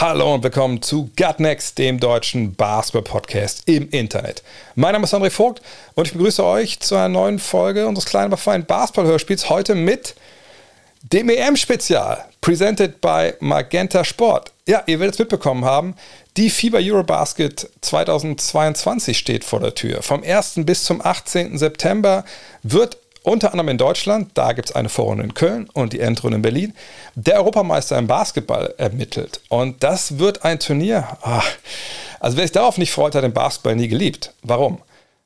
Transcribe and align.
Hallo 0.00 0.32
und 0.32 0.42
willkommen 0.42 0.80
zu 0.80 1.10
Gut 1.14 1.40
Next, 1.40 1.76
dem 1.76 2.00
deutschen 2.00 2.54
Basketball-Podcast 2.54 3.64
im 3.66 3.90
Internet. 3.90 4.42
Mein 4.74 4.94
Name 4.94 5.04
ist 5.04 5.12
André 5.12 5.28
Vogt 5.28 5.60
und 5.94 6.06
ich 6.06 6.14
begrüße 6.14 6.42
euch 6.42 6.80
zu 6.80 6.94
einer 6.94 7.10
neuen 7.10 7.38
Folge 7.38 7.86
unseres 7.86 8.06
kleinen, 8.06 8.28
aber 8.28 8.38
feinen 8.38 8.64
Basketball-Hörspiels. 8.64 9.50
Heute 9.50 9.74
mit 9.74 10.14
dem 11.02 11.28
EM-Spezial, 11.28 12.24
presented 12.40 13.02
by 13.02 13.34
Magenta 13.40 14.02
Sport. 14.02 14.52
Ja, 14.66 14.82
ihr 14.86 15.00
werdet 15.00 15.16
es 15.16 15.18
mitbekommen 15.18 15.66
haben, 15.66 15.94
die 16.38 16.48
FIBA 16.48 16.78
Eurobasket 16.78 17.68
2022 17.82 19.18
steht 19.18 19.44
vor 19.44 19.60
der 19.60 19.74
Tür. 19.74 20.00
Vom 20.00 20.22
1. 20.22 20.60
bis 20.64 20.84
zum 20.84 21.04
18. 21.04 21.58
September 21.58 22.24
wird 22.62 22.96
unter 23.22 23.52
anderem 23.52 23.68
in 23.68 23.78
Deutschland, 23.78 24.30
da 24.34 24.52
gibt 24.52 24.70
es 24.70 24.74
eine 24.74 24.88
Vorrunde 24.88 25.24
in 25.24 25.34
Köln 25.34 25.68
und 25.72 25.92
die 25.92 26.00
Endrunde 26.00 26.36
in 26.36 26.42
Berlin, 26.42 26.74
der 27.14 27.36
Europameister 27.36 27.98
im 27.98 28.06
Basketball 28.06 28.74
ermittelt. 28.78 29.40
Und 29.48 29.82
das 29.82 30.18
wird 30.18 30.44
ein 30.44 30.58
Turnier. 30.58 31.06
Ach, 31.22 31.46
also 32.18 32.36
wer 32.36 32.44
sich 32.44 32.52
darauf 32.52 32.78
nicht 32.78 32.92
freut, 32.92 33.14
hat 33.14 33.24
den 33.24 33.32
Basketball 33.32 33.76
nie 33.76 33.88
geliebt. 33.88 34.32
Warum? 34.42 34.80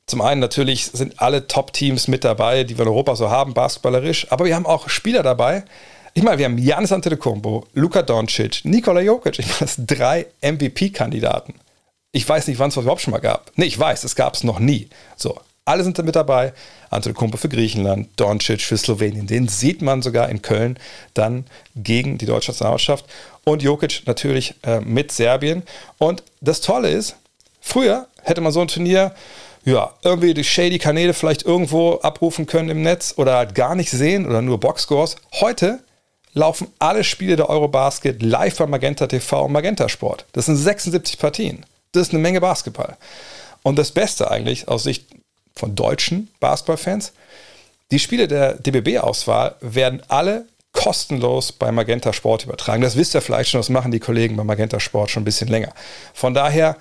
Zum 0.07 0.21
einen 0.21 0.41
natürlich 0.41 0.87
sind 0.87 1.21
alle 1.21 1.47
Top-Teams 1.47 2.09
mit 2.09 2.25
dabei, 2.25 2.65
die 2.65 2.77
wir 2.77 2.83
in 2.83 2.91
Europa 2.91 3.17
so 3.17 3.31
haben, 3.31 3.55
basketballerisch, 3.55 4.31
aber 4.31 4.45
wir 4.45 4.55
haben 4.55 4.67
auch 4.67 4.89
Spieler 4.89 5.23
dabei. 5.23 5.65
Ich 6.13 6.23
meine, 6.23 6.39
wir 6.39 6.45
haben 6.45 6.59
Janis 6.59 6.93
Antetokounmpo, 6.93 7.67
Luka 7.73 8.03
Doncic, 8.03 8.65
Nikola 8.65 9.01
Jokic, 9.01 9.39
ich 9.39 9.47
meine, 9.47 9.61
das 9.61 9.75
sind 9.77 9.91
drei 9.91 10.27
MVP-Kandidaten. 10.43 11.55
Ich 12.13 12.29
weiß 12.29 12.47
nicht, 12.47 12.59
wann 12.59 12.69
es 12.69 12.77
überhaupt 12.77 13.01
schon 13.01 13.13
mal 13.13 13.19
gab. 13.19 13.51
Nee, 13.57 13.65
ich 13.65 13.79
weiß, 13.79 14.05
es 14.05 14.15
gab 14.15 14.35
es 14.35 14.45
noch 14.45 14.61
nie. 14.61 14.89
So, 15.17 15.41
alle 15.65 15.83
sind 15.83 16.03
mit 16.05 16.17
dabei. 16.17 16.53
Antetokounmpo 16.91 17.37
für 17.37 17.49
Griechenland, 17.49 18.09
Doncic 18.17 18.61
für 18.61 18.77
Slowenien. 18.77 19.27
Den 19.27 19.49
sieht 19.49 19.83
man 19.83 20.03
sogar 20.03 20.29
in 20.29 20.43
Köln 20.43 20.79
dann 21.15 21.47
gegen 21.75 22.19
die 22.19 22.27
deutsche 22.27 22.51
Nationalmannschaft. 22.51 23.07
Und 23.45 23.63
Jokic 23.63 24.03
natürlich 24.07 24.55
äh, 24.63 24.81
mit 24.81 25.13
Serbien. 25.13 25.63
Und 25.99 26.23
das 26.41 26.61
Tolle 26.61 26.91
ist, 26.91 27.17
früher 27.61 28.07
hätte 28.23 28.41
man 28.41 28.53
so 28.53 28.61
ein 28.61 28.69
Turnier 28.69 29.15
ja, 29.65 29.95
irgendwie 30.03 30.35
die 30.35 30.45
shady 30.45 30.79
Kanäle 30.79 31.15
vielleicht 31.15 31.45
irgendwo 31.45 31.95
abrufen 31.95 32.47
können 32.47 32.69
im 32.69 32.83
Netz 32.83 33.15
oder 33.17 33.37
halt 33.37 33.55
gar 33.55 33.75
nicht 33.75 33.91
sehen 33.91 34.27
oder 34.27 34.43
nur 34.43 34.61
Boxscores. 34.61 35.17
Heute 35.41 35.81
laufen 36.35 36.69
alle 36.79 37.03
Spiele 37.03 37.37
der 37.37 37.49
Eurobasket 37.49 38.23
live 38.23 38.59
bei 38.59 38.67
Magenta 38.67 39.07
TV 39.07 39.47
und 39.47 39.53
Magenta 39.53 39.89
Sport. 39.89 40.27
Das 40.33 40.47
sind 40.47 40.57
76 40.57 41.19
Partien. 41.19 41.65
Das 41.93 42.09
ist 42.09 42.13
eine 42.13 42.23
Menge 42.23 42.41
Basketball. 42.43 42.99
Und 43.63 43.79
das 43.79 43.93
Beste 43.93 44.31
eigentlich 44.31 44.69
aus 44.69 44.83
Sicht 44.83 45.07
von 45.57 45.75
deutschen 45.75 46.29
Basketballfans. 46.41 47.13
Die 47.91 47.99
Spiele 47.99 48.29
der 48.29 48.55
DBB-Auswahl 48.55 49.57
werden 49.61 50.03
alle 50.09 50.47
kostenlos 50.73 51.53
bei 51.53 51.71
Magenta 51.73 52.13
Sport 52.13 52.45
übertragen. 52.45 52.83
Das 52.83 52.97
wisst 52.97 53.15
ihr 53.15 53.21
vielleicht 53.21 53.51
schon, 53.51 53.61
das 53.61 53.69
machen 53.69 53.93
die 53.93 54.01
Kollegen 54.01 54.37
bei 54.37 54.43
Magenta 54.45 54.81
Sport 54.81 55.11
schon 55.11 55.23
ein 55.23 55.25
bisschen 55.25 55.49
länger. 55.49 55.73
Von 56.13 56.35
daher, 56.35 56.77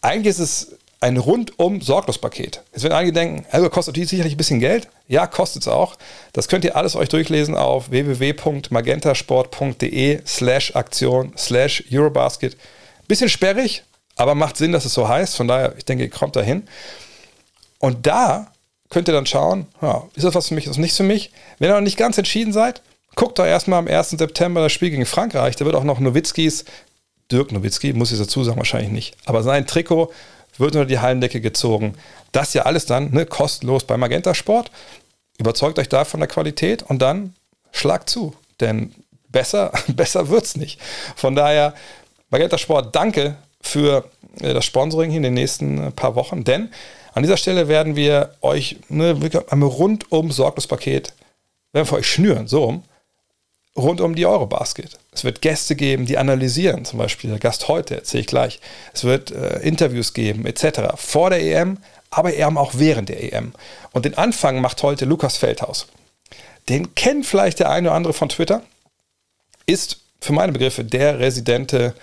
eigentlich 0.00 0.30
ist 0.30 0.40
es 0.40 0.76
ein 1.00 1.16
rundum 1.16 1.80
sorglos 1.80 2.18
Paket. 2.18 2.62
Jetzt 2.72 2.82
werden 2.84 2.92
einige 2.92 3.12
denken, 3.12 3.44
also 3.50 3.68
kostet 3.70 3.96
die 3.96 4.04
sicherlich 4.04 4.34
ein 4.34 4.36
bisschen 4.36 4.60
Geld. 4.60 4.86
Ja, 5.08 5.26
kostet 5.26 5.62
es 5.62 5.68
auch. 5.68 5.96
Das 6.32 6.46
könnt 6.48 6.64
ihr 6.64 6.76
alles 6.76 6.94
euch 6.94 7.08
durchlesen 7.08 7.56
auf 7.56 7.90
www.magentasport.de 7.90 10.20
slash 10.24 10.76
Aktion 10.76 11.32
slash 11.36 11.82
Eurobasket. 11.92 12.56
Bisschen 13.08 13.28
sperrig, 13.28 13.82
aber 14.16 14.36
macht 14.36 14.56
Sinn, 14.56 14.70
dass 14.72 14.84
es 14.84 14.94
so 14.94 15.08
heißt. 15.08 15.36
Von 15.36 15.48
daher, 15.48 15.74
ich 15.76 15.84
denke, 15.84 16.04
ihr 16.04 16.10
kommt 16.10 16.36
dahin. 16.36 16.68
Und 17.82 18.06
da 18.06 18.46
könnt 18.90 19.08
ihr 19.08 19.14
dann 19.14 19.26
schauen, 19.26 19.66
ja, 19.80 20.04
ist 20.14 20.22
das 20.22 20.36
was 20.36 20.48
für 20.48 20.54
mich, 20.54 20.66
ist 20.66 20.70
das 20.70 20.78
nichts 20.78 20.96
für 20.96 21.02
mich? 21.02 21.32
Wenn 21.58 21.68
ihr 21.68 21.74
noch 21.74 21.80
nicht 21.80 21.96
ganz 21.96 22.16
entschieden 22.16 22.52
seid, 22.52 22.80
guckt 23.16 23.40
doch 23.40 23.44
erstmal 23.44 23.80
am 23.80 23.88
1. 23.88 24.10
September 24.10 24.62
das 24.62 24.70
Spiel 24.70 24.90
gegen 24.90 25.04
Frankreich. 25.04 25.56
Da 25.56 25.64
wird 25.64 25.74
auch 25.74 25.82
noch 25.82 25.98
Nowitzkis, 25.98 26.64
Dirk 27.32 27.50
Nowitzki, 27.50 27.92
muss 27.92 28.12
ich 28.12 28.20
dazu 28.20 28.44
sagen, 28.44 28.58
wahrscheinlich 28.58 28.92
nicht, 28.92 29.16
aber 29.24 29.42
sein 29.42 29.66
Trikot 29.66 30.12
wird 30.58 30.76
unter 30.76 30.86
die 30.86 31.00
Hallendecke 31.00 31.40
gezogen. 31.40 31.94
Das 32.30 32.54
ja 32.54 32.62
alles 32.62 32.86
dann 32.86 33.10
ne, 33.10 33.26
kostenlos 33.26 33.82
bei 33.82 33.96
Magenta 33.96 34.32
Sport. 34.32 34.70
Überzeugt 35.38 35.80
euch 35.80 35.88
da 35.88 36.04
von 36.04 36.20
der 36.20 36.28
Qualität 36.28 36.84
und 36.84 37.02
dann 37.02 37.34
schlagt 37.72 38.10
zu, 38.10 38.32
denn 38.60 38.94
besser, 39.28 39.72
besser 39.88 40.30
es 40.30 40.56
nicht. 40.56 40.80
Von 41.16 41.34
daher, 41.34 41.74
Magenta 42.30 42.58
Sport, 42.58 42.94
danke 42.94 43.34
für 43.60 44.04
äh, 44.40 44.54
das 44.54 44.64
Sponsoring 44.64 45.10
hier 45.10 45.16
in 45.16 45.24
den 45.24 45.34
nächsten 45.34 45.88
äh, 45.88 45.90
paar 45.90 46.14
Wochen, 46.14 46.44
denn 46.44 46.70
an 47.12 47.22
dieser 47.22 47.36
Stelle 47.36 47.68
werden 47.68 47.96
wir 47.96 48.34
euch 48.40 48.76
ne, 48.88 49.16
ein 49.50 49.62
rundum 49.62 50.30
Sorglospaket, 50.30 51.12
werden 51.72 51.90
wir 51.90 51.98
euch 51.98 52.10
schnüren, 52.10 52.48
so 52.48 52.64
rum, 52.64 52.84
rund 53.76 54.00
um 54.00 54.14
die 54.14 54.26
Eurobasket. 54.26 54.98
Es 55.12 55.24
wird 55.24 55.42
Gäste 55.42 55.76
geben, 55.76 56.06
die 56.06 56.18
analysieren, 56.18 56.84
zum 56.84 56.98
Beispiel 56.98 57.30
der 57.30 57.38
Gast 57.38 57.68
heute, 57.68 57.96
erzähle 57.96 58.22
ich 58.22 58.26
gleich. 58.26 58.60
Es 58.92 59.04
wird 59.04 59.30
äh, 59.30 59.58
Interviews 59.60 60.14
geben, 60.14 60.46
etc. 60.46 60.94
Vor 60.96 61.30
der 61.30 61.42
EM, 61.42 61.78
aber 62.10 62.34
eben 62.34 62.58
auch 62.58 62.72
während 62.74 63.08
der 63.08 63.32
EM. 63.32 63.52
Und 63.92 64.04
den 64.04 64.16
Anfang 64.16 64.60
macht 64.60 64.82
heute 64.82 65.04
Lukas 65.04 65.36
Feldhaus. 65.36 65.86
Den 66.68 66.94
kennt 66.94 67.26
vielleicht 67.26 67.58
der 67.58 67.70
eine 67.70 67.88
oder 67.88 67.96
andere 67.96 68.12
von 68.12 68.28
Twitter, 68.28 68.62
ist 69.66 70.00
für 70.20 70.32
meine 70.32 70.52
Begriffe 70.52 70.84
der 70.84 71.18
residente 71.18 71.94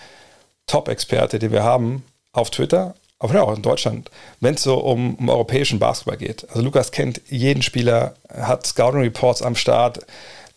Top-Experte, 0.67 1.39
den 1.39 1.51
wir 1.51 1.63
haben 1.63 2.03
auf 2.31 2.49
Twitter 2.51 2.95
aber 3.19 3.33
ja, 3.33 3.43
auch 3.43 3.55
in 3.55 3.61
Deutschland, 3.61 4.09
wenn 4.39 4.55
es 4.55 4.63
so 4.63 4.77
um, 4.77 5.15
um 5.15 5.29
europäischen 5.29 5.77
Basketball 5.77 6.17
geht. 6.17 6.47
Also 6.49 6.61
Lukas 6.61 6.91
kennt 6.91 7.21
jeden 7.27 7.61
Spieler, 7.61 8.13
hat 8.33 8.65
Scouting 8.65 9.01
Reports 9.01 9.41
am 9.41 9.55
Start. 9.55 9.99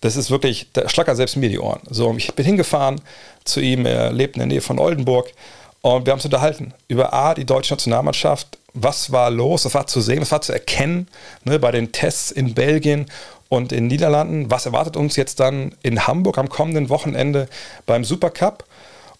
Das 0.00 0.16
ist 0.16 0.30
wirklich, 0.30 0.68
da 0.72 0.88
schlackert 0.88 1.16
selbst 1.16 1.36
mir 1.36 1.48
die 1.48 1.58
Ohren. 1.58 1.80
So, 1.90 2.14
ich 2.16 2.32
bin 2.34 2.46
hingefahren 2.46 3.00
zu 3.44 3.60
ihm, 3.60 3.84
er 3.84 4.12
lebt 4.12 4.36
in 4.36 4.40
der 4.40 4.46
Nähe 4.46 4.60
von 4.60 4.78
Oldenburg 4.78 5.32
und 5.80 6.06
wir 6.06 6.12
haben 6.12 6.18
uns 6.18 6.24
unterhalten 6.24 6.72
über 6.86 7.12
A, 7.12 7.34
die 7.34 7.44
deutsche 7.44 7.74
Nationalmannschaft, 7.74 8.58
was 8.74 9.10
war 9.10 9.30
los, 9.30 9.64
was 9.64 9.74
war 9.74 9.86
zu 9.88 10.00
sehen, 10.00 10.20
was 10.20 10.30
war 10.30 10.40
zu 10.40 10.52
erkennen 10.52 11.08
ne, 11.44 11.58
bei 11.58 11.72
den 11.72 11.90
Tests 11.90 12.30
in 12.30 12.54
Belgien 12.54 13.06
und 13.48 13.72
in 13.72 13.88
Niederlanden. 13.88 14.50
Was 14.50 14.66
erwartet 14.66 14.96
uns 14.96 15.16
jetzt 15.16 15.40
dann 15.40 15.74
in 15.82 16.06
Hamburg 16.06 16.38
am 16.38 16.48
kommenden 16.48 16.88
Wochenende 16.88 17.48
beim 17.86 18.04
Supercup? 18.04 18.64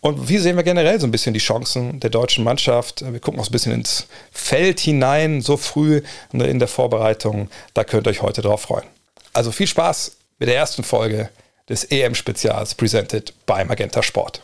Und 0.03 0.29
wie 0.29 0.39
sehen 0.39 0.57
wir 0.57 0.65
generell 0.65 0.99
so 1.01 1.07
ein 1.07 1.13
bisschen 1.13 1.33
die 1.33 1.39
Chancen 1.39 2.01
der 2.01 2.11
deutschen 2.11 2.43
Mannschaft? 2.43 3.05
Wir 3.09 3.21
gucken 3.21 3.39
auch 3.39 3.45
so 3.45 3.51
ein 3.51 3.53
bisschen 3.53 3.73
ins 3.73 4.09
Feld 4.33 4.81
hinein, 4.81 5.41
so 5.41 5.57
früh 5.57 6.03
ne, 6.33 6.49
in 6.49 6.59
der 6.59 6.67
Vorbereitung. 6.67 7.49
Da 7.73 7.85
könnt 7.85 8.09
ihr 8.09 8.11
euch 8.11 8.21
heute 8.21 8.43
drauf 8.43 8.63
freuen. 8.63 8.85
Also 9.33 9.53
viel 9.53 9.69
Spaß 9.69 10.17
mit 10.41 10.49
der 10.49 10.57
ersten 10.57 10.83
Folge 10.83 11.31
des 11.69 11.85
EM-Spezials, 11.85 12.75
presented 12.75 13.33
by 13.47 13.65
Magenta 13.65 14.03
Sport. 14.03 14.43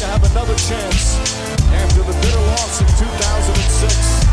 To 0.00 0.06
have 0.06 0.24
another 0.32 0.54
chance 0.54 1.18
after 1.74 2.00
the 2.00 2.14
bitter 2.22 2.40
loss 2.56 2.80
in 2.80 2.86
2006. 2.86 4.24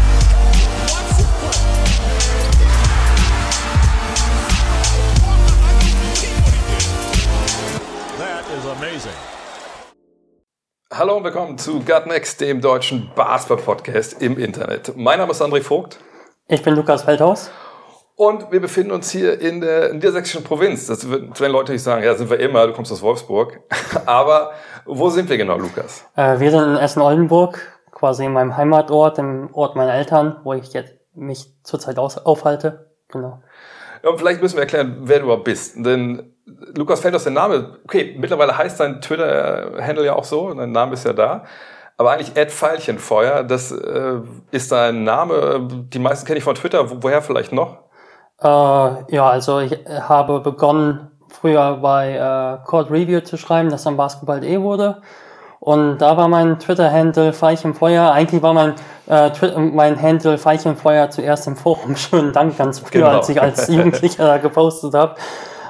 That 8.17 8.45
is 8.57 8.66
amazing. 8.66 9.11
Hallo 10.94 11.17
und 11.17 11.25
willkommen 11.25 11.57
zu 11.57 11.81
Gut 11.81 12.06
Next, 12.06 12.39
dem 12.39 12.61
deutschen 12.61 13.11
Basketball-Podcast 13.13 14.22
im 14.22 14.39
Internet. 14.39 14.95
Mein 14.95 15.19
Name 15.19 15.33
ist 15.33 15.41
André 15.41 15.61
Vogt. 15.61 16.00
Ich 16.47 16.63
bin 16.63 16.75
Lukas 16.75 17.03
Feldhaus. 17.03 17.51
Und 18.17 18.51
wir 18.51 18.59
befinden 18.59 18.91
uns 18.91 19.11
hier 19.11 19.39
in 19.39 19.61
der, 19.61 19.91
in 19.91 20.00
der 20.00 20.11
sächsischen 20.11 20.44
Provinz. 20.44 20.88
Das 20.88 21.07
werden 21.07 21.51
Leute 21.51 21.72
nicht 21.72 21.83
sagen, 21.83 22.03
ja, 22.03 22.16
sind 22.16 22.31
wir 22.31 22.39
immer, 22.39 22.66
du 22.66 22.73
kommst 22.73 22.91
aus 22.91 23.03
Wolfsburg. 23.03 23.59
Aber 24.07 24.53
wo 24.85 25.11
sind 25.11 25.29
wir 25.29 25.38
genau, 25.38 25.55
Lukas? 25.55 26.03
Äh, 26.16 26.39
wir 26.39 26.50
sind 26.50 26.63
in 26.63 26.77
Essen-Oldenburg, 26.77 27.61
quasi 27.91 28.25
in 28.25 28.33
meinem 28.33 28.57
Heimatort, 28.57 29.19
im 29.19 29.53
Ort 29.53 29.75
meiner 29.75 29.94
Eltern, 29.94 30.38
wo 30.44 30.53
ich 30.53 30.74
jetzt 30.74 30.95
mich 31.13 31.45
zurzeit 31.62 32.00
aufhalte. 32.00 32.89
Genau. 33.09 33.44
Ja, 34.01 34.09
und 34.09 34.18
vielleicht 34.18 34.41
müssen 34.41 34.56
wir 34.56 34.62
erklären, 34.62 34.97
wer 35.01 35.19
du 35.19 35.25
überhaupt 35.25 35.44
bist. 35.44 35.75
Denn 35.77 36.33
Lukas 36.75 37.01
fällt 37.01 37.13
aus 37.13 37.24
der 37.24 37.33
Name. 37.33 37.77
Okay, 37.83 38.15
mittlerweile 38.18 38.57
heißt 38.57 38.80
dein 38.80 39.00
Twitter-Handle 39.00 40.06
ja 40.06 40.15
auch 40.15 40.24
so, 40.24 40.51
dein 40.56 40.71
Name 40.71 40.94
ist 40.94 41.06
ja 41.06 41.13
da. 41.13 41.45
Aber 41.97 42.13
eigentlich 42.13 42.36
Ed 42.36 42.51
Pfeilchenfeuer, 42.51 43.44
das 43.44 43.71
äh, 43.71 44.21
ist 44.50 44.71
dein 44.71 45.03
Name. 45.03 45.68
Die 45.94 46.00
meisten 46.00 46.25
kenne 46.25 46.39
ich 46.39 46.44
von 46.44 46.56
Twitter. 46.56 47.03
Woher 47.03 47.21
vielleicht 47.21 47.51
noch? 47.51 47.87
Äh, 48.42 49.16
ja, 49.16 49.30
also 49.30 49.60
ich 49.60 49.78
habe 49.88 50.39
begonnen, 50.39 51.12
früher 51.30 51.78
bei 51.81 52.16
äh, 52.16 52.66
Court 52.66 52.89
Review 52.89 53.22
zu 53.22 53.38
schreiben, 53.38 53.69
das 53.69 53.84
dann 53.84 53.98
Basketball.de 53.98 54.62
wurde. 54.62 55.01
Und 55.60 55.98
da 55.98 56.16
war 56.16 56.28
mein 56.28 56.60
Twitter-Handle 56.60 57.34
Feuer. 57.34 58.12
Eigentlich 58.12 58.42
war 58.42 58.54
mein, 58.54 58.75
äh, 59.07 59.31
mein 59.57 60.01
Handle 60.01 60.38
Feuer 60.38 61.10
zuerst 61.10 61.48
im 61.48 61.56
Forum. 61.56 61.95
Schönen 61.98 62.31
Dank 62.31 62.57
ganz 62.57 62.80
früher, 62.80 63.06
genau. 63.06 63.18
als 63.18 63.30
ich 63.30 63.42
als 63.42 63.68
Jugendlicher 63.69 64.25
da 64.25 64.38
gepostet 64.38 64.94
habe. 64.94 65.16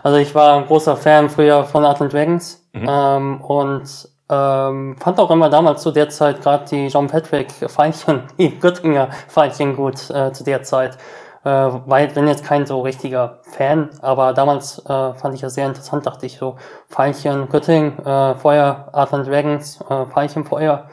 Also 0.03 0.17
ich 0.17 0.35
war 0.35 0.57
ein 0.57 0.67
großer 0.67 0.95
Fan 0.97 1.29
früher 1.29 1.63
von 1.63 1.85
Atlant 1.85 2.13
Dragons. 2.13 2.63
Mhm. 2.73 2.87
Ähm, 2.89 3.41
und 3.41 4.09
ähm, 4.29 4.97
fand 4.99 5.19
auch 5.19 5.31
immer 5.31 5.49
damals 5.49 5.81
zu 5.81 5.91
der 5.91 6.09
Zeit 6.09 6.41
gerade 6.41 6.65
die 6.69 6.87
John 6.87 7.07
Patrick 7.07 7.47
Veilchen, 7.67 8.23
die 8.37 8.59
Göttinger 8.59 9.07
Veilchen 9.29 9.75
gut 9.75 10.09
äh, 10.09 10.33
zu 10.33 10.43
der 10.43 10.63
Zeit. 10.63 10.97
Äh, 11.43 11.49
weil 11.85 12.07
bin 12.09 12.27
jetzt 12.27 12.43
kein 12.43 12.65
so 12.65 12.81
richtiger 12.81 13.39
Fan, 13.43 13.89
aber 14.01 14.33
damals 14.33 14.79
äh, 14.79 15.13
fand 15.13 15.35
ich 15.35 15.41
das 15.41 15.53
sehr 15.53 15.67
interessant, 15.67 16.05
dachte 16.05 16.25
ich 16.25 16.37
so, 16.37 16.55
Veilchen, 16.89 17.49
Göttingen, 17.49 17.97
äh, 18.05 18.35
Feuer, 18.35 18.89
Art 18.91 19.13
and 19.13 19.27
Dragons, 19.27 19.79
äh, 19.89 20.05
Veilchen, 20.05 20.43
Feuer, 20.43 20.87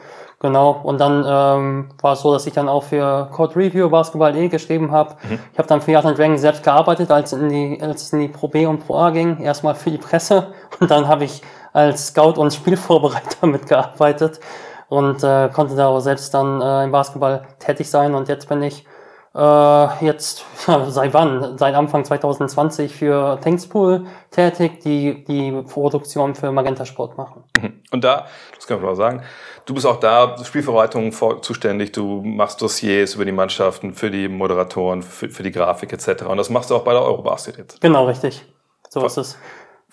Genau, 0.45 0.79
und 0.83 0.99
dann 0.99 1.23
ähm, 1.25 1.89
war 2.01 2.13
es 2.13 2.21
so, 2.21 2.31
dass 2.31 2.45
ich 2.45 2.53
dann 2.53 2.67
auch 2.67 2.83
für 2.83 3.29
Code 3.31 3.55
Review 3.55 3.89
Basketball 3.89 4.35
E 4.35 4.47
geschrieben 4.47 4.91
habe. 4.91 5.15
Mhm. 5.27 5.39
Ich 5.53 5.57
habe 5.57 5.67
dann 5.67 5.81
für 5.81 5.91
Yard 5.91 6.05
Dragon 6.05 6.37
selbst 6.37 6.61
gearbeitet, 6.61 7.09
als, 7.09 7.33
in 7.33 7.49
die, 7.49 7.81
als 7.81 8.03
es 8.03 8.13
in 8.13 8.19
die 8.19 8.27
Pro 8.27 8.49
B 8.49 8.65
und 8.65 8.85
Pro 8.85 8.95
A 8.95 9.09
ging. 9.11 9.39
Erstmal 9.39 9.73
für 9.75 9.89
die 9.89 9.97
Presse 9.97 10.53
und 10.79 10.91
dann 10.91 11.07
habe 11.07 11.23
ich 11.23 11.41
als 11.73 12.07
Scout 12.07 12.33
und 12.39 12.53
Spielvorbereiter 12.53 13.47
mitgearbeitet 13.47 14.39
und 14.87 15.23
äh, 15.23 15.49
konnte 15.49 15.75
da 15.75 15.87
auch 15.87 15.99
selbst 15.99 16.33
dann 16.33 16.61
äh, 16.61 16.83
im 16.83 16.91
Basketball 16.91 17.47
tätig 17.57 17.89
sein. 17.89 18.13
Und 18.13 18.27
jetzt 18.27 18.47
bin 18.47 18.61
ich 18.61 18.85
äh, 19.35 20.05
jetzt, 20.05 20.45
seit 20.87 21.13
wann? 21.13 21.57
Seit 21.57 21.75
Anfang 21.75 22.05
2020 22.05 22.95
für 22.95 23.39
Thankspool 23.41 24.05
tätig, 24.31 24.79
die 24.79 25.23
die 25.25 25.51
Produktion 25.63 26.35
für 26.35 26.51
Magenta 26.51 26.85
Sport 26.85 27.17
machen. 27.17 27.43
Mhm. 27.59 27.81
Und 27.91 28.03
da, 28.03 28.27
das 28.55 28.65
kann 28.65 28.77
man 28.77 28.85
mal 28.87 28.95
sagen, 28.95 29.23
du 29.65 29.73
bist 29.73 29.85
auch 29.85 29.99
da, 29.99 30.37
Spielverwaltung 30.43 31.11
zuständig, 31.41 31.91
du 31.91 32.21
machst 32.21 32.61
Dossiers 32.61 33.15
über 33.15 33.25
die 33.25 33.31
Mannschaften, 33.31 33.93
für 33.93 34.09
die 34.09 34.29
Moderatoren, 34.29 35.01
für, 35.01 35.29
für 35.29 35.43
die 35.43 35.51
Grafik 35.51 35.91
etc. 35.91 36.23
Und 36.23 36.37
das 36.37 36.49
machst 36.49 36.69
du 36.69 36.75
auch 36.75 36.83
bei 36.83 36.93
der 36.93 37.01
Eurobasket 37.01 37.57
jetzt. 37.57 37.81
Genau, 37.81 38.05
richtig. 38.05 38.45
So 38.89 39.01
von, 39.01 39.07
ist 39.07 39.17
es. 39.17 39.37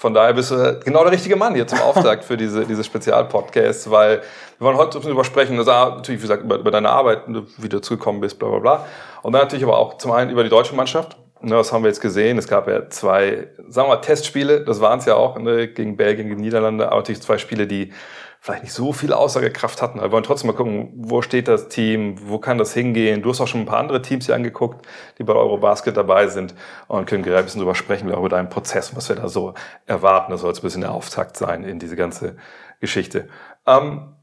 Von 0.03 0.15
daher 0.15 0.33
bist 0.33 0.51
du 0.51 0.81
genau 0.85 1.05
der 1.05 1.13
richtige 1.13 1.37
Mann 1.37 1.55
hier 1.55 1.65
zum 1.65 1.79
Auftakt 1.79 2.25
für 2.25 2.37
diese, 2.37 2.67
diese 2.67 2.83
Spezialpodcasts, 2.83 3.89
weil 3.89 4.21
wir 4.59 4.67
wollen 4.67 4.77
heute 4.77 4.99
darüber 4.99 5.23
sprechen, 5.23 5.57
also 5.57 5.71
natürlich, 5.71 6.21
wie 6.21 6.27
gesagt, 6.27 6.43
über, 6.43 6.57
über 6.57 6.73
deine 6.73 6.91
Arbeit, 6.91 7.21
wie 7.29 7.69
du 7.69 7.77
dazu 7.77 7.97
gekommen 7.97 8.21
bist, 8.21 8.37
bla 8.37 8.49
bla 8.49 8.59
bla. 8.59 8.87
Und 9.23 9.33
dann 9.33 9.43
natürlich 9.43 9.63
aber 9.63 9.79
auch 9.79 9.99
zum 9.99 10.11
einen 10.11 10.33
über 10.33 10.43
die 10.43 10.49
deutsche 10.49 10.75
Mannschaft. 10.75 11.17
Ne, 11.41 11.57
was 11.57 11.73
haben 11.73 11.85
wir 11.85 11.89
jetzt 11.89 12.01
gesehen? 12.01 12.37
Es 12.37 12.49
gab 12.49 12.67
ja 12.67 12.91
zwei, 12.91 13.47
sagen 13.69 13.87
wir 13.89 13.95
mal, 13.95 14.01
Testspiele, 14.01 14.65
das 14.65 14.81
waren 14.81 14.99
es 14.99 15.05
ja 15.05 15.15
auch, 15.15 15.39
ne, 15.39 15.69
gegen 15.69 15.97
Belgien, 15.97 16.27
gegen 16.27 16.41
Niederlande, 16.41 16.89
aber 16.89 16.97
natürlich 16.97 17.23
zwei 17.23 17.39
Spiele, 17.39 17.69
die 17.69 17.93
vielleicht 18.43 18.65
nicht 18.65 18.73
so 18.73 18.93
viel 18.93 19.13
Aussagekraft 19.13 19.81
hatten. 19.81 20.01
Aber 20.01 20.09
wir 20.09 20.13
wollen 20.13 20.25
trotzdem 20.25 20.49
mal 20.49 20.57
gucken, 20.57 20.93
wo 20.97 21.23
steht 21.23 21.47
das 21.47 21.69
Team, 21.69 22.17
wo 22.25 22.39
kann 22.39 22.59
das 22.59 22.75
hingehen. 22.75 23.23
Du 23.23 23.31
hast 23.31 23.41
auch 23.41 23.47
schon 23.47 23.61
ein 23.61 23.67
paar 23.67 23.79
andere 23.79 24.03
Teams 24.03 24.27
hier 24.27 24.35
angeguckt, 24.35 24.85
die 25.19 25.23
bei 25.23 25.33
Eurobasket 25.33 25.97
dabei 25.97 26.27
sind 26.27 26.53
und 26.89 27.07
können 27.07 27.23
gerade 27.23 27.39
ein 27.39 27.45
bisschen 27.45 27.61
drüber 27.61 27.77
sprechen, 27.77 28.11
über 28.11 28.29
deinen 28.29 28.49
Prozess, 28.49 28.97
was 28.97 29.09
wir 29.09 29.15
da 29.15 29.29
so 29.29 29.55
erwarten. 29.87 30.33
Das 30.33 30.41
soll 30.41 30.51
jetzt 30.51 30.59
ein 30.59 30.63
bisschen 30.63 30.81
der 30.81 30.91
Auftakt 30.91 31.37
sein 31.37 31.63
in 31.63 31.79
diese 31.79 31.95
ganze 31.95 32.37
Geschichte. 32.81 33.29
Ähm, 33.65 34.17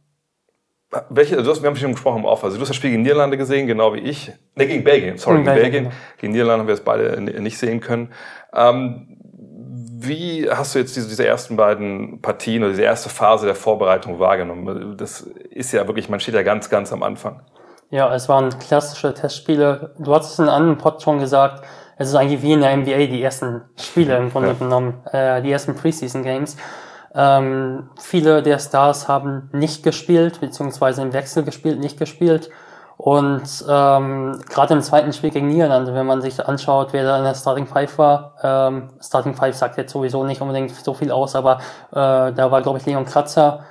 welche, 1.10 1.42
du 1.42 1.50
hast, 1.50 1.62
wir 1.62 1.70
haben 1.70 1.78
schon 1.78 1.94
gesprochen 1.94 2.20
im 2.20 2.26
Off, 2.26 2.44
also 2.44 2.58
du 2.58 2.62
hast 2.62 2.70
das 2.70 2.76
Spiel 2.76 2.90
gegen 2.90 3.04
Niederlande 3.04 3.38
gesehen, 3.38 3.68
genau 3.68 3.94
wie 3.94 4.00
ich. 4.00 4.34
Ne, 4.56 4.68
gegen 4.68 4.84
Belgien, 4.84 5.18
sorry, 5.18 5.38
gegen, 5.38 5.46
Belgien. 5.46 5.72
Belgien. 5.72 5.92
Gegen 6.18 6.34
Niederlande 6.34 6.62
haben 6.62 6.68
wir 6.68 6.74
es 6.74 6.84
beide 6.84 7.22
nicht 7.22 7.58
sehen 7.58 7.80
können. 7.80 8.12
Ähm, 8.54 9.19
wie 10.02 10.50
hast 10.50 10.76
du 10.76 10.80
jetzt 10.80 10.96
diese, 10.96 11.10
diese 11.10 11.28
ersten 11.28 11.58
beiden 11.58 12.22
Partien 12.22 12.64
oder 12.64 12.72
diese 12.72 12.84
erste 12.84 13.10
Phase 13.10 13.46
der 13.46 13.56
Vorbereitung 13.56 14.20
wahrgenommen? 14.20 14.96
Das 14.98 15.22
ist 15.22 15.72
ja 15.72 15.86
wirklich, 15.88 16.10
man 16.10 16.20
steht 16.20 16.36
ja 16.36 16.44
ganz, 16.44 16.70
ganz 16.70 16.94
am 16.94 17.04
Anfang. 17.04 17.42
Ja, 17.90 18.14
es 18.14 18.30
waren 18.30 18.50
klassische 18.60 19.14
Testspiele. 19.14 19.94
Du 19.98 20.14
hast 20.14 20.32
es 20.32 20.40
in 20.40 20.46
einem 20.46 20.54
anderen 20.54 20.78
Pod 20.78 21.02
schon 21.02 21.20
gesagt, 21.20 21.66
es 21.98 22.10
ist 22.10 22.16
eigentlich 22.16 22.42
wie 22.42 22.54
in 22.54 22.62
der 22.62 22.78
NBA 22.78 23.08
die 23.08 23.22
ersten 23.22 23.62
Spiele 23.78 24.16
im 24.18 24.32
Grunde 24.32 24.50
ja. 24.50 24.54
genommen, 24.54 25.04
äh, 25.12 25.42
die 25.42 25.52
ersten 25.52 25.76
Preseason 25.76 26.24
Games. 26.24 26.56
Ähm, 27.14 27.90
viele 28.00 28.42
der 28.42 28.60
Stars 28.60 29.08
haben 29.08 29.50
nicht 29.52 29.84
gespielt, 29.84 30.40
beziehungsweise 30.40 31.02
im 31.02 31.12
Wechsel 31.14 31.44
gespielt, 31.44 31.80
nicht 31.80 31.98
gespielt. 31.98 32.50
Und 33.02 33.64
ähm, 33.70 34.42
gerade 34.50 34.74
im 34.74 34.82
zweiten 34.82 35.14
Spiel 35.14 35.30
gegen 35.30 35.48
Niederlande, 35.48 35.94
wenn 35.94 36.06
man 36.06 36.22
sich 36.22 36.46
anschaut, 36.46 36.90
wer 36.92 37.06
da 37.06 37.18
in 37.18 37.24
der 37.24 37.34
Starting 37.34 37.66
Five 37.66 37.98
war, 37.98 38.34
ähm, 38.44 38.90
Starting 39.00 39.36
Five 39.36 39.56
sagt 39.56 39.78
jetzt 39.78 39.94
sowieso 39.94 40.26
nicht 40.26 40.42
unbedingt 40.42 40.76
so 40.76 40.94
viel 40.94 41.10
aus, 41.10 41.34
aber 41.34 41.60
äh, 41.92 42.34
da 42.34 42.52
war, 42.52 42.62
glaube 42.62 42.78
ich, 42.78 42.86
Leon 42.86 43.06
Kratzer, 43.06 43.62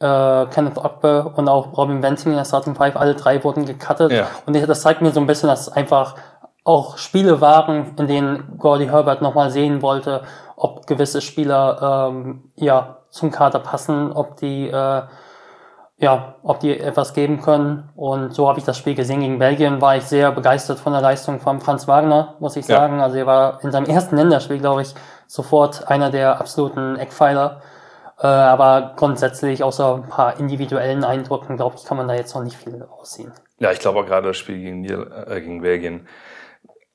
äh, 0.00 0.46
Kenneth 0.46 0.78
Ogbe 0.78 1.30
und 1.36 1.48
auch 1.48 1.76
Robin 1.76 2.02
Wenting 2.02 2.32
in 2.32 2.36
der 2.36 2.44
Starting 2.44 2.74
Five, 2.74 2.96
alle 2.96 3.14
drei 3.14 3.44
wurden 3.44 3.66
gecuttet. 3.66 4.10
Ja. 4.10 4.26
Und 4.46 4.56
das 4.56 4.82
zeigt 4.82 5.00
mir 5.00 5.12
so 5.12 5.20
ein 5.20 5.28
bisschen, 5.28 5.48
dass 5.48 5.68
einfach 5.68 6.16
auch 6.64 6.98
Spiele 6.98 7.40
waren, 7.40 7.94
in 7.96 8.08
denen 8.08 8.58
Gordy 8.58 8.86
Herbert 8.86 9.22
nochmal 9.22 9.52
sehen 9.52 9.80
wollte, 9.80 10.22
ob 10.56 10.88
gewisse 10.88 11.20
Spieler 11.20 12.08
ähm, 12.10 12.50
ja 12.56 12.96
zum 13.10 13.30
Kader 13.30 13.60
passen, 13.60 14.10
ob 14.10 14.38
die 14.38 14.66
äh, 14.66 15.02
ja, 16.02 16.34
ob 16.42 16.58
die 16.58 16.78
etwas 16.78 17.14
geben 17.14 17.40
können. 17.40 17.88
Und 17.94 18.34
so 18.34 18.48
habe 18.48 18.58
ich 18.58 18.64
das 18.64 18.76
Spiel 18.76 18.96
gesehen 18.96 19.20
gegen 19.20 19.38
Belgien, 19.38 19.80
war 19.80 19.96
ich 19.96 20.02
sehr 20.02 20.32
begeistert 20.32 20.80
von 20.80 20.92
der 20.92 21.00
Leistung 21.00 21.38
von 21.38 21.60
Franz 21.60 21.86
Wagner, 21.86 22.34
muss 22.40 22.56
ich 22.56 22.66
sagen. 22.66 22.98
Ja. 22.98 23.04
Also 23.04 23.18
er 23.18 23.26
war 23.26 23.62
in 23.62 23.70
seinem 23.70 23.86
ersten 23.86 24.16
Länderspiel, 24.16 24.58
glaube 24.58 24.82
ich, 24.82 24.94
sofort 25.28 25.88
einer 25.88 26.10
der 26.10 26.40
absoluten 26.40 26.96
Eckpfeiler. 26.96 27.62
Äh, 28.18 28.26
aber 28.26 28.94
grundsätzlich, 28.96 29.62
außer 29.62 29.94
ein 29.94 30.08
paar 30.08 30.40
individuellen 30.40 31.04
Eindrücken, 31.04 31.56
glaube 31.56 31.76
ich, 31.78 31.84
kann 31.84 31.96
man 31.96 32.08
da 32.08 32.14
jetzt 32.14 32.34
noch 32.34 32.42
nicht 32.42 32.56
viel 32.56 32.82
rausziehen. 32.82 33.32
Ja, 33.60 33.70
ich 33.70 33.78
glaube 33.78 34.00
auch 34.00 34.06
gerade 34.06 34.26
das 34.26 34.36
Spiel 34.36 34.58
gegen, 34.58 34.80
Nier, 34.80 35.26
äh, 35.28 35.40
gegen 35.40 35.62
Belgien. 35.62 36.08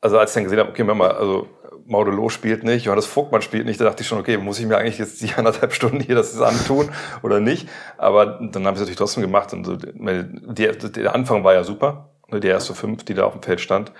Also 0.01 0.19
als 0.19 0.31
ich 0.31 0.35
dann 0.35 0.43
gesehen 0.43 0.59
habe, 0.59 0.69
okay, 0.69 0.85
wenn 0.85 0.97
man, 0.97 1.11
also 1.11 1.47
Maudelo 1.87 2.29
spielt 2.29 2.63
nicht, 2.63 2.85
Johannes 2.85 3.05
Vogtmann 3.05 3.41
spielt 3.41 3.65
nicht, 3.65 3.79
da 3.79 3.85
dachte 3.85 4.03
ich 4.03 4.07
schon, 4.07 4.19
okay, 4.19 4.37
muss 4.37 4.59
ich 4.59 4.65
mir 4.65 4.77
eigentlich 4.77 4.97
jetzt 4.97 5.21
die 5.21 5.33
anderthalb 5.37 5.73
Stunden 5.73 5.99
hier 5.99 6.15
das 6.15 6.39
antun 6.39 6.89
oder 7.23 7.39
nicht? 7.39 7.69
Aber 7.97 8.39
dann 8.41 8.65
habe 8.65 8.75
ich 8.75 8.75
es 8.75 8.79
natürlich 8.81 8.97
trotzdem 8.97 9.23
gemacht 9.23 9.53
und 9.53 9.65
so, 9.65 9.75
die, 9.75 10.91
der 10.91 11.15
Anfang 11.15 11.43
war 11.43 11.53
ja 11.53 11.63
super. 11.63 12.09
Ne, 12.29 12.41
die 12.41 12.47
erste 12.47 12.73
fünf, 12.73 13.05
die 13.05 13.13
da 13.13 13.23
auf 13.23 13.33
dem 13.33 13.41
Feld 13.41 13.61
stand, 13.61 13.93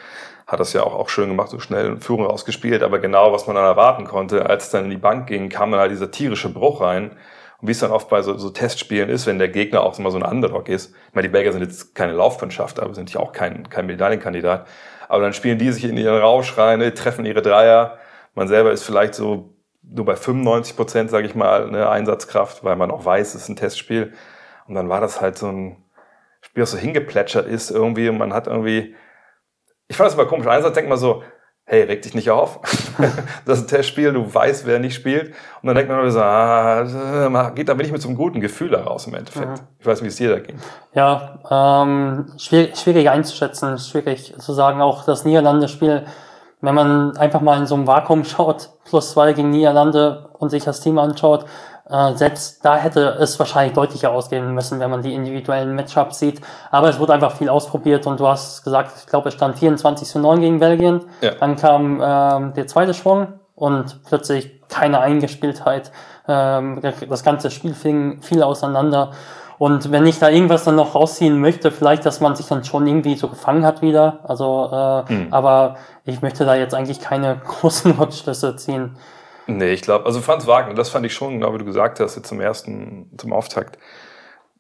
hat 0.46 0.60
das 0.60 0.74
ja 0.74 0.84
auch, 0.84 0.94
auch 0.94 1.10
schön 1.10 1.30
gemacht, 1.30 1.50
so 1.50 1.60
schnell 1.60 1.86
in 1.86 2.02
Führung 2.02 2.28
ausgespielt. 2.28 2.84
Aber 2.84 3.00
genau, 3.00 3.32
was 3.32 3.48
man 3.48 3.56
dann 3.56 3.66
erwarten 3.66 4.06
konnte, 4.06 4.46
als 4.50 4.66
es 4.66 4.70
dann 4.72 4.86
in 4.86 4.90
die 4.90 4.98
Bank 4.98 5.28
ging, 5.28 5.50
kam 5.50 5.72
dann 5.72 5.80
halt 5.80 5.92
dieser 5.92 6.12
tierische 6.12 6.50
Bruch 6.50 6.82
rein. 6.82 7.12
Und 7.60 7.68
wie 7.68 7.72
es 7.72 7.80
dann 7.80 7.92
oft 7.92 8.10
bei 8.10 8.22
so, 8.22 8.38
so 8.38 8.50
Testspielen 8.50 9.10
ist, 9.10 9.26
wenn 9.26 9.40
der 9.40 9.48
Gegner 9.48 9.82
auch 9.82 9.98
immer 9.98 10.12
so 10.12 10.18
ein 10.18 10.24
Underdog 10.24 10.70
ist. 10.70 10.94
Ich 11.10 11.16
meine, 11.16 11.28
die 11.28 11.32
Belgier 11.32 11.54
sind 11.54 11.62
jetzt 11.62 11.96
keine 11.96 12.14
Laufmannschaft, 12.14 12.80
aber 12.80 12.94
sind 12.94 13.12
ja 13.14 13.20
auch 13.20 13.32
kein, 13.32 13.70
kein 13.70 13.86
Medaillenkandidat. 13.88 14.68
Aber 15.08 15.22
dann 15.22 15.34
spielen 15.34 15.58
die 15.58 15.72
sich 15.72 15.86
in 15.86 15.98
ihren 15.98 16.20
Rausch 16.20 16.58
rein, 16.58 16.80
ne, 16.80 16.94
treffen 16.94 17.26
ihre 17.26 17.42
Dreier. 17.42 17.98
Man 18.36 18.48
selber 18.48 18.72
ist 18.72 18.84
vielleicht 18.84 19.16
so 19.16 19.54
nur 19.82 20.06
bei 20.06 20.16
95 20.16 20.76
Prozent, 20.76 21.10
sage 21.10 21.28
ich 21.28 21.36
mal, 21.36 21.68
eine 21.68 21.90
Einsatzkraft, 21.90 22.64
weil 22.64 22.76
man 22.76 22.92
auch 22.92 23.06
weiß, 23.06 23.36
es 23.36 23.44
ist 23.44 23.50
ein 23.50 23.56
Testspiel. 23.56 24.14
Und 24.68 24.76
dann 24.76 24.90
war 24.90 25.02
das 25.02 25.22
halt 25.22 25.38
so 25.38 25.48
ein 25.48 25.84
Spiel, 26.42 26.62
das 26.62 26.72
so 26.72 26.78
hingeplätschert 26.78 27.48
ist 27.48 27.72
irgendwie. 27.72 28.10
Und 28.10 28.18
man 28.18 28.34
hat 28.34 28.48
irgendwie, 28.48 28.96
ich 29.88 29.96
fand 29.96 30.08
das 30.08 30.16
immer 30.16 30.26
komisch. 30.26 30.48
Einsatz 30.48 30.74
denkt 30.74 30.90
man 30.90 30.98
so, 30.98 31.24
hey, 31.70 31.84
reg 31.84 32.02
dich 32.02 32.16
nicht 32.16 32.30
auf. 32.30 32.60
das 33.46 33.60
ist 33.60 33.66
ein 33.66 33.68
Testspiel, 33.68 34.14
du 34.14 34.34
weißt, 34.34 34.66
wer 34.66 34.80
nicht 34.80 34.96
spielt. 34.96 35.34
Und 35.62 35.68
dann 35.68 35.76
denkt 35.76 35.92
man 35.92 36.00
immer 36.00 36.12
so, 36.12 36.22
ah, 36.22 37.52
geht 37.54 37.68
da 37.68 37.74
nicht 37.76 37.92
mit 37.92 38.02
so 38.02 38.08
einem 38.08 38.18
guten 38.18 38.40
Gefühl 38.40 38.72
heraus 38.72 39.06
im 39.06 39.14
Endeffekt. 39.14 39.50
Mhm. 39.50 39.68
Ich 39.78 39.86
weiß, 39.86 40.02
wie 40.02 40.08
es 40.08 40.16
dir 40.16 40.30
da 40.30 40.40
ging. 40.40 40.56
Ja, 40.94 41.40
ähm, 41.52 42.32
schwierig, 42.38 42.78
schwierig 42.78 43.10
einzuschätzen, 43.10 43.78
schwierig 43.78 44.34
zu 44.40 44.54
sagen. 44.54 44.82
Auch 44.82 45.04
das 45.04 45.26
Niederlande-Spiel, 45.26 46.06
wenn 46.62 46.74
man 46.74 47.18
einfach 47.18 47.42
mal 47.42 47.60
in 47.60 47.66
so 47.66 47.76
einem 47.76 47.86
Vakuum 47.86 48.24
schaut, 48.24 48.70
plus 48.86 49.12
zwei 49.12 49.34
gegen 49.34 49.50
Niederlande 49.50 50.30
und 50.40 50.50
sich 50.50 50.64
das 50.64 50.80
Team 50.80 50.98
anschaut, 50.98 51.46
äh, 51.90 52.14
selbst 52.16 52.64
da 52.66 52.76
hätte 52.76 53.18
es 53.20 53.38
wahrscheinlich 53.40 53.74
deutlicher 53.74 54.12
ausgehen 54.12 54.54
müssen, 54.54 54.80
wenn 54.80 54.90
man 54.90 55.02
die 55.02 55.14
individuellen 55.14 55.76
Matchups 55.76 56.20
sieht. 56.20 56.42
Aber 56.72 56.90
es 56.90 57.00
wurde 57.00 57.14
einfach 57.14 57.34
viel 57.34 57.50
ausprobiert 57.50 58.08
und 58.08 58.20
du 58.20 58.28
hast 58.28 58.64
gesagt, 58.64 58.92
ich 59.00 59.08
glaube, 59.08 59.30
es 59.30 59.36
stand 59.36 59.58
24 59.58 60.08
zu 60.08 60.20
9 60.20 60.42
gegen 60.42 60.60
Belgien. 60.60 61.02
Ja. 61.22 61.32
Dann 61.40 61.56
kam 61.56 62.02
ähm, 62.04 62.54
der 62.54 62.68
zweite 62.68 62.94
Schwung 62.94 63.34
und 63.56 64.04
plötzlich 64.04 64.62
keine 64.68 65.00
Eingespieltheit. 65.00 65.92
Ähm, 66.28 66.82
das 66.82 67.24
ganze 67.24 67.52
Spiel 67.52 67.74
fing 67.74 68.22
viel 68.22 68.44
auseinander. 68.44 69.12
Und 69.58 69.92
wenn 69.92 70.06
ich 70.06 70.20
da 70.20 70.30
irgendwas 70.30 70.66
dann 70.66 70.76
noch 70.76 70.94
rausziehen 70.94 71.40
möchte, 71.40 71.72
vielleicht, 71.72 72.06
dass 72.06 72.20
man 72.20 72.36
sich 72.36 72.46
dann 72.48 72.64
schon 72.64 72.86
irgendwie 72.86 73.16
so 73.16 73.28
gefangen 73.28 73.66
hat 73.66 73.82
wieder. 73.82 74.20
Also, 74.24 74.70
äh, 74.72 75.10
hm. 75.10 75.28
aber 75.32 75.78
ich 76.06 76.22
möchte 76.22 76.46
da 76.46 76.56
jetzt 76.56 76.76
eigentlich 76.76 77.00
keine 77.00 77.38
großen 77.46 77.92
Rückschlüsse 77.92 78.56
ziehen. 78.56 78.98
Nee, 79.48 79.72
ich 79.72 79.82
glaube, 79.82 80.06
also 80.06 80.20
Franz 80.22 80.46
Wagner, 80.46 80.74
das 80.74 80.90
fand 80.90 81.06
ich 81.06 81.14
schon, 81.14 81.40
genau 81.40 81.54
wie 81.54 81.58
du 81.58 81.66
gesagt 81.66 82.02
hast, 82.02 82.18
jetzt 82.18 82.28
zum 82.28 82.42
ersten, 82.42 83.10
zum 83.18 83.32
Auftakt, 83.32 83.78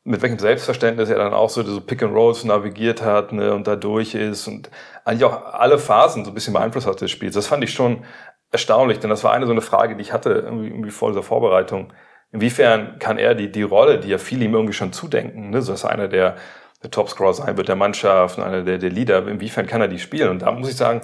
mit 0.06 0.22
welchem 0.22 0.39
Selbstverständnis 0.39 1.10
er 1.10 1.17
dann 1.17 1.34
auch 1.34 1.50
so, 1.50 1.62
so 1.63 1.82
Pick 1.82 2.01
and 2.01 2.15
Rolls 2.15 2.46
navigiert 2.46 3.01
hat 3.01 3.34
ne, 3.34 3.53
und 3.53 3.67
da 3.67 3.75
durch 3.75 4.15
ist 4.15 4.48
und 4.48 4.70
eigentlich 5.03 5.25
auch 5.25 5.53
alle 5.53 5.77
Phasen 5.77 6.24
so 6.24 6.32
ein 6.32 6.34
bisschen 6.34 6.53
beeinflusst 6.53 6.88
hat 6.88 7.01
des 7.01 7.12
Spiels. 7.12 7.36
Das 7.36 7.48
fand 7.48 7.65
ich 7.65 7.74
schon 7.74 8.06
erstaunlich, 8.50 9.00
denn 9.00 9.10
das 9.10 9.25
war 9.25 9.34
eine 9.34 9.46
so 9.46 9.51
eine 9.51 9.62
Frage, 9.62 9.98
die 9.98 10.01
ich 10.01 10.13
hatte 10.13 10.29
irgendwie, 10.32 10.67
irgendwie 10.70 10.91
vor 10.91 11.10
dieser 11.10 11.24
Vorbereitung. 11.24 11.91
Inwiefern 12.32 12.98
kann 13.00 13.17
er 13.17 13.36
die, 13.36 13.51
die 13.51 13.63
Rolle, 13.63 14.00
die 14.00 14.08
ja 14.08 14.17
viele 14.17 14.46
ihm 14.46 14.53
irgendwie 14.53 14.74
schon 14.74 14.94
zudenken, 14.94 15.50
ne, 15.50 15.62
so 15.62 15.74
dass 15.74 15.84
er 15.84 15.89
einer 15.89 16.08
der, 16.08 16.38
der 16.82 16.91
Topscorer 16.91 17.34
sein 17.34 17.58
wird 17.58 17.67
der 17.67 17.75
Mannschaft, 17.75 18.39
einer 18.39 18.63
der, 18.63 18.77
der 18.77 18.89
Leader, 18.89 19.27
inwiefern 19.27 19.67
kann 19.67 19.82
er 19.82 19.89
die 19.89 20.00
spielen? 20.00 20.29
Und 20.29 20.44
da 20.44 20.51
muss 20.53 20.70
ich 20.70 20.77
sagen, 20.77 21.01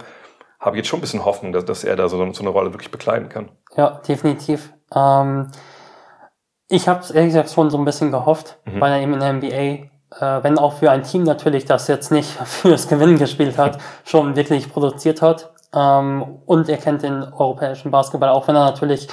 habe 0.63 0.77
jetzt 0.77 0.87
schon 0.87 0.99
ein 0.99 1.01
bisschen 1.01 1.25
Hoffnung, 1.25 1.53
dass, 1.53 1.65
dass 1.65 1.83
er 1.83 1.95
da 1.95 2.09
so, 2.09 2.17
so 2.33 2.41
eine 2.41 2.49
Rolle 2.49 2.73
wirklich 2.73 2.91
bekleiden 2.91 3.29
kann. 3.29 3.51
Ja, 3.75 4.01
definitiv. 4.07 4.73
Ähm, 4.95 5.51
Ich 6.69 6.87
habe 6.87 7.01
es 7.01 7.11
ehrlich 7.11 7.33
gesagt 7.33 7.51
schon 7.51 7.69
so 7.69 7.77
ein 7.77 7.85
bisschen 7.85 8.11
gehofft, 8.11 8.57
mhm. 8.65 8.81
weil 8.81 8.93
er 8.93 9.01
eben 9.01 9.13
in 9.13 9.19
der 9.19 9.33
NBA, 9.33 9.47
äh, 10.19 10.43
wenn 10.43 10.57
auch 10.57 10.73
für 10.73 10.89
ein 10.89 11.03
Team 11.03 11.23
natürlich, 11.23 11.65
das 11.65 11.87
jetzt 11.87 12.11
nicht 12.11 12.29
fürs 12.45 12.87
Gewinnen 12.87 13.19
gespielt 13.19 13.57
hat, 13.57 13.77
schon 14.05 14.35
wirklich 14.35 14.71
produziert 14.71 15.21
hat. 15.21 15.51
Ähm, 15.75 16.39
und 16.45 16.69
er 16.69 16.77
kennt 16.77 17.03
den 17.03 17.23
europäischen 17.23 17.91
Basketball, 17.91 18.29
auch 18.29 18.47
wenn 18.47 18.55
er 18.55 18.65
natürlich 18.65 19.07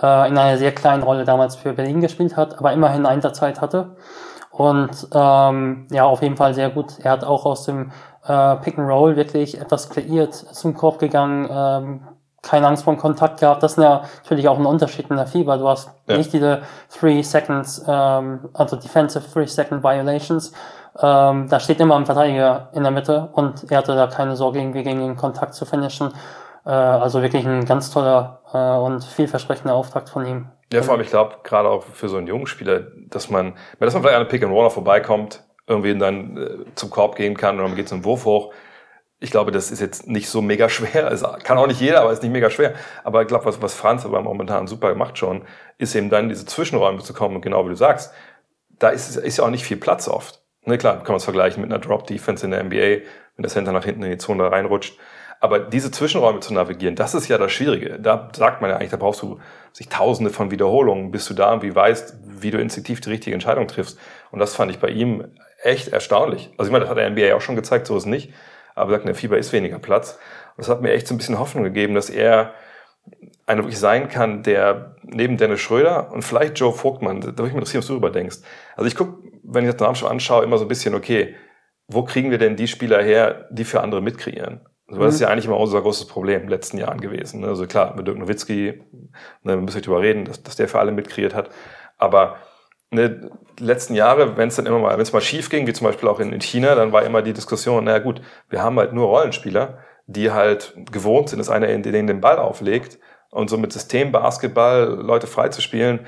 äh, 0.00 0.28
in 0.28 0.38
einer 0.38 0.58
sehr 0.58 0.72
kleinen 0.72 1.02
Rolle 1.02 1.24
damals 1.24 1.56
für 1.56 1.72
Berlin 1.72 2.00
gespielt 2.00 2.36
hat, 2.36 2.58
aber 2.58 2.72
immerhin 2.72 3.06
Einsatzzeit 3.06 3.60
hatte. 3.60 3.96
Und 4.50 5.08
ähm, 5.14 5.86
ja, 5.90 6.04
auf 6.04 6.22
jeden 6.22 6.36
Fall 6.36 6.54
sehr 6.54 6.70
gut. 6.70 6.98
Er 7.00 7.12
hat 7.12 7.24
auch 7.24 7.46
aus 7.46 7.64
dem 7.64 7.92
äh, 8.26 8.56
Pick 8.56 8.78
and 8.78 8.88
Roll 8.88 9.16
wirklich 9.16 9.60
etwas 9.60 9.90
kreiert, 9.90 10.34
zum 10.34 10.74
Korb 10.74 10.98
gegangen, 10.98 11.48
ähm, 11.50 12.00
keine 12.42 12.66
Angst 12.66 12.84
vor 12.84 12.96
Kontakt 12.96 13.40
gehabt. 13.40 13.62
Das 13.62 13.72
ist 13.72 13.82
ja 13.82 14.02
natürlich 14.22 14.48
auch 14.48 14.58
ein 14.58 14.66
Unterschied 14.66 15.10
in 15.10 15.16
der 15.16 15.26
FIBA. 15.26 15.58
Du 15.58 15.68
hast 15.68 15.90
ja. 16.06 16.16
nicht 16.16 16.32
diese 16.32 16.62
Three 16.88 17.22
Seconds, 17.22 17.84
ähm, 17.86 18.48
also 18.54 18.76
Defensive 18.76 19.24
Three 19.30 19.46
Second 19.46 19.82
Violations. 19.82 20.52
Ähm, 20.98 21.48
da 21.48 21.60
steht 21.60 21.80
immer 21.80 21.96
ein 21.96 22.06
Verteidiger 22.06 22.70
in 22.72 22.82
der 22.82 22.92
Mitte 22.92 23.28
und 23.32 23.70
er 23.70 23.78
hatte 23.78 23.94
da 23.94 24.06
keine 24.06 24.36
Sorge, 24.36 24.58
irgendwie 24.58 24.82
gegen 24.82 25.00
den 25.00 25.16
Kontakt 25.16 25.54
zu 25.54 25.64
finishen. 25.64 26.12
Äh, 26.64 26.70
also 26.70 27.22
wirklich 27.22 27.46
ein 27.46 27.64
ganz 27.64 27.90
toller 27.90 28.40
äh, 28.52 28.78
und 28.78 29.04
vielversprechender 29.04 29.74
Auftakt 29.74 30.08
von 30.08 30.26
ihm. 30.26 30.48
Ja, 30.72 30.82
vor 30.82 30.94
allem, 30.94 31.02
ich 31.02 31.10
glaube, 31.10 31.36
gerade 31.42 31.68
auch 31.68 31.82
für 31.82 32.08
so 32.08 32.16
einen 32.16 32.26
jungen 32.26 32.46
Spieler, 32.46 32.82
dass 33.08 33.28
man, 33.28 33.54
dass 33.80 33.94
man 33.94 34.02
vielleicht 34.02 34.16
an 34.16 34.20
einem 34.22 34.28
Pick 34.28 34.42
and 34.42 34.52
Roller 34.52 34.70
vorbeikommt, 34.70 35.42
irgendwie 35.70 35.96
dann 35.96 36.36
äh, 36.36 36.74
zum 36.74 36.90
Korb 36.90 37.16
gehen 37.16 37.36
kann 37.36 37.58
oder 37.58 37.68
man 37.68 37.76
geht 37.76 37.88
zum 37.88 38.04
Wurf 38.04 38.24
hoch. 38.24 38.52
Ich 39.20 39.30
glaube, 39.30 39.52
das 39.52 39.70
ist 39.70 39.80
jetzt 39.80 40.08
nicht 40.08 40.28
so 40.28 40.42
mega 40.42 40.68
schwer. 40.68 41.10
Es 41.10 41.22
kann 41.44 41.58
auch 41.58 41.66
nicht 41.66 41.80
jeder, 41.80 42.00
aber 42.00 42.10
es 42.10 42.18
ist 42.18 42.22
nicht 42.22 42.32
mega 42.32 42.50
schwer. 42.50 42.74
Aber 43.04 43.22
ich 43.22 43.28
glaube, 43.28 43.44
was, 43.44 43.62
was 43.62 43.74
Franz 43.74 44.04
aber 44.04 44.20
momentan 44.20 44.66
super 44.66 44.90
gemacht 44.90 45.18
schon, 45.18 45.42
ist 45.78 45.94
eben 45.94 46.10
dann 46.10 46.28
diese 46.28 46.46
Zwischenräume 46.46 47.00
zu 47.00 47.14
kommen. 47.14 47.36
Und 47.36 47.42
genau 47.42 47.64
wie 47.64 47.70
du 47.70 47.76
sagst, 47.76 48.12
da 48.68 48.88
ist, 48.88 49.16
ist 49.16 49.38
ja 49.38 49.44
auch 49.44 49.50
nicht 49.50 49.64
viel 49.64 49.76
Platz 49.76 50.08
oft. 50.08 50.42
Ne, 50.64 50.78
klar, 50.78 50.98
kann 50.98 51.08
man 51.08 51.16
es 51.16 51.24
vergleichen 51.24 51.62
mit 51.62 51.72
einer 51.72 51.80
Drop-Defense 51.80 52.44
in 52.44 52.50
der 52.50 52.64
NBA, 52.64 52.76
wenn 52.76 53.42
der 53.42 53.48
Center 53.48 53.72
nach 53.72 53.84
hinten 53.84 54.02
in 54.02 54.10
die 54.10 54.18
Zone 54.18 54.50
reinrutscht. 54.50 54.98
Aber 55.42 55.58
diese 55.58 55.90
Zwischenräume 55.90 56.40
zu 56.40 56.52
navigieren, 56.52 56.96
das 56.96 57.14
ist 57.14 57.28
ja 57.28 57.38
das 57.38 57.50
Schwierige. 57.50 57.98
Da 57.98 58.28
sagt 58.36 58.60
man 58.60 58.70
ja 58.70 58.76
eigentlich, 58.76 58.90
da 58.90 58.98
brauchst 58.98 59.22
du 59.22 59.40
sich 59.72 59.88
tausende 59.88 60.30
von 60.30 60.50
Wiederholungen, 60.50 61.10
bis 61.10 61.26
du 61.26 61.34
da 61.34 61.48
irgendwie 61.48 61.74
weißt, 61.74 62.18
wie 62.42 62.50
du 62.50 62.58
instinktiv 62.58 63.00
die 63.00 63.08
richtige 63.08 63.32
Entscheidung 63.32 63.66
triffst. 63.66 63.98
Und 64.30 64.38
das 64.38 64.54
fand 64.54 64.70
ich 64.70 64.78
bei 64.78 64.88
ihm 64.88 65.24
echt 65.62 65.88
erstaunlich. 65.88 66.50
Also 66.58 66.68
ich 66.68 66.72
meine, 66.72 66.84
das 66.84 66.90
hat 66.90 66.98
der 66.98 67.08
NBA 67.08 67.34
auch 67.34 67.40
schon 67.40 67.56
gezeigt, 67.56 67.86
so 67.86 67.96
ist 67.96 68.02
es 68.02 68.06
nicht. 68.06 68.32
Aber 68.74 68.90
sagt, 68.90 69.04
in 69.04 69.08
der 69.08 69.14
Fieber 69.14 69.38
ist 69.38 69.52
weniger 69.52 69.78
Platz. 69.78 70.18
Und 70.56 70.58
das 70.58 70.68
hat 70.68 70.82
mir 70.82 70.92
echt 70.92 71.08
so 71.08 71.14
ein 71.14 71.18
bisschen 71.18 71.38
Hoffnung 71.38 71.64
gegeben, 71.64 71.94
dass 71.94 72.10
er 72.10 72.52
einer 73.46 73.62
wirklich 73.62 73.78
sein 73.78 74.08
kann, 74.08 74.42
der 74.42 74.96
neben 75.02 75.38
Dennis 75.38 75.60
Schröder 75.60 76.12
und 76.12 76.22
vielleicht 76.22 76.58
Joe 76.58 76.72
Vogtmann, 76.72 77.20
da 77.20 77.26
würde 77.28 77.46
ich 77.46 77.52
mich 77.52 77.54
interessieren, 77.54 77.80
was 77.80 77.86
du 77.86 77.94
darüber 77.94 78.10
denkst. 78.10 78.38
Also 78.76 78.86
ich 78.86 78.94
gucke, 78.94 79.22
wenn 79.42 79.64
ich 79.64 79.72
das 79.72 79.80
Namen 79.80 79.96
schon 79.96 80.10
anschaue, 80.10 80.44
immer 80.44 80.58
so 80.58 80.66
ein 80.66 80.68
bisschen, 80.68 80.94
okay, 80.94 81.34
wo 81.88 82.04
kriegen 82.04 82.30
wir 82.30 82.38
denn 82.38 82.56
die 82.56 82.68
Spieler 82.68 83.02
her, 83.02 83.48
die 83.50 83.64
für 83.64 83.80
andere 83.80 84.00
mitkreieren? 84.00 84.60
Also 84.90 85.02
das 85.02 85.14
ist 85.14 85.20
ja 85.20 85.28
eigentlich 85.28 85.46
immer 85.46 85.58
unser 85.58 85.80
großes 85.80 86.06
Problem 86.06 86.36
in 86.36 86.42
den 86.42 86.50
letzten 86.50 86.76
Jahren 86.78 87.00
gewesen. 87.00 87.40
Ne? 87.40 87.46
Also 87.46 87.66
klar, 87.66 87.94
mit 87.96 88.06
Dirk 88.06 88.18
Nowitzki, 88.18 88.82
ne, 89.42 89.54
wir 89.54 89.56
müssen 89.56 89.76
nicht 89.76 89.86
drüber 89.86 90.00
reden, 90.00 90.24
dass, 90.24 90.42
dass 90.42 90.56
der 90.56 90.68
für 90.68 90.80
alle 90.80 90.90
mitkreiert 90.90 91.34
hat. 91.34 91.50
Aber 91.96 92.36
ne, 92.90 93.30
letzten 93.58 93.94
Jahre, 93.94 94.36
wenn 94.36 94.48
es 94.48 94.56
dann 94.56 94.66
immer 94.66 94.80
mal, 94.80 94.94
wenn 94.94 95.02
es 95.02 95.12
mal 95.12 95.20
schief 95.20 95.48
ging, 95.48 95.66
wie 95.68 95.72
zum 95.72 95.86
Beispiel 95.86 96.08
auch 96.08 96.18
in, 96.18 96.32
in 96.32 96.40
China, 96.40 96.74
dann 96.74 96.92
war 96.92 97.04
immer 97.04 97.22
die 97.22 97.32
Diskussion, 97.32 97.84
naja 97.84 98.00
gut, 98.00 98.20
wir 98.48 98.62
haben 98.62 98.78
halt 98.78 98.92
nur 98.92 99.06
Rollenspieler, 99.06 99.78
die 100.06 100.32
halt 100.32 100.74
gewohnt 100.90 101.28
sind, 101.28 101.38
dass 101.38 101.50
einer 101.50 101.68
in 101.68 101.84
denen 101.84 102.08
den 102.08 102.20
Ball 102.20 102.38
auflegt 102.38 102.98
und 103.30 103.48
so 103.48 103.56
mit 103.58 103.72
Systembasketball 103.72 105.00
Leute 105.00 105.28
freizuspielen, 105.28 106.00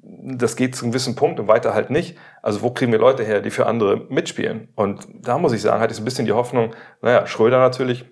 das 0.00 0.54
geht 0.54 0.76
zu 0.76 0.84
einem 0.84 0.92
gewissen 0.92 1.16
Punkt 1.16 1.40
und 1.40 1.48
weiter 1.48 1.74
halt 1.74 1.90
nicht. 1.90 2.16
Also 2.40 2.62
wo 2.62 2.70
kriegen 2.70 2.92
wir 2.92 3.00
Leute 3.00 3.24
her, 3.24 3.40
die 3.40 3.50
für 3.50 3.66
andere 3.66 4.06
mitspielen? 4.08 4.68
Und 4.76 5.06
da 5.12 5.38
muss 5.38 5.52
ich 5.52 5.60
sagen, 5.60 5.80
hatte 5.80 5.90
ich 5.90 5.96
so 5.96 6.02
ein 6.02 6.04
bisschen 6.04 6.26
die 6.26 6.32
Hoffnung, 6.32 6.74
naja, 7.02 7.26
Schröder 7.26 7.58
natürlich, 7.58 8.04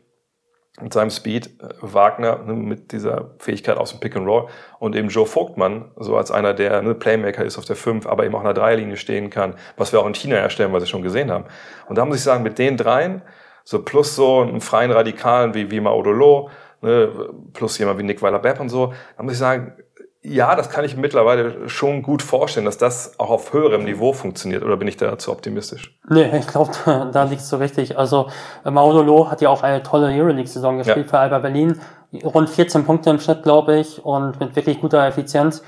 mit 0.80 0.92
seinem 0.92 1.10
Speed, 1.10 1.46
äh, 1.60 1.68
Wagner 1.80 2.38
ne, 2.44 2.52
mit 2.54 2.92
dieser 2.92 3.30
Fähigkeit 3.38 3.76
aus 3.76 3.90
dem 3.90 4.00
Pick 4.00 4.16
and 4.16 4.26
Roll 4.26 4.48
und 4.78 4.94
eben 4.94 5.08
Joe 5.08 5.26
Vogtmann, 5.26 5.90
so 5.96 6.16
als 6.16 6.30
einer, 6.30 6.54
der 6.54 6.82
ne, 6.82 6.94
Playmaker 6.94 7.44
ist 7.44 7.58
auf 7.58 7.64
der 7.64 7.76
5, 7.76 8.06
aber 8.06 8.24
eben 8.24 8.34
auch 8.34 8.40
in 8.40 8.46
der 8.46 8.54
Dreierlinie 8.54 8.96
stehen 8.96 9.30
kann, 9.30 9.54
was 9.76 9.92
wir 9.92 10.00
auch 10.00 10.06
in 10.06 10.14
China 10.14 10.36
erstellen, 10.36 10.72
was 10.72 10.82
wir 10.82 10.88
schon 10.88 11.02
gesehen 11.02 11.30
haben. 11.30 11.44
Und 11.88 11.96
da 11.96 12.04
muss 12.04 12.16
ich 12.16 12.22
sagen, 12.22 12.42
mit 12.42 12.58
den 12.58 12.76
dreien, 12.76 13.22
so 13.64 13.82
plus 13.82 14.14
so 14.14 14.40
einen 14.40 14.60
freien 14.60 14.92
Radikalen 14.92 15.54
wie, 15.54 15.70
wie 15.70 15.80
Maudolo, 15.80 16.50
ne, 16.82 17.10
plus 17.52 17.78
jemand 17.78 17.98
wie 17.98 18.02
Nick 18.02 18.22
Weiler-Bepp 18.22 18.60
und 18.60 18.68
so, 18.68 18.92
da 19.16 19.22
muss 19.22 19.32
ich 19.32 19.38
sagen, 19.38 19.72
ja, 20.28 20.56
das 20.56 20.70
kann 20.70 20.84
ich 20.84 20.96
mittlerweile 20.96 21.68
schon 21.68 22.02
gut 22.02 22.20
vorstellen, 22.20 22.66
dass 22.66 22.78
das 22.78 23.18
auch 23.20 23.30
auf 23.30 23.52
höherem 23.52 23.84
Niveau 23.84 24.12
funktioniert. 24.12 24.64
Oder 24.64 24.76
bin 24.76 24.88
ich 24.88 24.96
da 24.96 25.16
zu 25.18 25.30
optimistisch? 25.30 25.96
Nee, 26.08 26.36
ich 26.36 26.48
glaube, 26.48 26.72
da 27.12 27.22
liegst 27.24 27.50
du 27.52 27.56
richtig. 27.56 27.96
Also 27.96 28.28
Maudolo 28.64 29.30
hat 29.30 29.40
ja 29.40 29.50
auch 29.50 29.62
eine 29.62 29.84
tolle 29.84 30.08
Euroleague-Saison 30.08 30.78
gespielt 30.78 31.06
ja. 31.06 31.10
für 31.10 31.18
Alba 31.18 31.38
Berlin. 31.38 31.80
Rund 32.24 32.50
14 32.50 32.84
Punkte 32.84 33.10
im 33.10 33.20
Schnitt, 33.20 33.44
glaube 33.44 33.76
ich, 33.78 34.04
und 34.04 34.40
mit 34.40 34.56
wirklich 34.56 34.80
guter 34.80 35.06
Effizienz. 35.06 35.62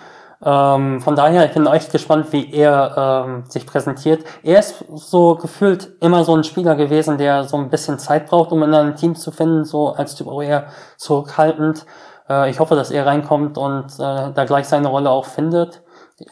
Ähm, 0.44 1.00
von 1.00 1.14
daher, 1.14 1.44
ich 1.46 1.52
bin 1.52 1.66
echt 1.66 1.92
gespannt, 1.92 2.26
wie 2.32 2.52
er 2.52 3.26
ähm, 3.26 3.44
sich 3.48 3.66
präsentiert. 3.66 4.24
Er 4.42 4.58
ist 4.58 4.84
so 4.92 5.36
gefühlt 5.36 5.90
immer 6.00 6.24
so 6.24 6.34
ein 6.34 6.44
Spieler 6.44 6.74
gewesen, 6.74 7.18
der 7.18 7.44
so 7.44 7.56
ein 7.56 7.70
bisschen 7.70 7.98
Zeit 7.98 8.26
braucht, 8.26 8.50
um 8.50 8.62
in 8.62 8.74
einem 8.74 8.96
Team 8.96 9.14
zu 9.14 9.30
finden, 9.30 9.64
so 9.64 9.88
als 9.90 10.16
Typ 10.16 10.26
auch 10.26 10.42
eher 10.42 10.66
zurückhaltend. 10.96 11.86
Äh, 12.28 12.50
ich 12.50 12.60
hoffe, 12.60 12.74
dass 12.74 12.90
er 12.90 13.06
reinkommt 13.06 13.58
und 13.58 13.86
äh, 13.98 14.32
da 14.32 14.44
gleich 14.46 14.66
seine 14.68 14.88
Rolle 14.88 15.10
auch 15.10 15.24
findet. 15.24 15.82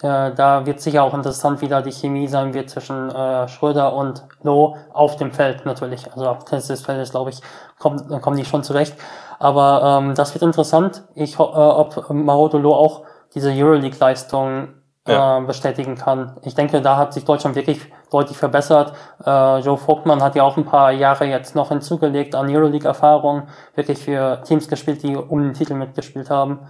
Äh, 0.02 0.32
da 0.34 0.66
wird 0.66 0.80
sicher 0.80 1.04
auch 1.04 1.14
interessant, 1.14 1.60
wie 1.60 1.68
da 1.68 1.80
die 1.80 1.92
Chemie 1.92 2.26
sein 2.26 2.54
wird 2.54 2.70
zwischen 2.70 3.10
äh, 3.10 3.46
Schröder 3.48 3.94
und 3.94 4.24
Loh 4.42 4.76
auf 4.92 5.16
dem 5.16 5.32
Feld 5.32 5.64
natürlich. 5.64 6.10
Also 6.12 6.28
auf 6.28 6.44
des 6.44 6.82
Feldes, 6.82 7.10
glaube 7.10 7.30
ich, 7.30 7.40
kommen, 7.78 8.20
kommen 8.20 8.36
die 8.36 8.44
schon 8.44 8.64
zurecht. 8.64 8.96
Aber 9.38 10.00
ähm, 10.00 10.14
das 10.14 10.34
wird 10.34 10.42
interessant. 10.42 11.04
Ich, 11.14 11.38
äh, 11.38 11.42
ob 11.42 12.10
Maroto 12.10 12.58
Loh 12.58 12.74
auch 12.74 13.02
diese 13.34 13.50
Euroleague-Leistung 13.50 14.68
ja. 15.06 15.38
äh, 15.38 15.40
bestätigen 15.42 15.96
kann. 15.96 16.36
Ich 16.42 16.54
denke, 16.54 16.80
da 16.82 16.96
hat 16.96 17.12
sich 17.12 17.24
Deutschland 17.24 17.54
wirklich 17.54 17.80
deutlich 18.10 18.38
verbessert. 18.38 18.92
Äh, 19.24 19.58
Joe 19.60 19.76
Vogtmann 19.76 20.22
hat 20.22 20.34
ja 20.36 20.42
auch 20.42 20.56
ein 20.56 20.64
paar 20.64 20.92
Jahre 20.92 21.26
jetzt 21.26 21.54
noch 21.54 21.68
hinzugelegt 21.68 22.34
an 22.34 22.48
Euroleague-Erfahrung, 22.48 23.48
wirklich 23.74 23.98
für 23.98 24.42
Teams 24.44 24.68
gespielt, 24.68 25.02
die 25.02 25.16
um 25.16 25.42
den 25.42 25.54
Titel 25.54 25.74
mitgespielt 25.74 26.30
haben. 26.30 26.60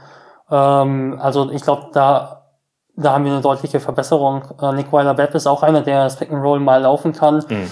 Ähm, 0.51 1.19
also 1.21 1.51
ich 1.51 1.63
glaube, 1.63 1.89
da 1.93 2.43
da 2.97 3.13
haben 3.13 3.25
wir 3.25 3.33
eine 3.33 3.43
deutliche 3.43 3.79
Verbesserung. 3.79 4.43
Äh, 4.61 4.73
Nick 4.73 4.93
Weiler-Bepp 4.93 5.35
ist 5.35 5.47
auch 5.47 5.63
einer, 5.63 5.83
der 5.83 6.05
das 6.05 6.17
Pick 6.17 6.33
and 6.33 6.43
Roll 6.43 6.61
mal 6.61 6.81
laufen 6.81 7.13
kann. 7.13 7.45
Mhm. 7.49 7.71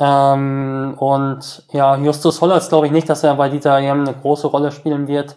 Ähm, 0.00 0.94
und 0.98 1.64
ja, 1.72 1.96
Justus 1.96 2.40
Hollatz 2.40 2.70
glaube 2.70 2.86
ich 2.86 2.92
nicht, 2.92 3.08
dass 3.08 3.22
er 3.22 3.34
bei 3.34 3.50
dieser 3.50 3.78
EM 3.78 4.00
eine 4.00 4.14
große 4.14 4.46
Rolle 4.46 4.72
spielen 4.72 5.06
wird. 5.06 5.36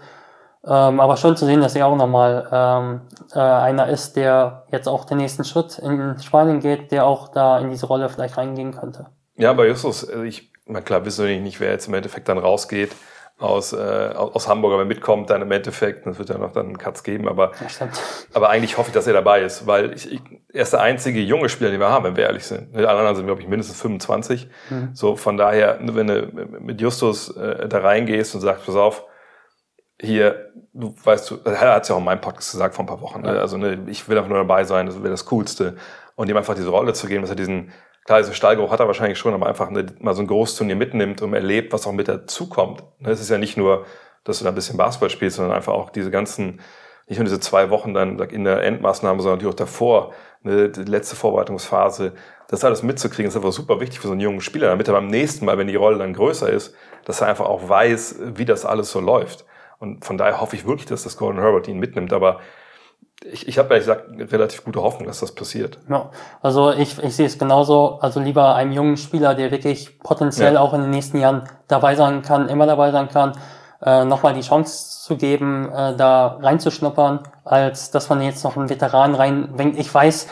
Ähm, 0.67 0.99
aber 0.99 1.15
schön 1.17 1.37
zu 1.37 1.45
sehen, 1.45 1.61
dass 1.61 1.75
er 1.75 1.87
auch 1.87 1.95
nochmal 1.95 2.47
ähm, 2.51 3.01
äh, 3.33 3.39
einer 3.39 3.87
ist, 3.87 4.15
der 4.15 4.63
jetzt 4.71 4.87
auch 4.87 5.05
den 5.05 5.17
nächsten 5.17 5.43
Schritt 5.43 5.77
in 5.77 6.17
Spanien 6.19 6.59
geht, 6.59 6.91
der 6.91 7.05
auch 7.05 7.27
da 7.27 7.59
in 7.59 7.69
diese 7.69 7.85
Rolle 7.85 8.09
vielleicht 8.09 8.37
reingehen 8.37 8.75
könnte. 8.75 9.07
Ja, 9.35 9.53
bei 9.53 9.67
Justus, 9.67 10.03
äh, 10.03 10.23
ich, 10.23 10.51
na 10.65 10.81
klar, 10.81 11.05
wissen 11.05 11.25
wir 11.27 11.39
nicht, 11.39 11.59
wer 11.59 11.71
jetzt 11.71 11.87
im 11.87 11.93
Endeffekt 11.93 12.27
dann 12.29 12.39
rausgeht 12.39 12.91
aus, 13.37 13.73
äh, 13.73 14.13
aus 14.15 14.47
Hamburg, 14.47 14.73
aber 14.73 14.85
mitkommt 14.85 15.29
dann 15.29 15.41
im 15.41 15.51
Endeffekt, 15.51 16.07
es 16.07 16.17
wird 16.17 16.29
ja 16.29 16.37
noch 16.37 16.53
dann 16.53 16.67
einen 16.67 16.77
Katz 16.77 17.03
geben, 17.03 17.27
aber, 17.27 17.51
ja, 17.59 17.87
aber 18.33 18.49
eigentlich 18.49 18.77
hoffe 18.77 18.89
ich, 18.89 18.93
dass 18.93 19.07
er 19.07 19.13
dabei 19.13 19.41
ist, 19.41 19.67
weil 19.67 19.93
ich, 19.93 20.09
ich, 20.09 20.21
er 20.53 20.61
ist 20.61 20.71
der 20.71 20.81
einzige 20.81 21.19
junge 21.19 21.49
Spieler, 21.49 21.69
den 21.69 21.81
wir 21.81 21.89
haben, 21.89 22.05
wenn 22.05 22.15
wir 22.15 22.23
ehrlich 22.23 22.45
sind. 22.45 22.73
Alle 22.73 22.89
anderen 22.89 23.15
sind, 23.17 23.25
glaube 23.25 23.41
ich, 23.41 23.47
mindestens 23.47 23.81
25. 23.81 24.47
Mhm. 24.69 24.89
So, 24.93 25.17
von 25.17 25.35
daher, 25.35 25.79
wenn 25.81 26.07
du 26.07 26.31
mit 26.61 26.79
Justus 26.79 27.35
äh, 27.35 27.67
da 27.67 27.79
reingehst 27.79 28.35
und 28.35 28.41
sagst, 28.41 28.65
pass 28.65 28.75
auf, 28.75 29.03
hier, 30.01 30.51
du 30.73 30.93
weißt 31.03 31.31
du, 31.31 31.37
er 31.45 31.59
hat 31.75 31.83
es 31.83 31.89
ja 31.89 31.95
auch 31.95 31.99
in 31.99 32.05
meinem 32.05 32.21
Podcast 32.21 32.51
gesagt 32.51 32.75
vor 32.75 32.83
ein 32.83 32.87
paar 32.87 33.01
Wochen, 33.01 33.21
ne? 33.21 33.39
also 33.39 33.57
ne, 33.57 33.85
ich 33.87 34.07
will 34.07 34.17
einfach 34.17 34.29
nur 34.29 34.39
dabei 34.39 34.63
sein, 34.63 34.85
das 34.85 34.97
wäre 34.97 35.09
das 35.09 35.25
Coolste. 35.25 35.75
Und 36.15 36.29
ihm 36.29 36.37
einfach 36.37 36.55
diese 36.55 36.69
Rolle 36.69 36.93
zu 36.93 37.07
geben, 37.07 37.21
dass 37.21 37.29
er 37.29 37.35
diesen, 37.35 37.71
klar, 38.05 38.19
diesen 38.19 38.33
Stallgeruch 38.33 38.71
hat 38.71 38.79
er 38.79 38.87
wahrscheinlich 38.87 39.17
schon, 39.17 39.33
aber 39.33 39.47
einfach 39.47 39.69
ne, 39.69 39.85
mal 39.99 40.13
so 40.13 40.21
ein 40.21 40.27
Großturnier 40.27 40.75
mitnimmt 40.75 41.21
und 41.21 41.33
erlebt, 41.33 41.73
was 41.73 41.87
auch 41.87 41.91
mit 41.91 42.07
dazukommt. 42.07 42.83
Ne? 42.99 43.11
Es 43.11 43.19
ist 43.19 43.29
ja 43.29 43.37
nicht 43.37 43.57
nur, 43.57 43.85
dass 44.23 44.39
du 44.39 44.43
da 44.43 44.51
ein 44.51 44.55
bisschen 44.55 44.77
Basketball 44.77 45.09
spielst, 45.09 45.37
sondern 45.37 45.55
einfach 45.55 45.73
auch 45.73 45.89
diese 45.89 46.11
ganzen, 46.11 46.61
nicht 47.07 47.17
nur 47.17 47.25
diese 47.25 47.39
zwei 47.39 47.69
Wochen 47.69 47.93
dann 47.93 48.17
in 48.19 48.45
der 48.45 48.63
Endmaßnahme, 48.63 49.21
sondern 49.21 49.37
natürlich 49.37 49.53
auch 49.53 49.57
davor, 49.57 50.13
ne, 50.43 50.69
die 50.69 50.83
letzte 50.83 51.15
Vorbereitungsphase, 51.15 52.13
das 52.47 52.63
alles 52.63 52.83
mitzukriegen, 52.83 53.29
ist 53.29 53.35
einfach 53.35 53.51
super 53.51 53.79
wichtig 53.79 53.99
für 53.99 54.07
so 54.07 54.13
einen 54.13 54.21
jungen 54.21 54.41
Spieler, 54.41 54.67
damit 54.67 54.87
er 54.87 54.93
beim 54.93 55.07
nächsten 55.07 55.45
Mal, 55.45 55.57
wenn 55.57 55.67
die 55.67 55.75
Rolle 55.75 55.97
dann 55.97 56.13
größer 56.13 56.49
ist, 56.49 56.75
dass 57.05 57.21
er 57.21 57.27
einfach 57.27 57.45
auch 57.45 57.67
weiß, 57.67 58.19
wie 58.35 58.45
das 58.45 58.65
alles 58.65 58.91
so 58.91 58.99
läuft. 58.99 59.45
Und 59.79 60.05
von 60.05 60.17
daher 60.17 60.41
hoffe 60.41 60.55
ich 60.55 60.65
wirklich, 60.65 60.85
dass 60.85 61.03
das 61.03 61.17
Golden 61.17 61.39
Herbert 61.39 61.67
ihn 61.67 61.79
mitnimmt. 61.79 62.13
Aber 62.13 62.39
ich, 63.23 63.47
ich 63.47 63.57
habe 63.57 63.69
ehrlich 63.69 63.87
gesagt 63.87 64.31
relativ 64.31 64.63
gute 64.63 64.81
Hoffnung, 64.81 65.07
dass 65.07 65.19
das 65.19 65.33
passiert. 65.33 65.79
Ja, 65.89 66.09
also 66.41 66.71
ich, 66.71 67.01
ich 67.01 67.15
sehe 67.15 67.25
es 67.25 67.39
genauso. 67.39 67.99
Also 68.01 68.19
lieber 68.19 68.55
einem 68.55 68.71
jungen 68.71 68.97
Spieler, 68.97 69.35
der 69.35 69.51
wirklich 69.51 69.99
potenziell 69.99 70.55
ja. 70.55 70.59
auch 70.59 70.73
in 70.73 70.81
den 70.81 70.89
nächsten 70.89 71.19
Jahren 71.19 71.43
dabei 71.67 71.95
sein 71.95 72.21
kann, 72.21 72.49
immer 72.49 72.65
dabei 72.65 72.91
sein 72.91 73.09
kann, 73.09 73.33
äh, 73.81 74.05
nochmal 74.05 74.33
die 74.33 74.41
Chance 74.41 75.03
zu 75.03 75.17
geben, 75.17 75.71
äh, 75.71 75.95
da 75.95 76.39
reinzuschnuppern, 76.41 77.21
als 77.43 77.91
dass 77.91 78.09
man 78.09 78.21
jetzt 78.21 78.43
noch 78.43 78.57
einen 78.57 78.69
Veteran 78.69 79.15
reinwinkt. 79.15 79.79
Ich 79.79 79.93
weiß, 79.93 80.27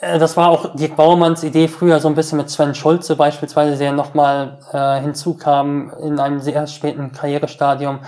das 0.00 0.36
war 0.36 0.48
auch 0.48 0.74
Dirk 0.74 0.96
Bauermanns 0.96 1.42
Idee 1.42 1.68
früher 1.68 1.98
so 2.00 2.08
ein 2.08 2.14
bisschen 2.14 2.38
mit 2.38 2.50
Sven 2.50 2.74
Schulze 2.74 3.16
beispielsweise, 3.16 3.76
der 3.76 3.92
nochmal 3.92 4.58
äh, 4.72 5.00
hinzukam 5.00 5.92
in 6.00 6.20
einem 6.20 6.40
sehr 6.40 6.66
späten 6.66 7.12
Karrierestadium. 7.12 7.98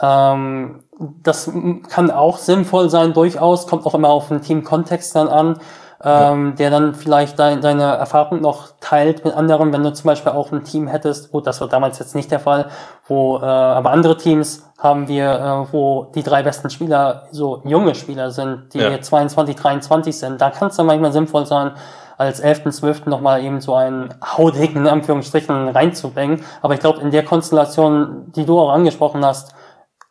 Ähm, 0.00 0.84
das 1.22 1.50
kann 1.88 2.10
auch 2.10 2.38
sinnvoll 2.38 2.90
sein, 2.90 3.12
durchaus, 3.12 3.66
kommt 3.66 3.86
auch 3.86 3.94
immer 3.94 4.10
auf 4.10 4.28
den 4.28 4.40
Teamkontext 4.40 5.16
dann 5.16 5.28
an 5.28 5.58
ähm, 6.04 6.56
der 6.56 6.70
dann 6.70 6.94
vielleicht 6.94 7.38
dein, 7.38 7.60
deine 7.60 7.84
Erfahrung 7.84 8.40
noch 8.40 8.70
teilt 8.80 9.24
mit 9.24 9.34
anderen, 9.34 9.72
wenn 9.72 9.82
du 9.82 9.92
zum 9.92 10.08
Beispiel 10.08 10.32
auch 10.32 10.50
ein 10.50 10.64
Team 10.64 10.88
hättest, 10.88 11.30
gut, 11.30 11.46
das 11.46 11.60
war 11.60 11.68
damals 11.68 11.98
jetzt 11.98 12.14
nicht 12.14 12.30
der 12.30 12.40
Fall, 12.40 12.66
wo 13.06 13.38
äh, 13.38 13.44
aber 13.44 13.90
andere 13.90 14.16
Teams 14.16 14.68
haben 14.78 15.06
wir, 15.06 15.30
äh, 15.68 15.72
wo 15.72 16.10
die 16.14 16.22
drei 16.24 16.42
besten 16.42 16.70
Spieler 16.70 17.28
so 17.30 17.62
junge 17.64 17.94
Spieler 17.94 18.30
sind, 18.32 18.74
die 18.74 18.78
ja. 18.78 19.00
22, 19.00 19.54
23 19.54 20.18
sind. 20.18 20.40
Da 20.40 20.50
kann 20.50 20.68
es 20.68 20.76
dann 20.76 20.86
manchmal 20.86 21.12
sinnvoll 21.12 21.46
sein, 21.46 21.72
als 22.18 22.40
11., 22.40 22.70
12. 22.70 23.06
nochmal 23.06 23.42
eben 23.44 23.60
so 23.60 23.74
einen 23.74 24.14
hautigen, 24.24 24.78
in 24.78 24.88
Anführungsstrichen, 24.88 25.68
reinzubringen. 25.68 26.44
Aber 26.62 26.74
ich 26.74 26.80
glaube, 26.80 27.00
in 27.00 27.10
der 27.10 27.24
Konstellation, 27.24 28.32
die 28.32 28.44
du 28.44 28.58
auch 28.58 28.70
angesprochen 28.70 29.24
hast, 29.24 29.54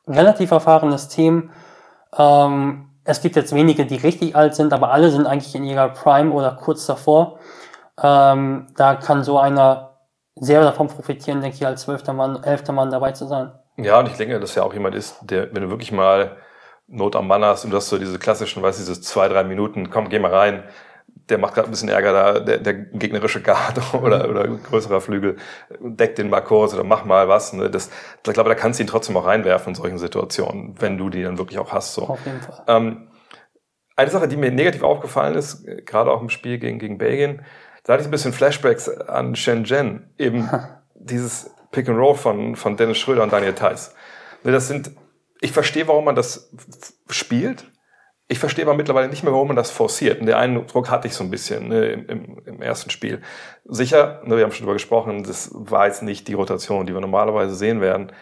relativ 0.08 0.52
erfahrenes 0.52 1.10
Team, 1.10 1.52
ähm, 2.18 2.91
es 3.04 3.22
gibt 3.22 3.36
jetzt 3.36 3.54
wenige, 3.54 3.86
die 3.86 3.96
richtig 3.96 4.36
alt 4.36 4.56
sind, 4.56 4.74
aber 4.74 4.92
alle 4.92 5.10
sind 5.10 5.26
eigentlich 5.26 5.56
in 5.56 5.64
ihrer 5.64 5.90
Prime 5.90 6.32
oder 6.32 6.52
kurz 6.52 6.86
davor. 6.86 7.40
Ähm, 8.02 8.68
da 8.76 8.96
kann 8.96 9.24
so 9.24 9.40
einer 9.40 9.98
sehr 10.36 10.62
davon 10.62 10.88
profitieren, 10.88 11.42
denke 11.42 11.58
ich, 11.58 11.66
als 11.66 11.82
zwölfter 11.82 12.14
Mann, 12.14 12.44
elfter 12.44 12.74
Mann 12.74 12.90
dabei 12.90 13.12
zu 13.12 13.28
sein. 13.28 13.52
Ja, 13.78 14.00
und 14.00 14.08
ich 14.08 14.18
denke, 14.18 14.40
dass 14.40 14.56
ja 14.56 14.64
auch 14.64 14.74
jemand 14.74 14.96
ist, 14.96 15.18
der, 15.22 15.54
wenn 15.54 15.64
du 15.64 15.70
wirklich 15.70 15.92
mal 15.92 16.38
Not 16.88 17.16
am 17.16 17.28
Mann 17.28 17.44
hast 17.44 17.64
und 17.64 17.72
du 17.72 17.78
hast 17.78 17.90
so 17.90 17.98
diese 17.98 18.20
klassischen, 18.20 18.62
weißt 18.62 18.80
du, 18.80 18.86
diese 18.86 19.02
zwei, 19.02 19.28
drei 19.28 19.44
Minuten, 19.44 19.90
komm, 19.90 20.10
geh 20.10 20.20
mal 20.20 20.34
rein, 20.34 20.64
der 21.30 21.38
macht 21.38 21.54
gerade 21.54 21.68
ein 21.68 21.72
bisschen 21.72 21.90
Ärger 21.90 22.14
da, 22.14 22.40
der, 22.40 22.58
der 22.58 22.74
gegnerische 22.74 23.42
Guard 23.42 23.94
oder, 23.94 24.30
oder 24.30 24.48
größerer 24.48 25.02
Flügel, 25.02 25.38
deckt 25.80 26.18
den 26.18 26.30
mal 26.30 26.42
kurz 26.42 26.74
oder 26.74 26.84
mach 26.84 27.06
mal 27.06 27.28
was. 27.28 27.54
Ne? 27.54 27.70
Das, 27.70 27.90
ich 28.26 28.34
glaube, 28.34 28.50
da 28.50 28.56
kannst 28.56 28.80
du 28.80 28.84
ihn 28.84 28.88
trotzdem 28.88 29.18
auch 29.18 29.26
reinwerfen 29.26 29.72
in 29.72 29.76
solchen 29.76 29.98
Situationen, 29.98 30.76
wenn 30.80 30.98
du 30.98 31.10
die 31.10 31.24
dann 31.24 31.38
wirklich 31.38 31.60
auch 31.60 31.72
hast. 31.72 31.94
So. 31.94 32.04
Auf 32.04 32.26
jeden 32.26 32.42
Fall. 32.42 32.64
Ähm, 32.68 33.08
eine 33.96 34.10
Sache, 34.10 34.28
die 34.28 34.38
mir 34.38 34.52
negativ 34.52 34.84
aufgefallen 34.84 35.36
ist, 35.36 35.66
gerade 35.86 36.12
auch 36.12 36.22
im 36.22 36.30
Spiel 36.30 36.58
gegen, 36.58 36.80
gegen 36.80 36.98
Belgien, 36.98 37.46
da 37.84 37.94
hatte 37.94 38.02
ich 38.02 38.08
ein 38.08 38.12
bisschen 38.12 38.34
Flashbacks 38.34 38.90
an 38.90 39.36
Shenzhen, 39.36 40.14
eben 40.18 40.50
dieses 40.96 41.52
Pick 41.72 41.88
and 41.90 41.98
Roll 41.98 42.16
von, 42.16 42.56
von 42.56 42.78
Dennis 42.78 42.98
Schröder 42.98 43.24
und 43.24 43.34
Daniel 43.34 43.54
Theiss. 43.54 43.96
Ne, 44.44 44.52
das 44.52 44.68
sind, 44.68 44.92
ich 45.40 45.52
verstehe, 45.52 45.88
warum 45.88 46.06
man 46.06 46.16
das 46.16 46.52
spielt, 47.10 47.71
ich 48.32 48.40
verstehe 48.40 48.64
aber 48.64 48.76
mittlerweile 48.76 49.10
nicht 49.10 49.24
mehr, 49.24 49.34
warum 49.34 49.48
man 49.50 49.58
das 49.58 49.72
forciert. 49.72 50.22
Und 50.22 50.26
der 50.26 50.38
Eindruck 50.38 50.90
hatte 50.90 51.06
ich 51.06 51.14
so 51.14 51.22
ein 51.22 51.30
bisschen 51.30 51.68
ne, 51.68 51.88
im, 51.88 52.38
im, 52.46 52.62
ersten 52.62 52.90
Spiel. 52.90 53.22
Sicher, 53.66 54.22
ne, 54.24 54.38
wir 54.38 54.46
haben 54.46 54.54
schon 54.54 54.64
drüber 54.64 54.76
gesprochen, 54.76 55.24
das 55.24 55.52
war 55.54 55.88
jetzt 55.88 56.02
nicht 56.02 56.30
die 56.30 56.34
Rotation, 56.34 56.86
die 56.86 56.94
wir 56.94 57.02
normalerweise 57.02 57.54
sehen 57.54 57.82
werden. 57.82 58.14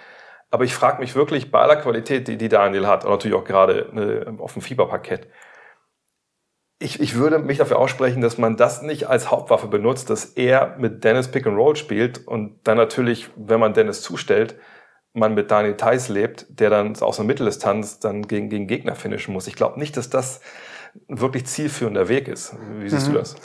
Aber 0.50 0.64
ich 0.64 0.74
frage 0.74 1.00
mich 1.00 1.14
wirklich 1.14 1.52
bei 1.52 1.60
aller 1.60 1.76
Qualität, 1.76 2.28
die, 2.28 2.38
die 2.38 2.50
Daniel 2.50 2.88
hat, 2.88 3.06
und 3.06 3.12
natürlich 3.12 3.38
auch 3.38 3.44
gerade 3.44 3.90
ne, 3.92 4.36
auf 4.40 4.54
dem 4.54 4.64
Fieberparkett, 4.64 5.28
ich, 6.80 7.00
ich 7.00 7.14
würde 7.14 7.38
mich 7.38 7.60
dafür 7.60 7.78
aussprechen, 7.78 8.22
dass 8.22 8.40
man 8.40 8.58
das 8.58 8.82
nicht 8.82 9.08
als 9.08 9.30
Hauptwaffe 9.30 9.68
benutzt, 9.68 10.10
dass 10.10 10.26
er 10.26 10.76
mit 10.80 11.04
Dennis 11.04 11.30
Pick 11.30 11.46
and 11.46 11.58
Roll 11.58 11.76
spielt 11.76 12.26
und 12.26 12.62
dann 12.64 12.78
natürlich, 12.78 13.30
wenn 13.36 13.60
man 13.60 13.76
Dennis 13.76 14.02
zustellt, 14.02 14.56
man 15.14 15.34
mit 15.34 15.52
Daniel 15.52 15.76
Theiss 15.76 16.10
lebt, 16.10 16.46
der 16.50 16.70
dann 16.70 16.96
aus 17.02 17.18
der 17.18 17.26
Mitteldistanz 17.26 18.00
dann 18.00 18.28
gegen, 18.28 18.50
gegen 18.50 18.68
Gegner 18.68 18.96
finishen 18.96 19.34
muss. 19.34 19.48
Ich 19.48 19.56
glaube 19.56 19.80
nicht, 19.80 19.98
dass 19.98 20.10
das 20.10 20.40
wirklich 21.08 21.46
zielführender 21.48 22.08
Weg 22.08 22.28
ist. 22.28 22.56
Wie 22.80 22.90
siehst 22.90 23.08
mhm. 23.08 23.14
du 23.14 23.20
das? 23.20 23.36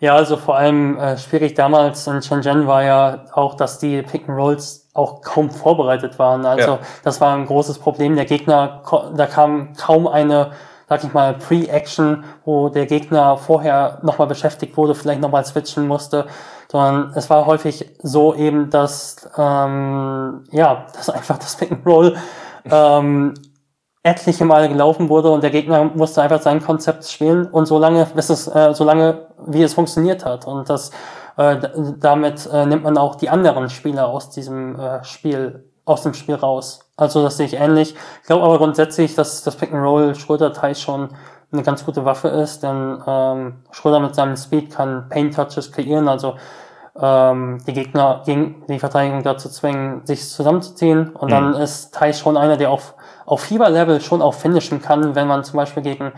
Ja, 0.00 0.16
also 0.16 0.36
vor 0.36 0.56
allem 0.56 0.98
äh, 0.98 1.16
schwierig 1.16 1.54
damals 1.54 2.06
in 2.08 2.22
Shenzhen 2.22 2.66
war 2.66 2.82
ja 2.82 3.24
auch, 3.32 3.54
dass 3.54 3.78
die 3.78 4.02
Pick 4.02 4.28
and 4.28 4.36
Rolls 4.36 4.88
auch 4.94 5.22
kaum 5.22 5.50
vorbereitet 5.50 6.18
waren. 6.18 6.44
Also 6.44 6.72
ja. 6.72 6.78
das 7.04 7.20
war 7.20 7.36
ein 7.36 7.46
großes 7.46 7.78
Problem. 7.78 8.16
Der 8.16 8.24
Gegner, 8.24 8.82
da 9.14 9.26
kam 9.26 9.74
kaum 9.74 10.08
eine, 10.08 10.50
sag 10.88 11.04
ich 11.04 11.12
mal, 11.12 11.34
Pre-Action, 11.34 12.24
wo 12.44 12.68
der 12.68 12.86
Gegner 12.86 13.36
vorher 13.36 14.00
nochmal 14.02 14.26
beschäftigt 14.26 14.76
wurde, 14.76 14.96
vielleicht 14.96 15.20
nochmal 15.20 15.44
switchen 15.44 15.86
musste 15.86 16.26
sondern 16.72 17.12
es 17.14 17.28
war 17.28 17.44
häufig 17.44 17.84
so 18.02 18.34
eben, 18.34 18.70
dass 18.70 19.28
ähm, 19.36 20.44
ja, 20.50 20.86
dass 20.94 21.10
einfach 21.10 21.36
das 21.36 21.56
Pick 21.56 21.70
and 21.70 21.84
Roll 21.84 22.16
ähm, 22.64 23.34
etliche 24.02 24.46
Male 24.46 24.70
gelaufen 24.70 25.10
wurde 25.10 25.30
und 25.30 25.42
der 25.42 25.50
Gegner 25.50 25.84
musste 25.84 26.22
einfach 26.22 26.40
sein 26.40 26.62
Konzept 26.62 27.04
spielen 27.04 27.44
und 27.44 27.66
so 27.66 27.78
lange, 27.78 28.06
bis 28.14 28.30
es, 28.30 28.48
äh, 28.48 28.72
so 28.72 28.84
lange, 28.84 29.26
wie 29.46 29.62
es 29.62 29.74
funktioniert 29.74 30.24
hat. 30.24 30.46
Und 30.46 30.70
das 30.70 30.92
äh, 31.36 31.58
damit 31.98 32.48
äh, 32.50 32.64
nimmt 32.64 32.84
man 32.84 32.96
auch 32.96 33.16
die 33.16 33.28
anderen 33.28 33.68
Spieler 33.68 34.08
aus 34.08 34.30
diesem 34.30 34.80
äh, 34.80 35.04
Spiel, 35.04 35.70
aus 35.84 36.02
dem 36.02 36.14
Spiel 36.14 36.36
raus. 36.36 36.80
Also 36.96 37.22
das 37.22 37.36
sehe 37.36 37.46
ich 37.46 37.54
ähnlich. 37.54 37.94
Ich 38.22 38.26
glaube 38.26 38.44
aber 38.44 38.56
grundsätzlich, 38.56 39.14
dass 39.14 39.42
das 39.42 39.56
Pick 39.56 39.74
and 39.74 39.84
Roll 39.84 40.14
Schröder-Teil 40.14 40.74
schon 40.74 41.10
eine 41.52 41.62
ganz 41.62 41.84
gute 41.84 42.04
Waffe 42.04 42.28
ist, 42.28 42.62
denn 42.62 43.02
ähm, 43.06 43.54
Schröder 43.70 44.00
mit 44.00 44.14
seinem 44.14 44.36
Speed 44.36 44.70
kann 44.74 45.08
Paint 45.08 45.34
Touches 45.34 45.70
kreieren, 45.70 46.08
also 46.08 46.36
ähm, 46.98 47.62
die 47.66 47.72
Gegner 47.72 48.22
gegen 48.24 48.64
die 48.68 48.78
Verteidigung 48.78 49.22
dazu 49.22 49.48
zwingen, 49.48 50.04
sich 50.06 50.28
zusammenzuziehen. 50.28 51.10
Und 51.10 51.28
mhm. 51.28 51.32
dann 51.32 51.54
ist 51.54 51.94
Tai 51.94 52.12
schon 52.12 52.36
einer, 52.36 52.56
der 52.56 52.70
auf, 52.70 52.94
auf 53.26 53.42
Fieberlevel 53.42 54.00
schon 54.00 54.22
auch 54.22 54.34
finishen 54.34 54.82
kann, 54.82 55.14
wenn 55.14 55.28
man 55.28 55.44
zum 55.44 55.56
Beispiel 55.56 55.82
gegen 55.82 56.12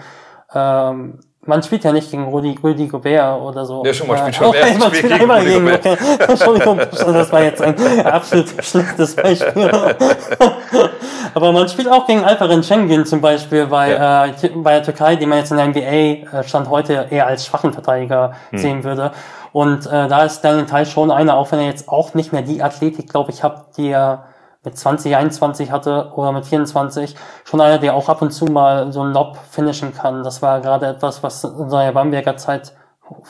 ähm, 0.53 1.21
man 1.47 1.63
spielt 1.63 1.85
ja 1.85 1.93
nicht 1.93 2.11
gegen 2.11 2.25
Rudi, 2.25 2.59
Rudi 2.63 2.87
Gobert 2.87 3.41
oder 3.41 3.65
so. 3.65 3.85
Ja, 3.85 3.93
schon 3.93 4.09
mal 4.09 4.19
spielt 4.19 4.35
schon 4.37 4.47
okay, 4.47 4.75
man 4.79 4.89
spielt 4.95 5.13
gegen 5.13 5.21
einmal 5.23 5.45
gegen, 5.45 5.73
okay. 5.73 5.97
Entschuldigung, 6.29 6.79
das 6.79 7.33
war 7.33 7.43
jetzt 7.43 7.63
ein 7.63 7.77
absolut 8.07 8.49
schlechtes 8.65 9.17
Beispiel. 9.17 9.71
Aber 11.35 11.53
man 11.53 11.69
spielt 11.69 11.89
auch 11.89 12.07
gegen 12.07 12.25
Alperen 12.25 12.63
Schengen 12.63 13.05
zum 13.05 13.21
Beispiel 13.21 13.67
bei, 13.67 13.91
ja. 13.91 14.27
äh, 14.27 14.33
bei 14.55 14.75
der 14.75 14.83
Türkei, 14.85 15.17
die 15.17 15.27
man 15.27 15.39
jetzt 15.39 15.51
in 15.51 15.57
der 15.57 15.67
NBA 15.69 16.39
äh, 16.39 16.45
Stand 16.45 16.71
heute 16.71 17.09
eher 17.11 17.27
als 17.27 17.47
schwachen 17.47 17.73
Verteidiger 17.73 18.33
hm. 18.51 18.59
sehen 18.59 18.85
würde. 18.85 19.13
Und 19.53 19.87
äh, 19.87 20.09
da 20.09 20.25
ist 20.25 20.41
Daniel 20.43 20.67
Teil 20.67 20.87
schon 20.87 21.11
einer, 21.11 21.37
auch 21.37 21.51
wenn 21.53 21.61
er 21.61 21.67
jetzt 21.67 21.89
auch 21.89 22.15
nicht 22.15 22.33
mehr 22.33 22.43
die 22.43 22.63
Athletik, 22.63 23.11
glaube 23.11 23.31
ich, 23.31 23.43
hat, 23.43 23.77
die 23.77 23.89
er 23.89 24.25
mit 24.65 24.79
20, 24.79 25.15
21 25.15 25.71
hatte 25.71 26.11
oder 26.15 26.33
mit 26.33 26.47
24, 26.47 27.15
schon 27.45 27.61
einer, 27.61 27.79
der 27.79 27.95
auch 27.95 28.09
ab 28.09 28.23
und 28.23 28.31
zu 28.31 28.47
mal 28.47 28.93
so 28.93 29.03
einen 29.03 29.13
Lob 29.13 29.37
finishen 29.51 29.95
kann. 29.95 30.23
Das 30.23 30.43
war 30.43 30.61
gerade 30.61 30.87
etwas, 30.87 31.23
was 31.23 31.45
in 31.45 31.69
seiner 31.69 31.93
Bamberger 31.93 32.37
Zeit 32.37 32.73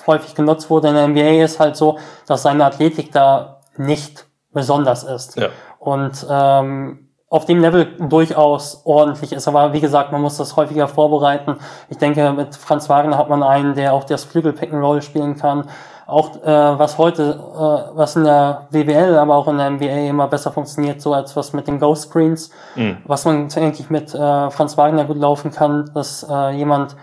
häufig 0.06 0.34
genutzt 0.34 0.70
wurde. 0.70 0.88
In 0.88 0.94
der 0.94 1.08
NBA 1.08 1.44
ist 1.44 1.58
halt 1.58 1.76
so, 1.76 1.98
dass 2.26 2.42
seine 2.42 2.64
Athletik 2.64 3.10
da 3.12 3.60
nicht 3.76 4.26
besonders 4.52 5.02
ist. 5.02 5.36
Ja. 5.36 5.48
Und 5.80 6.24
ähm, 6.30 7.08
auf 7.28 7.46
dem 7.46 7.60
Level 7.60 7.96
durchaus 7.98 8.82
ordentlich 8.84 9.32
ist. 9.32 9.48
Aber 9.48 9.72
wie 9.72 9.80
gesagt, 9.80 10.12
man 10.12 10.22
muss 10.22 10.36
das 10.36 10.54
häufiger 10.54 10.86
vorbereiten. 10.86 11.56
Ich 11.88 11.98
denke, 11.98 12.32
mit 12.32 12.54
Franz 12.54 12.88
Wagner 12.88 13.18
hat 13.18 13.28
man 13.28 13.42
einen, 13.42 13.74
der 13.74 13.92
auch 13.92 14.04
das 14.04 14.22
Flügel 14.22 14.52
Pick 14.52 14.72
and 14.72 14.84
Roll 14.84 15.02
spielen 15.02 15.34
kann 15.34 15.68
auch 16.06 16.36
äh, 16.42 16.78
was 16.78 16.98
heute, 16.98 17.32
äh, 17.32 17.96
was 17.96 18.16
in 18.16 18.24
der 18.24 18.66
WWL, 18.70 19.16
aber 19.16 19.34
auch 19.36 19.48
in 19.48 19.58
der 19.58 19.70
NBA 19.70 20.08
immer 20.08 20.28
besser 20.28 20.52
funktioniert, 20.52 21.00
so 21.00 21.14
als 21.14 21.34
was 21.36 21.52
mit 21.52 21.66
den 21.66 21.80
Ghost 21.80 22.10
Screens, 22.10 22.50
mhm. 22.74 22.98
was 23.04 23.24
man 23.24 23.48
eigentlich 23.56 23.90
mit 23.90 24.14
äh, 24.14 24.50
Franz 24.50 24.76
Wagner 24.76 25.04
gut 25.04 25.18
laufen 25.18 25.50
kann, 25.50 25.90
dass 25.94 26.26
äh, 26.28 26.50
jemand 26.50 26.96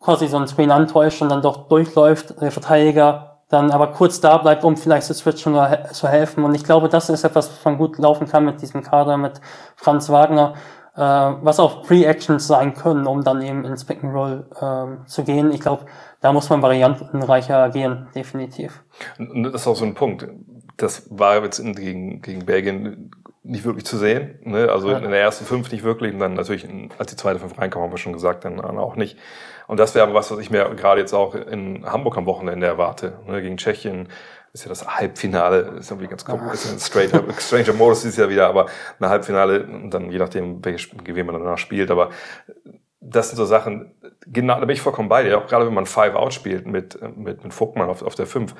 quasi 0.00 0.26
so 0.28 0.36
einen 0.36 0.48
Screen 0.48 0.70
antäuscht 0.70 1.22
und 1.22 1.28
dann 1.28 1.42
doch 1.42 1.68
durchläuft, 1.68 2.40
der 2.40 2.52
Verteidiger 2.52 3.28
dann 3.48 3.70
aber 3.70 3.88
kurz 3.88 4.20
da 4.20 4.36
bleibt, 4.36 4.62
um 4.64 4.76
vielleicht 4.76 5.06
zu 5.06 5.14
switchen 5.14 5.54
oder 5.54 5.84
zu 5.92 6.06
helfen. 6.06 6.44
Und 6.44 6.54
ich 6.54 6.64
glaube, 6.64 6.88
das 6.88 7.08
ist 7.08 7.24
etwas, 7.24 7.50
was 7.50 7.64
man 7.64 7.78
gut 7.78 7.96
laufen 7.98 8.28
kann 8.28 8.44
mit 8.44 8.60
diesem 8.60 8.82
Kader, 8.82 9.16
mit 9.16 9.40
Franz 9.76 10.10
Wagner, 10.10 10.54
äh, 10.98 11.00
was 11.00 11.60
auch 11.60 11.84
Pre-Actions 11.84 12.44
sein 12.44 12.74
können, 12.74 13.06
um 13.06 13.22
dann 13.22 13.40
eben 13.40 13.64
ins 13.64 13.84
Pick 13.84 14.02
and 14.02 14.12
Roll 14.12 14.46
äh, 14.60 15.06
zu 15.06 15.22
gehen. 15.22 15.52
Ich 15.52 15.60
glaube, 15.60 15.86
da 16.20 16.32
muss 16.32 16.50
man 16.50 16.60
variantenreicher 16.60 17.56
agieren, 17.56 18.08
definitiv. 18.16 18.82
Und 19.16 19.44
das 19.44 19.62
ist 19.62 19.68
auch 19.68 19.76
so 19.76 19.84
ein 19.84 19.94
Punkt. 19.94 20.26
Das 20.76 21.06
war 21.10 21.40
jetzt 21.44 21.60
in, 21.60 21.74
gegen, 21.74 22.20
gegen 22.20 22.44
Belgien 22.44 23.12
nicht 23.44 23.64
wirklich 23.64 23.86
zu 23.86 23.96
sehen. 23.96 24.40
Ne? 24.42 24.70
Also 24.70 24.90
ja. 24.90 24.98
in 24.98 25.10
der 25.10 25.20
ersten 25.20 25.44
fünf 25.44 25.70
nicht 25.70 25.84
wirklich 25.84 26.12
und 26.12 26.18
dann 26.18 26.34
natürlich, 26.34 26.64
in, 26.64 26.90
als 26.98 27.10
die 27.10 27.16
zweite 27.16 27.38
fünf 27.38 27.56
reinkam, 27.56 27.82
haben 27.82 27.92
wir 27.92 27.98
schon 27.98 28.12
gesagt, 28.12 28.44
dann 28.44 28.60
auch 28.60 28.96
nicht. 28.96 29.16
Und 29.68 29.78
das 29.78 29.94
wäre 29.94 30.04
aber 30.04 30.14
was, 30.14 30.30
was 30.32 30.38
ich 30.40 30.50
mir 30.50 30.64
gerade 30.74 31.00
jetzt 31.00 31.12
auch 31.12 31.34
in 31.34 31.86
Hamburg 31.86 32.16
am 32.18 32.26
Wochenende 32.26 32.66
erwarte. 32.66 33.20
Ne? 33.28 33.40
Gegen 33.40 33.56
Tschechien 33.56 34.08
ist 34.58 34.64
ja 34.64 34.68
das 34.68 34.86
Halbfinale, 34.86 35.76
ist 35.78 35.90
irgendwie 35.90 36.08
ganz 36.08 36.24
komisch, 36.24 36.54
ist 36.54 36.72
ein 36.72 36.80
Stranger, 36.80 37.24
Stranger 37.38 37.72
Modus 37.72 38.04
ist 38.04 38.18
ja 38.18 38.28
wieder, 38.28 38.48
aber 38.48 38.66
ein 38.98 39.08
Halbfinale 39.08 39.64
und 39.64 39.90
dann 39.90 40.10
je 40.10 40.18
nachdem, 40.18 40.64
welches 40.64 40.82
Spiel 40.82 41.24
man 41.24 41.38
danach 41.38 41.58
spielt, 41.58 41.90
aber 41.90 42.10
das 43.00 43.28
sind 43.28 43.36
so 43.36 43.44
Sachen, 43.44 43.94
genau, 44.26 44.54
da 44.54 44.66
bin 44.66 44.74
ich 44.74 44.82
vollkommen 44.82 45.08
bei 45.08 45.22
dir. 45.22 45.38
Auch 45.38 45.46
gerade 45.46 45.66
wenn 45.66 45.74
man 45.74 45.86
Five 45.86 46.14
Out 46.14 46.34
spielt 46.34 46.66
mit, 46.66 46.98
mit, 47.16 47.44
mit 47.44 47.54
Vogtmann 47.54 47.88
auf, 47.88 48.02
auf 48.02 48.14
der 48.14 48.26
5. 48.26 48.54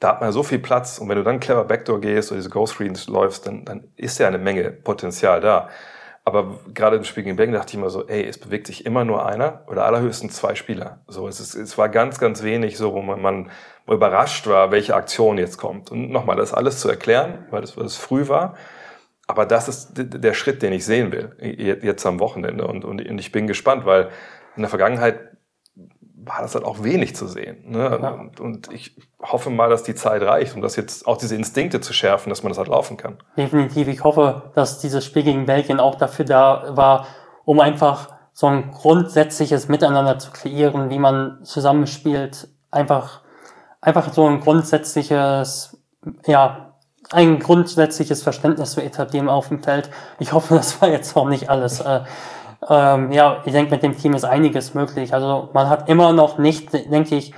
da 0.00 0.08
hat 0.08 0.20
man 0.20 0.32
so 0.32 0.42
viel 0.42 0.58
Platz 0.58 0.98
und 0.98 1.08
wenn 1.08 1.16
du 1.16 1.22
dann 1.22 1.40
clever 1.40 1.64
Backdoor 1.64 2.00
gehst 2.00 2.30
oder 2.32 2.38
diese 2.38 2.50
Ghost 2.50 2.74
Screens 2.74 3.06
läufst, 3.06 3.46
dann, 3.46 3.64
dann 3.64 3.88
ist 3.96 4.18
ja 4.18 4.26
eine 4.26 4.38
Menge 4.38 4.70
Potenzial 4.70 5.40
da. 5.40 5.68
Aber 6.26 6.60
gerade 6.72 6.96
im 6.96 7.04
Spiel 7.04 7.22
gegen 7.22 7.36
Bang 7.36 7.52
dachte 7.52 7.68
ich 7.68 7.74
immer 7.74 7.90
so, 7.90 8.06
ey, 8.06 8.24
es 8.24 8.38
bewegt 8.38 8.66
sich 8.66 8.86
immer 8.86 9.04
nur 9.04 9.26
einer 9.26 9.62
oder 9.66 9.84
allerhöchstens 9.84 10.34
zwei 10.34 10.54
Spieler. 10.54 11.00
So, 11.06 11.28
es, 11.28 11.38
ist, 11.38 11.54
es 11.54 11.76
war 11.76 11.90
ganz, 11.90 12.18
ganz 12.18 12.42
wenig 12.42 12.78
so, 12.78 12.94
wo 12.94 13.02
man, 13.02 13.20
man 13.20 13.50
überrascht 13.86 14.46
war, 14.46 14.70
welche 14.70 14.94
Aktion 14.94 15.38
jetzt 15.38 15.58
kommt. 15.58 15.90
Und 15.90 16.10
nochmal, 16.10 16.36
das 16.36 16.54
alles 16.54 16.80
zu 16.80 16.88
erklären, 16.88 17.46
weil 17.50 17.60
das, 17.60 17.76
weil 17.76 17.84
das 17.84 17.96
früh 17.96 18.28
war. 18.28 18.54
Aber 19.26 19.46
das 19.46 19.68
ist 19.68 19.92
der 19.94 20.34
Schritt, 20.34 20.62
den 20.62 20.72
ich 20.72 20.84
sehen 20.84 21.12
will, 21.12 21.34
jetzt 21.82 22.04
am 22.04 22.20
Wochenende. 22.20 22.66
Und, 22.66 22.84
und, 22.84 23.06
und 23.06 23.18
ich 23.18 23.32
bin 23.32 23.46
gespannt, 23.46 23.86
weil 23.86 24.10
in 24.56 24.62
der 24.62 24.68
Vergangenheit 24.68 25.18
war 26.26 26.40
das 26.40 26.54
halt 26.54 26.64
auch 26.64 26.82
wenig 26.82 27.14
zu 27.16 27.26
sehen. 27.26 27.70
Ne? 27.70 27.98
Ja. 28.00 28.10
Und, 28.10 28.40
und, 28.40 28.72
ich 28.72 28.96
hoffe 29.20 29.50
mal, 29.50 29.68
dass 29.68 29.82
die 29.82 29.94
Zeit 29.94 30.22
reicht, 30.22 30.54
um 30.54 30.62
das 30.62 30.76
jetzt 30.76 31.06
auch 31.06 31.16
diese 31.16 31.36
Instinkte 31.36 31.80
zu 31.80 31.92
schärfen, 31.92 32.30
dass 32.30 32.42
man 32.42 32.50
das 32.50 32.58
halt 32.58 32.68
laufen 32.68 32.96
kann. 32.96 33.18
Definitiv. 33.36 33.88
Ich 33.88 34.02
hoffe, 34.04 34.50
dass 34.54 34.80
dieses 34.80 35.04
Spiel 35.04 35.22
gegen 35.22 35.46
Belgien 35.46 35.80
auch 35.80 35.96
dafür 35.96 36.24
da 36.24 36.76
war, 36.76 37.06
um 37.44 37.60
einfach 37.60 38.14
so 38.32 38.46
ein 38.46 38.70
grundsätzliches 38.70 39.68
Miteinander 39.68 40.18
zu 40.18 40.30
kreieren, 40.32 40.90
wie 40.90 40.98
man 40.98 41.44
zusammenspielt. 41.44 42.48
Einfach, 42.70 43.22
einfach 43.84 44.12
so 44.12 44.26
ein 44.26 44.40
grundsätzliches, 44.40 45.78
ja, 46.26 46.70
ein 47.12 47.38
grundsätzliches 47.38 48.22
Verständnis 48.22 48.72
zu 48.72 48.82
etablieren 48.82 49.28
auf 49.28 49.48
dem 49.48 49.62
Feld. 49.62 49.90
Ich 50.18 50.32
hoffe, 50.32 50.54
das 50.54 50.80
war 50.80 50.88
jetzt 50.88 51.16
auch 51.16 51.28
nicht 51.28 51.50
alles. 51.50 51.80
Äh, 51.80 52.00
ähm, 52.68 53.12
ja, 53.12 53.42
ich 53.44 53.52
denke, 53.52 53.72
mit 53.72 53.82
dem 53.82 53.96
Team 53.96 54.14
ist 54.14 54.24
einiges 54.24 54.72
möglich. 54.72 55.12
Also 55.12 55.50
man 55.52 55.68
hat 55.68 55.88
immer 55.88 56.12
noch 56.12 56.38
nicht, 56.38 56.72
denke 56.72 57.14
ich, 57.14 57.34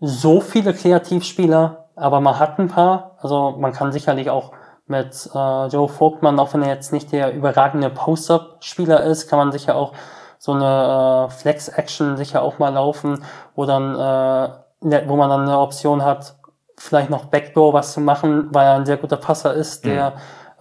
so 0.00 0.40
viele 0.40 0.74
Kreativspieler, 0.74 1.86
aber 1.94 2.20
man 2.20 2.38
hat 2.38 2.58
ein 2.58 2.68
paar. 2.68 3.16
Also 3.20 3.56
man 3.58 3.72
kann 3.72 3.92
sicherlich 3.92 4.28
auch 4.28 4.52
mit 4.88 5.30
äh, 5.34 5.66
Joe 5.68 5.88
Vogtmann, 5.88 6.38
auch 6.38 6.52
wenn 6.52 6.62
er 6.62 6.74
jetzt 6.74 6.92
nicht 6.92 7.12
der 7.12 7.32
überragende 7.32 7.90
Post-Up-Spieler 7.90 9.02
ist, 9.04 9.28
kann 9.28 9.38
man 9.38 9.52
sicher 9.52 9.76
auch 9.76 9.92
so 10.38 10.52
eine 10.52 11.28
äh, 11.28 11.30
Flex-Action 11.30 12.16
sicher 12.16 12.42
auch 12.42 12.58
mal 12.58 12.72
laufen, 12.72 13.24
wo 13.54 13.66
dann, 13.66 13.94
äh, 13.94 14.52
wo 14.80 15.16
man 15.16 15.30
dann 15.30 15.42
eine 15.42 15.58
Option 15.58 16.04
hat, 16.04 16.36
vielleicht 16.78 17.10
noch 17.10 17.26
Backdoor 17.26 17.72
was 17.72 17.92
zu 17.92 18.00
machen, 18.00 18.48
weil 18.52 18.66
er 18.66 18.74
ein 18.74 18.86
sehr 18.86 18.98
guter 18.98 19.16
Passer 19.16 19.54
ist, 19.54 19.84
der 19.84 20.10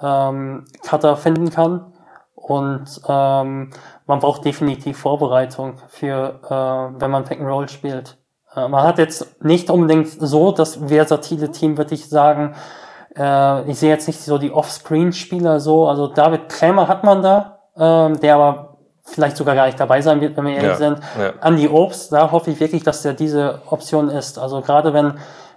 mhm. 0.02 0.06
ähm, 0.08 0.66
Cutter 0.84 1.18
finden 1.18 1.50
kann. 1.50 1.94
Und 2.36 3.02
ähm, 3.08 3.72
man 4.06 4.20
braucht 4.20 4.46
definitiv 4.46 5.00
Vorbereitung 5.00 5.78
für, 5.88 6.40
äh, 6.44 7.02
wenn 7.02 7.12
man 7.12 7.24
Pick 7.24 7.40
and 7.40 7.50
Roll 7.50 7.68
spielt. 7.70 8.18
Äh, 8.56 8.68
man 8.68 8.84
hat 8.84 9.00
jetzt 9.00 9.44
nicht 9.44 9.70
unbedingt 9.70 10.08
so 10.08 10.52
das 10.52 10.76
versatile 10.76 11.52
Team, 11.52 11.78
würde 11.78 11.96
ich 11.96 12.08
sagen. 12.08 12.56
Äh, 13.18 13.70
ich 13.70 13.80
sehe 13.80 13.90
jetzt 13.90 14.08
nicht 14.08 14.22
so 14.22 14.38
die 14.38 14.52
Offscreen-Spieler 14.52 15.60
so. 15.60 15.88
Also 15.88 16.08
David 16.08 16.50
Krämer 16.50 16.88
hat 16.88 17.04
man 17.04 17.24
da, 17.24 17.60
äh, 17.76 18.18
der 18.20 18.36
aber 18.36 18.75
vielleicht 19.06 19.38
sogar 19.38 19.56
gar 19.56 19.68
nicht 19.68 19.80
dabei 19.80 20.02
sein 20.02 20.20
wird, 20.22 20.36
wenn 20.36 20.46
wir 20.46 20.54
ehrlich 20.56 20.72
ja, 20.72 20.76
sind. 20.76 21.00
Ja. 21.20 21.34
Andy 21.42 21.68
Obst, 21.68 22.12
da 22.12 22.32
hoffe 22.32 22.52
ich 22.52 22.60
wirklich, 22.60 22.84
dass 22.84 23.02
der 23.04 23.14
diese 23.14 23.62
Option 23.68 24.10
ist. 24.10 24.38
Also 24.38 24.62
gerade 24.62 24.94
wenn 24.94 25.14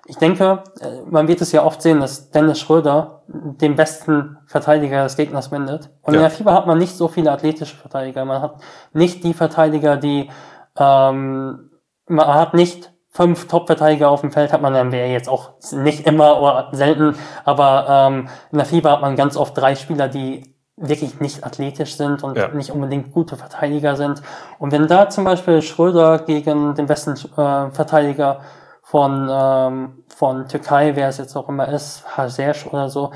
ich 0.06 0.16
denke, 0.16 0.64
äh, 0.80 1.02
man 1.11 1.28
wird 1.28 1.42
es 1.42 1.52
ja 1.52 1.64
oft 1.64 1.82
sehen, 1.82 2.00
dass 2.00 2.30
Dennis 2.30 2.61
Schröder 2.61 3.22
den 3.26 3.76
besten 3.76 4.38
Verteidiger 4.46 5.02
des 5.04 5.16
Gegners 5.16 5.48
findet. 5.48 5.90
Und 6.00 6.14
ja. 6.14 6.20
in 6.20 6.22
der 6.22 6.30
FIBA 6.30 6.54
hat 6.54 6.66
man 6.66 6.78
nicht 6.78 6.96
so 6.96 7.08
viele 7.08 7.30
athletische 7.30 7.76
Verteidiger. 7.76 8.24
Man 8.24 8.40
hat 8.40 8.56
nicht 8.94 9.22
die 9.22 9.34
Verteidiger, 9.34 9.98
die 9.98 10.30
ähm, 10.78 11.70
man 12.06 12.26
hat 12.26 12.54
nicht 12.54 12.90
fünf 13.11 13.48
Top-Verteidiger 13.48 14.08
auf 14.08 14.22
dem 14.22 14.32
Feld, 14.32 14.52
hat 14.52 14.62
man 14.62 14.72
dann 14.72 14.92
wäre 14.92 15.08
jetzt 15.08 15.28
auch 15.28 15.52
nicht 15.72 16.06
immer 16.06 16.40
oder 16.40 16.68
selten, 16.72 17.16
aber 17.44 17.87
ähm, 17.88 18.28
in 18.52 18.58
der 18.58 18.66
FIBA 18.66 18.92
hat 18.92 19.00
man 19.00 19.16
ganz 19.16 19.37
oft 19.37 19.56
drei 19.58 19.74
Spieler, 19.74 20.08
die 20.08 20.54
wirklich 20.80 21.20
nicht 21.20 21.44
athletisch 21.44 21.96
sind 21.96 22.22
und 22.22 22.36
ja. 22.36 22.48
nicht 22.48 22.70
unbedingt 22.70 23.12
gute 23.12 23.36
Verteidiger 23.36 23.96
sind. 23.96 24.22
Und 24.58 24.72
wenn 24.72 24.86
da 24.86 25.08
zum 25.08 25.24
Beispiel 25.24 25.62
Schröder 25.62 26.20
gegen 26.20 26.74
den 26.74 26.86
besten 26.86 27.12
äh, 27.12 27.70
Verteidiger 27.70 28.40
von, 28.82 29.28
ähm, 29.30 30.04
von 30.14 30.48
Türkei, 30.48 30.96
wer 30.96 31.08
es 31.08 31.18
jetzt 31.18 31.36
auch 31.36 31.48
immer 31.48 31.68
ist, 31.68 32.04
Hasesh 32.16 32.66
oder 32.66 32.88
so, 32.88 33.12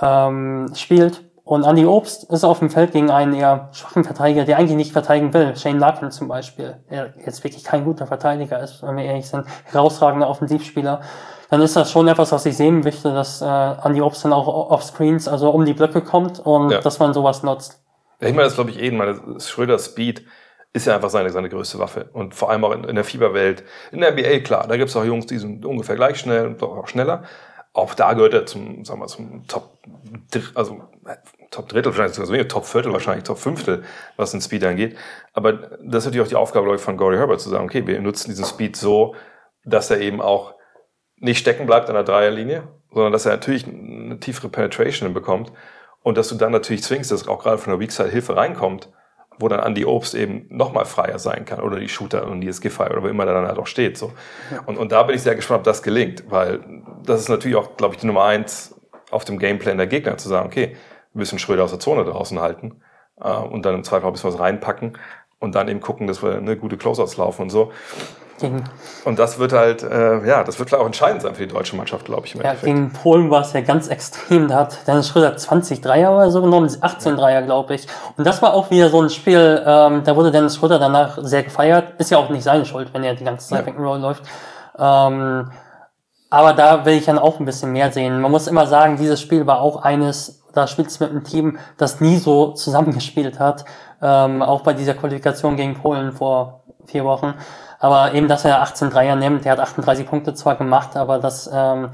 ähm, 0.00 0.70
spielt. 0.74 1.22
Und 1.44 1.64
Andy 1.64 1.84
Obst 1.84 2.24
ist 2.32 2.42
auf 2.42 2.60
dem 2.60 2.70
Feld 2.70 2.92
gegen 2.92 3.10
einen 3.10 3.34
eher 3.34 3.68
schwachen 3.72 4.02
Verteidiger, 4.02 4.44
der 4.44 4.56
eigentlich 4.56 4.76
nicht 4.76 4.92
verteidigen 4.92 5.34
will. 5.34 5.54
Shane 5.56 5.78
Larkin 5.78 6.10
zum 6.10 6.26
Beispiel, 6.26 6.78
der 6.90 7.12
jetzt 7.24 7.44
wirklich 7.44 7.64
kein 7.64 7.84
guter 7.84 8.06
Verteidiger 8.06 8.60
ist, 8.60 8.82
wenn 8.82 8.96
wir 8.96 9.04
ehrlich 9.04 9.28
sind, 9.28 9.44
herausragender 9.64 10.28
Offensivspieler. 10.28 11.02
Dann 11.54 11.62
ist 11.62 11.76
das 11.76 11.92
schon 11.92 12.08
etwas, 12.08 12.32
was 12.32 12.44
ich 12.46 12.56
sehen 12.56 12.80
möchte, 12.80 13.14
dass 13.14 13.40
äh, 13.40 13.44
Andy 13.44 14.00
Obst 14.00 14.24
dann 14.24 14.32
auch 14.32 14.48
auf 14.48 14.82
Screens, 14.82 15.28
also 15.28 15.50
um 15.50 15.64
die 15.64 15.72
Blöcke 15.72 16.00
kommt 16.00 16.40
und 16.40 16.70
ja. 16.70 16.80
dass 16.80 16.98
man 16.98 17.14
sowas 17.14 17.44
nutzt. 17.44 17.80
Ja, 18.20 18.26
ich 18.26 18.34
meine, 18.34 18.46
das 18.46 18.56
glaube 18.56 18.70
ich 18.70 18.82
eh, 18.82 18.90
meine 18.90 19.20
Schröder 19.38 19.78
Speed 19.78 20.24
ist 20.72 20.88
ja 20.88 20.96
einfach 20.96 21.10
seine, 21.10 21.30
seine 21.30 21.48
größte 21.48 21.78
Waffe. 21.78 22.10
Und 22.12 22.34
vor 22.34 22.50
allem 22.50 22.64
auch 22.64 22.72
in, 22.72 22.82
in 22.82 22.96
der 22.96 23.04
Fieberwelt. 23.04 23.62
In 23.92 24.00
der 24.00 24.14
NBA, 24.14 24.40
klar, 24.40 24.66
da 24.66 24.76
gibt 24.76 24.90
es 24.90 24.96
auch 24.96 25.04
Jungs, 25.04 25.26
die 25.26 25.38
sind 25.38 25.64
ungefähr 25.64 25.94
gleich 25.94 26.18
schnell 26.18 26.44
und 26.44 26.60
auch 26.60 26.88
schneller. 26.88 27.22
Auch 27.72 27.94
da 27.94 28.14
gehört 28.14 28.34
er 28.34 28.46
zum, 28.46 28.84
sagen 28.84 28.98
wir, 28.98 29.06
zum 29.06 29.46
Top, 29.46 29.78
also 30.56 30.80
Top 31.52 31.68
Drittel, 31.68 31.92
vielleicht 31.92 32.16
sogar 32.16 32.36
so 32.36 32.44
Top 32.48 32.66
Viertel, 32.66 32.92
wahrscheinlich 32.92 33.22
Top 33.22 33.38
Fünftel, 33.38 33.84
was 34.16 34.32
den 34.32 34.40
Speed 34.40 34.64
angeht. 34.64 34.96
Aber 35.34 35.52
das 35.52 35.98
ist 35.98 36.06
natürlich 36.06 36.22
auch 36.22 36.30
die 36.30 36.34
Aufgabe, 36.34 36.64
glaube 36.64 36.78
ich, 36.78 36.82
von 36.82 36.96
Gordy 36.96 37.16
Herbert 37.16 37.40
zu 37.40 37.48
sagen, 37.48 37.64
okay, 37.64 37.86
wir 37.86 38.00
nutzen 38.00 38.30
diesen 38.30 38.44
Speed 38.44 38.74
so, 38.74 39.14
dass 39.64 39.88
er 39.92 40.00
eben 40.00 40.20
auch 40.20 40.54
nicht 41.24 41.38
stecken 41.38 41.66
bleibt 41.66 41.88
an 41.88 41.94
der 41.94 42.04
Dreierlinie, 42.04 42.64
sondern 42.92 43.12
dass 43.12 43.26
er 43.26 43.32
natürlich 43.32 43.66
eine 43.66 44.20
tiefere 44.20 44.48
Penetration 44.48 45.12
bekommt 45.14 45.52
und 46.02 46.18
dass 46.18 46.28
du 46.28 46.34
dann 46.34 46.52
natürlich 46.52 46.82
zwingst, 46.82 47.10
dass 47.10 47.26
auch 47.26 47.42
gerade 47.42 47.58
von 47.58 47.72
der 47.72 47.80
Weak 47.80 47.92
Side 47.92 48.10
Hilfe 48.10 48.36
reinkommt 48.36 48.88
wo 49.38 49.48
dann 49.48 49.60
Andy 49.60 49.84
Obst 49.84 50.14
eben 50.14 50.46
nochmal 50.48 50.84
freier 50.84 51.18
sein 51.18 51.44
kann 51.44 51.60
oder 51.60 51.78
die 51.78 51.88
Shooter 51.88 52.26
und 52.26 52.40
die 52.40 52.46
Giffey 52.46 52.84
oder 52.84 53.02
wo 53.02 53.08
immer 53.08 53.24
der 53.24 53.34
dann 53.34 53.46
halt 53.46 53.58
auch 53.58 53.66
steht. 53.66 53.98
So. 53.98 54.12
Und, 54.66 54.76
und 54.76 54.92
da 54.92 55.02
bin 55.02 55.16
ich 55.16 55.22
sehr 55.22 55.34
gespannt, 55.34 55.58
ob 55.58 55.64
das 55.64 55.82
gelingt, 55.82 56.24
weil 56.30 56.60
das 57.04 57.20
ist 57.20 57.28
natürlich 57.28 57.56
auch, 57.56 57.76
glaube 57.76 57.94
ich, 57.94 58.00
die 58.00 58.06
Nummer 58.06 58.24
eins 58.24 58.80
auf 59.10 59.24
dem 59.24 59.38
Gameplan 59.38 59.76
der 59.76 59.86
Gegner, 59.86 60.16
zu 60.16 60.28
sagen, 60.28 60.46
okay, 60.46 60.76
wir 61.12 61.18
müssen 61.18 61.38
Schröder 61.38 61.64
aus 61.64 61.70
der 61.70 61.80
Zone 61.80 62.04
draußen 62.04 62.40
halten 62.40 62.80
äh, 63.20 63.30
und 63.30 63.64
dann 63.64 63.74
im 63.74 63.84
Zweifel 63.84 64.06
ein 64.06 64.12
bisschen 64.12 64.32
was 64.32 64.40
reinpacken 64.40 64.98
und 65.38 65.54
dann 65.54 65.68
eben 65.68 65.80
gucken, 65.80 66.06
dass 66.06 66.22
wir 66.22 66.36
eine 66.36 66.56
gute 66.56 66.76
Closeouts 66.76 67.16
laufen 67.16 67.42
und 67.42 67.50
so. 67.50 67.72
Gegen 68.40 68.64
und 69.04 69.18
das 69.18 69.38
wird 69.38 69.52
halt, 69.52 69.84
äh, 69.84 70.26
ja, 70.26 70.42
das 70.42 70.58
wird 70.58 70.68
vielleicht 70.68 70.82
auch 70.82 70.86
entscheidend 70.86 71.22
sein 71.22 71.34
für 71.34 71.46
die 71.46 71.52
deutsche 71.52 71.76
Mannschaft, 71.76 72.04
glaube 72.04 72.26
ich. 72.26 72.34
Im 72.34 72.42
ja, 72.42 72.54
gegen 72.54 72.92
Polen 72.92 73.30
war 73.30 73.42
es 73.42 73.52
ja 73.52 73.60
ganz 73.60 73.86
extrem. 73.86 74.48
Da 74.48 74.56
hat 74.56 74.86
Dennis 74.88 75.08
Schröder 75.08 75.36
20 75.36 75.80
Dreier 75.80 76.16
oder 76.16 76.30
so 76.30 76.42
genommen, 76.42 76.68
18 76.80 77.16
Dreier, 77.16 77.42
glaube 77.42 77.74
ich. 77.74 77.86
Und 78.16 78.26
das 78.26 78.42
war 78.42 78.54
auch 78.54 78.70
wieder 78.70 78.88
so 78.88 79.00
ein 79.00 79.10
Spiel, 79.10 79.62
ähm, 79.64 80.02
da 80.04 80.16
wurde 80.16 80.32
Dennis 80.32 80.56
Schröder 80.56 80.80
danach 80.80 81.18
sehr 81.22 81.44
gefeiert. 81.44 81.94
Ist 81.98 82.10
ja 82.10 82.18
auch 82.18 82.28
nicht 82.28 82.42
seine 82.42 82.64
Schuld, 82.64 82.92
wenn 82.92 83.04
er 83.04 83.14
die 83.14 83.24
ganze 83.24 83.48
Zeit 83.48 83.66
ja. 83.66 83.72
Roll 83.72 84.00
läuft. 84.00 84.24
Ähm, 84.76 85.50
aber 86.30 86.52
da 86.52 86.84
will 86.84 86.94
ich 86.94 87.04
dann 87.04 87.18
auch 87.20 87.38
ein 87.38 87.44
bisschen 87.44 87.70
mehr 87.70 87.92
sehen. 87.92 88.20
Man 88.20 88.32
muss 88.32 88.48
immer 88.48 88.66
sagen, 88.66 88.96
dieses 88.96 89.20
Spiel 89.20 89.46
war 89.46 89.60
auch 89.60 89.82
eines, 89.82 90.42
da 90.52 90.66
spielt 90.66 90.88
es 90.88 90.98
mit 90.98 91.10
einem 91.10 91.22
Team, 91.22 91.58
das 91.76 92.00
nie 92.00 92.16
so 92.16 92.50
zusammengespielt 92.50 93.38
hat. 93.38 93.64
Ähm, 94.04 94.42
auch 94.42 94.60
bei 94.60 94.74
dieser 94.74 94.92
Qualifikation 94.92 95.56
gegen 95.56 95.74
Polen 95.74 96.12
vor 96.12 96.64
vier 96.84 97.06
Wochen. 97.06 97.32
Aber 97.80 98.12
eben, 98.12 98.28
dass 98.28 98.44
er 98.44 98.60
18 98.60 98.90
Dreier 98.90 99.16
nimmt, 99.16 99.46
der 99.46 99.52
hat 99.52 99.60
38 99.60 100.06
Punkte 100.06 100.34
zwar 100.34 100.56
gemacht, 100.56 100.94
aber 100.94 101.18
das, 101.18 101.50
ähm, 101.52 101.90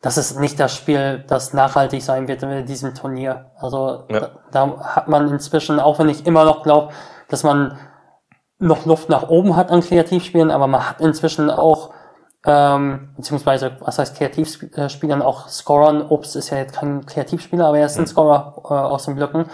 das 0.00 0.16
ist 0.16 0.38
nicht 0.38 0.60
das 0.60 0.74
Spiel, 0.74 1.24
das 1.26 1.52
nachhaltig 1.52 2.02
sein 2.02 2.28
wird 2.28 2.44
in 2.44 2.66
diesem 2.66 2.94
Turnier. 2.94 3.50
Also 3.56 4.04
ja. 4.08 4.20
da, 4.20 4.30
da, 4.52 4.80
hat 4.80 5.08
man 5.08 5.28
inzwischen, 5.28 5.80
auch 5.80 5.98
wenn 5.98 6.08
ich 6.08 6.24
immer 6.24 6.44
noch 6.44 6.62
glaube, 6.62 6.92
dass 7.28 7.42
man 7.42 7.76
noch 8.60 8.86
Luft 8.86 9.08
nach 9.08 9.28
oben 9.28 9.56
hat 9.56 9.70
an 9.70 9.80
Kreativspielen, 9.80 10.50
aber 10.52 10.68
man 10.68 10.88
hat 10.88 11.00
inzwischen 11.00 11.50
auch, 11.50 11.90
ähm, 12.46 13.10
beziehungsweise, 13.16 13.72
was 13.80 13.98
heißt 13.98 14.16
Kreativspielern, 14.16 15.20
auch 15.20 15.48
Scorern. 15.48 16.02
Obst 16.02 16.36
ist 16.36 16.50
ja 16.50 16.58
jetzt 16.58 16.74
kein 16.76 17.04
Kreativspieler, 17.06 17.66
aber 17.66 17.78
er 17.78 17.86
ist 17.86 17.98
ein 17.98 18.06
Scorer 18.06 18.62
äh, 18.64 18.74
aus 18.74 19.06
den 19.06 19.16
Blöcken. 19.16 19.46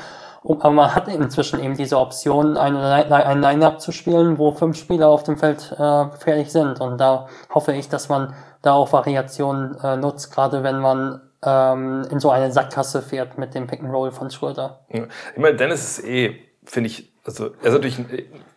Aber 0.48 0.70
man 0.70 0.94
hat 0.94 1.08
inzwischen 1.08 1.62
eben 1.62 1.76
diese 1.76 1.98
Option, 1.98 2.56
ein, 2.56 2.76
ein 2.76 3.40
Line-Up 3.40 3.80
zu 3.80 3.92
spielen, 3.92 4.38
wo 4.38 4.52
fünf 4.52 4.76
Spieler 4.76 5.08
auf 5.08 5.24
dem 5.24 5.36
Feld 5.36 5.72
äh, 5.72 6.04
fertig 6.18 6.50
sind. 6.50 6.80
Und 6.80 6.98
da 6.98 7.28
hoffe 7.52 7.72
ich, 7.72 7.88
dass 7.88 8.08
man 8.08 8.34
da 8.62 8.74
auch 8.74 8.92
Variationen 8.92 9.76
äh, 9.82 9.96
nutzt, 9.96 10.32
gerade 10.32 10.62
wenn 10.62 10.78
man 10.78 11.20
ähm, 11.44 12.06
in 12.10 12.20
so 12.20 12.30
eine 12.30 12.52
Sackgasse 12.52 13.02
fährt 13.02 13.38
mit 13.38 13.54
dem 13.54 13.66
Pick-and-Roll 13.66 14.12
von 14.12 14.30
Schröder. 14.30 14.86
Ich 14.88 15.02
meine, 15.36 15.56
Dennis 15.56 15.84
ist 15.84 16.04
eh, 16.04 16.38
finde 16.64 16.88
ich, 16.88 17.12
also 17.24 17.46
er 17.60 17.66
ist 17.66 17.72
natürlich 17.72 17.98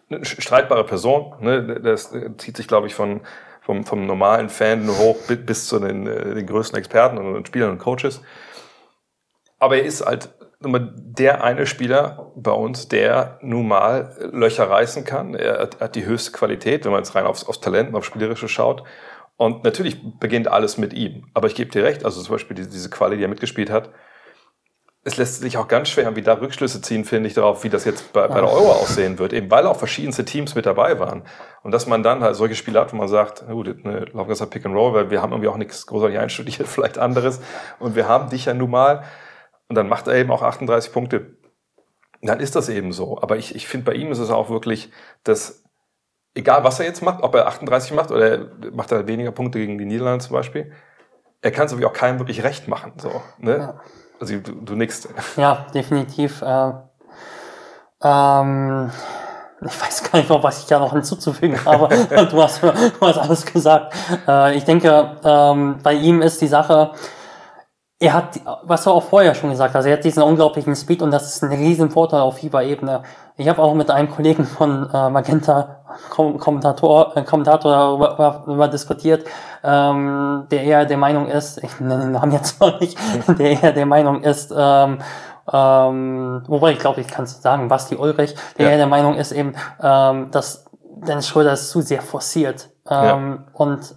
eine 0.09 0.25
streitbare 0.25 0.83
Person. 0.85 1.33
Ne? 1.39 1.79
Das 1.81 2.13
zieht 2.37 2.57
sich, 2.57 2.67
glaube 2.67 2.87
ich, 2.87 2.95
von 2.95 3.21
vom, 3.69 3.83
vom 3.83 4.07
normalen 4.07 4.49
Fan 4.49 4.87
hoch 4.87 5.15
bis 5.27 5.67
zu 5.67 5.77
den, 5.77 6.07
äh, 6.07 6.33
den 6.33 6.47
größten 6.47 6.75
Experten 6.79 7.19
und 7.19 7.47
Spielern 7.47 7.69
und 7.69 7.77
Coaches. 7.77 8.19
Aber 9.59 9.77
er 9.77 9.83
ist 9.83 10.03
halt 10.03 10.29
der 10.61 11.43
eine 11.43 11.65
Spieler 11.65 12.31
bei 12.35 12.51
uns, 12.51 12.89
der 12.89 13.39
nun 13.41 13.67
mal 13.67 14.15
Löcher 14.31 14.69
reißen 14.69 15.05
kann. 15.05 15.33
Er 15.33 15.69
hat 15.79 15.95
die 15.95 16.05
höchste 16.05 16.31
Qualität, 16.31 16.83
wenn 16.83 16.91
man 16.91 17.01
jetzt 17.01 17.15
rein 17.15 17.25
aufs, 17.25 17.45
aufs 17.45 17.61
Talent 17.61 17.89
und 17.89 17.95
aufs 17.95 18.07
Spielerische 18.07 18.49
schaut. 18.49 18.83
Und 19.37 19.63
natürlich 19.63 19.97
beginnt 20.19 20.49
alles 20.49 20.77
mit 20.77 20.91
ihm. 20.91 21.27
Aber 21.33 21.47
ich 21.47 21.55
gebe 21.55 21.71
dir 21.71 21.85
recht, 21.85 22.03
also 22.03 22.21
zum 22.21 22.33
Beispiel 22.33 22.55
diese, 22.55 22.69
diese 22.69 22.89
Quali, 22.89 23.15
die 23.15 23.23
er 23.23 23.29
mitgespielt 23.29 23.69
hat, 23.69 23.89
es 25.05 25.15
lässt 25.15 25.39
sich 25.39 25.57
auch 25.57 25.69
ganz 25.69 25.89
schwer 25.89 26.03
irgendwie 26.03 26.21
da 26.21 26.33
Rückschlüsse 26.33 26.81
ziehen, 26.81 27.05
finde 27.05 27.29
ich, 27.29 27.33
darauf, 27.33 27.63
wie 27.63 27.69
das 27.69 27.85
jetzt 27.85 28.11
bei, 28.11 28.27
bei 28.27 28.41
der 28.41 28.51
Euro 28.51 28.73
aussehen 28.73 29.17
wird, 29.17 29.31
eben 29.31 29.49
weil 29.49 29.65
auch 29.65 29.77
verschiedenste 29.77 30.25
Teams 30.25 30.55
mit 30.55 30.65
dabei 30.65 30.99
waren. 30.99 31.23
Und 31.63 31.71
dass 31.71 31.87
man 31.87 32.03
dann 32.03 32.21
halt 32.21 32.35
solche 32.35 32.55
Spiele 32.55 32.81
hat, 32.81 32.91
wo 32.91 32.97
man 32.97 33.07
sagt, 33.07 33.45
na 33.47 33.53
gut, 33.53 33.85
ne, 33.85 34.05
laufen 34.11 34.29
wir 34.29 34.45
Pick 34.47 34.65
and 34.65 34.75
Roll, 34.75 34.93
weil 34.93 35.09
wir 35.09 35.21
haben 35.21 35.31
irgendwie 35.31 35.47
auch 35.47 35.57
nichts 35.57 35.85
großartig 35.87 36.19
einstudiert, 36.19 36.67
vielleicht 36.67 36.97
anderes. 36.97 37.39
Und 37.79 37.95
wir 37.95 38.09
haben 38.09 38.29
dich 38.29 38.45
ja 38.45 38.53
nun 38.53 38.71
mal. 38.71 39.03
Und 39.69 39.75
dann 39.75 39.87
macht 39.87 40.07
er 40.07 40.15
eben 40.15 40.31
auch 40.31 40.41
38 40.41 40.91
Punkte. 40.91 41.37
Dann 42.21 42.39
ist 42.39 42.55
das 42.55 42.69
eben 42.69 42.91
so. 42.91 43.21
Aber 43.21 43.37
ich, 43.37 43.55
ich 43.55 43.67
finde, 43.67 43.85
bei 43.85 43.93
ihm 43.93 44.11
ist 44.11 44.19
es 44.19 44.31
auch 44.31 44.49
wirklich, 44.49 44.91
dass 45.23 45.63
egal 46.33 46.63
was 46.63 46.79
er 46.79 46.85
jetzt 46.85 47.01
macht, 47.01 47.23
ob 47.23 47.35
er 47.35 47.47
38 47.47 47.93
macht 47.93 48.11
oder 48.11 48.49
macht 48.71 48.91
er 48.91 49.07
weniger 49.07 49.31
Punkte 49.31 49.59
gegen 49.59 49.77
die 49.77 49.85
Niederlande 49.85 50.25
zum 50.25 50.33
Beispiel, 50.33 50.71
er 51.41 51.51
kann 51.51 51.65
es 51.65 51.71
irgendwie 51.71 51.87
auch 51.87 51.93
keinem 51.93 52.19
wirklich 52.19 52.43
recht 52.43 52.67
machen. 52.67 52.93
So, 52.97 53.21
ne? 53.37 53.57
Ja. 53.57 53.79
Also 54.19 54.37
du, 54.39 54.51
du 54.53 54.75
nix. 54.75 55.07
Ja, 55.37 55.67
definitiv. 55.73 56.41
Äh, 56.41 56.71
ähm, 58.03 58.91
ich 59.61 59.81
weiß 59.81 60.11
gar 60.11 60.19
nicht 60.19 60.29
noch, 60.29 60.43
was 60.43 60.59
ich 60.59 60.65
da 60.65 60.79
noch 60.79 60.93
hinzuzufügen 60.93 61.63
habe. 61.65 61.87
du, 61.87 62.43
hast, 62.43 62.61
du 62.63 62.71
hast 63.01 63.17
alles 63.17 63.45
gesagt. 63.45 63.93
Äh, 64.27 64.57
ich 64.57 64.65
denke, 64.65 65.17
ähm, 65.23 65.79
bei 65.83 65.93
ihm 65.93 66.21
ist 66.21 66.41
die 66.41 66.47
Sache, 66.47 66.91
er 68.01 68.13
hat, 68.13 68.39
was 68.63 68.85
du 68.85 68.91
auch 68.91 69.03
vorher 69.03 69.35
schon 69.35 69.49
gesagt 69.49 69.75
hast, 69.75 69.85
er 69.85 69.93
hat 69.93 70.05
diesen 70.05 70.23
unglaublichen 70.23 70.73
Speed 70.73 71.01
und 71.01 71.11
das 71.11 71.35
ist 71.35 71.43
ein 71.43 71.51
riesen 71.51 71.91
Vorteil 71.91 72.21
auf 72.21 72.37
Fieber-Ebene. 72.37 73.03
Ich 73.35 73.47
habe 73.49 73.61
auch 73.61 73.73
mit 73.73 73.91
einem 73.91 74.09
Kollegen 74.09 74.45
von 74.45 74.89
äh, 74.93 75.09
Magenta 75.09 75.81
Kommentator, 76.09 77.17
äh, 77.17 77.23
Kommentator 77.23 77.71
darüber, 77.71 78.43
darüber 78.45 78.67
diskutiert, 78.69 79.25
ähm, 79.63 80.45
der 80.49 80.63
eher 80.63 80.85
der 80.85 80.97
Meinung 80.97 81.27
ist, 81.27 81.61
ich 81.61 81.77
nenne 81.81 82.03
den 82.03 82.11
Namen 82.13 82.31
jetzt 82.31 82.59
mal 82.61 82.77
nicht, 82.79 82.97
der 83.27 83.61
eher 83.61 83.73
der 83.73 83.85
Meinung 83.85 84.23
ist, 84.23 84.53
ähm, 84.55 84.99
ähm, 85.51 86.43
wobei 86.47 86.71
ich 86.71 86.79
glaube, 86.79 87.01
ich 87.01 87.07
kann 87.07 87.25
es 87.25 87.41
sagen, 87.41 87.67
Basti 87.67 87.95
Ulrich, 87.95 88.35
der 88.57 88.65
ja. 88.65 88.71
eher 88.71 88.77
der 88.77 88.87
Meinung 88.87 89.15
ist 89.15 89.33
eben, 89.33 89.55
ähm, 89.81 90.31
dass 90.31 90.65
Dennis 90.81 91.27
Schröder 91.27 91.53
ist 91.53 91.69
zu 91.69 91.81
sehr 91.81 92.01
forciert. 92.01 92.69
Ähm, 92.89 93.39
ja. 93.45 93.53
Und 93.53 93.95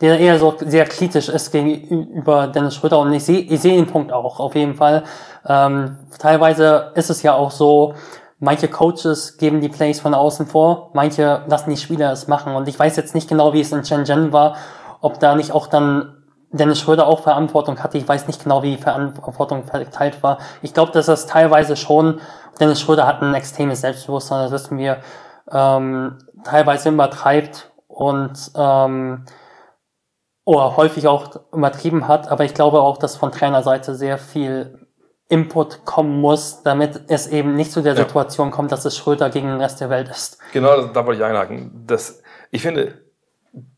der 0.00 0.18
eher 0.18 0.38
so 0.38 0.54
sehr 0.58 0.84
kritisch 0.84 1.28
ist 1.28 1.52
gegenüber 1.52 2.48
Dennis 2.48 2.74
Schröder. 2.74 2.98
Und 2.98 3.12
ich 3.12 3.24
sehe 3.24 3.40
ich 3.40 3.60
sehe 3.60 3.76
den 3.76 3.86
Punkt 3.86 4.12
auch, 4.12 4.40
auf 4.40 4.54
jeden 4.54 4.74
Fall. 4.74 5.04
Ähm, 5.46 5.98
teilweise 6.18 6.92
ist 6.94 7.10
es 7.10 7.22
ja 7.22 7.34
auch 7.34 7.50
so, 7.50 7.94
manche 8.38 8.68
Coaches 8.68 9.36
geben 9.36 9.60
die 9.60 9.68
Plays 9.68 10.00
von 10.00 10.14
außen 10.14 10.46
vor, 10.46 10.90
manche 10.94 11.42
lassen 11.46 11.70
die 11.70 11.76
Spieler 11.76 12.12
es 12.12 12.26
machen. 12.26 12.54
Und 12.54 12.68
ich 12.68 12.78
weiß 12.78 12.96
jetzt 12.96 13.14
nicht 13.14 13.28
genau, 13.28 13.52
wie 13.52 13.60
es 13.60 13.70
in 13.70 13.84
Shenzhen 13.84 14.32
war, 14.32 14.56
ob 15.00 15.20
da 15.20 15.36
nicht 15.36 15.52
auch 15.52 15.68
dann 15.68 16.16
Dennis 16.50 16.80
Schröder 16.80 17.06
auch 17.06 17.20
Verantwortung 17.20 17.82
hatte. 17.82 17.98
Ich 17.98 18.06
weiß 18.06 18.26
nicht 18.26 18.42
genau, 18.42 18.62
wie 18.62 18.76
die 18.76 18.82
Verantwortung 18.82 19.64
verteilt 19.64 20.22
war. 20.22 20.38
Ich 20.60 20.74
glaube, 20.74 20.92
dass 20.92 21.06
das 21.06 21.26
teilweise 21.26 21.76
schon, 21.76 22.20
Dennis 22.60 22.80
Schröder 22.80 23.06
hat 23.06 23.22
ein 23.22 23.32
extremes 23.32 23.80
Selbstbewusstsein, 23.80 24.42
das 24.42 24.52
wissen 24.52 24.76
wir, 24.76 24.98
ähm, 25.50 26.18
teilweise 26.44 26.90
übertreibt 26.90 27.70
und 27.88 28.50
ähm, 28.56 29.24
oder 30.44 30.76
häufig 30.76 31.06
auch 31.06 31.40
übertrieben 31.52 32.08
hat, 32.08 32.28
aber 32.28 32.44
ich 32.44 32.54
glaube 32.54 32.80
auch, 32.80 32.98
dass 32.98 33.16
von 33.16 33.30
Trainerseite 33.30 33.94
sehr 33.94 34.18
viel 34.18 34.86
Input 35.28 35.84
kommen 35.84 36.20
muss, 36.20 36.62
damit 36.62 37.04
es 37.08 37.26
eben 37.26 37.54
nicht 37.54 37.72
zu 37.72 37.80
der 37.80 37.94
ja. 37.94 38.04
Situation 38.04 38.50
kommt, 38.50 38.70
dass 38.72 38.84
es 38.84 38.96
Schröder 38.96 39.30
gegen 39.30 39.48
den 39.48 39.60
Rest 39.60 39.80
der 39.80 39.88
Welt 39.88 40.08
ist. 40.08 40.38
Genau, 40.52 40.88
da 40.88 41.06
wollte 41.06 41.22
ich 41.22 41.26
einhaken. 41.26 41.84
Das, 41.86 42.22
ich 42.50 42.60
finde, 42.60 43.02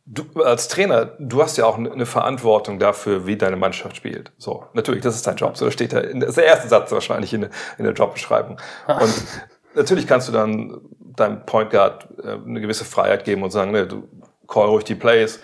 du 0.04 0.24
als 0.42 0.68
Trainer, 0.68 1.12
du 1.18 1.42
hast 1.42 1.56
ja 1.56 1.66
auch 1.66 1.78
eine 1.78 2.06
Verantwortung 2.06 2.78
dafür, 2.78 3.26
wie 3.26 3.36
deine 3.36 3.56
Mannschaft 3.56 3.96
spielt. 3.96 4.32
So, 4.36 4.64
natürlich, 4.72 5.02
das 5.02 5.14
ist 5.14 5.26
dein 5.26 5.36
Job. 5.36 5.56
So, 5.56 5.66
das 5.66 5.74
steht 5.74 5.92
da, 5.92 6.00
in, 6.00 6.20
das 6.20 6.30
ist 6.30 6.38
der 6.38 6.46
erste 6.46 6.68
Satz 6.68 6.90
wahrscheinlich 6.90 7.32
in, 7.32 7.42
der, 7.42 7.50
in 7.78 7.84
der 7.84 7.92
Jobbeschreibung. 7.92 8.58
Und 8.88 9.24
natürlich 9.74 10.06
kannst 10.06 10.28
du 10.28 10.32
dann 10.32 10.80
deinem 10.98 11.46
Point 11.46 11.70
Guard 11.70 12.08
äh, 12.22 12.32
eine 12.32 12.60
gewisse 12.60 12.84
Freiheit 12.84 13.24
geben 13.24 13.42
und 13.42 13.50
sagen, 13.50 13.70
ne, 13.70 13.86
du 13.86 14.08
call 14.48 14.66
ruhig 14.66 14.84
die 14.84 14.94
Plays 14.94 15.40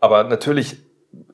aber 0.00 0.24
natürlich, 0.24 0.78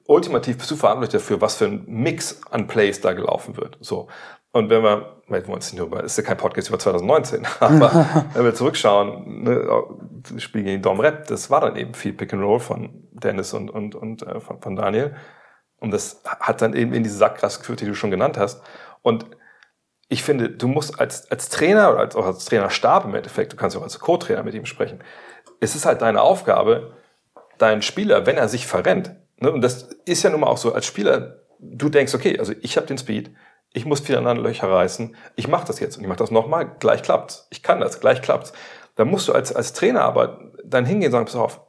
ultimativ 0.07 0.59
bist 0.59 0.71
du 0.71 0.77
verantwortlich 0.77 1.21
dafür, 1.21 1.41
was 1.41 1.57
für 1.57 1.67
ein 1.67 1.85
Mix 1.87 2.41
an 2.51 2.67
Plays 2.67 3.01
da 3.01 3.13
gelaufen 3.13 3.57
wird. 3.57 3.79
So. 3.81 4.09
Und 4.53 4.69
wenn 4.69 4.83
wir, 4.83 5.23
wir 5.29 5.47
wollen 5.49 5.61
es 5.61 5.73
nicht 5.73 5.81
nur, 5.81 6.05
ist 6.05 6.19
ja 6.19 6.23
kein 6.23 6.37
Podcast 6.37 6.69
über 6.69 6.79
2019, 6.79 7.47
aber 7.61 8.27
wenn 8.35 8.45
wir 8.45 8.55
zurückschauen, 8.55 9.45
ne, 9.45 9.83
das 10.31 10.43
Spiel 10.43 10.63
gegen 10.63 10.83
Dom 10.83 11.01
Rep, 11.01 11.27
das 11.27 11.51
war 11.51 11.61
dann 11.61 11.77
eben 11.77 11.95
viel 11.95 12.13
Pick 12.13 12.33
and 12.33 12.43
Roll 12.43 12.61
von 12.61 13.09
Dennis 13.13 13.55
und, 13.55 13.71
und, 13.71 13.95
und 13.95 14.23
äh, 14.23 14.41
von, 14.41 14.61
von 14.61 14.77
Daniel. 14.77 15.15
Und 15.79 15.91
das 15.91 16.23
hat 16.25 16.63
dann 16.63 16.75
eben 16.75 16.93
in 16.93 17.03
diese 17.03 17.17
Sackgasse 17.17 17.59
geführt, 17.59 17.81
die 17.81 17.87
du 17.87 17.95
schon 17.95 18.13
genannt 18.13 18.39
hast. 18.39 18.63
Und 19.01 19.27
ich 20.09 20.23
finde, 20.23 20.51
du 20.51 20.69
musst 20.69 21.01
als, 21.01 21.29
als 21.31 21.49
Trainer 21.49 21.91
oder 21.91 22.01
als, 22.01 22.15
auch 22.15 22.27
als 22.27 22.45
Trainerstab 22.45 23.07
im 23.07 23.15
Endeffekt, 23.15 23.53
du 23.53 23.57
kannst 23.57 23.77
auch 23.77 23.83
als 23.83 23.99
Co-Trainer 23.99 24.43
mit 24.43 24.55
ihm 24.55 24.67
sprechen, 24.67 25.03
es 25.59 25.75
ist 25.75 25.87
halt 25.87 26.03
deine 26.03 26.21
Aufgabe, 26.21 26.95
dein 27.63 27.81
Spieler, 27.83 28.27
wenn 28.27 28.37
er 28.37 28.49
sich 28.49 28.67
verrennt, 28.67 29.15
ne, 29.39 29.51
und 29.51 29.63
das 29.63 29.89
ist 30.05 30.23
ja 30.23 30.31
nun 30.31 30.41
mal 30.41 30.49
auch 30.49 30.59
so, 30.59 30.75
als 30.75 30.85
Spieler, 30.85 31.43
du 31.59 31.89
denkst, 31.89 32.15
okay, 32.15 32.39
also 32.39 32.53
ich 32.61 32.77
habe 32.77 32.87
den 32.87 32.99
Speed, 32.99 33.31
ich 33.73 33.87
muss 33.87 34.01
viel 34.01 34.17
an 34.17 34.37
Löcher 34.37 34.69
reißen, 34.69 35.17
ich 35.37 35.49
mache 35.49 35.67
das 35.67 35.81
jetzt 35.81 35.97
und 35.97 36.03
ich 36.03 36.09
mache 36.09 36.19
das 36.19 36.31
nochmal, 36.31 36.77
gleich 36.79 37.03
klappt's. 37.03 37.47
Ich 37.51 37.63
kann 37.63 37.81
das, 37.81 38.01
gleich 38.01 38.21
klappt's. 38.21 38.53
Da 38.97 39.05
musst 39.07 39.29
du 39.29 39.33
als, 39.33 39.55
als 39.55 39.73
Trainer 39.73 40.03
aber 40.03 40.53
dann 40.65 40.85
hingehen 40.85 41.07
und 41.07 41.13
sagen, 41.13 41.25
pass 41.25 41.37
auf, 41.37 41.61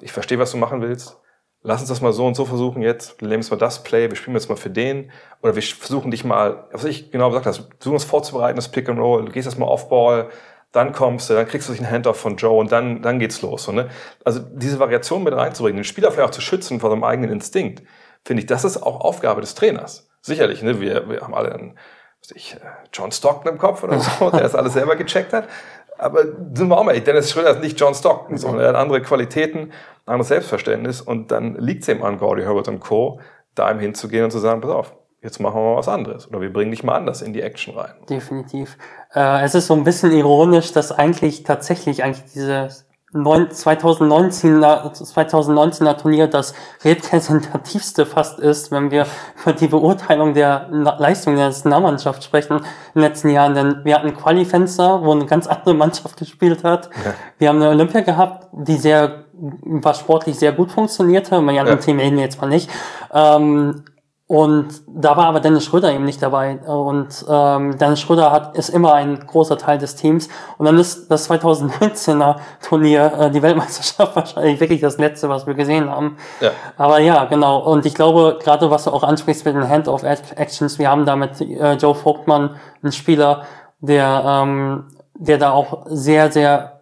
ich 0.00 0.12
verstehe, 0.12 0.38
was 0.38 0.52
du 0.52 0.56
machen 0.56 0.82
willst, 0.82 1.16
lass 1.62 1.80
uns 1.80 1.88
das 1.88 2.00
mal 2.00 2.12
so 2.12 2.26
und 2.26 2.36
so 2.36 2.44
versuchen 2.44 2.82
jetzt, 2.82 3.20
wir 3.20 3.28
nehmen 3.28 3.42
jetzt 3.42 3.50
mal 3.50 3.56
das 3.56 3.82
Play, 3.82 4.08
wir 4.08 4.16
spielen 4.16 4.36
jetzt 4.36 4.48
mal 4.48 4.56
für 4.56 4.70
den, 4.70 5.10
oder 5.42 5.56
wir 5.56 5.62
versuchen 5.62 6.10
dich 6.10 6.24
mal, 6.24 6.68
was 6.70 6.84
ich 6.84 7.10
genau 7.10 7.30
gesagt 7.30 7.46
habe, 7.46 7.56
versuchen 7.78 7.94
uns 7.94 8.04
vorzubereiten, 8.04 8.56
das 8.56 8.70
Pick 8.70 8.88
and 8.88 9.00
Roll, 9.00 9.24
du 9.24 9.32
gehst 9.32 9.46
jetzt 9.46 9.58
mal 9.58 9.66
Off-Ball, 9.66 10.28
dann 10.74 10.92
kommst 10.92 11.30
du, 11.30 11.34
dann 11.34 11.46
kriegst 11.46 11.68
du 11.68 11.72
dich 11.72 11.80
einen 11.80 11.90
Handoff 11.90 12.18
von 12.18 12.36
Joe 12.36 12.58
und 12.58 12.72
dann, 12.72 13.00
dann 13.00 13.20
geht's 13.20 13.42
los. 13.42 13.62
So, 13.62 13.72
ne? 13.72 13.88
Also 14.24 14.40
diese 14.40 14.80
Variation 14.80 15.22
mit 15.22 15.32
reinzubringen, 15.32 15.76
den 15.76 15.84
Spieler 15.84 16.10
vielleicht 16.10 16.28
auch 16.28 16.34
zu 16.34 16.40
schützen 16.40 16.80
vor 16.80 16.90
seinem 16.90 17.04
eigenen 17.04 17.30
Instinkt, 17.30 17.84
finde 18.24 18.42
ich, 18.42 18.46
das 18.46 18.64
ist 18.64 18.82
auch 18.82 19.00
Aufgabe 19.00 19.40
des 19.40 19.54
Trainers. 19.54 20.08
Sicherlich, 20.20 20.62
ne? 20.62 20.80
wir, 20.80 21.08
wir 21.08 21.20
haben 21.20 21.32
alle 21.32 21.54
einen, 21.54 21.78
was 22.20 22.32
ich, 22.32 22.54
äh, 22.54 22.58
John 22.92 23.12
Stockton 23.12 23.52
im 23.52 23.58
Kopf 23.58 23.84
oder 23.84 24.00
so, 24.00 24.30
der 24.32 24.40
das 24.40 24.56
alles 24.56 24.72
selber 24.72 24.96
gecheckt 24.96 25.32
hat. 25.32 25.48
Aber 25.96 26.24
sind 26.24 26.68
wir 26.68 26.76
auch 26.76 26.82
mal, 26.82 26.98
Dennis 27.00 27.30
Schröder 27.30 27.50
ist 27.50 27.60
nicht 27.60 27.78
John 27.78 27.94
Stockton, 27.94 28.36
sondern 28.36 28.62
er 28.62 28.68
hat 28.70 28.74
andere 28.74 29.00
Qualitäten, 29.00 29.70
ein 30.06 30.12
anderes 30.14 30.28
Selbstverständnis 30.28 31.00
und 31.00 31.30
dann 31.30 31.54
liegt 31.54 31.82
es 31.82 31.88
eben 31.88 32.02
an 32.02 32.18
Gordy 32.18 32.42
Herbert 32.42 32.66
und 32.66 32.80
Co., 32.80 33.20
da 33.54 33.70
ihm 33.70 33.78
hinzugehen 33.78 34.24
und 34.24 34.32
zu 34.32 34.40
sagen, 34.40 34.60
pass 34.60 34.70
auf, 34.72 34.92
jetzt 35.24 35.40
machen 35.40 35.56
wir 35.56 35.70
mal 35.70 35.76
was 35.76 35.88
anderes 35.88 36.28
oder 36.28 36.40
wir 36.40 36.52
bringen 36.52 36.70
dich 36.70 36.84
mal 36.84 36.94
anders 36.94 37.22
in 37.22 37.32
die 37.32 37.40
Action 37.40 37.76
rein. 37.76 37.94
Definitiv. 38.08 38.76
Äh, 39.14 39.42
es 39.42 39.54
ist 39.54 39.66
so 39.66 39.74
ein 39.74 39.82
bisschen 39.82 40.12
ironisch, 40.12 40.72
dass 40.72 40.92
eigentlich 40.92 41.42
tatsächlich 41.42 42.04
eigentlich 42.04 42.32
dieses 42.32 42.84
2019er, 43.14 44.92
2019er 44.92 45.96
Turnier 45.96 46.26
das 46.26 46.52
repräsentativste 46.84 48.06
fast 48.06 48.40
ist, 48.40 48.72
wenn 48.72 48.90
wir 48.90 49.06
über 49.42 49.52
die 49.52 49.68
Beurteilung 49.68 50.34
der 50.34 50.66
Leistung 50.70 51.36
der 51.36 51.46
Nationalmannschaft 51.46 52.24
sprechen 52.24 52.58
in 52.58 52.64
den 52.94 53.02
letzten 53.02 53.30
Jahren. 53.30 53.54
Denn 53.54 53.84
wir 53.84 53.94
hatten 53.94 54.14
Qualifenster, 54.14 55.04
wo 55.04 55.12
eine 55.12 55.26
ganz 55.26 55.46
andere 55.46 55.74
Mannschaft 55.74 56.16
gespielt 56.16 56.64
hat. 56.64 56.90
Ja. 57.04 57.14
Wir 57.38 57.48
haben 57.50 57.62
eine 57.62 57.70
Olympia 57.70 58.00
gehabt, 58.00 58.48
die 58.52 58.76
sehr, 58.76 59.26
was 59.32 60.00
sportlich 60.00 60.36
sehr 60.36 60.50
gut 60.50 60.72
funktionierte. 60.72 61.40
Bei 61.40 61.58
anderen 61.58 61.68
ja. 61.68 61.76
Themen 61.76 62.00
reden 62.00 62.16
wir 62.16 62.24
jetzt 62.24 62.40
mal 62.40 62.48
nicht. 62.48 62.68
Ähm, 63.12 63.84
und 64.26 64.68
da 64.88 65.18
war 65.18 65.26
aber 65.26 65.40
Dennis 65.40 65.66
Schröder 65.66 65.92
eben 65.92 66.04
nicht 66.04 66.22
dabei. 66.22 66.56
Und 66.56 67.26
ähm, 67.28 67.76
Dennis 67.76 68.00
Schröder 68.00 68.32
hat, 68.32 68.56
ist 68.56 68.70
immer 68.70 68.94
ein 68.94 69.20
großer 69.26 69.58
Teil 69.58 69.76
des 69.76 69.96
Teams. 69.96 70.30
Und 70.56 70.64
dann 70.64 70.78
ist 70.78 71.10
das 71.10 71.30
2019er 71.30 72.36
Turnier, 72.66 73.12
äh, 73.18 73.30
die 73.30 73.42
Weltmeisterschaft 73.42 74.16
wahrscheinlich 74.16 74.60
wirklich 74.60 74.80
das 74.80 74.96
letzte, 74.96 75.28
was 75.28 75.46
wir 75.46 75.52
gesehen 75.52 75.90
haben. 75.90 76.16
Ja. 76.40 76.52
Aber 76.78 77.00
ja, 77.00 77.26
genau. 77.26 77.58
Und 77.58 77.84
ich 77.84 77.94
glaube, 77.94 78.38
gerade 78.42 78.70
was 78.70 78.84
du 78.84 78.92
auch 78.92 79.02
ansprichst 79.02 79.44
mit 79.44 79.56
den 79.56 79.68
Hand-of-Actions, 79.68 80.78
wir 80.78 80.90
haben 80.90 81.04
da 81.04 81.16
mit 81.16 81.42
äh, 81.42 81.74
Joe 81.74 81.94
Vogtmann 81.94 82.56
einen 82.82 82.92
Spieler, 82.92 83.42
der, 83.80 84.22
ähm, 84.26 84.84
der 85.16 85.36
da 85.36 85.50
auch 85.50 85.84
sehr, 85.86 86.32
sehr 86.32 86.80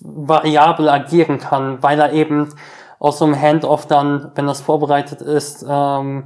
variabel 0.00 0.88
agieren 0.88 1.38
kann, 1.38 1.82
weil 1.84 2.00
er 2.00 2.12
eben 2.12 2.52
aus 2.98 3.18
so 3.18 3.24
einem 3.24 3.40
Handoff 3.40 3.86
dann, 3.86 4.32
wenn 4.34 4.46
das 4.46 4.60
vorbereitet 4.60 5.20
ist, 5.20 5.64
ähm, 5.68 6.24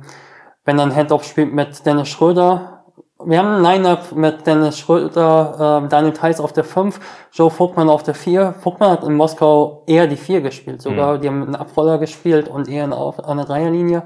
wenn 0.65 0.77
dann 0.77 0.95
Handoff 0.95 1.25
spielt 1.25 1.53
mit 1.53 1.85
Dennis 1.85 2.09
Schröder. 2.09 2.85
Wir 3.25 3.39
haben 3.39 3.57
ein 3.57 3.63
Line-Up 3.63 4.13
mit 4.13 4.47
Dennis 4.47 4.79
Schröder, 4.79 5.83
äh, 5.85 5.89
Daniel 5.89 6.13
Theiss 6.13 6.41
auf 6.41 6.53
der 6.53 6.65
5, 6.65 6.99
Joe 7.33 7.51
Vogtmann 7.51 7.89
auf 7.89 8.03
der 8.03 8.15
4. 8.15 8.55
Vogtmann 8.61 8.91
hat 8.91 9.05
in 9.05 9.15
Moskau 9.15 9.85
eher 9.87 10.07
die 10.07 10.17
4 10.17 10.41
gespielt 10.41 10.83
sogar. 10.83 11.17
Mhm. 11.17 11.21
Die 11.21 11.29
haben 11.29 11.39
mit 11.41 11.49
einem 11.49 11.57
Abroller 11.57 11.99
gespielt 11.99 12.49
und 12.49 12.69
eher 12.69 12.93
auf, 12.93 13.25
an 13.25 13.37
der 13.37 13.47
Dreierlinie. 13.47 14.03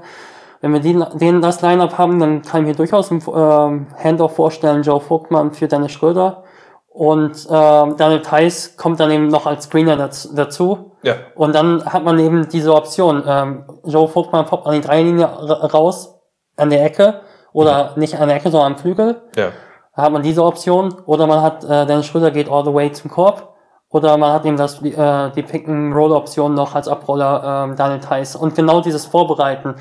Wenn 0.61 0.73
wir 0.73 0.79
die, 0.79 0.99
denen 1.17 1.41
das 1.41 1.61
Line-Up 1.61 1.97
haben, 1.97 2.19
dann 2.19 2.41
kann 2.41 2.61
ich 2.61 2.67
mir 2.67 2.75
durchaus 2.75 3.11
ein 3.11 3.23
ähm, 3.33 3.87
Handoff 3.95 4.35
vorstellen, 4.35 4.83
Joe 4.83 4.99
Vogtmann 4.99 5.51
für 5.51 5.67
Dennis 5.67 5.91
Schröder. 5.91 6.43
Und 6.89 7.45
äh, 7.45 7.49
Daniel 7.49 8.21
Theiss 8.23 8.75
kommt 8.75 8.99
dann 8.99 9.11
eben 9.11 9.27
noch 9.27 9.45
als 9.45 9.65
Screener 9.65 9.97
dazu 9.97 10.91
Ja. 11.03 11.15
Und 11.35 11.53
dann 11.53 11.85
hat 11.85 12.03
man 12.03 12.19
eben 12.19 12.49
diese 12.49 12.73
Option. 12.73 13.23
Ähm, 13.25 13.65
Joe 13.85 14.07
Vogtmann 14.07 14.45
poppt 14.45 14.67
an 14.67 14.73
die 14.73 14.81
Dreilinie 14.81 15.25
raus, 15.27 16.19
an 16.55 16.69
der 16.69 16.83
Ecke, 16.83 17.21
oder 17.53 17.91
mhm. 17.91 17.99
nicht 17.99 18.19
an 18.19 18.27
der 18.27 18.37
Ecke, 18.37 18.49
sondern 18.49 18.73
am 18.73 18.77
Flügel. 18.77 19.21
Ja. 19.35 19.51
Da 19.95 20.03
hat 20.03 20.11
man 20.11 20.21
diese 20.21 20.43
Option. 20.43 20.93
Oder 21.05 21.27
man 21.27 21.41
hat, 21.41 21.63
äh, 21.63 21.85
Dennis 21.85 22.05
Schröder 22.05 22.31
geht 22.31 22.49
all 22.49 22.63
the 22.63 22.73
way 22.73 22.91
zum 22.91 23.09
Korb. 23.09 23.55
Oder 23.89 24.17
man 24.17 24.33
hat 24.33 24.45
eben 24.45 24.57
das, 24.57 24.81
äh, 24.83 25.31
die 25.31 25.43
Pick-and-Roll-Option 25.43 26.53
noch 26.53 26.75
als 26.75 26.87
Abroller 26.87 27.71
äh, 27.71 27.75
Daniel 27.75 27.99
Theiss. 27.99 28.35
Und 28.35 28.55
genau 28.55 28.81
dieses 28.81 29.05
Vorbereiten, 29.05 29.75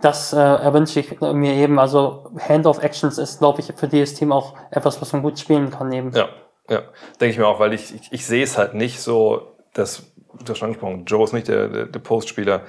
das 0.00 0.32
äh, 0.32 0.38
erwünsche 0.38 1.00
ich 1.00 1.20
mir 1.20 1.54
eben. 1.54 1.78
Also 1.78 2.30
Hand-of-Actions 2.48 3.18
ist, 3.18 3.40
glaube 3.40 3.60
ich, 3.60 3.72
für 3.74 3.88
dieses 3.88 4.14
Team 4.14 4.32
auch 4.32 4.54
etwas, 4.70 5.02
was 5.02 5.12
man 5.12 5.22
gut 5.22 5.38
spielen 5.38 5.70
kann 5.70 5.90
eben. 5.92 6.12
Ja, 6.12 6.28
ja. 6.70 6.82
Denke 7.20 7.32
ich 7.32 7.38
mir 7.38 7.48
auch, 7.48 7.58
weil 7.58 7.72
ich, 7.72 7.94
ich, 7.94 8.12
ich 8.12 8.26
sehe 8.26 8.44
es 8.44 8.56
halt 8.56 8.74
nicht 8.74 9.00
so, 9.00 9.42
dass, 9.74 10.04
du 10.32 10.50
hast 10.50 10.58
schon 10.58 10.66
angesprochen, 10.66 11.04
Joe 11.06 11.24
ist 11.24 11.32
nicht 11.32 11.48
der, 11.48 11.68
der, 11.68 11.86
der 11.86 11.98
Postspieler. 12.00 12.62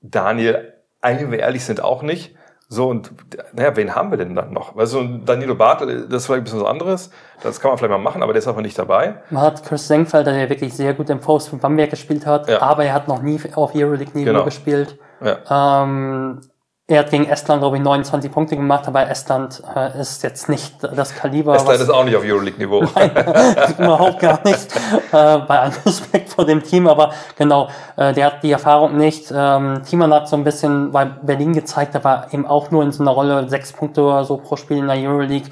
Daniel, 0.00 0.74
eigentlich, 1.00 1.24
wenn 1.24 1.32
wir 1.32 1.38
ehrlich 1.40 1.64
sind, 1.64 1.82
auch 1.82 2.02
nicht. 2.02 2.34
So, 2.68 2.88
und 2.88 3.12
naja, 3.52 3.76
wen 3.76 3.94
haben 3.94 4.10
wir 4.10 4.16
denn 4.16 4.34
dann 4.34 4.52
noch? 4.52 4.74
Weißt 4.74 4.94
du, 4.94 5.18
Danilo 5.18 5.54
Bartel, 5.54 6.08
das 6.08 6.22
ist 6.22 6.26
vielleicht 6.26 6.40
ein 6.40 6.44
bisschen 6.44 6.60
was 6.60 6.68
anderes. 6.68 7.10
Das 7.42 7.60
kann 7.60 7.70
man 7.70 7.78
vielleicht 7.78 7.90
mal 7.90 7.98
machen, 7.98 8.22
aber 8.22 8.32
der 8.32 8.40
ist 8.40 8.48
einfach 8.48 8.62
nicht 8.62 8.78
dabei. 8.78 9.16
Man 9.30 9.42
hat 9.42 9.62
Chris 9.62 9.86
Senkfelder, 9.86 10.32
der 10.32 10.48
wirklich 10.48 10.74
sehr 10.74 10.94
gut 10.94 11.10
im 11.10 11.20
Post 11.20 11.50
von 11.50 11.58
Bamberg 11.58 11.90
gespielt 11.90 12.24
hat, 12.26 12.48
ja. 12.48 12.62
aber 12.62 12.84
er 12.84 12.94
hat 12.94 13.06
noch 13.06 13.20
nie 13.20 13.38
auf 13.54 13.74
Euroleague-Niveau 13.74 14.24
genau. 14.24 14.44
gespielt. 14.44 14.98
Ja. 15.22 15.82
Ähm, 15.84 16.40
er 16.86 16.98
hat 16.98 17.10
gegen 17.10 17.24
Estland, 17.24 17.62
glaube 17.62 17.78
ich, 17.78 17.82
29 17.82 18.30
Punkte 18.30 18.56
gemacht, 18.56 18.86
aber 18.86 19.08
Estland 19.08 19.62
äh, 19.74 19.98
ist 19.98 20.22
jetzt 20.22 20.50
nicht 20.50 20.74
das 20.82 21.14
Kaliber. 21.14 21.56
Estland 21.56 21.80
ist 21.80 21.88
auch 21.88 22.04
nicht 22.04 22.14
auf 22.14 22.22
Euroleague-Niveau. 22.22 22.80
Überhaupt 23.78 24.20
gar 24.20 24.40
nicht. 24.44 24.76
Äh, 25.10 25.38
bei 25.38 25.60
allem 25.60 25.72
Respekt 25.86 26.28
vor 26.28 26.44
dem 26.44 26.62
Team, 26.62 26.86
aber 26.86 27.14
genau, 27.38 27.68
äh, 27.96 28.12
der 28.12 28.26
hat 28.26 28.42
die 28.42 28.52
Erfahrung 28.52 28.98
nicht. 28.98 29.32
Ähm, 29.34 29.82
Thiemann 29.88 30.12
hat 30.12 30.28
so 30.28 30.36
ein 30.36 30.44
bisschen 30.44 30.92
bei 30.92 31.06
Berlin 31.06 31.54
gezeigt, 31.54 31.96
aber 31.96 32.26
eben 32.32 32.46
auch 32.46 32.70
nur 32.70 32.82
in 32.82 32.92
so 32.92 33.02
einer 33.02 33.12
Rolle 33.12 33.48
sechs 33.48 33.72
Punkte 33.72 34.02
oder 34.02 34.24
so 34.26 34.36
pro 34.36 34.56
Spiel 34.56 34.76
in 34.76 34.86
der 34.86 34.96
Euroleague. 34.96 35.48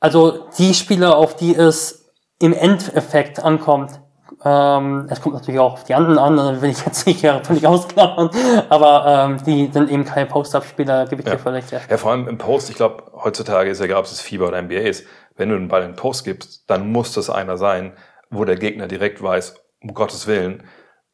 Also 0.00 0.46
die 0.56 0.72
Spieler, 0.72 1.18
auf 1.18 1.36
die 1.36 1.54
es 1.54 2.10
im 2.40 2.54
Endeffekt 2.54 3.44
ankommt, 3.44 4.00
ähm, 4.44 5.06
es 5.10 5.20
kommt 5.20 5.34
natürlich 5.34 5.58
auch 5.58 5.72
auf 5.72 5.84
die 5.84 5.94
anderen 5.94 6.18
an, 6.18 6.36
da 6.36 6.62
will 6.62 6.70
ich 6.70 6.84
jetzt 6.84 7.06
nicht 7.06 7.20
völlig 7.20 7.66
ausklammern, 7.66 8.30
aber 8.68 9.04
ähm, 9.06 9.44
die 9.44 9.70
sind 9.72 9.90
eben 9.90 10.04
keine 10.04 10.26
Post-Up-Spieler, 10.26 11.06
gebe 11.06 11.22
ich 11.22 11.26
ja. 11.26 11.34
dir 11.34 11.40
völlig 11.40 11.70
recht. 11.72 11.90
Ja, 11.90 11.96
vor 11.96 12.12
allem 12.12 12.28
im 12.28 12.38
Post, 12.38 12.70
ich 12.70 12.76
glaube, 12.76 13.04
heutzutage 13.14 13.70
ist 13.70 13.80
ja 13.80 13.86
egal, 13.86 13.98
ob 13.98 14.04
es 14.04 14.20
Fieber 14.20 14.48
oder 14.48 14.62
NBA 14.62 14.76
ist, 14.76 15.06
wenn 15.36 15.48
du 15.48 15.56
den 15.56 15.68
Ball 15.68 15.82
in 15.82 15.92
den 15.92 15.96
Post 15.96 16.24
gibst, 16.24 16.70
dann 16.70 16.92
muss 16.92 17.12
das 17.12 17.30
einer 17.30 17.56
sein, 17.56 17.94
wo 18.30 18.44
der 18.44 18.56
Gegner 18.56 18.86
direkt 18.86 19.22
weiß, 19.22 19.56
um 19.80 19.94
Gottes 19.94 20.26
Willen, 20.26 20.62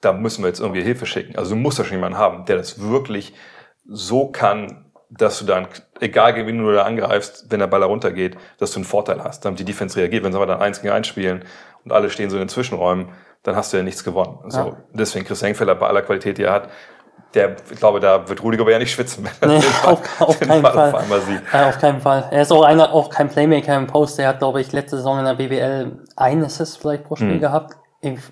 da 0.00 0.12
müssen 0.12 0.42
wir 0.42 0.48
jetzt 0.48 0.60
irgendwie 0.60 0.82
Hilfe 0.82 1.06
schicken. 1.06 1.36
Also 1.36 1.54
du 1.54 1.56
musst 1.56 1.78
da 1.78 1.84
schon 1.84 1.96
jemanden 1.96 2.18
haben, 2.18 2.44
der 2.44 2.56
das 2.56 2.80
wirklich 2.80 3.34
so 3.86 4.28
kann, 4.28 4.92
dass 5.10 5.38
du 5.38 5.46
dann, 5.46 5.68
egal 6.00 6.34
wen 6.34 6.58
du 6.58 6.72
da 6.72 6.82
angreifst, 6.82 7.46
wenn 7.50 7.60
der 7.60 7.68
Ball 7.68 7.80
da 7.80 7.86
runtergeht, 7.86 8.36
dass 8.58 8.72
du 8.72 8.78
einen 8.78 8.84
Vorteil 8.84 9.22
hast, 9.22 9.44
damit 9.44 9.60
die 9.60 9.64
Defense 9.64 9.96
reagiert. 9.96 10.24
Wenn 10.24 10.32
sie 10.32 10.38
aber 10.38 10.46
dann 10.46 10.60
eins 10.60 10.82
gegen 10.82 10.92
eins 10.92 11.06
spielen 11.06 11.44
und 11.84 11.92
alle 11.92 12.10
stehen 12.10 12.30
so 12.30 12.36
in 12.36 12.42
den 12.42 12.48
Zwischenräumen, 12.48 13.08
dann 13.42 13.56
hast 13.56 13.72
du 13.72 13.76
ja 13.76 13.82
nichts 13.82 14.04
gewonnen. 14.04 14.38
So, 14.48 14.58
ja. 14.58 14.76
Deswegen 14.92 15.24
Chris 15.24 15.42
Engfelder 15.42 15.74
bei 15.74 15.86
aller 15.86 16.02
Qualität, 16.02 16.38
die 16.38 16.44
er 16.44 16.52
hat, 16.52 16.68
der, 17.34 17.56
ich 17.70 17.78
glaube, 17.78 18.00
da 18.00 18.28
wird 18.28 18.42
Rudiger 18.42 18.62
aber 18.62 18.72
ja 18.72 18.78
nicht 18.78 18.92
schwitzen, 18.92 19.24
wenn 19.40 19.50
er 19.50 19.58
nee, 19.58 19.64
auf, 19.84 20.20
auf 20.20 20.40
keinen 20.40 20.62
Fall, 20.62 20.72
Fall. 20.72 20.88
Auf, 20.88 20.94
einmal 20.94 21.20
sieht. 21.20 21.42
Ja, 21.52 21.68
auf 21.68 21.78
keinen 21.78 22.00
Fall. 22.00 22.28
Er 22.30 22.42
ist 22.42 22.52
auch 22.52 22.62
einer, 22.62 22.92
auch 22.92 23.10
kein 23.10 23.28
Playmaker 23.28 23.76
im 23.76 23.86
Post. 23.86 24.18
Er 24.18 24.28
hat, 24.28 24.38
glaube 24.38 24.60
ich, 24.60 24.72
letzte 24.72 24.96
Saison 24.96 25.18
in 25.18 25.24
der 25.24 25.34
BBL 25.34 25.98
ein 26.16 26.44
Assist 26.44 26.78
vielleicht 26.78 27.04
pro 27.04 27.16
Spiel 27.16 27.32
hm. 27.32 27.40
gehabt. 27.40 27.74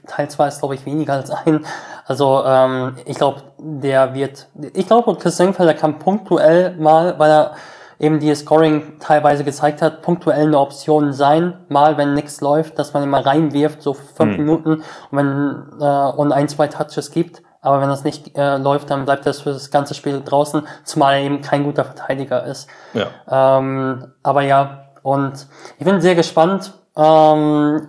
Teil 0.06 0.28
2 0.28 0.48
ist, 0.48 0.58
glaube 0.58 0.74
ich, 0.74 0.84
weniger 0.84 1.14
als 1.14 1.30
ein. 1.30 1.64
Also 2.04 2.44
ähm, 2.44 2.96
ich 3.06 3.16
glaube, 3.16 3.42
der 3.58 4.14
wird, 4.14 4.48
ich 4.74 4.86
glaube, 4.86 5.16
Chris 5.16 5.36
Senkfelder 5.36 5.74
kann 5.74 5.98
punktuell 5.98 6.76
mal, 6.76 7.18
weil 7.18 7.30
er 7.30 7.54
eben 8.02 8.18
die 8.18 8.34
Scoring 8.34 8.98
teilweise 8.98 9.44
gezeigt 9.44 9.80
hat, 9.80 10.02
punktuell 10.02 10.48
eine 10.48 10.58
Option 10.58 11.12
sein, 11.12 11.54
mal 11.68 11.96
wenn 11.96 12.14
nichts 12.14 12.40
läuft, 12.40 12.78
dass 12.78 12.92
man 12.92 13.04
immer 13.04 13.24
reinwirft, 13.24 13.80
so 13.80 13.94
fünf 13.94 14.36
mhm. 14.36 14.44
Minuten 14.44 14.82
und 15.10 15.18
wenn 15.18 15.80
äh, 15.80 16.10
und 16.16 16.32
ein, 16.32 16.48
zwei 16.48 16.66
Touches 16.66 17.12
gibt. 17.12 17.42
Aber 17.60 17.80
wenn 17.80 17.88
das 17.88 18.02
nicht 18.02 18.36
äh, 18.36 18.56
läuft, 18.56 18.90
dann 18.90 19.04
bleibt 19.04 19.24
das 19.24 19.42
für 19.42 19.52
das 19.52 19.70
ganze 19.70 19.94
Spiel 19.94 20.20
draußen, 20.20 20.66
zumal 20.82 21.14
er 21.14 21.20
eben 21.20 21.42
kein 21.42 21.62
guter 21.62 21.84
Verteidiger 21.84 22.44
ist. 22.44 22.68
Ja. 22.92 23.58
Ähm, 23.58 24.12
aber 24.24 24.42
ja, 24.42 24.88
und 25.02 25.46
ich 25.78 25.84
bin 25.84 26.00
sehr 26.00 26.16
gespannt. 26.16 26.72
Ähm, 26.96 27.86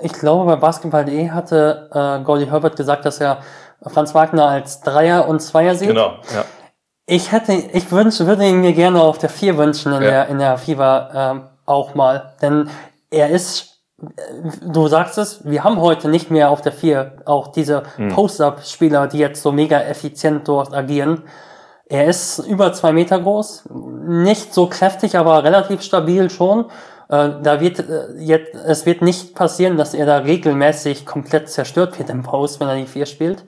ich 0.00 0.12
glaube, 0.12 0.44
bei 0.44 0.56
Basketball.de 0.56 1.30
hatte 1.30 1.90
äh, 1.92 2.22
Goldie 2.22 2.48
Herbert 2.48 2.76
gesagt, 2.76 3.04
dass 3.04 3.20
er 3.20 3.38
Franz 3.82 4.14
Wagner 4.14 4.46
als 4.46 4.80
Dreier 4.80 5.26
und 5.26 5.40
Zweier 5.40 5.74
sieht. 5.74 5.88
Genau, 5.88 6.18
ja. 6.32 6.44
Ich 7.06 7.30
hätte, 7.30 7.52
ich 7.52 7.90
wünsche, 7.92 8.26
würde 8.26 8.46
ihn 8.46 8.60
mir 8.60 8.72
gerne 8.72 9.00
auf 9.00 9.18
der 9.18 9.30
vier 9.30 9.56
wünschen 9.56 9.92
in 9.92 10.02
ja. 10.02 10.08
der, 10.08 10.28
in 10.28 10.38
der 10.38 10.58
FIFA 10.58 11.30
ähm, 11.32 11.42
auch 11.64 11.94
mal. 11.94 12.34
Denn 12.42 12.68
er 13.10 13.30
ist, 13.30 13.80
du 14.62 14.88
sagst 14.88 15.16
es, 15.16 15.44
wir 15.44 15.62
haben 15.62 15.80
heute 15.80 16.08
nicht 16.08 16.32
mehr 16.32 16.50
auf 16.50 16.62
der 16.62 16.72
vier 16.72 17.18
auch 17.24 17.48
diese 17.48 17.84
hm. 17.96 18.08
Post-Up-Spieler, 18.08 19.06
die 19.06 19.18
jetzt 19.18 19.40
so 19.40 19.52
mega 19.52 19.80
effizient 19.80 20.48
dort 20.48 20.74
agieren. 20.74 21.22
Er 21.88 22.06
ist 22.06 22.40
über 22.40 22.72
zwei 22.72 22.92
Meter 22.92 23.20
groß, 23.20 23.68
nicht 24.08 24.52
so 24.52 24.66
kräftig, 24.66 25.16
aber 25.16 25.44
relativ 25.44 25.82
stabil 25.82 26.28
schon. 26.28 26.64
Äh, 27.08 27.30
da 27.40 27.60
wird 27.60 27.78
äh, 27.78 28.08
jetzt, 28.18 28.52
es 28.54 28.84
wird 28.84 29.02
nicht 29.02 29.36
passieren, 29.36 29.76
dass 29.76 29.94
er 29.94 30.06
da 30.06 30.18
regelmäßig 30.18 31.06
komplett 31.06 31.48
zerstört 31.48 31.96
wird 32.00 32.10
im 32.10 32.24
Post, 32.24 32.58
wenn 32.58 32.66
er 32.66 32.74
die 32.74 32.86
vier 32.86 33.06
spielt. 33.06 33.44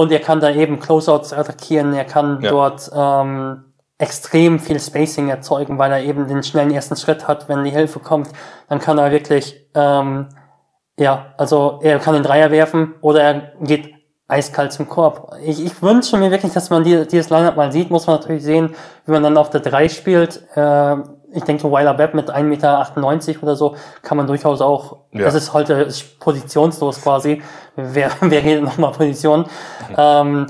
Und 0.00 0.10
er 0.10 0.20
kann 0.20 0.40
da 0.40 0.50
eben 0.50 0.80
Closeouts 0.80 1.34
attackieren, 1.34 1.92
er 1.92 2.06
kann 2.06 2.40
ja. 2.40 2.48
dort 2.48 2.90
ähm, 2.94 3.64
extrem 3.98 4.58
viel 4.58 4.80
Spacing 4.80 5.28
erzeugen, 5.28 5.76
weil 5.76 5.92
er 5.92 6.02
eben 6.02 6.26
den 6.26 6.42
schnellen 6.42 6.70
ersten 6.70 6.96
Schritt 6.96 7.28
hat, 7.28 7.50
wenn 7.50 7.64
die 7.64 7.70
Hilfe 7.70 7.98
kommt, 7.98 8.30
dann 8.70 8.78
kann 8.78 8.96
er 8.96 9.10
wirklich, 9.10 9.68
ähm, 9.74 10.28
ja, 10.98 11.34
also 11.36 11.80
er 11.82 11.98
kann 11.98 12.14
den 12.14 12.22
Dreier 12.22 12.50
werfen 12.50 12.94
oder 13.02 13.22
er 13.22 13.52
geht 13.60 13.94
eiskalt 14.26 14.72
zum 14.72 14.88
Korb. 14.88 15.36
Ich, 15.44 15.62
ich 15.62 15.82
wünsche 15.82 16.16
mir 16.16 16.30
wirklich, 16.30 16.54
dass 16.54 16.70
man 16.70 16.82
die, 16.82 17.06
dieses 17.06 17.28
Lineup 17.28 17.56
mal 17.56 17.70
sieht, 17.70 17.90
muss 17.90 18.06
man 18.06 18.16
natürlich 18.16 18.42
sehen, 18.42 18.74
wie 19.04 19.12
man 19.12 19.22
dann 19.22 19.36
auf 19.36 19.50
der 19.50 19.60
3 19.60 19.90
spielt. 19.90 20.42
Äh, 20.54 20.96
ich 21.32 21.44
denke, 21.44 21.70
Weiler 21.70 21.98
Webb 21.98 22.14
mit 22.14 22.30
1,98 22.30 22.42
Meter 22.42 23.42
oder 23.42 23.56
so 23.56 23.76
kann 24.02 24.16
man 24.16 24.26
durchaus 24.26 24.60
auch, 24.60 24.98
ja. 25.12 25.24
das 25.24 25.34
ist 25.34 25.52
heute 25.52 25.74
ist 25.74 26.18
positionslos 26.20 27.02
quasi. 27.02 27.42
Wer, 27.76 28.10
wer 28.20 28.44
redet 28.44 28.64
nochmal 28.64 28.92
Position? 28.92 29.46
Ähm, 29.96 30.46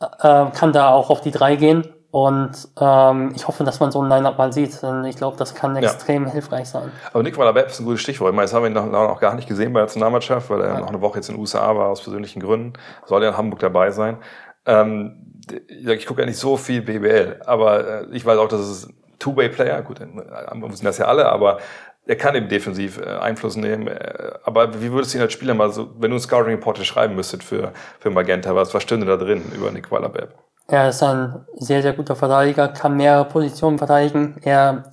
äh, 0.00 0.46
kann 0.52 0.72
da 0.72 0.90
auch 0.90 1.10
auf 1.10 1.20
die 1.20 1.30
3 1.30 1.56
gehen. 1.56 1.86
Und 2.12 2.68
ähm, 2.80 3.32
ich 3.36 3.46
hoffe, 3.46 3.62
dass 3.62 3.78
man 3.78 3.92
so 3.92 4.02
ein 4.02 4.08
Line-Up 4.08 4.36
mal 4.36 4.52
sieht, 4.52 4.82
denn 4.82 5.04
ich 5.04 5.14
glaube, 5.14 5.36
das 5.36 5.54
kann 5.54 5.76
extrem 5.76 6.26
ja. 6.26 6.32
hilfreich 6.32 6.68
sein. 6.68 6.90
Aber 7.12 7.22
Nick 7.22 7.38
Weiler 7.38 7.54
Webb 7.54 7.68
ist 7.68 7.78
ein 7.78 7.84
gutes 7.84 8.00
Stichwort. 8.00 8.30
Ich 8.30 8.34
meine, 8.34 8.46
das 8.46 8.54
haben 8.54 8.64
wir 8.64 8.70
noch, 8.70 8.86
noch 8.86 9.20
gar 9.20 9.36
nicht 9.36 9.46
gesehen 9.46 9.72
bei 9.72 9.78
der 9.78 9.86
Nationalmannschaft, 9.86 10.50
weil 10.50 10.60
er 10.60 10.74
ja. 10.74 10.80
noch 10.80 10.88
eine 10.88 11.00
Woche 11.00 11.18
jetzt 11.18 11.28
in 11.28 11.36
den 11.36 11.40
USA 11.40 11.76
war, 11.76 11.88
aus 11.88 12.02
persönlichen 12.02 12.40
Gründen. 12.40 12.72
Soll 13.06 13.22
er 13.22 13.28
in 13.28 13.36
Hamburg 13.36 13.60
dabei 13.60 13.92
sein. 13.92 14.18
Ähm, 14.66 15.42
ich 15.68 16.06
gucke 16.06 16.22
ja 16.22 16.26
nicht 16.26 16.38
so 16.38 16.56
viel 16.56 16.82
BBL, 16.82 17.42
aber 17.46 17.86
äh, 17.86 18.06
ich 18.10 18.26
weiß 18.26 18.38
auch, 18.38 18.48
dass 18.48 18.60
es 18.60 18.88
Two-Way-Player, 19.20 19.82
gut, 19.82 20.00
wir 20.00 20.72
wissen 20.72 20.84
das 20.84 20.98
ja 20.98 21.04
alle, 21.06 21.26
aber 21.26 21.58
er 22.06 22.16
kann 22.16 22.34
eben 22.34 22.48
defensiv 22.48 22.98
äh, 22.98 23.04
Einfluss 23.04 23.56
nehmen. 23.56 23.86
Äh, 23.86 24.32
aber 24.44 24.82
wie 24.82 24.90
würdest 24.90 25.14
du 25.14 25.18
ihn 25.18 25.22
als 25.22 25.32
Spieler 25.32 25.54
mal 25.54 25.70
so, 25.70 25.90
wenn 25.98 26.10
du 26.10 26.16
ein 26.16 26.20
Scouting 26.20 26.54
Report 26.54 26.78
schreiben 26.78 27.14
müsstet 27.14 27.44
für, 27.44 27.72
für 28.00 28.10
Magenta, 28.10 28.54
was, 28.54 28.74
was 28.74 28.82
stünde 28.82 29.06
da 29.06 29.16
drin 29.16 29.42
über 29.54 29.70
Nick 29.70 29.90
Weiler-Bepp? 29.92 30.34
Er 30.66 30.88
ist 30.88 31.02
ein 31.02 31.46
sehr, 31.56 31.82
sehr 31.82 31.92
guter 31.92 32.16
Verteidiger, 32.16 32.68
kann 32.68 32.96
mehrere 32.96 33.26
Positionen 33.26 33.78
verteidigen. 33.78 34.36
Er 34.42 34.84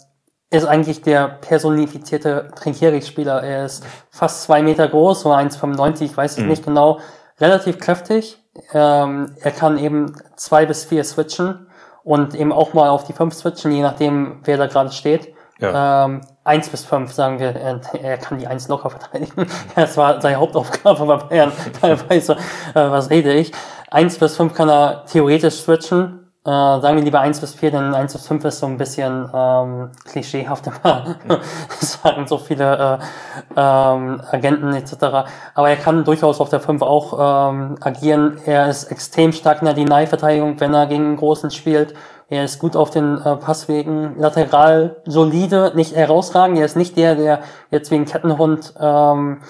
ist 0.50 0.66
eigentlich 0.66 1.02
der 1.02 1.28
personifizierte 1.28 2.50
Trinkierix-Spieler. 2.56 3.44
Er 3.44 3.66
ist 3.66 3.86
fast 4.10 4.44
zwei 4.44 4.62
Meter 4.62 4.88
groß, 4.88 5.22
so 5.22 5.32
1,95, 5.32 6.04
ich 6.04 6.18
weiß 6.18 6.34
es 6.34 6.38
mhm. 6.40 6.48
nicht 6.48 6.66
genau. 6.66 7.00
Relativ 7.40 7.80
kräftig. 7.80 8.38
Ähm, 8.74 9.36
er 9.42 9.52
kann 9.52 9.78
eben 9.78 10.16
zwei 10.36 10.66
bis 10.66 10.86
vier 10.86 11.04
switchen 11.04 11.67
und 12.08 12.36
eben 12.36 12.54
auch 12.54 12.74
mal 12.74 12.88
auf 12.88 13.04
die 13.04 13.12
fünf 13.12 13.34
switchen, 13.34 13.74
je 13.74 13.82
nachdem, 13.82 14.40
wer 14.46 14.56
da 14.56 14.68
gerade 14.68 14.94
steht. 14.94 15.34
Ja. 15.60 16.06
Ähm, 16.06 16.22
eins 16.46 16.70
bis 16.70 16.86
fünf 16.86 17.12
sagen 17.12 17.38
wir, 17.38 17.54
er, 17.54 17.82
er 18.02 18.18
kann 18.18 18.40
die 18.40 18.48
eins 18.48 18.70
locker 18.70 18.90
verteidigen. 18.90 19.46
das 19.76 19.98
war 19.98 20.22
seine 20.22 20.38
Hauptaufgabe 20.38 21.06
bei 21.06 21.18
Bayern 21.18 21.52
teilweise. 21.82 22.38
Äh, 22.74 22.76
was 22.76 23.10
rede 23.10 23.34
ich? 23.34 23.52
Eins 23.92 24.18
bis 24.18 24.38
fünf 24.38 24.54
kann 24.54 24.70
er 24.70 25.04
theoretisch 25.04 25.56
switchen. 25.56 26.27
Äh, 26.48 26.80
sagen 26.80 26.96
wir 26.96 27.04
lieber 27.04 27.20
eins 27.20 27.42
bis 27.42 27.54
vier, 27.54 27.72
denn 27.72 27.94
eins 27.94 28.14
bis 28.14 28.26
fünf 28.26 28.46
ist 28.46 28.60
so 28.60 28.68
ein 28.68 28.78
bisschen 28.78 29.30
ähm, 29.34 29.92
klischeehaft 30.06 30.66
immer. 30.66 31.18
das 31.28 32.00
sagen 32.02 32.26
so 32.26 32.38
viele 32.38 33.00
äh, 33.02 33.60
ähm, 33.60 34.22
Agenten 34.32 34.72
etc. 34.72 35.28
Aber 35.56 35.70
er 35.70 35.76
kann 35.76 36.06
durchaus 36.06 36.40
auf 36.40 36.48
der 36.48 36.62
fünf 36.62 36.84
auch 36.84 37.50
ähm, 37.52 37.76
agieren. 37.82 38.38
Er 38.46 38.70
ist 38.70 38.86
extrem 38.86 39.34
stark 39.34 39.62
in 39.62 39.66
der 39.66 39.74
Deny-Verteidigung, 39.74 40.58
wenn 40.62 40.74
er 40.74 40.88
gegen 40.88 41.04
einen 41.04 41.18
Großen 41.18 41.52
spielt. 41.52 41.94
Er 42.30 42.46
ist 42.46 42.60
gut 42.60 42.78
auf 42.78 42.92
den 42.92 43.18
äh, 43.18 43.36
Passwegen, 43.36 44.18
lateral 44.18 45.02
solide, 45.06 45.74
nicht 45.76 45.98
herausragend. 45.98 46.58
Er 46.60 46.66
ist 46.66 46.78
nicht 46.78 46.96
der, 46.96 47.16
der 47.16 47.42
jetzt 47.72 47.92
wie 47.92 47.96
ein 47.96 48.06
Kettenhund 48.06 48.74
ähm, 48.80 49.42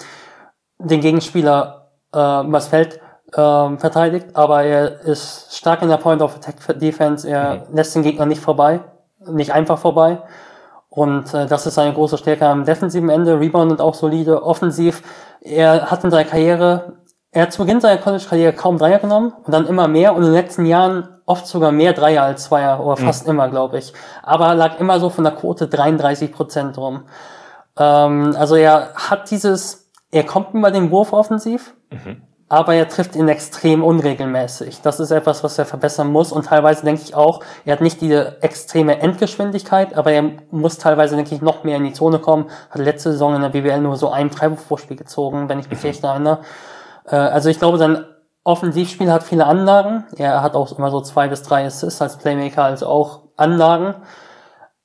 den 0.80 1.00
Gegenspieler 1.00 1.92
äh, 2.12 2.18
was 2.18 2.66
Feld 2.66 2.98
ähm, 3.36 3.78
verteidigt, 3.78 4.28
aber 4.34 4.64
er 4.64 5.00
ist 5.02 5.54
stark 5.54 5.82
in 5.82 5.88
der 5.88 5.98
Point 5.98 6.22
of 6.22 6.36
Attack 6.36 6.78
Defense. 6.78 7.28
Er 7.28 7.66
mhm. 7.68 7.76
lässt 7.76 7.94
den 7.94 8.02
Gegner 8.02 8.26
nicht 8.26 8.40
vorbei, 8.40 8.80
nicht 9.26 9.52
einfach 9.52 9.78
vorbei. 9.78 10.18
Und 10.88 11.32
äh, 11.34 11.46
das 11.46 11.66
ist 11.66 11.74
seine 11.74 11.92
große 11.92 12.16
Stärke 12.18 12.46
am 12.46 12.64
defensiven 12.64 13.10
Ende. 13.10 13.38
Rebound 13.38 13.70
und 13.70 13.80
auch 13.80 13.94
solide. 13.94 14.42
Offensiv, 14.42 15.02
er 15.42 15.90
hat 15.90 16.02
in 16.04 16.10
seiner 16.10 16.28
Karriere, 16.28 16.94
er 17.30 17.42
hat 17.42 17.52
zu 17.52 17.62
Beginn 17.62 17.80
seiner 17.80 18.00
College-Karriere 18.00 18.54
kaum 18.54 18.78
Dreier 18.78 18.98
genommen 18.98 19.34
und 19.44 19.52
dann 19.52 19.66
immer 19.66 19.88
mehr 19.88 20.14
und 20.14 20.22
in 20.22 20.28
den 20.28 20.34
letzten 20.34 20.64
Jahren 20.64 21.08
oft 21.26 21.46
sogar 21.46 21.72
mehr 21.72 21.92
Dreier 21.92 22.22
als 22.22 22.44
Zweier 22.44 22.80
oder 22.80 22.98
mhm. 23.00 23.06
fast 23.06 23.26
mhm. 23.26 23.32
immer, 23.32 23.48
glaube 23.48 23.78
ich. 23.78 23.92
Aber 24.22 24.54
lag 24.54 24.80
immer 24.80 24.98
so 24.98 25.10
von 25.10 25.24
der 25.24 25.34
Quote 25.34 25.68
33 25.68 26.32
Prozent 26.32 26.78
rum. 26.78 27.02
Ähm, 27.78 28.34
also 28.38 28.54
er 28.54 28.94
hat 28.94 29.30
dieses, 29.30 29.90
er 30.10 30.24
kommt 30.24 30.54
über 30.54 30.70
den 30.70 30.90
Wurf 30.90 31.12
offensiv. 31.12 31.74
Mhm 31.90 32.22
aber 32.48 32.74
er 32.74 32.88
trifft 32.88 33.14
ihn 33.14 33.28
extrem 33.28 33.84
unregelmäßig. 33.84 34.80
Das 34.80 35.00
ist 35.00 35.10
etwas, 35.10 35.44
was 35.44 35.58
er 35.58 35.66
verbessern 35.66 36.10
muss 36.10 36.32
und 36.32 36.46
teilweise 36.46 36.84
denke 36.84 37.02
ich 37.02 37.14
auch, 37.14 37.40
er 37.64 37.74
hat 37.74 37.80
nicht 37.82 38.00
diese 38.00 38.42
extreme 38.42 39.00
Endgeschwindigkeit, 39.00 39.94
aber 39.94 40.12
er 40.12 40.30
muss 40.50 40.78
teilweise, 40.78 41.16
denke 41.16 41.34
ich, 41.34 41.42
noch 41.42 41.64
mehr 41.64 41.76
in 41.76 41.84
die 41.84 41.92
Zone 41.92 42.18
kommen. 42.18 42.50
Hat 42.70 42.80
letzte 42.80 43.12
Saison 43.12 43.34
in 43.34 43.42
der 43.42 43.50
BWL 43.50 43.80
nur 43.80 43.96
so 43.96 44.10
ein 44.10 44.30
Freiwurfvorspiel 44.30 44.96
gezogen, 44.96 45.48
wenn 45.48 45.58
ich 45.58 45.68
mich 45.68 45.82
mhm. 45.82 45.86
recht 45.88 46.04
erinnere. 46.04 46.40
Äh, 47.06 47.16
also 47.16 47.50
ich 47.50 47.58
glaube, 47.58 47.76
sein 47.76 48.04
Offensivspiel 48.44 49.12
hat 49.12 49.24
viele 49.24 49.44
Anlagen. 49.44 50.06
Er 50.16 50.42
hat 50.42 50.54
auch 50.54 50.76
immer 50.78 50.90
so 50.90 51.02
zwei 51.02 51.28
bis 51.28 51.42
drei 51.42 51.66
Assists 51.66 52.00
als 52.00 52.16
Playmaker, 52.16 52.64
also 52.64 52.86
auch 52.86 53.24
Anlagen. 53.36 53.94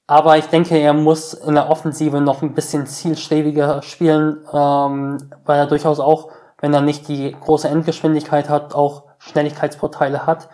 Aber 0.05 0.37
ich 0.37 0.47
denke, 0.47 0.77
er 0.77 0.93
muss 0.93 1.33
in 1.33 1.55
der 1.55 1.69
Offensive 1.69 2.19
noch 2.19 2.41
ein 2.41 2.53
bisschen 2.53 2.85
zielstrebiger 2.85 3.81
spielen, 3.83 4.45
ähm, 4.51 5.17
weil 5.45 5.59
er 5.59 5.67
durchaus 5.67 6.01
auch 6.01 6.29
wenn 6.63 6.73
er 6.73 6.79
nicht 6.79 7.09
die 7.09 7.35
große 7.37 7.67
Endgeschwindigkeit 7.67 8.47
hat, 8.47 8.73
auch 8.73 9.03
Schnelligkeitsvorteile 9.19 10.25
hat. 10.25 10.47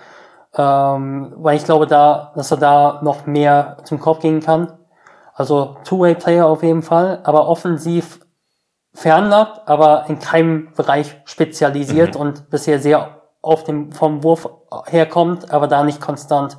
Ähm, 0.57 1.33
weil 1.35 1.55
ich 1.55 1.65
glaube, 1.65 1.85
da, 1.85 2.33
dass 2.35 2.49
er 2.49 2.57
da 2.57 2.99
noch 3.03 3.27
mehr 3.27 3.77
zum 3.83 3.99
Kopf 3.99 4.19
gehen 4.19 4.39
kann. 4.39 4.73
Also 5.35 5.75
Two-Way-Player 5.83 6.47
auf 6.47 6.63
jeden 6.63 6.81
Fall, 6.81 7.19
aber 7.25 7.47
offensiv 7.47 8.21
veranlagt, 8.91 9.61
aber 9.67 10.05
in 10.07 10.17
keinem 10.17 10.73
Bereich 10.75 11.15
spezialisiert 11.25 12.15
mhm. 12.15 12.21
und 12.21 12.49
bisher 12.49 12.79
sehr 12.79 13.21
auf 13.43 13.63
dem, 13.63 13.91
vom 13.91 14.23
Wurf 14.23 14.49
herkommt, 14.87 15.51
aber 15.51 15.67
da 15.67 15.83
nicht 15.83 16.01
konstant. 16.01 16.57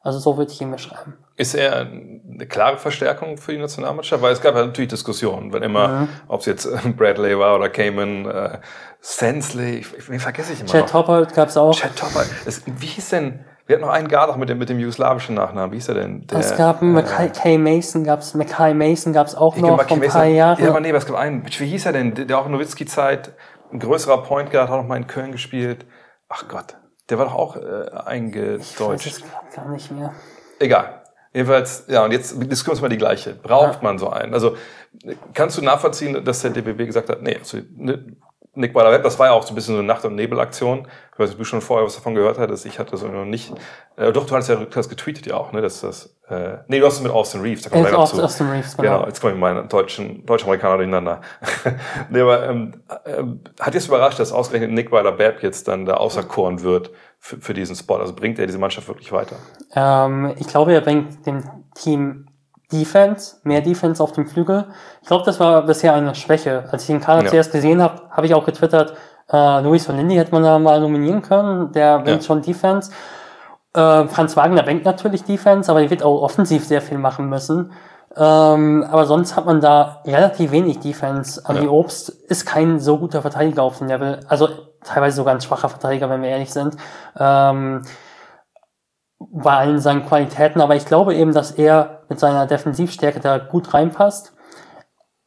Also 0.00 0.18
so 0.18 0.38
würde 0.38 0.50
ich 0.50 0.62
ihn 0.62 0.70
beschreiben. 0.70 1.18
Ist 1.36 1.54
er 1.54 1.88
eine 2.34 2.46
klare 2.46 2.78
Verstärkung 2.78 3.36
für 3.36 3.52
die 3.52 3.58
Nationalmannschaft? 3.58 4.22
Weil 4.22 4.32
es 4.32 4.40
gab 4.40 4.54
ja 4.54 4.64
natürlich 4.64 4.90
Diskussionen, 4.90 5.52
wenn 5.52 5.62
immer, 5.62 5.88
mhm. 5.88 6.08
ob 6.28 6.40
es 6.40 6.46
jetzt 6.46 6.66
äh, 6.66 6.88
Bradley 6.96 7.38
war 7.38 7.56
oder 7.56 7.68
Cayman, 7.68 8.26
äh, 8.26 8.58
Sensley, 9.00 9.78
ich, 9.78 10.08
wen 10.08 10.20
vergesse 10.20 10.52
ich 10.52 10.60
immer 10.60 10.70
Chad 10.70 10.88
Topper 10.88 11.26
gab 11.26 11.48
es 11.48 11.56
auch. 11.56 11.74
Chad 11.74 11.96
Topper. 11.96 12.24
Das, 12.44 12.62
wie 12.66 12.86
hieß 12.86 13.10
denn, 13.10 13.44
wir 13.66 13.76
hatten 13.76 13.86
noch 13.86 13.92
einen 13.92 14.08
Garde 14.08 14.38
mit 14.38 14.48
dem, 14.48 14.58
mit 14.58 14.68
dem 14.68 14.78
jugoslawischen 14.78 15.34
Nachnamen, 15.34 15.72
wie 15.72 15.76
hieß 15.76 15.88
er 15.88 15.94
denn? 15.94 16.26
Der, 16.26 16.38
es 16.38 16.56
gab 16.56 16.82
einen 16.82 16.96
äh, 16.96 17.28
Kay 17.28 17.58
Mason, 17.58 18.04
gab's, 18.04 18.34
Mackay 18.34 18.74
Mason 18.74 19.12
gab's 19.12 19.34
auch 19.34 19.56
noch 19.56 19.82
vor 19.82 19.96
ein 19.96 20.08
paar 20.08 20.24
Jahren. 20.24 20.62
Ja, 20.62 20.70
aber 20.70 20.80
nee, 20.80 20.90
aber 20.90 20.98
es 20.98 21.06
gab 21.06 21.16
einen, 21.16 21.44
wie 21.46 21.66
hieß 21.66 21.86
er 21.86 21.92
denn, 21.92 22.14
der 22.14 22.38
auch 22.38 22.46
in 22.46 22.52
Nowitzki-Zeit, 22.52 23.32
ein 23.72 23.78
größerer 23.78 24.22
Point 24.22 24.50
Guard, 24.50 24.68
hat 24.68 24.78
auch 24.78 24.86
mal 24.86 24.96
in 24.96 25.06
Köln 25.06 25.32
gespielt. 25.32 25.86
Ach 26.28 26.46
Gott, 26.48 26.76
der 27.10 27.18
war 27.18 27.26
doch 27.26 27.34
auch 27.34 27.56
äh, 27.56 27.90
eingedeutscht. 28.04 29.06
Ich 29.06 29.22
weiß 29.22 29.22
es 29.50 29.56
gar 29.56 29.68
nicht 29.68 29.90
mehr. 29.90 30.14
Egal. 30.58 31.01
Jedenfalls, 31.34 31.84
ja, 31.88 32.04
und 32.04 32.12
jetzt 32.12 32.34
diskutieren 32.50 32.76
wir 32.76 32.82
mal 32.82 32.88
die 32.88 32.98
gleiche. 32.98 33.34
Braucht 33.34 33.76
ja. 33.76 33.82
man 33.82 33.98
so 33.98 34.10
einen? 34.10 34.34
Also, 34.34 34.56
kannst 35.32 35.56
du 35.56 35.62
nachvollziehen, 35.62 36.24
dass 36.24 36.42
der 36.42 36.50
DBB 36.50 36.86
gesagt 36.86 37.08
hat, 37.08 37.22
nee, 37.22 37.36
also, 37.36 37.58
ne, 37.76 38.04
Nick 38.54 38.74
Web, 38.74 39.02
das 39.02 39.18
war 39.18 39.28
ja 39.28 39.32
auch 39.32 39.42
so 39.42 39.52
ein 39.52 39.54
bisschen 39.54 39.74
so 39.74 39.78
eine 39.78 39.88
Nacht- 39.88 40.04
und 40.04 40.14
Nebelaktion. 40.14 40.86
Ich 41.14 41.18
weiß 41.18 41.28
nicht, 41.30 41.36
ob 41.36 41.38
du 41.38 41.44
schon 41.44 41.62
vorher 41.62 41.86
was 41.86 41.94
davon 41.94 42.14
gehört 42.14 42.38
hattest. 42.38 42.66
Ich 42.66 42.78
hatte 42.78 42.90
das 42.90 43.02
noch 43.02 43.24
nicht. 43.24 43.50
Äh, 43.96 44.12
doch, 44.12 44.26
du 44.26 44.34
hattest 44.34 44.50
ja 44.50 44.56
du 44.56 44.76
hast 44.76 44.90
getweetet 44.90 45.26
ja 45.26 45.36
auch, 45.36 45.52
ne? 45.52 45.62
Dass 45.62 45.80
das, 45.80 46.14
äh, 46.28 46.58
nee, 46.68 46.78
du 46.78 46.84
hast 46.84 46.96
es 46.96 47.02
mit 47.02 47.10
Austin 47.10 47.40
Reeves. 47.40 47.62
Da 47.62 47.70
kommen 47.70 47.86
wir 47.86 47.98
Austin, 47.98 48.20
Austin 48.20 48.50
Reeves, 48.50 48.76
genau. 48.76 48.96
genau. 48.96 49.06
Jetzt 49.06 49.22
kommen 49.22 49.34
wir 49.34 49.40
meine 49.40 49.64
deutschen, 49.64 50.26
deutsch-Amerikaner 50.26 50.76
durcheinander. 50.76 51.22
nee, 52.10 52.20
aber 52.20 52.46
ähm, 52.46 52.74
äh, 53.04 53.22
hat 53.58 53.72
jetzt 53.72 53.88
überrascht, 53.88 54.18
dass 54.18 54.32
ausgerechnet 54.32 54.72
Nick 54.72 54.92
Weiler 54.92 55.12
Babb 55.12 55.42
jetzt 55.42 55.66
dann 55.68 55.86
da 55.86 55.94
auserkoren 55.94 56.60
wird 56.60 56.90
für, 57.22 57.40
für 57.40 57.54
diesen 57.54 57.76
Spot? 57.76 57.96
Also 57.96 58.14
bringt 58.14 58.38
er 58.40 58.46
diese 58.46 58.58
Mannschaft 58.58 58.88
wirklich 58.88 59.12
weiter? 59.12 59.36
Ähm, 59.74 60.34
ich 60.38 60.48
glaube, 60.48 60.74
er 60.74 60.80
bringt 60.80 61.24
dem 61.24 61.44
Team 61.74 62.26
Defense, 62.70 63.36
mehr 63.44 63.60
Defense 63.60 64.02
auf 64.02 64.12
dem 64.12 64.26
Flügel. 64.26 64.66
Ich 65.02 65.08
glaube, 65.08 65.24
das 65.24 65.38
war 65.38 65.62
bisher 65.64 65.94
eine 65.94 66.14
Schwäche. 66.14 66.64
Als 66.72 66.82
ich 66.82 66.88
den 66.88 67.00
Kader 67.00 67.22
ja. 67.22 67.30
zuerst 67.30 67.52
gesehen 67.52 67.80
habe, 67.80 68.02
habe 68.10 68.26
ich 68.26 68.34
auch 68.34 68.44
getwittert, 68.44 68.94
äh, 69.30 69.60
Luis 69.60 69.86
von 69.86 69.96
Lindy 69.96 70.16
hätte 70.16 70.32
man 70.32 70.42
da 70.42 70.58
mal 70.58 70.80
nominieren 70.80 71.22
können, 71.22 71.70
der 71.72 72.00
bringt 72.00 72.22
ja. 72.22 72.26
schon 72.26 72.42
Defense. 72.42 72.90
Äh, 73.72 74.06
Franz 74.08 74.36
Wagner 74.36 74.64
bringt 74.64 74.84
natürlich 74.84 75.22
Defense, 75.22 75.70
aber 75.70 75.82
er 75.82 75.90
wird 75.90 76.02
auch 76.02 76.22
offensiv 76.22 76.66
sehr 76.66 76.82
viel 76.82 76.98
machen 76.98 77.28
müssen. 77.28 77.72
Ähm, 78.16 78.84
aber 78.90 79.06
sonst 79.06 79.36
hat 79.36 79.46
man 79.46 79.60
da 79.60 80.02
relativ 80.04 80.50
wenig 80.50 80.80
Defense. 80.80 81.40
Andy 81.46 81.64
ja. 81.64 81.70
Obst 81.70 82.08
ist 82.08 82.46
kein 82.46 82.80
so 82.80 82.98
guter 82.98 83.22
Verteidiger 83.22 83.62
auf 83.62 83.78
dem 83.78 83.86
Level. 83.86 84.20
Also 84.28 84.48
teilweise 84.84 85.16
sogar 85.16 85.34
ein 85.34 85.40
schwacher 85.40 85.68
Verteidiger, 85.68 86.10
wenn 86.10 86.22
wir 86.22 86.30
ehrlich 86.30 86.52
sind. 86.52 86.76
Ähm, 87.18 87.82
bei 89.30 89.56
allen 89.56 89.78
seinen 89.78 90.04
Qualitäten, 90.06 90.60
aber 90.60 90.74
ich 90.74 90.86
glaube 90.86 91.14
eben, 91.14 91.32
dass 91.32 91.52
er 91.52 92.00
mit 92.08 92.18
seiner 92.18 92.46
Defensivstärke 92.46 93.20
da 93.20 93.38
gut 93.38 93.72
reinpasst. 93.72 94.32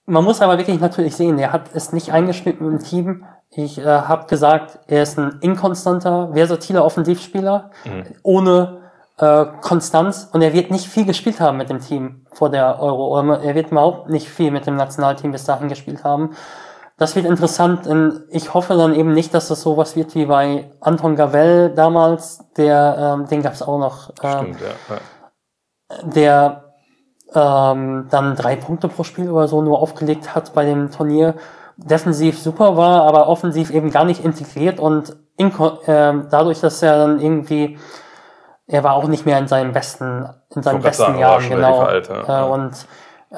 Man 0.05 0.23
muss 0.23 0.41
aber 0.41 0.57
wirklich 0.57 0.79
natürlich 0.79 1.15
sehen, 1.15 1.39
er 1.39 1.51
hat 1.51 1.69
es 1.73 1.93
nicht 1.93 2.11
eingeschnitten 2.11 2.67
im 2.67 2.79
Team. 2.79 3.25
Ich 3.49 3.77
äh, 3.79 3.85
habe 3.85 4.27
gesagt, 4.27 4.79
er 4.87 5.03
ist 5.03 5.17
ein 5.17 5.39
inkonstanter, 5.41 6.31
versatiler 6.33 6.85
Offensivspieler, 6.85 7.71
mhm. 7.85 8.03
ohne 8.21 8.81
äh, 9.17 9.45
Konstanz 9.61 10.29
und 10.31 10.41
er 10.41 10.53
wird 10.53 10.71
nicht 10.71 10.87
viel 10.87 11.05
gespielt 11.05 11.39
haben 11.39 11.57
mit 11.57 11.69
dem 11.69 11.79
Team 11.79 12.25
vor 12.31 12.49
der 12.49 12.81
Euro. 12.81 13.17
Er 13.35 13.55
wird 13.55 13.71
überhaupt 13.71 14.09
nicht 14.09 14.27
viel 14.27 14.51
mit 14.51 14.67
dem 14.67 14.75
Nationalteam 14.75 15.31
bis 15.31 15.45
dahin 15.45 15.69
gespielt 15.69 16.03
haben. 16.03 16.35
Das 16.97 17.15
wird 17.15 17.25
interessant. 17.25 17.87
Und 17.87 18.23
ich 18.29 18.53
hoffe 18.53 18.75
dann 18.75 18.95
eben 18.95 19.13
nicht, 19.13 19.33
dass 19.33 19.47
das 19.49 19.61
sowas 19.61 19.95
wird 19.95 20.15
wie 20.15 20.25
bei 20.25 20.71
Anton 20.79 21.15
Gavel 21.15 21.73
damals, 21.75 22.39
der, 22.55 23.15
ähm, 23.17 23.27
den 23.27 23.41
gab 23.41 23.53
es 23.53 23.61
auch 23.61 23.77
noch. 23.77 24.11
Ähm, 24.23 24.55
Stimmt, 24.55 24.61
ja. 24.61 26.01
Der 26.03 26.65
ähm, 27.33 28.07
dann 28.09 28.35
drei 28.35 28.55
Punkte 28.55 28.87
pro 28.87 29.03
Spiel 29.03 29.29
oder 29.29 29.47
so 29.47 29.61
nur 29.61 29.79
aufgelegt 29.79 30.35
hat 30.35 30.53
bei 30.53 30.65
dem 30.65 30.91
Turnier. 30.91 31.35
Defensiv 31.77 32.39
super 32.39 32.77
war, 32.77 33.03
aber 33.03 33.27
offensiv 33.27 33.69
eben 33.71 33.91
gar 33.91 34.05
nicht 34.05 34.23
integriert 34.23 34.79
und 34.79 35.17
ähm, 35.37 36.27
dadurch, 36.31 36.61
dass 36.61 36.81
er 36.81 36.97
dann 36.97 37.19
irgendwie, 37.19 37.77
er 38.67 38.85
war 38.85 38.93
auch 38.93 39.07
nicht 39.07 39.25
mehr 39.25 39.37
in 39.37 39.49
seinem 39.49 39.73
besten, 39.73 40.29
in 40.55 40.63
seinem 40.63 40.81
besten 40.81 41.03
sagen, 41.03 41.19
Jahren, 41.19 41.49
genau. 41.49 41.79
Alt, 41.81 42.07
ja. 42.07 42.45
äh, 42.45 42.49
und 42.49 42.87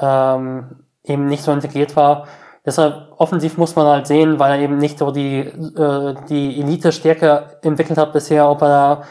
ähm, 0.00 0.84
eben 1.02 1.26
nicht 1.26 1.42
so 1.42 1.50
integriert 1.50 1.96
war, 1.96 2.28
Deshalb 2.64 3.12
offensiv 3.16 3.56
muss 3.56 3.76
man 3.76 3.86
halt 3.86 4.06
sehen, 4.06 4.38
weil 4.38 4.52
er 4.52 4.58
eben 4.58 4.78
nicht 4.78 4.98
so 4.98 5.10
die, 5.10 5.38
äh, 5.40 6.14
die 6.28 6.60
Elite-Stärke 6.60 7.58
entwickelt 7.62 7.98
hat 7.98 8.12
bisher, 8.12 8.48
ob 8.48 8.62
er 8.62 9.02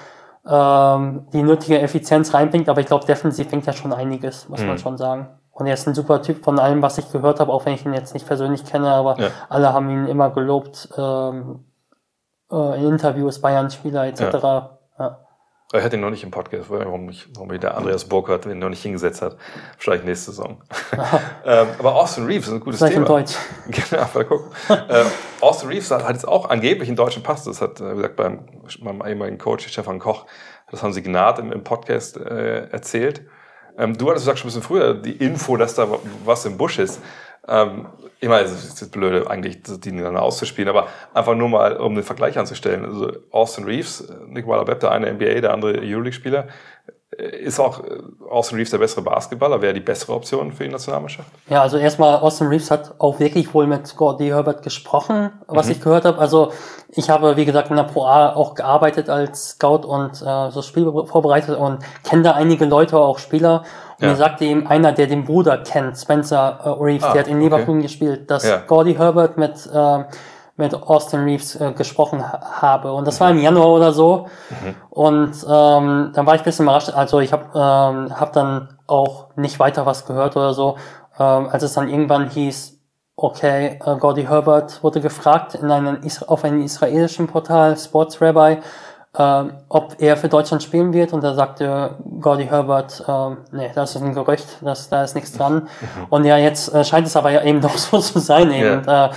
da 0.46 1.00
ähm, 1.00 1.28
die 1.34 1.44
nötige 1.44 1.80
Effizienz 1.80 2.34
reinbringt. 2.34 2.70
Aber 2.70 2.82
ich 2.82 2.88
glaube, 2.88 3.06
defensiv 3.06 3.50
bringt 3.50 3.68
er 3.68 3.74
schon 3.74 3.94
einiges, 3.94 4.48
muss 4.50 4.62
mhm. 4.62 4.68
man 4.68 4.78
schon 4.78 4.98
sagen. 4.98 5.28
Und 5.52 5.66
er 5.66 5.74
ist 5.74 5.88
ein 5.88 5.96
super 5.96 6.22
Typ 6.22 6.44
von 6.44 6.60
allem, 6.60 6.84
was 6.84 7.00
ich 7.00 7.12
gehört 7.12 7.40
habe, 7.40 7.52
auch 7.52 7.66
wenn 7.66 7.74
ich 7.74 7.84
ihn 7.84 7.94
jetzt 7.94 8.14
nicht 8.14 8.28
persönlich 8.28 8.64
kenne, 8.64 8.92
aber 8.92 9.20
ja. 9.20 9.30
alle 9.50 9.74
haben 9.74 9.90
ihn 9.90 10.06
immer 10.06 10.30
gelobt 10.30 10.90
ähm, 10.96 11.66
äh, 12.52 12.80
in 12.80 12.90
Interviews, 12.90 13.42
Bayern-Spieler 13.42 14.06
etc. 14.06 14.22
Ja. 14.22 14.77
Ich 15.74 15.84
hatte 15.84 15.98
ihn 15.98 16.02
noch 16.02 16.12
nicht 16.12 16.24
im 16.24 16.32
Podcast, 16.32 16.70
warum, 16.70 17.10
ich, 17.10 17.28
warum 17.36 17.50
der 17.60 17.76
Andreas 17.76 18.06
Burkhardt 18.06 18.46
den 18.46 18.60
noch 18.60 18.70
nicht 18.70 18.82
hingesetzt 18.82 19.22
hat. 19.22 19.36
Wahrscheinlich 19.76 20.06
nächste 20.06 20.32
Saison. 20.32 20.62
ähm, 21.46 21.68
aber 21.78 21.96
Austin 21.96 22.26
Reeves 22.26 22.48
ist 22.48 22.54
ein 22.54 22.60
gutes 22.62 22.80
Vielleicht 22.80 22.94
Thema. 22.94 23.06
in 23.06 23.12
Deutsch. 23.12 23.36
Genau, 23.68 24.08
mal 24.14 24.26
gucken. 24.26 24.52
äh, 24.70 25.04
Austin 25.42 25.68
Reeves 25.68 25.92
hat, 25.92 26.06
hat, 26.06 26.14
jetzt 26.14 26.26
auch 26.26 26.50
angeblich 26.50 26.88
einen 26.88 26.96
deutschen 26.96 27.22
Pass. 27.22 27.44
Das 27.44 27.62
hat, 27.62 27.82
äh, 27.82 27.92
wie 27.92 27.96
gesagt, 27.98 28.16
beim, 28.16 28.46
meinem 28.80 29.06
ehemaligen 29.06 29.38
Coach 29.38 29.68
Stefan 29.68 30.00
Koch, 30.00 30.26
das 30.72 30.84
haben 30.84 30.94
sie 30.94 31.04
Gnad 31.04 31.40
im, 31.40 31.52
im 31.52 31.66
Podcast 31.66 32.16
äh, 32.16 32.70
erzählt. 32.70 33.24
Ähm, 33.78 33.98
du 33.98 34.10
hattest 34.10 34.26
gesagt 34.26 34.40
schon 34.40 34.48
ein 34.48 34.54
bisschen 34.54 34.64
früher 34.64 34.94
die 34.94 35.18
Info, 35.18 35.58
dass 35.58 35.76
da 35.76 35.88
was 36.24 36.46
im 36.46 36.58
Busch 36.58 36.80
ist. 36.80 37.02
Ähm, 37.48 37.88
ich 38.20 38.30
meine, 38.30 38.46
es 38.46 38.52
ist 38.52 38.82
jetzt 38.82 38.92
blöd, 38.92 39.28
eigentlich 39.28 39.62
die 39.62 39.80
gegeneinander 39.80 40.24
auszuspielen, 40.24 40.70
aber 40.70 40.88
einfach 41.14 41.36
nur 41.36 41.50
mal, 41.50 41.78
um 41.78 41.96
den 41.96 42.04
Vergleich 42.04 42.38
anzustellen. 42.38 42.84
Also 42.84 43.12
Austin 43.32 43.66
Reeves, 43.66 44.12
Nick 44.28 44.48
Waller-Webb, 44.48 44.80
der 44.80 44.92
eine 44.92 45.12
NBA, 45.14 45.42
der 45.42 45.54
andere 45.54 45.80
Euroleague-Spieler, 45.80 46.48
ist 47.18 47.60
auch 47.60 47.84
äh, 47.84 48.00
Austin 48.30 48.58
Reeves 48.58 48.72
der 48.72 48.78
bessere 48.80 49.02
Basketballer? 49.02 49.62
Wäre 49.62 49.74
die 49.74 49.80
bessere 49.80 50.14
Option 50.14 50.52
für 50.52 50.66
die 50.66 50.70
Nationalmannschaft? 50.70 51.30
Ja, 51.50 51.62
also 51.62 51.78
erstmal, 51.78 52.18
Austin 52.18 52.48
Reeves 52.48 52.70
hat 52.70 52.96
auch 53.00 53.20
wirklich 53.20 53.54
wohl 53.54 53.66
mit 53.66 53.96
Gordy 53.96 54.28
Herbert 54.28 54.62
gesprochen, 54.62 55.32
was 55.48 55.68
mhm. 55.68 55.72
ich 55.72 55.82
gehört 55.82 56.06
habe. 56.06 56.20
Also 56.20 56.52
ich 56.90 57.10
habe, 57.10 57.38
wie 57.38 57.46
gesagt, 57.46 57.70
in 57.70 57.78
der 57.78 57.84
Pro 57.84 58.06
A 58.06 58.34
auch 58.34 58.56
gearbeitet 58.56 59.10
als 59.10 59.52
Scout 59.52 59.88
und 59.88 60.22
äh, 60.22 60.52
so 60.52 60.62
Spiel 60.62 60.92
vorbereitet 61.06 61.58
und 61.58 61.80
kenne 62.04 62.24
da 62.24 62.32
einige 62.34 62.66
Leute, 62.66 62.98
auch 62.98 63.20
Spieler. 63.20 63.64
Ja. 64.00 64.10
mir 64.10 64.16
sagte 64.16 64.46
ihm 64.46 64.68
einer, 64.68 64.92
der 64.92 65.08
den 65.08 65.24
Bruder 65.24 65.58
kennt, 65.58 65.98
Spencer 65.98 66.60
äh, 66.64 66.70
Reeves, 66.84 67.04
ah, 67.04 67.14
der 67.14 67.24
hat 67.24 67.28
in 67.28 67.42
Leverkusen 67.42 67.80
okay. 67.80 67.82
gespielt, 67.82 68.30
dass 68.30 68.48
ja. 68.48 68.58
Gordy 68.68 68.96
Herbert 68.96 69.38
mit, 69.38 69.68
äh, 69.74 70.04
mit 70.56 70.74
Austin 70.76 71.22
Reeves 71.22 71.56
äh, 71.56 71.72
gesprochen 71.74 72.22
ha 72.22 72.62
habe. 72.62 72.92
Und 72.92 73.08
das 73.08 73.20
war 73.20 73.32
im 73.32 73.40
Januar 73.40 73.70
oder 73.70 73.92
so. 73.92 74.28
Mhm. 74.50 74.76
Und 74.90 75.34
ähm, 75.50 76.12
dann 76.14 76.26
war 76.26 76.36
ich 76.36 76.42
ein 76.42 76.46
bisschen 76.46 76.66
überrascht. 76.66 76.90
Also 76.90 77.20
ich 77.20 77.34
habe 77.34 77.46
ähm, 77.56 78.20
hab 78.20 78.34
dann 78.34 78.78
auch 78.86 79.36
nicht 79.36 79.60
weiter 79.60 79.86
was 79.86 80.06
gehört 80.06 80.36
oder 80.36 80.54
so. 80.54 80.78
Ähm, 81.20 81.50
als 81.50 81.64
es 81.64 81.74
dann 81.74 81.90
irgendwann 81.90 82.30
hieß, 82.30 82.78
okay, 83.16 83.80
äh, 83.84 83.98
Gordy 83.98 84.26
Herbert 84.26 84.84
wurde 84.84 85.02
gefragt 85.02 85.56
in 85.56 85.72
einem, 85.72 86.00
auf 86.28 86.44
einem 86.44 86.62
israelischen 86.62 87.28
Portal, 87.28 87.76
Sports 87.76 88.22
Rabbi, 88.22 88.60
ähm, 89.18 89.54
ob 89.70 89.96
er 90.00 90.16
für 90.18 90.30
Deutschland 90.30 90.62
spielen 90.62 90.94
wird. 90.94 91.14
Und 91.14 91.24
da 91.24 91.34
sagte 91.34 91.96
Gordy 92.22 92.46
Herbert, 92.46 93.04
ähm, 93.08 93.38
nee, 93.52 93.72
das 93.74 93.96
ist 93.96 94.02
ein 94.02 94.14
Gerücht, 94.14 94.46
das, 94.62 94.90
da 94.90 95.04
ist 95.04 95.16
nichts 95.16 95.34
dran. 95.34 95.54
Mhm. 95.64 96.06
Und 96.10 96.26
ja, 96.26 96.38
jetzt 96.38 96.74
äh, 96.74 96.84
scheint 96.84 97.08
es 97.08 97.16
aber 97.16 97.32
ja 97.32 97.42
eben 97.42 97.62
doch 97.62 97.78
so 97.78 98.00
zu 98.00 98.20
sein. 98.20 98.52
Eben. 98.52 98.86
Yeah. 98.88 99.08
Äh, 99.08 99.10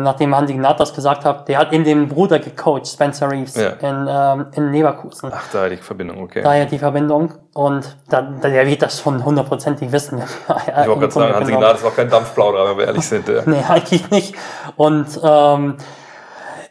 nachdem 0.00 0.34
Hansi 0.34 0.54
Gnad 0.54 0.80
das 0.80 0.92
gesagt 0.92 1.24
hat, 1.24 1.48
der 1.48 1.58
hat 1.58 1.72
eben 1.72 1.84
den 1.84 2.08
Bruder 2.08 2.40
gecoacht, 2.40 2.86
Spencer 2.86 3.30
Reeves, 3.30 3.54
ja. 3.54 3.70
in, 3.80 4.08
ähm, 4.08 4.46
in 4.52 4.72
Leverkusen. 4.72 5.30
Ach, 5.32 5.44
daher 5.52 5.70
die 5.70 5.76
Verbindung, 5.76 6.22
okay. 6.22 6.42
Daher 6.42 6.66
die 6.66 6.78
Verbindung. 6.78 7.34
Und 7.54 7.96
da, 8.08 8.22
da, 8.22 8.48
der 8.48 8.66
wird 8.66 8.82
das 8.82 9.00
schon 9.00 9.24
hundertprozentig 9.24 9.92
wissen. 9.92 10.20
ich 10.48 10.86
wollte 10.88 11.00
gerade 11.00 11.12
sagen, 11.12 11.34
Hansi 11.34 11.52
Gnad 11.52 11.76
ist 11.76 11.84
auch 11.84 11.94
kein 11.94 12.10
Dampfplauderer, 12.10 12.70
wenn 12.70 12.78
wir 12.78 12.86
ehrlich 12.86 13.06
sind. 13.08 13.28
Ja. 13.28 13.42
nee, 13.46 13.62
eigentlich 13.68 14.10
nicht. 14.10 14.34
Und 14.76 15.06
ähm, 15.22 15.76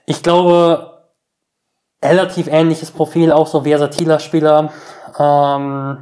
ich 0.06 0.22
glaube, 0.22 0.93
relativ 2.04 2.47
ähnliches 2.47 2.91
Profil, 2.91 3.32
auch 3.32 3.47
so 3.47 3.62
versatiler 3.62 4.20
Spieler. 4.20 4.72
Ähm, 5.18 5.97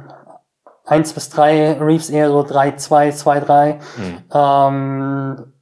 1 0.84 1.12
bis 1.12 1.30
3, 1.30 1.78
Reeves 1.80 2.10
eher 2.10 2.28
so 2.28 2.42
3, 2.42 2.72
2, 2.72 3.12
2, 3.12 3.40
3. 3.40 3.78
Mhm. 3.96 4.18
Ähm, 4.32 5.52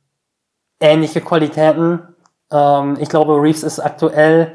ähnliche 0.81 1.21
Qualitäten. 1.21 2.15
Ähm, 2.51 2.97
ich 2.99 3.09
glaube, 3.09 3.35
Reeves 3.35 3.63
ist 3.63 3.81
aktuell 3.81 4.55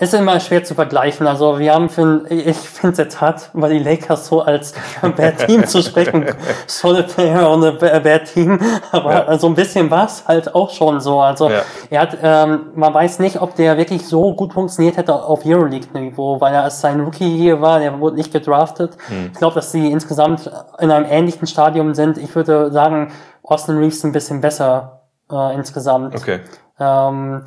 ist 0.00 0.14
immer 0.14 0.38
schwer 0.40 0.62
zu 0.62 0.74
vergleichen. 0.74 1.26
Also 1.26 1.58
wir 1.58 1.74
haben 1.74 1.88
für, 1.88 2.24
ich 2.28 2.56
finde 2.56 2.92
es 2.92 2.98
jetzt 2.98 3.20
hart, 3.20 3.50
weil 3.52 3.72
die 3.72 3.78
Lakers 3.78 4.28
so 4.28 4.42
als 4.42 4.74
Bad 5.02 5.46
Team 5.46 5.66
zu 5.66 5.82
sprechen, 5.82 6.26
solid 6.66 7.08
player 7.08 7.50
und 7.50 7.64
a 7.64 7.98
bad 7.98 8.24
team, 8.32 8.60
aber 8.92 9.12
ja. 9.12 9.38
so 9.38 9.48
ein 9.48 9.54
bisschen 9.54 9.90
war 9.90 10.06
es 10.06 10.26
halt 10.26 10.54
auch 10.54 10.70
schon 10.70 11.00
so. 11.00 11.20
Also 11.20 11.50
ja. 11.50 11.62
er 11.90 12.00
hat, 12.00 12.18
ähm, 12.22 12.66
man 12.74 12.94
weiß 12.94 13.18
nicht, 13.18 13.40
ob 13.40 13.54
der 13.56 13.76
wirklich 13.76 14.06
so 14.06 14.34
gut 14.34 14.52
funktioniert 14.52 14.96
hätte 14.96 15.14
auf 15.14 15.44
Euroleague-Niveau, 15.44 16.40
weil 16.40 16.54
er 16.54 16.64
als 16.64 16.80
sein 16.80 17.00
Rookie 17.00 17.36
hier 17.36 17.60
war, 17.60 17.80
der 17.80 17.98
wurde 17.98 18.16
nicht 18.16 18.32
gedraftet. 18.32 18.96
Hm. 19.08 19.30
Ich 19.32 19.38
glaube, 19.38 19.56
dass 19.56 19.72
sie 19.72 19.90
insgesamt 19.90 20.50
in 20.78 20.90
einem 20.90 21.06
ähnlichen 21.10 21.46
Stadium 21.46 21.94
sind. 21.94 22.18
Ich 22.18 22.34
würde 22.34 22.70
sagen, 22.70 23.12
Austin 23.42 23.78
Reeves 23.78 24.04
ein 24.04 24.12
bisschen 24.12 24.40
besser 24.40 25.02
äh, 25.30 25.54
insgesamt. 25.54 26.14
Okay. 26.14 26.40
Ähm, 26.78 27.42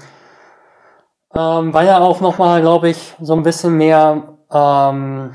ähm, 1.35 1.73
weil 1.73 1.87
er 1.87 2.01
auch 2.01 2.21
nochmal, 2.21 2.61
glaube 2.61 2.89
ich, 2.89 3.15
so 3.21 3.33
ein 3.33 3.43
bisschen 3.43 3.77
mehr, 3.77 4.23
ähm, 4.51 5.31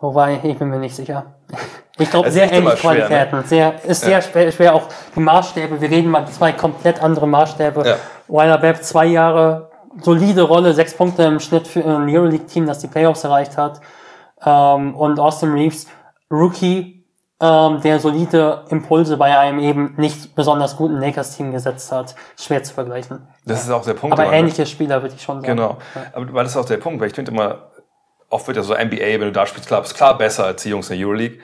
wobei, 0.00 0.40
ich 0.42 0.58
bin 0.58 0.68
mir 0.68 0.78
nicht 0.78 0.96
sicher. 0.96 1.34
Ich 1.96 2.10
glaube, 2.10 2.28
sehr 2.28 2.50
ähnliche 2.50 2.78
Qualitäten. 2.78 3.36
Ne? 3.36 3.44
Sehr, 3.46 3.84
ist 3.84 4.02
ja. 4.02 4.20
sehr 4.20 4.22
schwer, 4.22 4.50
schwer, 4.50 4.74
auch 4.74 4.88
die 5.14 5.20
Maßstäbe. 5.20 5.80
Wir 5.80 5.88
reden 5.88 6.10
mal 6.10 6.26
zwei 6.26 6.50
komplett 6.50 7.00
andere 7.00 7.28
Maßstäbe. 7.28 7.86
Ja. 7.86 7.96
Weiler 8.26 8.58
Bepp 8.58 8.82
zwei 8.82 9.06
Jahre, 9.06 9.70
solide 10.00 10.42
Rolle, 10.42 10.72
sechs 10.72 10.92
Punkte 10.96 11.22
im 11.22 11.38
Schnitt 11.38 11.68
für 11.68 11.84
ein 11.84 12.08
Euroleague-Team, 12.08 12.66
das 12.66 12.80
die 12.80 12.88
Playoffs 12.88 13.22
erreicht 13.22 13.56
hat. 13.56 13.80
Ähm, 14.44 14.96
und 14.96 15.20
Austin 15.20 15.52
Reeves, 15.52 15.86
Rookie, 16.32 16.93
ähm, 17.44 17.80
der 17.82 18.00
solide 18.00 18.64
Impulse 18.70 19.18
bei 19.18 19.38
einem 19.38 19.58
eben 19.58 19.94
nicht 19.98 20.34
besonders 20.34 20.76
guten 20.76 20.98
Lakers-Team 20.98 21.52
gesetzt 21.52 21.92
hat. 21.92 22.14
Schwer 22.40 22.62
zu 22.62 22.72
vergleichen. 22.72 23.28
Das 23.44 23.62
ist 23.62 23.70
auch 23.70 23.84
der 23.84 23.92
Punkt. 23.92 24.18
Aber 24.18 24.32
ähnliche 24.32 24.64
Spieler 24.64 25.02
würde 25.02 25.14
ich 25.14 25.22
schon 25.22 25.42
sagen. 25.42 25.54
Genau. 25.54 25.76
Aber 26.14 26.42
das 26.42 26.52
ist 26.52 26.56
auch 26.56 26.64
der 26.64 26.78
Punkt, 26.78 27.00
weil 27.00 27.08
ich 27.08 27.14
finde 27.14 27.32
immer, 27.32 27.70
oft 28.30 28.46
wird 28.46 28.56
ja 28.56 28.62
so 28.62 28.72
NBA, 28.72 28.98
wenn 28.98 29.20
du 29.20 29.32
da 29.32 29.46
spielst, 29.46 29.68
klar, 29.68 29.82
ist 29.82 29.94
klar 29.94 30.16
besser 30.16 30.46
als 30.46 30.62
die 30.62 30.70
Jungs 30.70 30.88
in 30.88 30.98
der 30.98 31.06
Euroleague. 31.06 31.38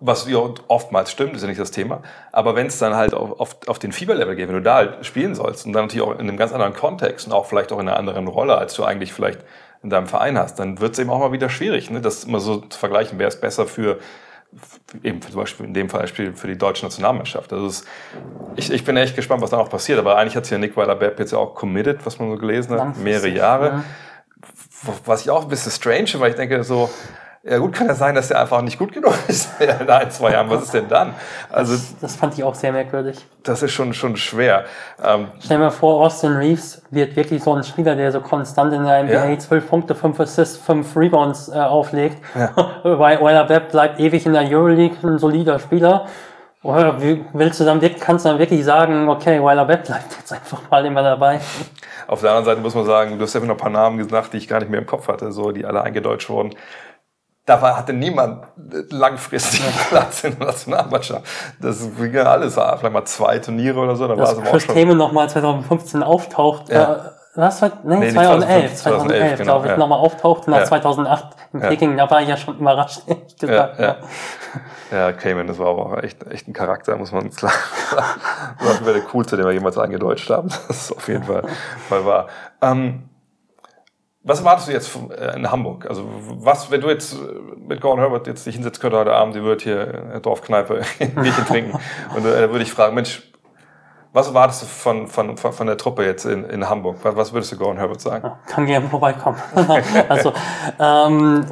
Was 0.00 0.26
ja 0.28 0.38
oftmals 0.68 1.10
stimmt, 1.10 1.34
ist 1.34 1.42
ja 1.42 1.48
nicht 1.48 1.60
das 1.60 1.72
Thema. 1.72 2.02
Aber 2.32 2.54
wenn 2.56 2.68
es 2.68 2.78
dann 2.78 2.94
halt 2.94 3.12
auf, 3.12 3.38
auf, 3.38 3.56
auf 3.66 3.78
den 3.78 3.92
Fieberlevel 3.92 4.34
geht, 4.34 4.48
wenn 4.48 4.54
du 4.54 4.62
da 4.62 4.76
halt 4.76 5.04
spielen 5.04 5.34
sollst 5.34 5.66
und 5.66 5.74
dann 5.74 5.86
natürlich 5.86 6.06
auch 6.06 6.12
in 6.12 6.20
einem 6.20 6.38
ganz 6.38 6.52
anderen 6.52 6.72
Kontext 6.72 7.26
und 7.26 7.34
auch 7.34 7.44
vielleicht 7.44 7.70
auch 7.72 7.80
in 7.80 7.88
einer 7.88 7.98
anderen 7.98 8.28
Rolle, 8.28 8.56
als 8.56 8.74
du 8.74 8.84
eigentlich 8.84 9.12
vielleicht 9.12 9.40
in 9.82 9.90
deinem 9.90 10.06
Verein 10.06 10.38
hast, 10.38 10.58
dann 10.58 10.80
wird 10.80 10.92
es 10.92 10.98
eben 11.00 11.10
auch 11.10 11.18
mal 11.18 11.32
wieder 11.32 11.50
schwierig, 11.50 11.90
ne? 11.90 12.00
das 12.00 12.24
immer 12.24 12.40
so 12.40 12.60
zu 12.60 12.78
vergleichen, 12.78 13.18
wer 13.18 13.28
ist 13.28 13.40
besser 13.40 13.66
für 13.66 13.98
eben 15.02 15.20
zum 15.20 15.34
Beispiel 15.34 15.66
in 15.66 15.74
dem 15.74 15.88
Fall 15.90 16.06
für 16.08 16.46
die 16.46 16.56
deutsche 16.56 16.84
Nationalmannschaft. 16.84 17.52
Also 17.52 17.66
ist, 17.66 17.86
ich, 18.56 18.70
ich 18.70 18.84
bin 18.84 18.96
echt 18.96 19.14
gespannt, 19.14 19.42
was 19.42 19.50
da 19.50 19.58
noch 19.58 19.70
passiert. 19.70 19.98
Aber 19.98 20.16
eigentlich 20.16 20.36
hat 20.36 20.46
sich 20.46 20.52
ja 20.52 20.58
Nick 20.58 20.76
Weiler-Bepp 20.76 21.18
jetzt 21.18 21.32
ja 21.32 21.38
auch 21.38 21.54
committed, 21.54 22.04
was 22.04 22.18
man 22.18 22.30
so 22.30 22.36
gelesen 22.36 22.80
hat, 22.80 22.96
mehrere 22.98 23.28
Jahre. 23.28 23.66
Ja. 23.66 23.84
Was 25.04 25.22
ich 25.22 25.30
auch 25.30 25.42
ein 25.42 25.48
bisschen 25.48 25.72
strange 25.72 26.06
finde, 26.06 26.20
weil 26.20 26.30
ich 26.30 26.36
denke 26.36 26.62
so, 26.64 26.88
ja 27.44 27.58
gut, 27.58 27.72
kann 27.72 27.86
ja 27.86 27.94
sein, 27.94 28.14
dass 28.16 28.28
der 28.28 28.40
einfach 28.40 28.60
nicht 28.62 28.78
gut 28.78 28.92
genug 28.92 29.14
ist 29.28 29.60
in 29.60 29.88
ein, 29.88 30.10
zwei 30.10 30.32
Jahren. 30.32 30.50
Was 30.50 30.64
ist 30.64 30.74
denn 30.74 30.88
dann? 30.88 31.14
Also, 31.50 31.72
das, 31.72 31.98
das 32.00 32.16
fand 32.16 32.36
ich 32.36 32.42
auch 32.42 32.54
sehr 32.54 32.72
merkwürdig. 32.72 33.24
Das 33.44 33.62
ist 33.62 33.72
schon, 33.72 33.94
schon 33.94 34.16
schwer. 34.16 34.64
Ähm, 35.02 35.28
Stell 35.38 35.58
dir 35.58 35.64
mal 35.64 35.70
vor, 35.70 36.04
Austin 36.04 36.32
Reeves 36.32 36.82
wird 36.90 37.14
wirklich 37.14 37.42
so 37.42 37.54
ein 37.54 37.62
Spieler, 37.62 37.94
der 37.94 38.10
so 38.10 38.20
konstant 38.20 38.72
in 38.72 38.84
der 38.84 39.04
NBA 39.04 39.26
ja. 39.28 39.38
12 39.38 39.68
Punkte, 39.68 39.94
5 39.94 40.18
Assists, 40.18 40.56
5 40.58 40.96
Rebounds 40.96 41.48
äh, 41.48 41.58
auflegt. 41.58 42.18
Ja. 42.34 42.50
Weil 42.82 43.18
Euler 43.18 43.48
Webb 43.48 43.70
bleibt 43.70 44.00
ewig 44.00 44.26
in 44.26 44.32
der 44.32 44.42
Euroleague 44.42 44.96
ein 45.02 45.18
solider 45.18 45.58
Spieler. 45.60 46.06
Oder 46.64 47.00
willst 47.00 47.60
du 47.60 47.64
dann 47.64 47.80
wirklich, 47.80 48.02
kannst 48.02 48.24
du 48.24 48.30
dann 48.30 48.40
wirklich 48.40 48.64
sagen, 48.64 49.08
okay, 49.08 49.40
Weiler 49.40 49.68
Webb 49.68 49.84
bleibt 49.84 50.16
jetzt 50.18 50.32
einfach 50.32 50.60
mal 50.68 50.84
immer 50.84 51.04
dabei. 51.04 51.40
Auf 52.08 52.20
der 52.20 52.30
anderen 52.30 52.46
Seite 52.46 52.60
muss 52.60 52.74
man 52.74 52.84
sagen, 52.84 53.16
du 53.16 53.22
hast 53.22 53.32
ja 53.32 53.40
noch 53.40 53.50
ein 53.50 53.56
paar 53.56 53.70
Namen 53.70 53.96
gesagt, 53.96 54.32
die 54.32 54.38
ich 54.38 54.48
gar 54.48 54.58
nicht 54.58 54.68
mehr 54.68 54.80
im 54.80 54.86
Kopf 54.86 55.06
hatte, 55.06 55.30
so, 55.30 55.52
die 55.52 55.64
alle 55.64 55.82
eingedeutscht 55.82 56.28
wurden 56.28 56.54
da 57.48 57.62
war, 57.62 57.76
hatte 57.76 57.92
niemand 57.92 58.44
langfristig 58.90 59.62
Platz 59.88 60.24
in 60.24 60.38
der 60.38 60.48
Nationalmannschaft. 60.48 61.26
Das 61.60 61.80
ging 61.96 62.12
ja 62.12 62.24
alles, 62.24 62.54
vielleicht 62.54 62.92
mal 62.92 63.04
zwei 63.04 63.38
Turniere 63.38 63.78
oder 63.78 63.96
so. 63.96 64.06
Dass 64.06 64.18
war 64.18 64.44
es 64.44 64.50
Chris 64.50 64.66
Themen 64.66 64.98
nochmal 64.98 65.30
2015 65.30 66.02
auftaucht. 66.02 66.68
Ja. 66.68 67.12
Was 67.34 67.62
nee, 67.62 67.70
nee 67.84 68.10
2011, 68.10 68.74
2011, 68.74 68.76
2011 68.76 69.40
glaube 69.42 69.66
ich, 69.66 69.70
ja. 69.70 69.76
nochmal 69.76 70.00
auftaucht 70.00 70.48
nach 70.48 70.58
ja. 70.58 70.64
2008 70.64 71.26
in 71.52 71.60
Peking, 71.60 71.96
da 71.96 72.10
war 72.10 72.20
ich 72.20 72.28
ja 72.28 72.36
schon 72.36 72.58
überrascht, 72.58 73.02
ehrlich 73.06 73.36
gesagt. 73.36 73.78
Ja, 73.78 73.84
ja. 73.86 73.96
ja. 74.90 75.12
Cayman, 75.12 75.46
das 75.46 75.58
war 75.60 75.68
aber 75.68 75.86
auch 75.86 76.02
echt, 76.02 76.26
echt 76.26 76.48
ein 76.48 76.52
Charakter, 76.52 76.96
muss 76.96 77.12
man 77.12 77.30
klar 77.30 77.52
sagen. 77.90 78.20
Das 78.58 78.84
war 78.84 78.92
der 78.92 79.02
coolste, 79.02 79.36
den 79.36 79.46
wir 79.46 79.52
jemals 79.52 79.78
eingedeutscht 79.78 80.28
haben. 80.30 80.48
Das 80.48 80.82
ist 80.82 80.96
auf 80.96 81.06
jeden 81.06 81.22
Fall, 81.22 81.44
Fall 81.88 82.04
wahr. 82.04 82.26
Ähm, 82.60 83.07
was 84.28 84.40
erwartest 84.40 84.68
du 84.68 84.72
jetzt 84.72 84.96
äh, 85.10 85.36
in 85.36 85.50
Hamburg? 85.50 85.86
Also 85.88 86.04
was, 86.28 86.70
wenn 86.70 86.80
du 86.80 86.88
jetzt 86.88 87.14
äh, 87.14 87.16
mit 87.66 87.80
Gordon 87.80 88.00
Herbert 88.00 88.26
jetzt 88.26 88.46
dich 88.46 88.54
hinsetzen 88.54 88.80
könnte 88.80 88.98
heute 88.98 89.14
Abend, 89.14 89.34
die 89.34 89.42
wird 89.42 89.62
hier 89.62 89.94
in 89.94 90.10
der 90.10 90.20
Dorfkneipe 90.20 90.82
Bierchen 90.98 91.46
trinken 91.46 91.78
und 92.14 92.24
äh, 92.26 92.42
da 92.42 92.50
würde 92.50 92.62
ich 92.62 92.70
fragen, 92.70 92.94
Mensch, 92.94 93.22
was 94.12 94.28
erwartest 94.28 94.62
du 94.62 94.66
von, 94.66 95.06
von, 95.06 95.36
von 95.36 95.66
der 95.66 95.76
Truppe 95.76 96.04
jetzt 96.04 96.24
in, 96.24 96.44
in 96.44 96.68
Hamburg? 96.68 96.96
Was 97.02 97.32
würdest 97.32 97.52
du 97.52 97.56
Gordon 97.56 97.78
Herbert 97.78 98.00
sagen? 98.00 98.30
Kann 98.46 98.66
gerne 98.66 98.88
vorbeikommen. 98.88 99.38
also 100.08 100.32
ähm, 100.78 101.46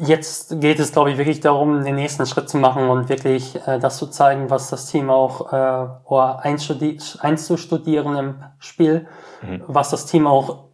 jetzt 0.00 0.60
geht 0.60 0.78
es, 0.78 0.92
glaube 0.92 1.10
ich, 1.10 1.18
wirklich 1.18 1.40
darum, 1.40 1.84
den 1.84 1.96
nächsten 1.96 2.26
Schritt 2.26 2.48
zu 2.48 2.56
machen 2.58 2.88
und 2.88 3.08
wirklich 3.08 3.56
äh, 3.66 3.78
das 3.78 3.98
zu 3.98 4.06
zeigen, 4.06 4.50
was 4.50 4.70
das 4.70 4.86
Team 4.86 5.10
auch 5.10 5.52
äh, 5.52 5.86
oder 6.04 6.40
einzustudieren 6.42 8.16
im 8.16 8.34
Spiel, 8.58 9.06
mhm. 9.42 9.62
was 9.66 9.90
das 9.90 10.06
Team 10.06 10.26
auch 10.26 10.73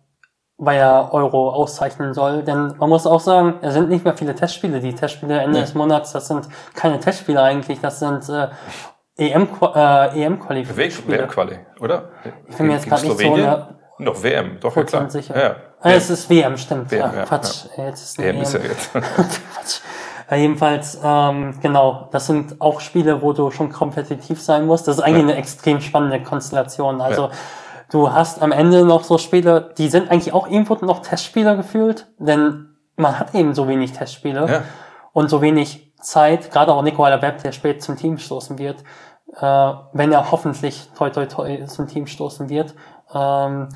weil 0.60 0.78
er 0.78 1.12
Euro 1.12 1.50
auszeichnen 1.50 2.14
soll. 2.14 2.42
Denn 2.42 2.74
man 2.78 2.88
muss 2.88 3.06
auch 3.06 3.20
sagen, 3.20 3.54
es 3.62 3.74
sind 3.74 3.88
nicht 3.88 4.04
mehr 4.04 4.16
viele 4.16 4.34
Testspiele. 4.34 4.80
Die 4.80 4.94
Testspiele 4.94 5.38
Ende 5.38 5.58
nee. 5.58 5.60
des 5.60 5.74
Monats, 5.74 6.12
das 6.12 6.28
sind 6.28 6.48
keine 6.74 7.00
Testspiele 7.00 7.42
eigentlich, 7.42 7.80
das 7.80 7.98
sind 7.98 8.28
äh, 8.28 8.48
EM, 9.16 9.48
äh, 9.74 10.22
EM-Quali. 10.22 10.66
WM-Quali, 10.76 11.58
oder? 11.80 12.10
Ich 12.48 12.56
bin 12.56 12.66
mir 12.66 12.74
jetzt 12.74 12.88
gerade 12.88 13.06
nicht 13.06 13.18
so... 13.18 13.34
Eine, 13.34 13.80
doch, 13.98 14.22
WM, 14.22 14.58
doch, 14.60 14.76
ja 14.76 14.84
klar. 14.84 15.10
Sicher. 15.10 15.36
Ja, 15.36 15.42
ja. 15.42 15.56
es 15.96 16.08
ist 16.08 16.30
WM, 16.30 16.56
stimmt. 16.56 16.90
WM, 16.90 17.00
ja, 17.00 17.24
Quatsch, 17.24 17.66
ja. 17.76 17.86
jetzt 17.86 18.02
ist 18.02 18.18
WM 18.18 18.36
EM. 18.36 18.42
ist 18.42 18.54
ja 18.54 18.60
jetzt. 18.60 18.92
Quatsch. 18.92 19.80
jedenfalls, 20.30 20.98
ähm, 21.04 21.58
genau, 21.60 22.08
das 22.10 22.26
sind 22.26 22.60
auch 22.60 22.80
Spiele, 22.80 23.20
wo 23.20 23.34
du 23.34 23.50
schon 23.50 23.70
kompetitiv 23.70 24.40
sein 24.40 24.64
musst. 24.64 24.88
Das 24.88 24.96
ist 24.96 25.02
eigentlich 25.02 25.24
eine 25.24 25.36
extrem 25.36 25.82
spannende 25.82 26.22
Konstellation. 26.22 27.02
Also 27.02 27.30
Du 27.90 28.12
hast 28.12 28.40
am 28.40 28.52
Ende 28.52 28.84
noch 28.84 29.04
so 29.04 29.18
Spiele, 29.18 29.72
die 29.76 29.88
sind 29.88 30.10
eigentlich 30.10 30.32
auch 30.32 30.48
irgendwo 30.48 30.74
noch 30.84 31.02
Testspieler 31.02 31.56
gefühlt, 31.56 32.06
denn 32.18 32.76
man 32.96 33.18
hat 33.18 33.34
eben 33.34 33.54
so 33.54 33.66
wenig 33.66 33.92
Testspiele 33.92 34.46
ja. 34.48 34.62
und 35.12 35.28
so 35.28 35.42
wenig 35.42 35.92
Zeit, 36.00 36.50
gerade 36.50 36.72
auch 36.72 36.82
Nicola 36.82 37.20
Webb, 37.20 37.42
der 37.42 37.52
spät 37.52 37.82
zum 37.82 37.96
Team 37.96 38.18
stoßen 38.18 38.58
wird, 38.58 38.84
äh, 39.36 39.72
wenn 39.92 40.12
er 40.12 40.30
hoffentlich 40.30 40.88
toi 40.96 41.10
toi 41.10 41.26
toi 41.26 41.64
zum 41.66 41.88
Team 41.88 42.06
stoßen 42.06 42.48
wird, 42.48 42.74
ähm, 43.12 43.68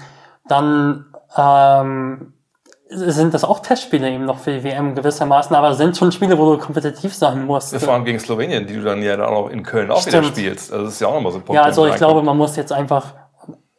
dann 0.46 1.06
ähm, 1.36 2.34
sind 2.88 3.34
das 3.34 3.44
auch 3.44 3.60
Testspiele 3.60 4.10
eben 4.10 4.24
noch 4.24 4.38
für 4.38 4.52
die 4.52 4.64
WM 4.64 4.94
gewissermaßen, 4.94 5.56
aber 5.56 5.74
sind 5.74 5.96
schon 5.96 6.12
Spiele, 6.12 6.38
wo 6.38 6.54
du 6.54 6.58
kompetitiv 6.58 7.14
sein 7.14 7.44
musst. 7.46 7.72
Das 7.72 7.86
waren 7.86 8.04
gegen 8.04 8.20
Slowenien, 8.20 8.66
die 8.66 8.74
du 8.74 8.82
dann 8.82 9.02
ja 9.02 9.16
dann 9.16 9.28
auch 9.28 9.48
in 9.48 9.62
Köln 9.62 9.90
auch 9.90 10.02
Stimmt. 10.02 10.14
wieder 10.14 10.50
spielst. 10.50 10.72
Also 10.72 10.84
das 10.84 10.94
ist 10.94 11.00
ja 11.00 11.08
auch 11.08 11.14
nochmal 11.14 11.32
so 11.32 11.38
ein 11.38 11.44
Punkt. 11.44 11.56
Ja, 11.56 11.62
also 11.62 11.86
ich 11.86 11.96
glaube, 11.96 12.22
man 12.22 12.36
muss 12.36 12.56
jetzt 12.56 12.72
einfach 12.72 13.14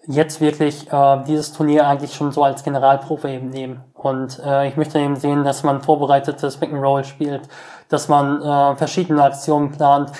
jetzt 0.08 0.42
wirklich 0.42 0.92
äh, 0.92 1.24
dieses 1.28 1.54
Turnier 1.54 1.88
eigentlich 1.88 2.14
schon 2.14 2.32
so 2.32 2.44
als 2.44 2.64
Generalprobe 2.64 3.30
eben 3.30 3.50
nehmen. 3.50 3.84
Und 3.94 4.40
äh, 4.46 4.68
ich 4.68 4.78
möchte 4.78 5.00
eben 5.00 5.16
sehen, 5.16 5.44
dass 5.44 5.64
man 5.64 5.82
vorbereitetes 5.82 6.62
Pick'n'Roll 6.62 7.04
spielt, 7.04 7.48
dass 7.90 8.08
man 8.08 8.42
äh, 8.42 8.76
verschiedene 8.76 9.24
Aktionen 9.24 9.72
plant. 9.72 10.12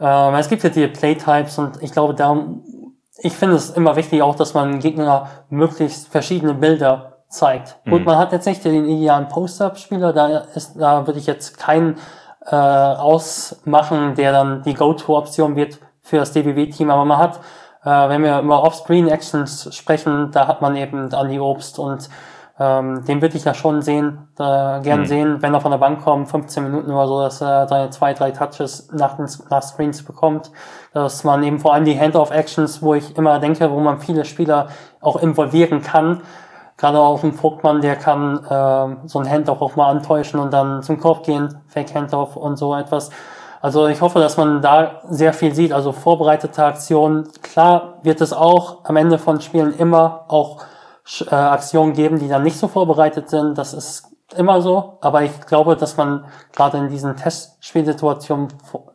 Äh, 0.00 0.38
es 0.38 0.48
gibt 0.48 0.62
ja 0.62 0.70
die 0.70 0.86
Playtypes 0.86 1.58
und 1.58 1.82
ich 1.82 1.92
glaube, 1.92 2.14
da, 2.14 2.36
ich 3.18 3.32
finde 3.34 3.56
es 3.56 3.70
immer 3.70 3.96
wichtig 3.96 4.22
auch, 4.22 4.34
dass 4.34 4.54
man 4.54 4.78
Gegner 4.78 5.28
möglichst 5.48 6.08
verschiedene 6.08 6.54
Bilder 6.54 7.18
zeigt. 7.28 7.78
Mhm. 7.84 7.90
Gut, 7.90 8.04
man 8.04 8.18
hat 8.18 8.32
jetzt 8.32 8.46
nicht 8.46 8.64
den 8.64 8.84
idealen 8.86 9.28
Post-Up-Spieler, 9.28 10.12
da 10.12 10.38
ist, 10.54 10.74
da 10.78 11.06
würde 11.06 11.18
ich 11.18 11.26
jetzt 11.26 11.58
keinen 11.58 11.96
äh, 12.46 12.56
ausmachen, 12.56 14.14
der 14.16 14.32
dann 14.32 14.62
die 14.62 14.74
Go-To-Option 14.74 15.56
wird 15.56 15.78
für 16.02 16.18
das 16.18 16.32
DBW-Team, 16.32 16.90
aber 16.90 17.04
man 17.04 17.18
hat 17.18 17.40
wenn 17.82 18.22
wir 18.22 18.40
über 18.40 18.62
Off-Screen-Actions 18.62 19.74
sprechen, 19.74 20.30
da 20.32 20.46
hat 20.46 20.60
man 20.60 20.76
eben 20.76 21.10
Andy 21.12 21.38
Obst 21.38 21.78
und 21.78 22.08
ähm, 22.60 23.06
den 23.06 23.22
würde 23.22 23.38
ich 23.38 23.44
ja 23.44 23.54
schon 23.54 23.80
sehen, 23.80 24.28
äh, 24.38 24.80
gern 24.82 25.00
mhm. 25.00 25.06
sehen, 25.06 25.36
wenn 25.40 25.54
er 25.54 25.62
von 25.62 25.70
der 25.70 25.78
Bank 25.78 26.04
kommt, 26.04 26.28
15 26.28 26.62
Minuten 26.62 26.90
oder 26.90 27.06
so, 27.08 27.22
dass 27.22 27.40
er 27.40 27.66
seine 27.66 27.88
zwei, 27.88 28.12
drei 28.12 28.32
Touches 28.32 28.90
nach, 28.92 29.18
nach 29.48 29.62
Screens 29.62 30.04
bekommt. 30.04 30.52
Dass 30.92 31.24
man 31.24 31.42
eben 31.42 31.58
vor 31.58 31.72
allem 31.72 31.86
die 31.86 31.98
Hand-Off-Actions, 31.98 32.82
wo 32.82 32.92
ich 32.92 33.16
immer 33.16 33.38
denke, 33.38 33.70
wo 33.70 33.80
man 33.80 33.98
viele 33.98 34.26
Spieler 34.26 34.68
auch 35.00 35.16
involvieren 35.16 35.80
kann, 35.80 36.20
gerade 36.76 36.98
auch 36.98 37.24
ein 37.24 37.32
Vogtmann, 37.32 37.80
der 37.80 37.96
kann 37.96 38.44
äh, 38.44 39.08
so 39.08 39.18
ein 39.20 39.30
Handoff 39.30 39.62
auch 39.62 39.76
mal 39.76 39.90
antäuschen 39.90 40.38
und 40.38 40.52
dann 40.52 40.82
zum 40.82 41.00
Korb 41.00 41.24
gehen, 41.24 41.62
Fake 41.66 41.94
Handoff 41.94 42.36
und 42.36 42.56
so 42.56 42.74
etwas. 42.74 43.10
Also 43.60 43.86
ich 43.88 44.00
hoffe, 44.00 44.20
dass 44.20 44.36
man 44.36 44.62
da 44.62 45.02
sehr 45.08 45.32
viel 45.32 45.54
sieht, 45.54 45.72
also 45.72 45.92
vorbereitete 45.92 46.64
Aktionen. 46.64 47.28
Klar 47.42 47.98
wird 48.02 48.20
es 48.20 48.32
auch 48.32 48.84
am 48.84 48.96
Ende 48.96 49.18
von 49.18 49.40
Spielen 49.40 49.74
immer 49.74 50.24
auch 50.28 50.62
äh, 51.30 51.34
Aktionen 51.34 51.92
geben, 51.92 52.18
die 52.18 52.28
dann 52.28 52.42
nicht 52.42 52.58
so 52.58 52.68
vorbereitet 52.68 53.28
sind. 53.28 53.58
Das 53.58 53.74
ist 53.74 54.10
immer 54.36 54.62
so. 54.62 54.98
Aber 55.02 55.22
ich 55.22 55.40
glaube, 55.42 55.76
dass 55.76 55.96
man 55.96 56.24
gerade 56.52 56.78
in 56.78 56.88
diesen 56.88 57.16
Testspielsituationen 57.16 58.48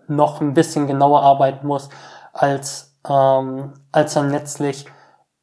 noch 0.08 0.42
ein 0.42 0.54
bisschen 0.54 0.88
genauer 0.88 1.22
arbeiten 1.22 1.68
muss, 1.68 1.90
als, 2.34 2.98
ähm, 3.08 3.74
als 3.92 4.14
dann 4.14 4.32
letztlich 4.32 4.86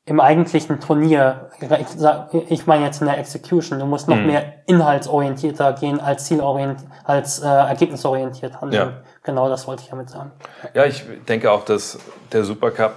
im 0.04 0.18
eigentlichen 0.18 0.80
Turnier, 0.80 1.50
ich, 1.60 1.88
sag, 1.88 2.34
ich 2.34 2.66
meine 2.66 2.86
jetzt 2.86 3.00
in 3.00 3.06
der 3.06 3.18
Execution, 3.18 3.78
du 3.78 3.86
musst 3.86 4.08
noch 4.08 4.16
mhm. 4.16 4.26
mehr 4.26 4.66
inhaltsorientierter 4.66 5.74
gehen 5.74 6.00
als 6.00 6.24
zielorientiert, 6.24 6.90
als 7.04 7.40
äh, 7.40 7.46
ergebnisorientiert 7.46 8.60
handeln. 8.60 8.82
Ja. 8.82 8.92
Genau, 9.22 9.48
das 9.48 9.66
wollte 9.66 9.82
ich 9.84 9.90
damit 9.90 10.10
sagen. 10.10 10.32
Ja, 10.74 10.84
ich 10.84 11.04
denke 11.28 11.50
auch, 11.50 11.64
dass 11.64 11.98
der 12.32 12.44
Supercup, 12.44 12.92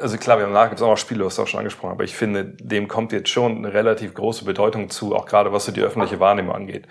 also 0.00 0.16
klar, 0.16 0.38
wir 0.38 0.46
haben 0.46 0.52
nachher 0.52 0.68
gibt 0.68 0.80
es 0.80 0.82
auch 0.82 0.90
noch 0.90 0.98
Spiele, 0.98 1.20
du 1.20 1.26
hast 1.26 1.38
auch 1.38 1.46
schon 1.46 1.58
angesprochen, 1.58 1.92
aber 1.92 2.04
ich 2.04 2.14
finde, 2.14 2.44
dem 2.44 2.86
kommt 2.86 3.12
jetzt 3.12 3.30
schon 3.30 3.58
eine 3.58 3.72
relativ 3.72 4.14
große 4.14 4.44
Bedeutung 4.44 4.90
zu, 4.90 5.16
auch 5.16 5.26
gerade 5.26 5.52
was 5.52 5.64
so 5.64 5.72
die 5.72 5.80
öffentliche 5.80 6.20
Wahrnehmung 6.20 6.54
angeht. 6.54 6.86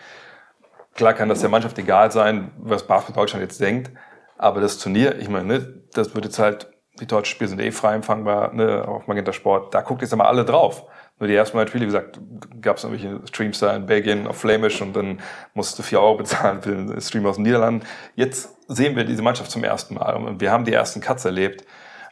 Klar 0.96 1.14
kann 1.14 1.30
das 1.30 1.42
der 1.42 1.50
Mannschaft 1.50 1.78
egal 1.78 2.12
sein, 2.12 2.52
was 2.58 2.86
Basketball 2.86 3.24
Deutschland 3.24 3.44
jetzt 3.44 3.62
denkt, 3.62 3.92
aber 4.38 4.60
das 4.60 4.80
Turnier, 4.80 5.18
ich 5.20 5.30
meine, 5.30 5.46
ne, 5.46 5.84
das 5.94 6.16
wird 6.16 6.26
jetzt 6.26 6.40
halt 6.40 6.68
die 7.00 7.08
deutschen 7.08 7.32
Spiele 7.36 7.50
sind 7.50 7.62
eh 7.62 7.72
frei 7.72 7.96
empfangbar 7.96 8.54
ne, 8.54 8.88
auf 8.88 9.08
Magenta 9.08 9.34
Sport. 9.34 9.74
Da 9.74 9.82
guckt 9.82 10.02
jetzt 10.02 10.12
einmal 10.12 10.28
alle 10.28 10.46
drauf. 10.46 10.86
Nur 11.20 11.28
die 11.28 11.36
ersten 11.36 11.58
Mal 11.58 11.68
Spiele, 11.68 11.84
wie 11.84 11.88
gesagt, 11.88 12.20
gab 12.62 12.78
es 12.78 12.84
irgendwelche 12.84 13.26
Streams 13.28 13.60
da 13.60 13.76
in 13.76 13.88
Belgien 13.88 14.28
auf 14.28 14.38
Flämisch 14.38 14.82
und 14.82 14.96
dann 14.96 15.20
musst 15.56 15.78
du 15.80 15.84
vier 15.84 16.00
Euro 16.00 16.16
bezahlen 16.18 16.62
für 16.62 16.76
den 16.76 17.02
Stream 17.02 17.26
aus 17.26 17.36
den 17.36 17.44
Niederlanden. 17.44 17.86
Jetzt 18.16 18.56
sehen 18.68 18.96
wir 18.96 19.04
diese 19.04 19.24
Mannschaft 19.24 19.50
zum 19.50 19.64
ersten 19.64 19.96
Mal 19.96 20.16
und 20.16 20.42
wir 20.42 20.52
haben 20.52 20.66
die 20.66 20.74
ersten 20.74 21.02
Cuts 21.02 21.26
erlebt. 21.26 21.66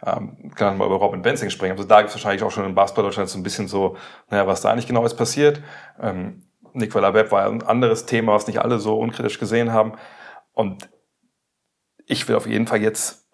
Ähm, 0.06 0.51
kann 0.56 0.78
mal 0.78 0.86
über 0.86 0.97
Robin 0.97 1.22
Benzing 1.22 1.49
sprechen. 1.49 1.74
Also 1.74 1.86
da 1.86 1.99
gibt 1.99 2.10
es 2.10 2.16
wahrscheinlich 2.16 2.43
auch 2.43 2.51
schon 2.51 2.66
in 2.66 2.76
Basketball 2.76 3.06
Deutschland 3.06 3.30
so 3.30 3.39
ein 3.39 3.43
bisschen 3.43 3.68
so, 3.68 3.95
naja, 4.30 4.45
was 4.45 4.62
da 4.62 4.72
eigentlich 4.72 4.88
genau 4.88 5.06
ist 5.06 5.16
passiert. 5.16 5.62
Ähm, 6.01 6.43
Nicola 6.74 7.14
Webb 7.14 7.32
war 7.32 7.47
ein 7.47 7.64
anderes 7.64 8.06
Thema, 8.06 8.34
was 8.34 8.47
nicht 8.47 8.60
alle 8.60 8.80
so 8.80 8.97
unkritisch 8.97 9.39
gesehen 9.39 9.72
haben. 9.72 9.93
Und 10.51 10.89
ich 12.06 12.28
will 12.28 12.36
auf 12.36 12.47
jeden 12.47 12.68
Fall 12.68 12.82
jetzt 12.82 13.25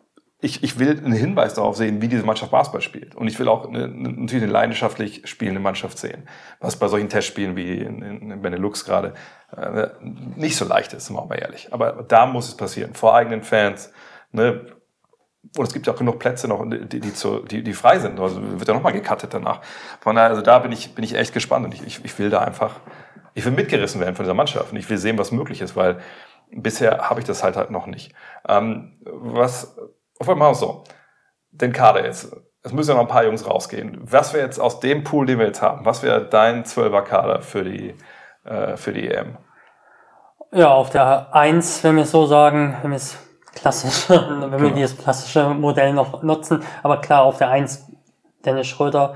ich, 0.43 0.63
ich 0.63 0.79
will 0.79 0.97
einen 0.97 1.13
Hinweis 1.13 1.53
darauf 1.53 1.77
sehen, 1.77 2.01
wie 2.01 2.07
diese 2.07 2.23
Mannschaft 2.23 2.51
Basketball 2.51 2.81
spielt. 2.81 3.13
Und 3.13 3.27
ich 3.27 3.37
will 3.37 3.47
auch 3.47 3.67
eine, 3.67 3.87
natürlich 3.87 4.43
eine 4.43 4.51
leidenschaftlich 4.51 5.21
spielende 5.25 5.61
Mannschaft 5.61 5.99
sehen. 5.99 6.27
Was 6.59 6.77
bei 6.77 6.87
solchen 6.87 7.09
Testspielen 7.09 7.55
wie 7.55 7.77
in, 7.77 8.01
in 8.01 8.41
Benelux 8.41 8.83
gerade 8.83 9.13
äh, 9.55 9.89
nicht 10.35 10.55
so 10.57 10.65
leicht 10.65 10.93
ist, 10.93 11.11
machen 11.11 11.29
wir 11.29 11.39
ehrlich. 11.39 11.71
Aber 11.71 12.03
da 12.07 12.25
muss 12.25 12.47
es 12.47 12.57
passieren, 12.57 12.95
vor 12.95 13.15
eigenen 13.15 13.43
Fans. 13.43 13.93
Ne? 14.31 14.65
Und 15.57 15.67
es 15.67 15.73
gibt 15.73 15.85
ja 15.85 15.93
auch 15.93 15.97
genug 15.97 16.17
Plätze 16.17 16.47
noch, 16.47 16.65
die, 16.67 16.99
die, 16.99 17.13
zu, 17.13 17.41
die, 17.41 17.61
die 17.61 17.73
frei 17.73 17.99
sind. 17.99 18.19
Also 18.19 18.41
wird 18.41 18.67
ja 18.67 18.73
nochmal 18.73 18.93
gecuttet 18.93 19.35
danach. 19.35 19.61
Von 19.99 20.15
daher, 20.15 20.31
also 20.31 20.41
da 20.41 20.57
bin 20.57 20.71
ich, 20.71 20.95
bin 20.95 21.03
ich 21.03 21.13
echt 21.13 21.33
gespannt 21.33 21.65
und 21.65 21.75
ich, 21.75 21.85
ich, 21.85 22.03
ich 22.03 22.17
will 22.17 22.31
da 22.31 22.39
einfach, 22.39 22.79
ich 23.35 23.45
will 23.45 23.51
mitgerissen 23.51 24.01
werden 24.01 24.15
von 24.15 24.25
dieser 24.25 24.33
Mannschaft 24.33 24.71
und 24.71 24.77
ich 24.77 24.89
will 24.89 24.97
sehen, 24.97 25.19
was 25.19 25.31
möglich 25.31 25.61
ist, 25.61 25.75
weil 25.75 25.99
bisher 26.51 27.09
habe 27.09 27.19
ich 27.19 27.27
das 27.27 27.43
halt 27.43 27.57
halt 27.57 27.69
noch 27.69 27.85
nicht. 27.85 28.13
Ähm, 28.47 28.93
was 29.05 29.75
auf 30.21 30.29
einmal 30.29 30.55
so. 30.55 30.83
Den 31.51 31.73
Kader 31.73 32.05
jetzt. 32.05 32.35
Es 32.63 32.71
müssen 32.71 32.91
ja 32.91 32.95
noch 32.95 33.01
ein 33.01 33.07
paar 33.07 33.25
Jungs 33.25 33.45
rausgehen. 33.47 33.99
Was 34.03 34.33
wäre 34.33 34.45
jetzt 34.45 34.59
aus 34.59 34.79
dem 34.79 35.03
Pool, 35.03 35.25
den 35.25 35.39
wir 35.39 35.47
jetzt 35.47 35.61
haben, 35.61 35.83
was 35.83 36.03
wäre 36.03 36.25
dein 36.25 36.63
Zwölfer-Kader 36.63 37.41
für 37.41 37.63
die, 37.63 37.95
äh, 38.45 38.77
für 38.77 38.93
die 38.93 39.09
EM? 39.09 39.37
Ja, 40.53 40.69
auf 40.69 40.91
der 40.91 41.33
1, 41.33 41.83
wenn 41.83 41.95
wir 41.95 42.03
es 42.03 42.11
so 42.11 42.27
sagen, 42.27 42.77
wenn 42.81 42.91
wir 42.91 42.97
es 42.97 43.17
klassisch, 43.55 44.09
wenn 44.09 44.51
wir 44.51 44.57
genau. 44.57 44.75
dieses 44.75 44.97
klassische 44.97 45.49
Modell 45.49 45.93
noch 45.93 46.21
nutzen. 46.21 46.63
Aber 46.83 47.01
klar, 47.01 47.23
auf 47.23 47.37
der 47.37 47.49
1 47.49 47.89
Dennis 48.45 48.67
Schröder, 48.67 49.15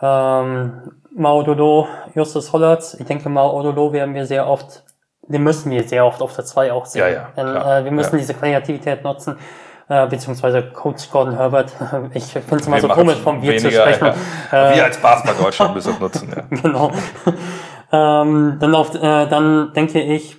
ähm, 0.00 0.90
Mao 1.14 1.42
Dodo, 1.42 1.86
Justus 2.14 2.52
Hollertz. 2.52 2.94
Ich 2.94 3.06
denke, 3.06 3.28
Mao 3.28 3.62
Dodo 3.62 3.92
werden 3.92 4.14
wir 4.14 4.24
sehr 4.24 4.48
oft, 4.48 4.84
den 5.22 5.42
müssen 5.42 5.70
wir 5.70 5.86
sehr 5.86 6.06
oft 6.06 6.22
auf 6.22 6.34
der 6.34 6.46
2 6.46 6.72
auch 6.72 6.86
sehen. 6.86 7.02
Ja, 7.02 7.08
ja, 7.08 7.28
Denn, 7.36 7.46
äh, 7.46 7.84
wir 7.84 7.92
müssen 7.92 8.14
ja. 8.14 8.18
diese 8.18 8.34
Kreativität 8.34 9.04
nutzen 9.04 9.38
äh, 9.88 10.06
beziehungsweise 10.06 10.62
Coach 10.62 11.10
Gordon 11.10 11.36
Herbert. 11.36 11.72
Ich 12.14 12.24
finde 12.26 12.56
es 12.56 12.66
immer 12.66 12.80
so 12.80 12.88
komisch, 12.88 13.16
vom 13.16 13.42
Wir 13.42 13.58
zu 13.58 13.70
sprechen. 13.70 14.12
Ja. 14.52 14.70
Äh, 14.70 14.76
wir 14.76 14.84
als 14.84 14.98
Basketball 14.98 15.44
Deutschland 15.44 15.74
müssen 15.74 15.92
es 15.94 16.00
nutzen. 16.00 16.34
Ja. 16.34 16.42
genau. 16.62 16.90
ähm, 17.92 18.56
dann, 18.60 18.74
auf, 18.74 18.94
äh, 18.94 19.26
dann 19.26 19.72
denke 19.74 20.00
ich, 20.00 20.36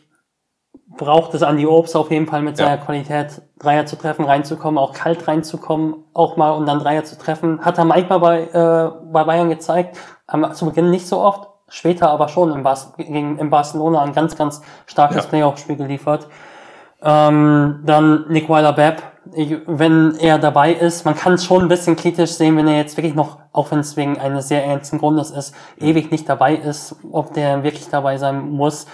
braucht 0.98 1.34
es 1.34 1.42
Andy 1.42 1.66
Obst 1.66 1.96
auf 1.96 2.12
jeden 2.12 2.28
Fall 2.28 2.42
mit 2.42 2.58
seiner 2.58 2.72
ja. 2.72 2.78
Qualität, 2.78 3.42
Dreier 3.60 3.86
zu 3.86 3.98
treffen, 3.98 4.26
reinzukommen, 4.26 4.78
auch 4.78 4.94
kalt 4.94 5.28
reinzukommen, 5.28 5.96
auch 6.14 6.38
mal 6.38 6.52
und 6.52 6.66
dann 6.66 6.80
Dreier 6.80 7.04
zu 7.04 7.18
treffen. 7.18 7.64
Hat 7.64 7.78
er 7.78 7.86
Mike 7.86 8.08
mal 8.10 8.20
bei, 8.20 8.44
äh, 8.44 9.12
bei 9.12 9.24
Bayern 9.24 9.50
gezeigt, 9.50 9.98
ähm, 10.32 10.54
zu 10.54 10.66
Beginn 10.66 10.90
nicht 10.90 11.08
so 11.08 11.20
oft, 11.20 11.50
später 11.68 12.10
aber 12.10 12.30
schon 12.30 12.52
im, 12.52 12.64
Bas 12.64 12.94
gegen, 12.98 13.38
im 13.38 13.50
Barcelona 13.50 14.02
ein 14.02 14.14
ganz, 14.14 14.36
ganz 14.36 14.62
starkes 14.86 15.24
ja. 15.24 15.30
Playoff-Spiel 15.30 15.76
geliefert. 15.76 16.28
Ähm, 17.06 17.82
dann 17.86 18.26
Nick 18.30 18.50
Weiler-Bepp, 18.50 19.04
wenn 19.68 20.16
er 20.18 20.40
dabei 20.40 20.74
ist, 20.74 21.06
man 21.06 21.16
kann 21.16 21.34
es 21.34 21.46
schon 21.46 21.64
ein 21.64 21.68
bisschen 21.68 21.96
kritisch 21.96 22.32
sehen, 22.32 22.58
wenn 22.58 22.68
er 22.68 22.78
jetzt 22.78 22.98
wirklich 22.98 23.16
noch, 23.16 23.40
auch 23.54 23.72
wenn 23.72 23.80
es 23.80 23.96
wegen 23.96 24.20
eines 24.20 24.48
sehr 24.48 24.66
ernsten 24.66 24.98
Grundes 24.98 25.32
ist, 25.32 25.54
ewig 25.80 26.12
nicht 26.12 26.28
dabei 26.30 26.56
ist, 26.56 26.96
ob 27.12 27.34
der 27.34 27.64
wirklich 27.64 27.90
dabei 27.90 28.18
sein 28.18 28.50
muss. 28.52 28.88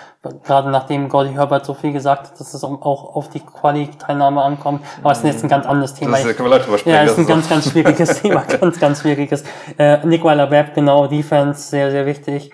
Gerade 0.44 0.70
nachdem 0.70 1.10
Gordy 1.10 1.34
Herbert 1.34 1.66
so 1.66 1.74
viel 1.74 1.92
gesagt 1.94 2.28
hat, 2.28 2.40
dass 2.40 2.54
es 2.54 2.64
auch 2.64 3.16
auf 3.16 3.30
die 3.30 3.40
Quali-Teilnahme 3.40 4.42
ankommt. 4.42 4.84
Aber 5.02 5.12
es 5.12 5.20
ist 5.20 5.26
jetzt 5.26 5.44
ein 5.44 5.50
ganz 5.50 5.66
anderes 5.66 5.94
Thema. 5.94 6.18
Das, 6.18 6.36
können 6.36 6.50
wir 6.50 6.58
Leute 6.58 6.66
sprechen, 6.66 6.90
ja, 6.90 7.04
ist 7.04 7.18
ein 7.18 7.28
ganz, 7.28 7.50
ganz 7.50 7.70
schwieriges 7.70 8.22
Thema, 8.22 8.44
ganz, 8.60 8.80
ganz 8.80 9.02
schwieriges. 9.02 9.44
Äh, 9.78 10.06
Nick 10.06 10.24
Weiler-Webb, 10.24 10.76
genau, 10.76 11.08
Defense, 11.08 11.70
sehr, 11.70 11.92
sehr 11.92 12.06
wichtig. 12.06 12.52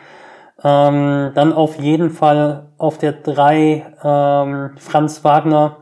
Ähm, 0.64 1.32
dann 1.36 1.54
auf 1.54 1.78
jeden 1.78 2.10
Fall 2.10 2.70
auf 2.78 2.98
der 2.98 3.12
drei 3.12 3.86
ähm, 4.04 4.72
Franz 4.78 5.24
Wagner, 5.24 5.78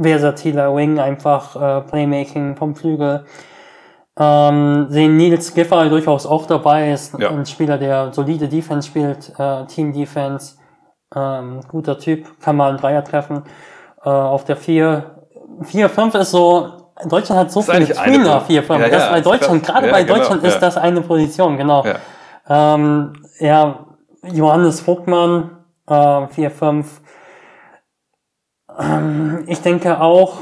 versatiler 0.00 0.74
Wing, 0.74 0.98
einfach 0.98 1.56
äh, 1.56 1.80
Playmaking 1.82 2.56
vom 2.56 2.74
Flügel. 2.74 3.24
Ähm, 4.18 4.86
sehen 4.88 5.16
Nils 5.16 5.54
Giffey 5.54 5.88
durchaus 5.88 6.26
auch 6.26 6.46
dabei, 6.46 6.90
ist 6.90 7.18
ja. 7.18 7.30
ein 7.30 7.44
Spieler, 7.44 7.76
der 7.76 8.12
solide 8.12 8.48
Defense 8.48 8.88
spielt, 8.88 9.32
äh, 9.38 9.66
Team 9.66 9.92
Defense, 9.92 10.56
ähm, 11.14 11.60
guter 11.68 11.98
Typ, 11.98 12.40
kann 12.40 12.56
mal 12.56 12.70
einen 12.70 12.78
Dreier 12.78 13.04
treffen. 13.04 13.44
Äh, 14.02 14.08
auf 14.08 14.44
der 14.44 14.56
4, 14.56 15.26
4, 15.62 15.88
5 15.90 16.14
ist 16.14 16.30
so, 16.30 16.72
Deutschland 17.04 17.40
hat 17.42 17.52
so 17.52 17.60
viele 17.60 17.86
Tweener 17.86 18.40
4, 18.40 18.62
5. 18.62 18.80
Ja, 18.80 18.88
das 18.88 19.10
bei 19.10 19.20
Deutschland, 19.20 19.64
gerade 19.64 19.90
bei 19.90 20.02
genau, 20.02 20.16
Deutschland 20.16 20.44
ist 20.44 20.60
das 20.60 20.78
eine 20.78 21.02
Position, 21.02 21.58
genau. 21.58 21.84
Ähm, 22.48 23.12
ja, 23.38 23.86
Johannes 24.22 24.80
Vogtmann, 24.80 25.64
äh, 25.86 26.26
4, 26.28 26.50
5. 26.50 27.00
Ähm, 28.78 29.44
ich 29.46 29.60
denke 29.62 30.00
auch, 30.00 30.38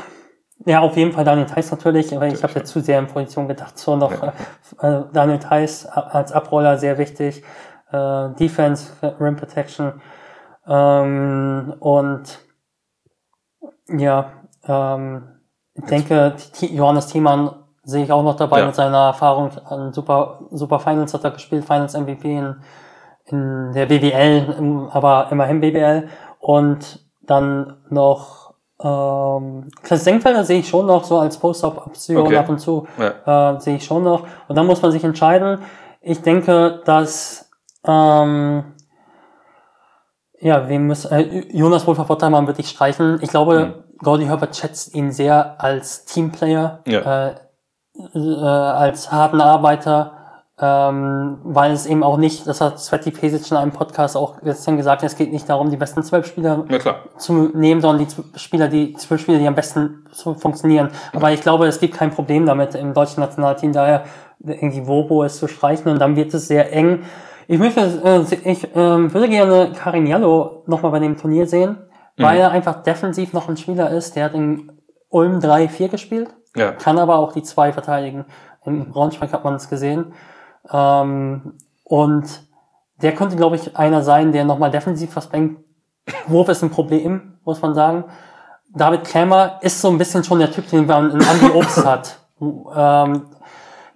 ja, 0.66 0.80
auf 0.80 0.96
jeden 0.96 1.12
Fall 1.12 1.24
Daniel 1.24 1.46
Theiss 1.46 1.70
natürlich, 1.70 2.14
aber 2.14 2.26
ich 2.26 2.42
habe 2.42 2.54
jetzt 2.54 2.70
zu 2.70 2.80
sehr 2.80 2.98
in 2.98 3.06
Position 3.06 3.48
gedacht. 3.48 3.78
So 3.78 3.96
noch 3.96 4.12
ja. 4.22 4.32
äh, 4.80 5.04
Daniel 5.12 5.38
Theiss 5.38 5.86
als 5.86 6.32
Abroller 6.32 6.78
sehr 6.78 6.96
wichtig. 6.98 7.42
Äh, 7.90 8.30
Defense, 8.38 8.92
Rim 9.20 9.36
Protection. 9.36 10.00
Ähm, 10.66 11.74
und 11.80 12.38
ja, 13.88 14.32
ähm, 14.66 15.28
ich 15.74 15.84
denke, 15.84 16.34
Johannes 16.60 17.08
Thiemann 17.08 17.63
sehe 17.84 18.04
ich 18.04 18.12
auch 18.12 18.22
noch 18.22 18.36
dabei 18.36 18.60
Ja. 18.60 18.66
mit 18.66 18.74
seiner 18.74 19.06
Erfahrung. 19.06 19.50
An 19.66 19.92
Super, 19.92 20.40
Super 20.50 20.78
Finals 20.80 21.12
hat 21.14 21.24
er 21.24 21.30
gespielt, 21.30 21.64
Finals 21.64 21.94
MVP 21.96 22.36
in, 22.36 22.56
in 23.26 23.72
der 23.72 23.86
BWL, 23.86 24.88
aber 24.92 25.28
immerhin 25.30 25.60
BWL. 25.60 26.08
Und 26.40 27.00
dann 27.22 27.76
noch 27.90 28.54
ähm, 28.82 29.70
Chris 29.82 30.04
Senkfelder 30.04 30.44
sehe 30.44 30.58
ich 30.60 30.68
schon 30.68 30.86
noch 30.86 31.04
so 31.04 31.18
als 31.18 31.38
Post-Op-Option 31.38 32.16
Okay. 32.26 32.36
ab 32.36 32.48
und 32.48 32.58
zu. 32.58 32.86
Ja. 32.98 33.54
Äh, 33.54 33.60
sehe 33.60 33.76
ich 33.76 33.84
schon 33.84 34.02
noch. 34.02 34.26
Und 34.48 34.56
dann 34.56 34.66
muss 34.66 34.82
man 34.82 34.90
sich 34.92 35.04
entscheiden. 35.04 35.58
Ich 36.00 36.20
denke, 36.22 36.82
dass 36.84 37.50
ähm, 37.86 38.64
ja, 40.40 40.68
wir 40.68 40.78
müssen 40.78 41.12
äh, 41.12 41.46
Jonas 41.56 41.86
Wolfer 41.86 42.04
Pottermann 42.04 42.46
würde 42.46 42.60
ich 42.60 42.68
streichen. 42.68 43.18
Ich 43.22 43.30
glaube, 43.30 43.84
Gordy 44.02 44.26
Herbert 44.26 44.54
schätzt 44.56 44.94
ihn 44.94 45.12
sehr 45.12 45.54
als 45.62 46.04
Teamplayer, 46.04 46.80
Ja. 46.86 47.28
äh, 47.28 47.34
äh, 48.14 48.18
als 48.18 49.12
harten 49.12 49.40
Arbeiter, 49.40 50.12
ähm, 50.60 51.38
weil 51.42 51.72
es 51.72 51.86
eben 51.86 52.02
auch 52.02 52.16
nicht, 52.16 52.46
das 52.46 52.60
hat 52.60 52.78
Sveti 52.78 53.10
Pesic 53.10 53.50
in 53.50 53.56
einem 53.56 53.72
Podcast 53.72 54.16
auch 54.16 54.40
gestern 54.40 54.76
gesagt, 54.76 55.02
es 55.02 55.16
geht 55.16 55.32
nicht 55.32 55.48
darum, 55.48 55.70
die 55.70 55.76
besten 55.76 56.02
zwölf 56.02 56.26
Spieler 56.26 56.64
Ja, 56.68 56.78
zu 57.16 57.50
nehmen, 57.54 57.80
sondern 57.80 58.06
die 58.06 58.38
Spieler, 58.38 58.68
die 58.68 58.94
zwölf 58.94 59.20
Spieler, 59.20 59.38
die 59.38 59.48
am 59.48 59.56
besten 59.56 60.06
so 60.12 60.34
funktionieren. 60.34 60.90
Aber 61.12 61.32
ich 61.32 61.40
glaube, 61.40 61.66
es 61.66 61.80
gibt 61.80 61.94
kein 61.94 62.10
Problem 62.10 62.46
damit 62.46 62.74
im 62.76 62.94
deutschen 62.94 63.20
Nationalteam, 63.20 63.72
daher 63.72 64.04
irgendwie 64.44 64.86
Wobo 64.86 65.24
es 65.24 65.38
zu 65.38 65.48
streichen 65.48 65.90
und 65.90 65.98
dann 65.98 66.16
wird 66.16 66.32
es 66.34 66.46
sehr 66.46 66.72
eng. 66.72 67.02
Ich 67.46 67.58
möchte, 67.58 67.80
äh, 67.80 68.50
ich 68.50 68.68
ähm, 68.74 69.12
würde 69.12 69.28
gerne 69.28 69.72
Carignano 69.72 70.62
nochmal 70.66 70.92
bei 70.92 70.98
dem 71.00 71.16
Turnier 71.16 71.46
sehen, 71.46 71.78
weil 72.16 72.38
er 72.38 72.52
einfach 72.52 72.82
defensiv 72.82 73.32
noch 73.32 73.48
ein 73.48 73.56
Spieler 73.56 73.90
ist. 73.90 74.16
Der 74.16 74.26
hat 74.26 74.34
in 74.34 74.72
Ulm 75.08 75.38
3-4 75.38 75.88
gespielt, 75.88 76.28
Ja. 76.56 76.72
kann 76.72 76.98
aber 76.98 77.16
auch 77.16 77.32
die 77.32 77.42
zwei 77.42 77.72
verteidigen. 77.72 78.24
In 78.64 78.90
Braunschweig 78.90 79.32
hat 79.32 79.44
man 79.44 79.54
es 79.54 79.68
gesehen. 79.68 80.14
Ähm, 80.70 81.54
und 81.84 82.42
der 83.02 83.14
könnte, 83.14 83.36
glaube 83.36 83.56
ich, 83.56 83.76
einer 83.76 84.02
sein, 84.02 84.32
der 84.32 84.44
nochmal 84.44 84.70
defensiv 84.70 85.14
was 85.16 85.28
bringt. 85.28 85.58
Wurf 86.26 86.48
ist 86.48 86.62
ein 86.62 86.70
Problem, 86.70 87.38
muss 87.44 87.60
man 87.60 87.74
sagen. 87.74 88.04
David 88.70 89.04
Krämer 89.04 89.58
ist 89.60 89.80
so 89.80 89.88
ein 89.88 89.98
bisschen 89.98 90.24
schon 90.24 90.38
der 90.38 90.50
Typ, 90.50 90.68
den 90.68 90.86
man 90.86 91.10
in 91.10 91.20
Andy 91.20 91.50
Obst 91.54 91.84
hat. 91.84 92.18
Ähm, 92.40 93.26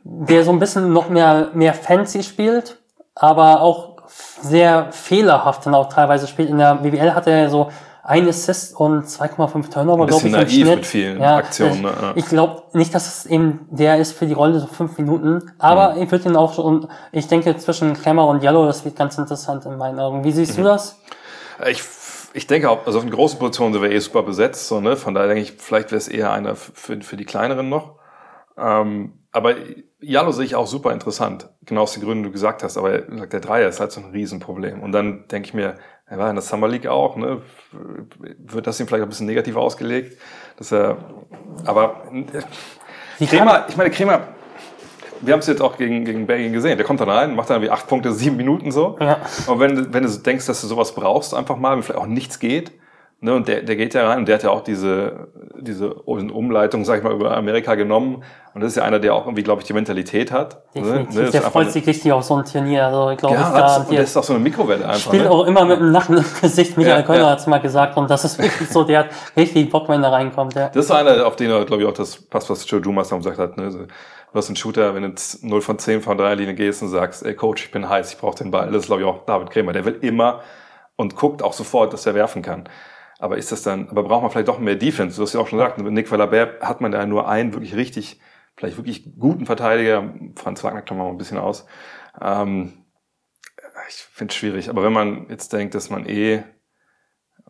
der 0.04 0.44
so 0.44 0.52
ein 0.52 0.58
bisschen 0.58 0.92
noch 0.92 1.08
mehr, 1.08 1.48
mehr 1.52 1.74
fancy 1.74 2.22
spielt, 2.22 2.78
aber 3.14 3.60
auch 3.60 3.96
sehr 4.40 4.90
fehlerhaft 4.92 5.66
dann 5.66 5.74
auch 5.74 5.88
teilweise 5.88 6.26
spielt. 6.26 6.48
In 6.48 6.58
der 6.58 6.76
BWL 6.76 7.14
hat 7.14 7.26
er 7.26 7.50
so 7.50 7.70
ein 8.08 8.26
Assist 8.26 8.74
und 8.74 9.04
2,5 9.04 9.70
Turnover, 9.70 10.06
glaube 10.06 10.26
ich, 10.28 10.34
im 10.34 10.48
Schnitt. 10.48 10.76
mit 10.76 10.86
vielen 10.86 11.22
Aktionen, 11.22 11.82
ne? 11.82 11.92
Ja. 12.00 12.12
Ich 12.14 12.24
glaube 12.26 12.62
nicht, 12.72 12.94
dass 12.94 13.06
es 13.06 13.26
eben 13.26 13.66
der 13.70 13.98
ist 13.98 14.12
für 14.12 14.24
die 14.26 14.32
Rolle 14.32 14.58
so 14.60 14.66
fünf 14.66 14.96
Minuten, 14.96 15.52
aber 15.58 15.94
Mhm. 15.94 16.02
ich 16.02 16.10
würde 16.10 16.30
ihn 16.30 16.36
auch 16.36 16.54
schon, 16.54 16.88
ich 17.12 17.26
denke 17.28 17.54
zwischen 17.58 17.92
Klemmer 17.92 18.26
und 18.26 18.42
Yellow, 18.42 18.64
das 18.64 18.84
wird 18.86 18.96
ganz 18.96 19.18
interessant 19.18 19.66
in 19.66 19.76
meinen 19.76 20.00
Augen. 20.00 20.24
Wie 20.24 20.32
siehst 20.32 20.56
Mhm. 20.56 20.62
du 20.62 20.68
das? 20.68 20.98
Ich, 21.68 21.82
ich 22.32 22.46
denke 22.46 22.70
auch, 22.70 22.86
also 22.86 22.98
auf 22.98 23.04
den 23.04 23.12
großen 23.12 23.38
Positionen 23.38 23.74
sind 23.74 23.82
wir 23.82 23.90
eh 23.90 23.98
super 23.98 24.22
besetzt, 24.22 24.68
so, 24.68 24.80
ne? 24.80 24.96
Von 24.96 25.12
daher 25.12 25.28
denke 25.28 25.42
ich, 25.42 25.52
vielleicht 25.58 25.90
wäre 25.90 25.98
es 25.98 26.08
eher 26.08 26.32
einer 26.32 26.56
für, 26.56 27.00
für 27.02 27.16
die 27.18 27.26
kleineren 27.26 27.68
noch. 27.68 27.96
Ähm, 28.56 29.18
aber 29.32 29.54
Jalo 30.00 30.32
sehe 30.32 30.46
ich 30.46 30.54
auch 30.56 30.66
super 30.66 30.92
interessant, 30.92 31.50
genau 31.64 31.82
aus 31.82 31.92
den 31.92 32.02
Gründen, 32.02 32.22
die 32.24 32.28
du 32.28 32.32
gesagt 32.32 32.62
hast. 32.62 32.76
Aber 32.78 32.98
der 32.98 33.40
Dreier 33.40 33.68
ist 33.68 33.80
halt 33.80 33.92
so 33.92 34.00
ein 34.00 34.10
Riesenproblem. 34.12 34.82
Und 34.82 34.92
dann 34.92 35.28
denke 35.28 35.46
ich 35.48 35.54
mir, 35.54 35.76
er 36.10 36.18
war 36.18 36.28
in 36.30 36.36
der 36.36 36.42
Summer 36.42 36.68
League 36.68 36.86
auch, 36.86 37.16
ne? 37.16 37.42
Wird 38.46 38.66
das 38.66 38.80
ihm 38.80 38.86
vielleicht 38.86 39.02
ein 39.02 39.08
bisschen 39.08 39.26
negativ 39.26 39.56
ausgelegt? 39.56 40.18
Dass 40.56 40.72
er, 40.72 40.96
aber 41.64 42.02
äh, 43.20 43.26
Kremer, 43.26 43.66
ich 43.68 43.76
meine, 43.76 43.90
Kremer, 43.90 44.20
wir 45.20 45.32
haben 45.32 45.40
es 45.40 45.46
jetzt 45.48 45.60
auch 45.60 45.76
gegen, 45.76 46.04
gegen 46.04 46.26
Belgien 46.26 46.52
gesehen. 46.52 46.76
Der 46.78 46.86
kommt 46.86 47.00
dann 47.00 47.10
rein, 47.10 47.34
macht 47.34 47.50
dann 47.50 47.60
wie 47.62 47.70
acht 47.70 47.86
Punkte, 47.88 48.12
sieben 48.12 48.36
Minuten 48.36 48.70
so. 48.70 48.96
Ja. 49.00 49.18
Und 49.46 49.58
wenn, 49.60 49.74
du- 49.74 49.92
wenn 49.92 50.04
du 50.04 50.08
denkst, 50.10 50.46
dass 50.46 50.60
du 50.60 50.66
sowas 50.66 50.94
brauchst, 50.94 51.34
einfach 51.34 51.56
mal, 51.56 51.76
wenn 51.76 51.82
vielleicht 51.82 52.00
auch 52.00 52.06
nichts 52.06 52.38
geht, 52.38 52.72
ne, 53.20 53.34
und 53.34 53.48
der, 53.48 53.62
der 53.62 53.76
geht 53.76 53.94
ja 53.94 54.08
rein 54.08 54.18
und 54.18 54.28
der 54.28 54.36
hat 54.36 54.42
ja 54.42 54.50
auch 54.50 54.62
diese, 54.62 55.28
diese 55.58 55.92
Umleitung, 55.94 56.84
sag 56.84 56.98
ich 56.98 57.04
mal, 57.04 57.12
über 57.12 57.36
Amerika 57.36 57.74
genommen. 57.74 58.22
Und 58.54 58.60
das 58.62 58.70
ist 58.72 58.76
ja 58.76 58.84
einer, 58.84 58.98
der 58.98 59.14
auch 59.14 59.26
irgendwie, 59.26 59.42
glaube 59.42 59.60
ich, 59.60 59.66
die 59.66 59.72
Mentalität 59.72 60.32
hat. 60.32 60.62
Definitiv. 60.74 61.14
Ne? 61.14 61.22
Das 61.22 61.30
der 61.32 61.42
freut 61.42 61.70
sich 61.70 61.86
richtig 61.86 62.10
auf 62.12 62.24
so 62.24 62.36
ein 62.36 62.44
Turnier. 62.44 62.86
Also 62.86 63.10
ich 63.10 63.18
glaube, 63.18 63.36
ja, 63.36 63.48
und 63.48 63.54
garantiert. 63.54 64.02
das 64.02 64.10
ist 64.10 64.16
auch 64.16 64.24
so 64.24 64.34
eine 64.34 64.42
Mikrowelle 64.42 64.84
einfach. 64.84 65.00
Spielt 65.00 65.24
Ne? 65.24 65.30
auch 65.30 65.46
immer 65.46 65.64
mit 65.64 65.78
einem 65.78 65.92
Lachen 65.92 66.16
im 66.18 66.24
Gesicht. 66.40 66.76
Michael 66.76 67.00
Ja, 67.00 67.02
Kölner 67.02 67.24
ja. 67.24 67.30
hat 67.30 67.38
es 67.40 67.46
mal 67.46 67.58
gesagt 67.58 67.96
und 67.96 68.10
das 68.10 68.24
ist 68.24 68.38
wirklich 68.38 68.68
so, 68.68 68.84
der 68.84 69.00
hat 69.00 69.08
richtig 69.36 69.70
Bock, 69.70 69.88
wenn 69.88 70.02
er 70.02 70.12
reinkommt. 70.12 70.54
Ja. 70.54 70.68
Das 70.68 70.86
ist 70.86 70.90
einer, 70.90 71.26
auf 71.26 71.36
den, 71.36 71.48
glaube 71.66 71.82
ich, 71.82 71.88
auch 71.88 71.92
das 71.94 72.16
passt, 72.22 72.50
was 72.50 72.68
Joe 72.68 72.80
Dumas 72.80 73.10
gesagt 73.10 73.38
hat. 73.38 73.56
Ne? 73.56 73.70
So, 73.70 73.78
Du 74.30 74.36
hast 74.38 74.48
einen 74.48 74.56
Shooter, 74.56 74.94
wenn 74.94 75.02
du 75.04 75.08
jetzt 75.08 75.42
0 75.42 75.62
von 75.62 75.78
10 75.78 76.02
von 76.02 76.18
der 76.18 76.36
Linie 76.36 76.54
gehst 76.54 76.82
und 76.82 76.88
sagst, 76.88 77.24
ey 77.24 77.34
Coach, 77.34 77.64
ich 77.64 77.70
bin 77.70 77.88
heiß, 77.88 78.12
ich 78.12 78.18
brauche 78.18 78.36
den 78.36 78.50
Ball. 78.50 78.66
Das 78.66 78.82
ist, 78.82 78.86
glaube 78.86 79.00
ich, 79.00 79.08
auch 79.08 79.24
David 79.24 79.48
Krämer. 79.50 79.72
Der 79.72 79.86
will 79.86 79.96
immer 80.02 80.40
und 80.96 81.16
guckt 81.16 81.42
auch 81.42 81.54
sofort, 81.54 81.94
dass 81.94 82.04
er 82.04 82.14
werfen 82.14 82.42
kann. 82.42 82.68
Aber 83.18 83.36
ist 83.36 83.50
das 83.50 83.62
dann, 83.62 83.88
aber 83.88 84.04
braucht 84.04 84.22
man 84.22 84.30
vielleicht 84.30 84.48
doch 84.48 84.60
mehr 84.60 84.76
Defense? 84.76 85.16
Du 85.16 85.22
hast 85.22 85.34
ja 85.34 85.40
auch 85.40 85.48
schon 85.48 85.58
gesagt, 85.58 85.78
mit 85.78 85.92
Nick 85.92 86.10
Valabert 86.10 86.62
hat 86.62 86.80
man 86.80 86.92
da 86.92 87.04
nur 87.04 87.28
einen 87.28 87.52
wirklich 87.52 87.74
richtig, 87.74 88.20
vielleicht 88.56 88.76
wirklich 88.76 89.18
guten 89.18 89.44
Verteidiger. 89.44 90.14
Franz 90.36 90.62
Wagner 90.62 90.82
klammern 90.82 91.06
wir 91.06 91.08
mal 91.08 91.14
ein 91.14 91.18
bisschen 91.18 91.38
aus. 91.38 91.66
Ähm, 92.20 92.84
ich 93.88 93.94
finde 93.94 94.32
es 94.32 94.36
schwierig. 94.36 94.70
Aber 94.70 94.84
wenn 94.84 94.92
man 94.92 95.28
jetzt 95.30 95.52
denkt, 95.52 95.74
dass 95.74 95.90
man 95.90 96.06
eh 96.06 96.44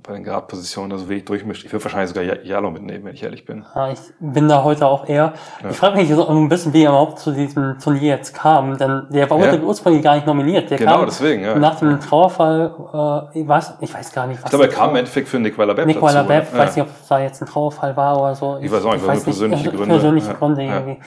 bei 0.03 0.13
den 0.15 0.25
Guard-Positionen 0.25 0.91
da 0.91 0.99
so 0.99 1.09
wenig 1.09 1.25
durchmischt, 1.25 1.65
ich 1.65 1.73
würde 1.73 1.85
wahrscheinlich 1.85 2.09
sogar 2.11 2.23
Ja- 2.25 2.41
Jalo 2.43 2.71
mitnehmen, 2.71 3.05
wenn 3.05 3.15
ich 3.15 3.23
ehrlich 3.23 3.45
bin. 3.45 3.65
Ja, 3.75 3.91
ich 3.91 3.99
bin 4.21 4.49
da 4.49 4.63
heute 4.65 4.87
auch 4.87 5.09
eher. 5.09 5.33
Ich 5.69 5.77
frage 5.77 5.97
mich 5.97 6.09
so 6.13 6.27
ein 6.29 6.49
bisschen, 6.49 6.73
wie 6.73 6.83
er 6.85 6.91
überhaupt 6.91 7.19
zu 7.19 7.33
diesem 7.33 7.79
Turnier 7.79 8.17
jetzt 8.17 8.35
kam, 8.35 8.77
denn 8.79 9.07
der 9.11 9.29
war 9.31 9.39
Ja. 9.39 9.59
ursprünglich 9.61 10.03
gar 10.03 10.15
nicht 10.15 10.27
nominiert. 10.27 10.71
Der 10.71 10.79
Genau, 10.79 10.99
kam 10.99 11.07
deswegen, 11.07 11.43
ja. 11.43 11.55
nach 11.59 11.79
dem 11.79 11.99
Trauerfall, 12.01 13.29
äh, 13.35 13.41
ich, 13.41 13.49
weiß, 13.49 13.75
ich 13.81 13.93
weiß 13.93 14.13
gar 14.13 14.27
nicht, 14.27 14.39
was 14.39 14.45
Ich 14.45 14.51
glaube, 14.51 14.67
er 14.67 14.71
kam 14.73 14.91
im 14.91 14.97
Endeffekt 14.97 15.29
für 15.29 15.39
Nick 15.39 15.59
Weiler-Bepp 15.59 15.87
Nicola 15.87 16.13
dazu, 16.13 16.29
Bepp, 16.29 16.53
ne? 16.53 16.59
weiß 16.59 16.77
nicht, 16.77 16.85
ob 16.87 17.09
da 17.09 17.19
jetzt 17.21 17.43
ein 17.43 17.47
Trauerfall 17.47 17.97
war 17.97 18.21
oder 18.21 18.35
so. 18.35 18.59
Ich 18.61 18.71
weiß 18.71 18.85
auch 18.85 18.93
nicht, 18.95 19.05
nur 19.07 19.15
persönliche 19.23 19.71
Gründe. 19.71 19.87
Persönliche 19.87 20.29
Ja, 20.29 20.33
Gründe 20.35 20.63
ja. 20.63 20.75
irgendwie. 20.75 21.01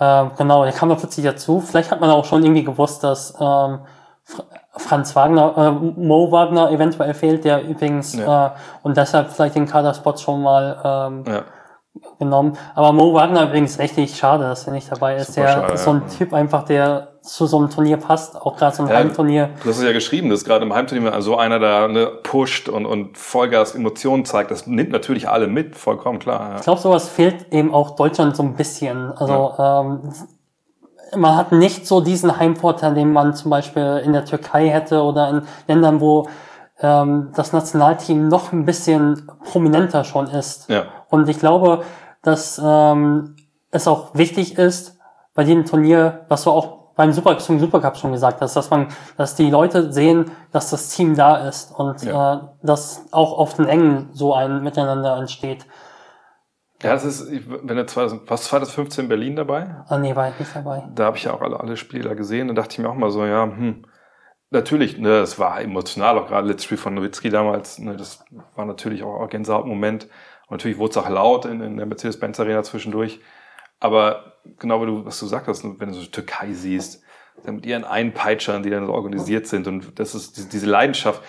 Ähm, 0.00 0.30
genau, 0.36 0.64
der 0.64 0.72
kam 0.72 0.88
da 0.88 0.96
plötzlich 0.96 1.24
dazu. 1.24 1.60
Vielleicht 1.60 1.90
hat 1.90 2.00
man 2.00 2.10
auch 2.10 2.24
schon 2.24 2.42
irgendwie 2.42 2.64
gewusst, 2.64 3.04
dass 3.04 3.32
ähm, 3.40 3.78
Franz 4.76 5.14
Wagner, 5.14 5.54
äh, 5.56 5.70
Mo 6.00 6.30
Wagner 6.32 6.70
eventuell 6.70 7.14
fehlt, 7.14 7.44
der 7.44 7.62
übrigens 7.62 8.16
Ja. 8.16 8.46
äh, 8.46 8.50
und 8.82 8.96
deshalb 8.96 9.30
vielleicht 9.30 9.54
den 9.54 9.66
Kaderspot 9.66 10.20
schon 10.20 10.42
mal 10.42 10.76
ähm, 10.84 11.24
Ja. 11.26 11.42
genommen. 12.18 12.58
Aber 12.74 12.92
Mo 12.92 13.14
Wagner 13.14 13.44
übrigens 13.44 13.78
richtig 13.78 14.16
schade, 14.16 14.44
dass 14.44 14.66
er 14.66 14.72
nicht 14.72 14.90
dabei 14.90 15.16
ist. 15.16 15.28
Super 15.34 15.40
der 15.46 15.52
schade, 15.52 15.72
ist 15.74 15.84
so 15.84 15.90
ein 15.92 16.02
ja. 16.08 16.16
Typ 16.16 16.32
einfach, 16.34 16.64
der 16.64 17.08
zu 17.22 17.46
so 17.46 17.56
einem 17.56 17.70
Turnier 17.70 17.96
passt, 17.96 18.36
auch 18.36 18.56
gerade 18.56 18.74
so 18.76 18.82
ein 18.82 18.88
Ja, 18.88 18.96
Heimturnier. 18.96 19.50
Du 19.62 19.70
hast 19.70 19.78
es 19.78 19.84
ja 19.84 19.92
geschrieben, 19.92 20.28
dass 20.28 20.44
gerade 20.44 20.64
im 20.64 20.74
Heimturnier 20.74 21.22
so 21.22 21.38
einer 21.38 21.58
da 21.58 21.88
ne, 21.88 22.06
pusht 22.22 22.68
und, 22.68 22.84
und 22.84 23.16
Vollgas 23.16 23.74
Emotionen 23.74 24.24
zeigt. 24.26 24.50
Das 24.50 24.66
nimmt 24.66 24.90
natürlich 24.90 25.28
alle 25.28 25.46
mit, 25.46 25.76
vollkommen 25.76 26.18
klar. 26.18 26.56
Ich 26.56 26.62
glaube, 26.62 26.80
sowas 26.80 27.08
fehlt 27.08 27.50
eben 27.52 27.72
auch 27.72 27.92
Deutschland 27.96 28.36
so 28.36 28.42
ein 28.42 28.54
bisschen. 28.56 29.12
Also 29.12 29.54
ähm, 29.58 30.12
man 31.16 31.36
hat 31.36 31.52
nicht 31.52 31.86
so 31.86 32.00
diesen 32.00 32.38
Heimvorteil, 32.38 32.94
den 32.94 33.12
man 33.12 33.34
zum 33.34 33.50
Beispiel 33.50 34.02
in 34.04 34.12
der 34.12 34.24
Türkei 34.24 34.68
hätte 34.68 35.02
oder 35.02 35.28
in 35.30 35.42
Ländern, 35.68 36.00
wo 36.00 36.28
ähm, 36.80 37.30
das 37.34 37.52
Nationalteam 37.52 38.28
noch 38.28 38.52
ein 38.52 38.64
bisschen 38.64 39.30
prominenter 39.44 40.04
schon 40.04 40.26
ist. 40.26 40.68
Ja. 40.68 40.84
Und 41.08 41.28
ich 41.28 41.38
glaube, 41.38 41.82
dass 42.22 42.60
ähm, 42.62 43.36
es 43.70 43.86
auch 43.88 44.14
wichtig 44.14 44.58
ist, 44.58 44.98
bei 45.34 45.42
jedem 45.42 45.64
Turnier, 45.64 46.24
was 46.28 46.44
du 46.44 46.50
auch 46.50 46.84
beim 46.96 47.12
Super, 47.12 47.38
zum 47.38 47.58
Supercup 47.58 47.96
schon 47.96 48.12
gesagt 48.12 48.40
hast, 48.40 48.54
dass 48.54 48.70
man, 48.70 48.86
dass 49.16 49.34
die 49.34 49.50
Leute 49.50 49.92
sehen, 49.92 50.30
dass 50.52 50.70
das 50.70 50.88
Team 50.90 51.16
da 51.16 51.36
ist 51.48 51.72
und 51.76 52.02
Ja. 52.04 52.34
äh, 52.34 52.38
dass 52.62 53.06
auch 53.10 53.36
auf 53.36 53.54
den 53.54 53.66
Engen 53.66 54.10
so 54.12 54.32
ein 54.32 54.62
Miteinander 54.62 55.16
entsteht. 55.16 55.66
Ja, 56.84 56.92
das 56.92 57.04
ist, 57.06 57.30
wenn 57.48 57.76
du 57.78 57.86
2000, 57.86 58.28
warst 58.28 58.44
du 58.44 58.48
2015 58.50 59.04
in 59.04 59.08
Berlin 59.08 59.36
dabei? 59.36 59.74
Ah, 59.88 59.96
nee, 59.96 60.14
war 60.14 60.28
ich 60.28 60.38
nicht 60.38 60.54
dabei. 60.54 60.82
Da 60.94 61.06
habe 61.06 61.16
ich 61.16 61.24
ja 61.24 61.32
auch 61.32 61.40
alle, 61.40 61.58
alle 61.58 61.78
Spieler 61.78 62.14
gesehen. 62.14 62.48
Da 62.48 62.54
dachte 62.54 62.72
ich 62.74 62.78
mir 62.78 62.90
auch 62.90 62.94
mal 62.94 63.10
so, 63.10 63.24
ja, 63.24 63.44
hm, 63.44 63.86
natürlich, 64.50 64.98
ne, 64.98 65.20
es 65.20 65.38
war 65.38 65.62
emotional, 65.62 66.18
auch 66.18 66.28
gerade 66.28 66.46
letztes 66.46 66.66
Spiel 66.66 66.76
von 66.76 66.92
Nowitzki 66.92 67.30
damals, 67.30 67.78
ne, 67.78 67.96
das 67.96 68.22
war 68.54 68.66
natürlich 68.66 69.02
auch 69.02 69.22
ein 69.22 69.30
Gänsehautmoment. 69.30 70.04
Und 70.04 70.50
natürlich 70.50 70.76
wurde 70.76 70.90
es 70.90 70.96
auch 70.98 71.08
laut 71.08 71.46
in, 71.46 71.62
in 71.62 71.78
der 71.78 71.86
Mercedes-Benz 71.86 72.38
Arena 72.38 72.62
zwischendurch. 72.62 73.18
Aber 73.80 74.34
genau 74.58 74.82
wie 74.82 74.86
du, 74.86 75.06
was 75.06 75.18
du 75.18 75.24
sagst, 75.24 75.64
wenn 75.64 75.88
du 75.88 75.94
so 75.94 76.04
Türkei 76.04 76.52
siehst, 76.52 77.02
dann 77.44 77.56
mit 77.56 77.66
ihren 77.66 77.84
Einpeitschern, 77.84 78.62
die 78.62 78.68
dann 78.68 78.84
so 78.86 78.92
organisiert 78.92 79.46
sind 79.46 79.66
und 79.66 79.98
das 79.98 80.14
ist 80.14 80.36
diese, 80.36 80.48
diese 80.50 80.66
Leidenschaft. 80.66 81.22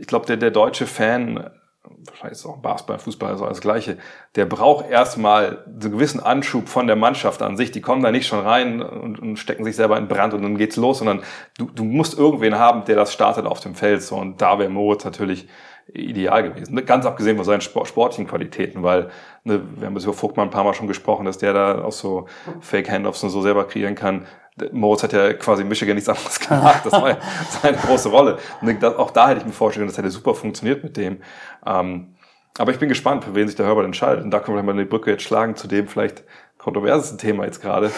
Ich 0.00 0.08
glaube, 0.08 0.26
der, 0.26 0.36
der 0.36 0.50
deutsche 0.50 0.86
Fan 0.86 1.50
wahrscheinlich 1.82 2.32
ist 2.32 2.40
es 2.40 2.46
auch 2.46 2.58
Basketball, 2.58 2.98
Fußball, 2.98 3.36
so 3.36 3.46
das 3.46 3.60
Gleiche, 3.60 3.98
der 4.34 4.46
braucht 4.46 4.90
erstmal 4.90 5.64
so 5.80 5.88
einen 5.88 5.92
gewissen 5.96 6.20
Anschub 6.20 6.68
von 6.68 6.86
der 6.86 6.96
Mannschaft 6.96 7.42
an 7.42 7.56
sich. 7.56 7.70
Die 7.70 7.80
kommen 7.80 8.02
da 8.02 8.10
nicht 8.10 8.26
schon 8.26 8.40
rein 8.40 8.82
und, 8.82 9.18
und 9.18 9.36
stecken 9.36 9.64
sich 9.64 9.76
selber 9.76 9.96
in 9.96 10.08
Brand 10.08 10.34
und 10.34 10.42
dann 10.42 10.58
geht's 10.58 10.76
los, 10.76 10.98
sondern 10.98 11.22
du, 11.56 11.66
du 11.66 11.84
musst 11.84 12.18
irgendwen 12.18 12.58
haben, 12.58 12.84
der 12.84 12.96
das 12.96 13.12
startet 13.12 13.46
auf 13.46 13.60
dem 13.60 13.74
Feld. 13.74 14.02
So, 14.02 14.16
und 14.16 14.40
da 14.40 14.58
wäre 14.58 14.70
Moritz 14.70 15.04
natürlich 15.04 15.48
ideal 15.92 16.42
gewesen. 16.42 16.74
Ne, 16.74 16.82
ganz 16.82 17.06
abgesehen 17.06 17.36
von 17.36 17.44
seinen 17.46 17.60
sportlichen 17.60 18.26
Qualitäten, 18.26 18.82
weil 18.82 19.10
ne, 19.44 19.62
wir 19.76 19.86
haben 19.86 19.96
über 19.96 20.12
Vogtmann 20.12 20.48
ein 20.48 20.50
paar 20.50 20.64
Mal 20.64 20.74
schon 20.74 20.86
gesprochen, 20.86 21.24
dass 21.24 21.38
der 21.38 21.52
da 21.52 21.82
auch 21.82 21.92
so 21.92 22.26
Fake-Handoffs 22.60 23.22
und 23.22 23.30
so 23.30 23.40
selber 23.40 23.66
kreieren 23.66 23.94
kann. 23.94 24.26
Moritz 24.72 25.02
hat 25.02 25.12
ja 25.12 25.32
quasi 25.34 25.62
in 25.62 25.68
Michigan 25.68 25.94
nichts 25.94 26.08
anderes 26.08 26.40
gemacht. 26.40 26.80
Das 26.84 26.92
war 26.92 27.10
ja 27.10 27.18
seine 27.62 27.76
große 27.76 28.08
Rolle. 28.08 28.38
Und 28.60 28.84
auch 28.84 29.10
da 29.10 29.28
hätte 29.28 29.40
ich 29.40 29.46
mir 29.46 29.52
vorstellen, 29.52 29.86
das 29.86 29.98
hätte 29.98 30.10
super 30.10 30.34
funktioniert 30.34 30.82
mit 30.82 30.96
dem. 30.96 31.18
Ähm, 31.66 32.14
aber 32.58 32.72
ich 32.72 32.78
bin 32.78 32.88
gespannt, 32.88 33.24
für 33.24 33.34
wen 33.34 33.46
sich 33.46 33.56
der 33.56 33.66
Herbert 33.66 33.84
entscheidet. 33.84 34.24
Und 34.24 34.30
da 34.30 34.40
können 34.40 34.56
wir 34.56 34.62
mal 34.62 34.76
die 34.76 34.84
Brücke 34.84 35.12
jetzt 35.12 35.22
schlagen 35.22 35.56
zu 35.56 35.68
dem 35.68 35.86
vielleicht 35.86 36.24
kontroversesten 36.58 37.18
Thema 37.18 37.44
jetzt 37.44 37.62
gerade. 37.62 37.90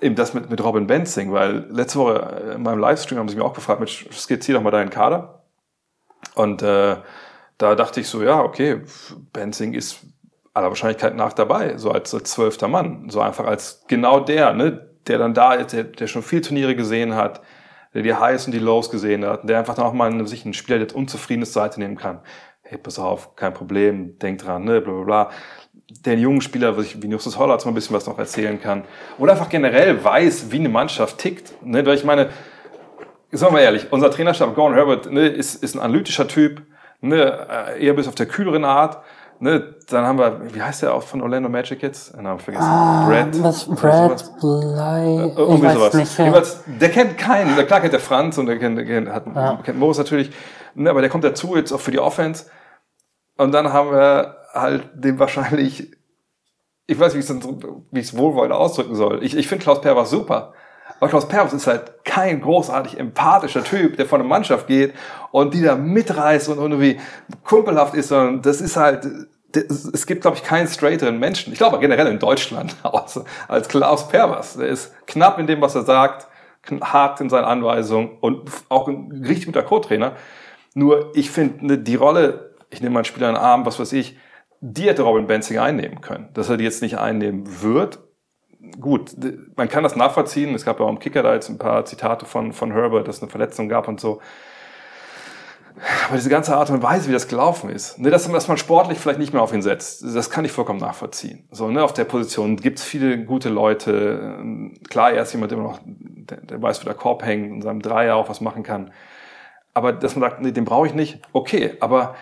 Eben 0.00 0.14
das 0.14 0.34
mit, 0.34 0.50
mit 0.50 0.62
Robin 0.62 0.86
Benzing, 0.86 1.32
weil 1.32 1.66
letzte 1.70 1.98
Woche 1.98 2.54
in 2.54 2.62
meinem 2.62 2.78
Livestream 2.78 3.18
haben 3.18 3.28
sie 3.28 3.36
mich 3.36 3.44
auch 3.44 3.54
gefragt, 3.54 3.80
mit 3.80 3.88
skizzier 3.88 4.54
doch 4.54 4.62
mal 4.62 4.70
deinen 4.70 4.90
Kader. 4.90 5.42
Und 6.34 6.62
äh, 6.62 6.96
da 7.56 7.74
dachte 7.74 8.00
ich 8.00 8.08
so, 8.08 8.22
ja, 8.22 8.40
okay, 8.40 8.82
Benzing 9.32 9.72
ist 9.74 10.00
aller 10.54 10.68
Wahrscheinlichkeit 10.68 11.16
nach 11.16 11.32
dabei, 11.32 11.76
so 11.78 11.90
als, 11.90 12.14
als 12.14 12.30
zwölfter 12.30 12.68
Mann, 12.68 13.08
so 13.10 13.20
einfach 13.20 13.46
als 13.46 13.84
genau 13.88 14.20
der, 14.20 14.52
ne, 14.52 14.88
der 15.08 15.18
dann 15.18 15.34
da 15.34 15.54
ist, 15.54 15.72
der, 15.72 15.84
der 15.84 16.06
schon 16.06 16.22
viel 16.22 16.40
Turniere 16.40 16.76
gesehen 16.76 17.14
hat, 17.14 17.40
der 17.94 18.02
die 18.02 18.14
Highs 18.14 18.46
und 18.46 18.52
die 18.52 18.58
Lows 18.58 18.90
gesehen 18.90 19.24
hat, 19.24 19.48
der 19.48 19.58
einfach 19.58 19.74
dann 19.74 19.84
auch 19.84 19.92
mal 19.92 20.26
sich 20.26 20.44
einen 20.44 20.54
Spieler, 20.54 20.78
der 20.78 20.94
unzufriedenes 20.94 21.52
Seite 21.52 21.80
nehmen 21.80 21.96
kann. 21.96 22.20
Hey, 22.62 22.78
pass 22.78 22.98
auf, 22.98 23.34
kein 23.34 23.54
Problem, 23.54 24.18
denk 24.18 24.38
dran, 24.38 24.64
ne, 24.64 24.80
bla 24.80 24.92
bla 24.92 25.04
bla. 25.04 25.30
Der 26.04 26.18
jungen 26.18 26.42
Spieler, 26.42 26.76
wie 26.76 27.08
Justus 27.08 27.38
Hollatz 27.38 27.64
mal 27.64 27.70
ein 27.70 27.74
bisschen 27.74 27.96
was 27.96 28.06
noch 28.06 28.18
erzählen 28.18 28.60
kann. 28.60 28.84
Oder 29.18 29.32
einfach 29.32 29.48
generell 29.48 30.04
weiß, 30.04 30.50
wie 30.50 30.58
eine 30.58 30.68
Mannschaft 30.68 31.16
tickt. 31.16 31.54
Ne? 31.64 31.86
Weil 31.86 31.94
ich 31.94 32.04
meine, 32.04 32.28
sagen 33.32 33.54
wir 33.54 33.62
ehrlich, 33.62 33.86
unser 33.90 34.10
Trainerstab 34.10 34.54
Gordon 34.54 34.76
Herbert 34.76 35.10
ne, 35.10 35.26
ist, 35.26 35.62
ist 35.62 35.74
ein 35.74 35.80
analytischer 35.80 36.28
Typ, 36.28 36.60
ne, 37.00 37.46
äh, 37.48 37.86
eher 37.86 37.94
bis 37.94 38.06
auf 38.06 38.14
der 38.14 38.26
kühleren 38.26 38.66
Art. 38.66 39.02
Ne, 39.40 39.76
dann 39.88 40.04
haben 40.04 40.18
wir, 40.18 40.52
wie 40.52 40.60
heißt 40.60 40.82
der 40.82 40.94
auch 40.94 41.02
von 41.02 41.22
Orlando 41.22 41.48
Magic 41.48 41.80
jetzt? 41.82 42.12
Den 42.12 42.24
Namen 42.24 42.40
vergessen. 42.40 42.66
Ah, 42.66 43.06
Brad. 43.08 43.42
Was, 43.42 43.66
Brad 43.66 44.40
Bly. 44.40 45.30
Äh, 45.30 45.32
irgendwie 45.36 45.70
sowas. 45.70 45.94
Nicht, 45.94 46.18
ja. 46.18 46.42
Der 46.80 46.88
kennt 46.90 47.16
keinen. 47.16 47.54
Klar 47.66 47.80
kennt 47.80 47.92
der 47.92 48.00
Franz 48.00 48.36
und 48.38 48.46
der 48.46 48.58
kennt, 48.58 48.76
der 48.76 48.84
kennt, 48.84 49.08
hat, 49.08 49.26
ja. 49.32 49.60
kennt 49.62 49.78
Moritz 49.78 49.98
natürlich. 49.98 50.32
Ne, 50.74 50.90
aber 50.90 51.02
der 51.02 51.10
kommt 51.10 51.22
dazu 51.22 51.54
jetzt 51.54 51.72
auch 51.72 51.80
für 51.80 51.92
die 51.92 52.00
Offense. 52.00 52.46
Und 53.36 53.52
dann 53.52 53.72
haben 53.72 53.92
wir 53.92 54.38
halt 54.52 54.90
dem 54.94 55.20
wahrscheinlich, 55.20 55.92
ich 56.88 56.98
weiß, 56.98 57.14
wie 57.14 57.20
ich 57.20 57.28
es 57.28 58.16
wohlwollend 58.16 58.52
ausdrücken 58.52 58.96
soll. 58.96 59.22
Ich, 59.22 59.36
ich 59.36 59.46
finde 59.46 59.62
Klaus 59.62 59.80
Per 59.80 59.94
war 59.94 60.06
super. 60.06 60.52
Aber 61.00 61.08
Klaus 61.08 61.28
Perwas 61.28 61.52
ist 61.52 61.66
halt 61.66 62.04
kein 62.04 62.40
großartig 62.40 62.98
empathischer 62.98 63.62
Typ, 63.62 63.96
der 63.96 64.06
von 64.06 64.20
der 64.20 64.28
Mannschaft 64.28 64.66
geht 64.66 64.94
und 65.30 65.54
die 65.54 65.62
da 65.62 65.76
mitreißt 65.76 66.48
und 66.48 66.58
irgendwie 66.58 66.98
kumpelhaft 67.44 67.94
ist, 67.94 68.08
sondern 68.08 68.42
das 68.42 68.60
ist 68.60 68.76
halt, 68.76 69.06
es 69.54 70.06
gibt, 70.06 70.22
glaube 70.22 70.36
ich, 70.36 70.42
keinen 70.42 70.68
straighteren 70.68 71.18
Menschen. 71.18 71.52
Ich 71.52 71.58
glaube 71.58 71.78
generell 71.78 72.06
in 72.08 72.18
Deutschland 72.18 72.76
als, 72.82 73.68
Klaus 73.68 74.08
Perwas. 74.08 74.56
Der 74.56 74.68
ist 74.68 74.92
knapp 75.06 75.38
in 75.38 75.46
dem, 75.46 75.60
was 75.60 75.74
er 75.74 75.82
sagt, 75.82 76.26
hart 76.82 77.20
in 77.20 77.30
seinen 77.30 77.44
Anweisungen 77.44 78.18
und 78.20 78.50
auch 78.68 78.88
ein 78.88 79.24
richtig 79.26 79.46
guter 79.46 79.62
Co-Trainer. 79.62 80.12
Nur 80.74 81.12
ich 81.14 81.30
finde 81.30 81.66
ne, 81.66 81.78
die 81.78 81.94
Rolle, 81.94 82.54
ich 82.70 82.80
nehme 82.80 82.94
mal 82.94 83.00
einen 83.00 83.04
Spieler 83.04 83.28
in 83.28 83.34
den 83.34 83.42
Arm, 83.42 83.64
was 83.64 83.78
weiß 83.80 83.92
ich, 83.92 84.18
die 84.60 84.82
hätte 84.82 85.02
Robin 85.02 85.26
Benzing 85.26 85.58
einnehmen 85.58 86.00
können. 86.00 86.28
Dass 86.34 86.50
er 86.50 86.56
die 86.56 86.64
jetzt 86.64 86.82
nicht 86.82 86.98
einnehmen 86.98 87.62
wird, 87.62 88.00
gut, 88.80 89.12
man 89.56 89.68
kann 89.68 89.82
das 89.82 89.96
nachvollziehen. 89.96 90.54
Es 90.54 90.64
gab 90.64 90.80
ja 90.80 90.86
auch 90.86 90.90
im 90.90 90.98
Kicker 90.98 91.22
da 91.22 91.34
jetzt 91.34 91.48
ein 91.48 91.58
paar 91.58 91.84
Zitate 91.84 92.26
von, 92.26 92.52
von 92.52 92.72
Herbert, 92.72 93.08
dass 93.08 93.16
es 93.16 93.22
eine 93.22 93.30
Verletzung 93.30 93.68
gab 93.68 93.88
und 93.88 94.00
so. 94.00 94.20
Aber 96.08 96.16
diese 96.16 96.28
ganze 96.28 96.56
Art 96.56 96.70
und 96.70 96.82
Weise, 96.82 97.08
wie 97.08 97.12
das 97.12 97.28
gelaufen 97.28 97.70
ist, 97.70 97.98
ne, 97.98 98.10
dass, 98.10 98.30
dass 98.30 98.48
man 98.48 98.56
sportlich 98.56 98.98
vielleicht 98.98 99.20
nicht 99.20 99.32
mehr 99.32 99.42
auf 99.42 99.52
ihn 99.52 99.62
setzt, 99.62 100.04
das 100.04 100.30
kann 100.30 100.44
ich 100.44 100.52
vollkommen 100.52 100.80
nachvollziehen. 100.80 101.46
So, 101.50 101.68
ne, 101.68 101.84
auf 101.84 101.92
der 101.92 102.04
Position 102.04 102.56
gibt 102.56 102.78
es 102.78 102.84
viele 102.84 103.24
gute 103.24 103.48
Leute. 103.48 104.42
Klar, 104.88 105.12
er 105.12 105.22
ist 105.22 105.32
jemand, 105.32 105.52
der 105.52 105.58
immer 105.58 105.68
noch, 105.68 105.80
der, 105.84 106.38
der 106.38 106.60
weiß, 106.60 106.80
wo 106.80 106.84
der 106.84 106.94
Korb 106.94 107.24
hängt 107.24 107.52
und 107.52 107.62
seinem 107.62 107.80
Dreier 107.80 108.16
auch 108.16 108.28
was 108.28 108.40
machen 108.40 108.62
kann. 108.62 108.90
Aber 109.74 109.92
dass 109.92 110.16
man 110.16 110.28
sagt, 110.28 110.42
nee, 110.42 110.50
den 110.50 110.64
brauche 110.64 110.88
ich 110.88 110.94
nicht, 110.94 111.20
okay. 111.32 111.76
Aber 111.80 112.16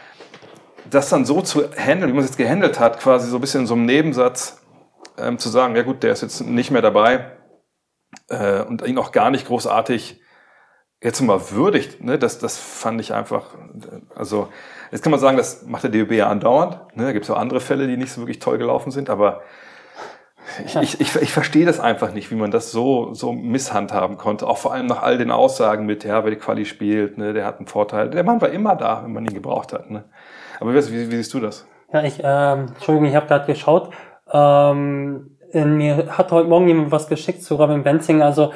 das 0.90 1.08
dann 1.08 1.24
so 1.24 1.40
zu 1.40 1.64
handeln, 1.76 2.10
wie 2.10 2.14
man 2.14 2.24
es 2.24 2.30
jetzt 2.30 2.36
gehandelt 2.36 2.78
hat, 2.78 3.00
quasi 3.00 3.28
so 3.28 3.38
ein 3.38 3.40
bisschen 3.40 3.62
in 3.62 3.66
so 3.66 3.74
einem 3.74 3.86
Nebensatz, 3.86 4.60
ähm, 5.18 5.38
zu 5.38 5.48
sagen, 5.48 5.76
ja 5.76 5.82
gut, 5.82 6.02
der 6.02 6.12
ist 6.12 6.22
jetzt 6.22 6.40
nicht 6.40 6.70
mehr 6.70 6.82
dabei 6.82 7.32
äh, 8.28 8.62
und 8.62 8.86
ihn 8.86 8.98
auch 8.98 9.12
gar 9.12 9.30
nicht 9.30 9.46
großartig 9.46 10.20
jetzt 11.02 11.20
mal 11.20 11.50
würdigt, 11.50 12.02
ne, 12.02 12.18
das, 12.18 12.38
das 12.38 12.56
fand 12.58 13.00
ich 13.00 13.12
einfach, 13.12 13.54
also 14.14 14.48
jetzt 14.90 15.02
kann 15.02 15.10
man 15.10 15.20
sagen, 15.20 15.36
das 15.36 15.62
macht 15.66 15.84
der 15.84 15.90
DOB 15.90 16.12
ja 16.12 16.28
andauernd, 16.28 16.78
ne, 16.96 17.04
da 17.04 17.12
gibt 17.12 17.26
es 17.26 17.30
auch 17.30 17.38
andere 17.38 17.60
Fälle, 17.60 17.86
die 17.86 17.96
nicht 17.96 18.12
so 18.12 18.22
wirklich 18.22 18.38
toll 18.38 18.56
gelaufen 18.56 18.90
sind, 18.90 19.10
aber 19.10 19.42
ich, 20.64 20.76
ich, 20.76 21.00
ich, 21.00 21.16
ich 21.16 21.32
verstehe 21.32 21.66
das 21.66 21.80
einfach 21.80 22.12
nicht, 22.12 22.30
wie 22.30 22.36
man 22.36 22.50
das 22.50 22.70
so, 22.70 23.12
so 23.12 23.32
misshandhaben 23.32 24.16
konnte, 24.16 24.46
auch 24.46 24.58
vor 24.58 24.72
allem 24.72 24.86
nach 24.86 25.02
all 25.02 25.18
den 25.18 25.30
Aussagen 25.30 25.86
mit, 25.86 26.04
ja, 26.04 26.24
wer 26.24 26.30
die 26.30 26.38
Quali 26.38 26.64
spielt, 26.64 27.18
ne, 27.18 27.32
der 27.32 27.44
hat 27.44 27.58
einen 27.58 27.66
Vorteil, 27.66 28.10
der 28.10 28.24
Mann 28.24 28.40
war 28.40 28.48
immer 28.48 28.74
da, 28.74 29.02
wenn 29.04 29.12
man 29.12 29.24
ihn 29.26 29.34
gebraucht 29.34 29.72
hat. 29.72 29.90
Ne. 29.90 30.04
Aber 30.60 30.74
wie, 30.74 31.10
wie, 31.10 31.16
siehst 31.16 31.34
du 31.34 31.40
das? 31.40 31.66
Ja, 31.92 32.02
ich, 32.02 32.20
ähm, 32.22 32.66
Entschuldigung, 32.74 33.08
ich 33.08 33.14
habe 33.14 33.26
gerade 33.26 33.46
geschaut, 33.46 33.90
ähm, 34.32 35.30
mir 35.52 36.08
hat 36.16 36.32
heute 36.32 36.48
Morgen 36.48 36.68
jemand 36.68 36.90
was 36.90 37.08
geschickt 37.08 37.42
zu 37.42 37.54
Robin 37.54 37.82
Benzing. 37.82 38.22
Also 38.22 38.52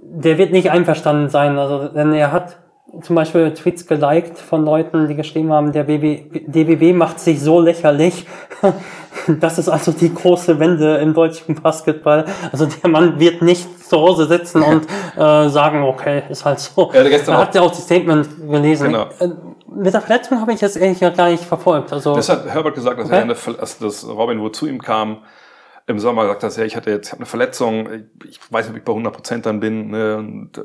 der 0.00 0.38
wird 0.38 0.52
nicht 0.52 0.70
einverstanden 0.70 1.28
sein. 1.28 1.58
Also 1.58 1.88
denn 1.88 2.12
er 2.12 2.32
hat 2.32 2.58
zum 3.00 3.16
Beispiel 3.16 3.54
Tweets 3.54 3.86
geliked 3.86 4.38
von 4.38 4.64
Leuten, 4.64 5.08
die 5.08 5.14
geschrieben 5.14 5.52
haben, 5.52 5.72
der 5.72 5.84
BB, 5.84 6.46
DBB 6.46 6.94
macht 6.94 7.20
sich 7.20 7.40
so 7.40 7.60
lächerlich. 7.60 8.26
Das 9.40 9.58
ist 9.58 9.68
also 9.68 9.92
die 9.92 10.12
große 10.12 10.58
Wende 10.58 10.96
im 10.96 11.14
deutschen 11.14 11.54
Basketball. 11.54 12.24
Also 12.50 12.66
der 12.66 12.90
Mann 12.90 13.20
wird 13.20 13.40
nicht 13.40 13.86
zu 13.86 14.00
Hause 14.00 14.26
sitzen 14.26 14.62
und 14.62 14.86
äh, 15.16 15.48
sagen, 15.48 15.84
okay, 15.84 16.22
ist 16.28 16.44
halt 16.44 16.58
so. 16.58 16.90
Ja, 16.92 17.02
er 17.02 17.38
hat 17.38 17.54
ja 17.54 17.60
auch 17.60 17.70
das 17.70 17.84
Statement 17.84 18.26
gelesen. 18.50 18.86
Genau. 18.86 19.06
Mit 19.74 19.92
der 19.92 20.00
Verletzung 20.00 20.40
habe 20.40 20.52
ich 20.52 20.60
jetzt 20.60 20.76
ehrlich 20.76 21.00
gar 21.00 21.30
nicht 21.30 21.44
verfolgt. 21.44 21.92
Also, 21.92 22.14
das 22.14 22.28
hat 22.28 22.46
Herbert 22.46 22.74
gesagt, 22.74 22.98
dass, 22.98 23.06
okay. 23.06 23.16
er 23.16 23.22
eine, 23.22 23.34
dass 23.34 24.08
Robin 24.08 24.40
wohl 24.40 24.52
zu 24.52 24.66
ihm 24.66 24.80
kam 24.80 25.18
im 25.86 25.98
Sommer 25.98 26.22
gesagt 26.22 26.44
hast, 26.44 26.56
ja, 26.56 26.64
ich 26.64 26.76
hatte 26.76 26.90
jetzt 26.90 27.08
ich 27.08 27.12
hab 27.12 27.18
eine 27.18 27.26
Verletzung, 27.26 27.88
ich 28.24 28.40
weiß 28.50 28.66
nicht, 28.66 28.72
ob 28.72 28.78
ich 28.78 28.84
bei 28.84 28.92
100 28.92 29.12
Prozent 29.12 29.46
dann 29.46 29.60
bin. 29.60 29.90
Ne? 29.90 30.16
Und, 30.16 30.58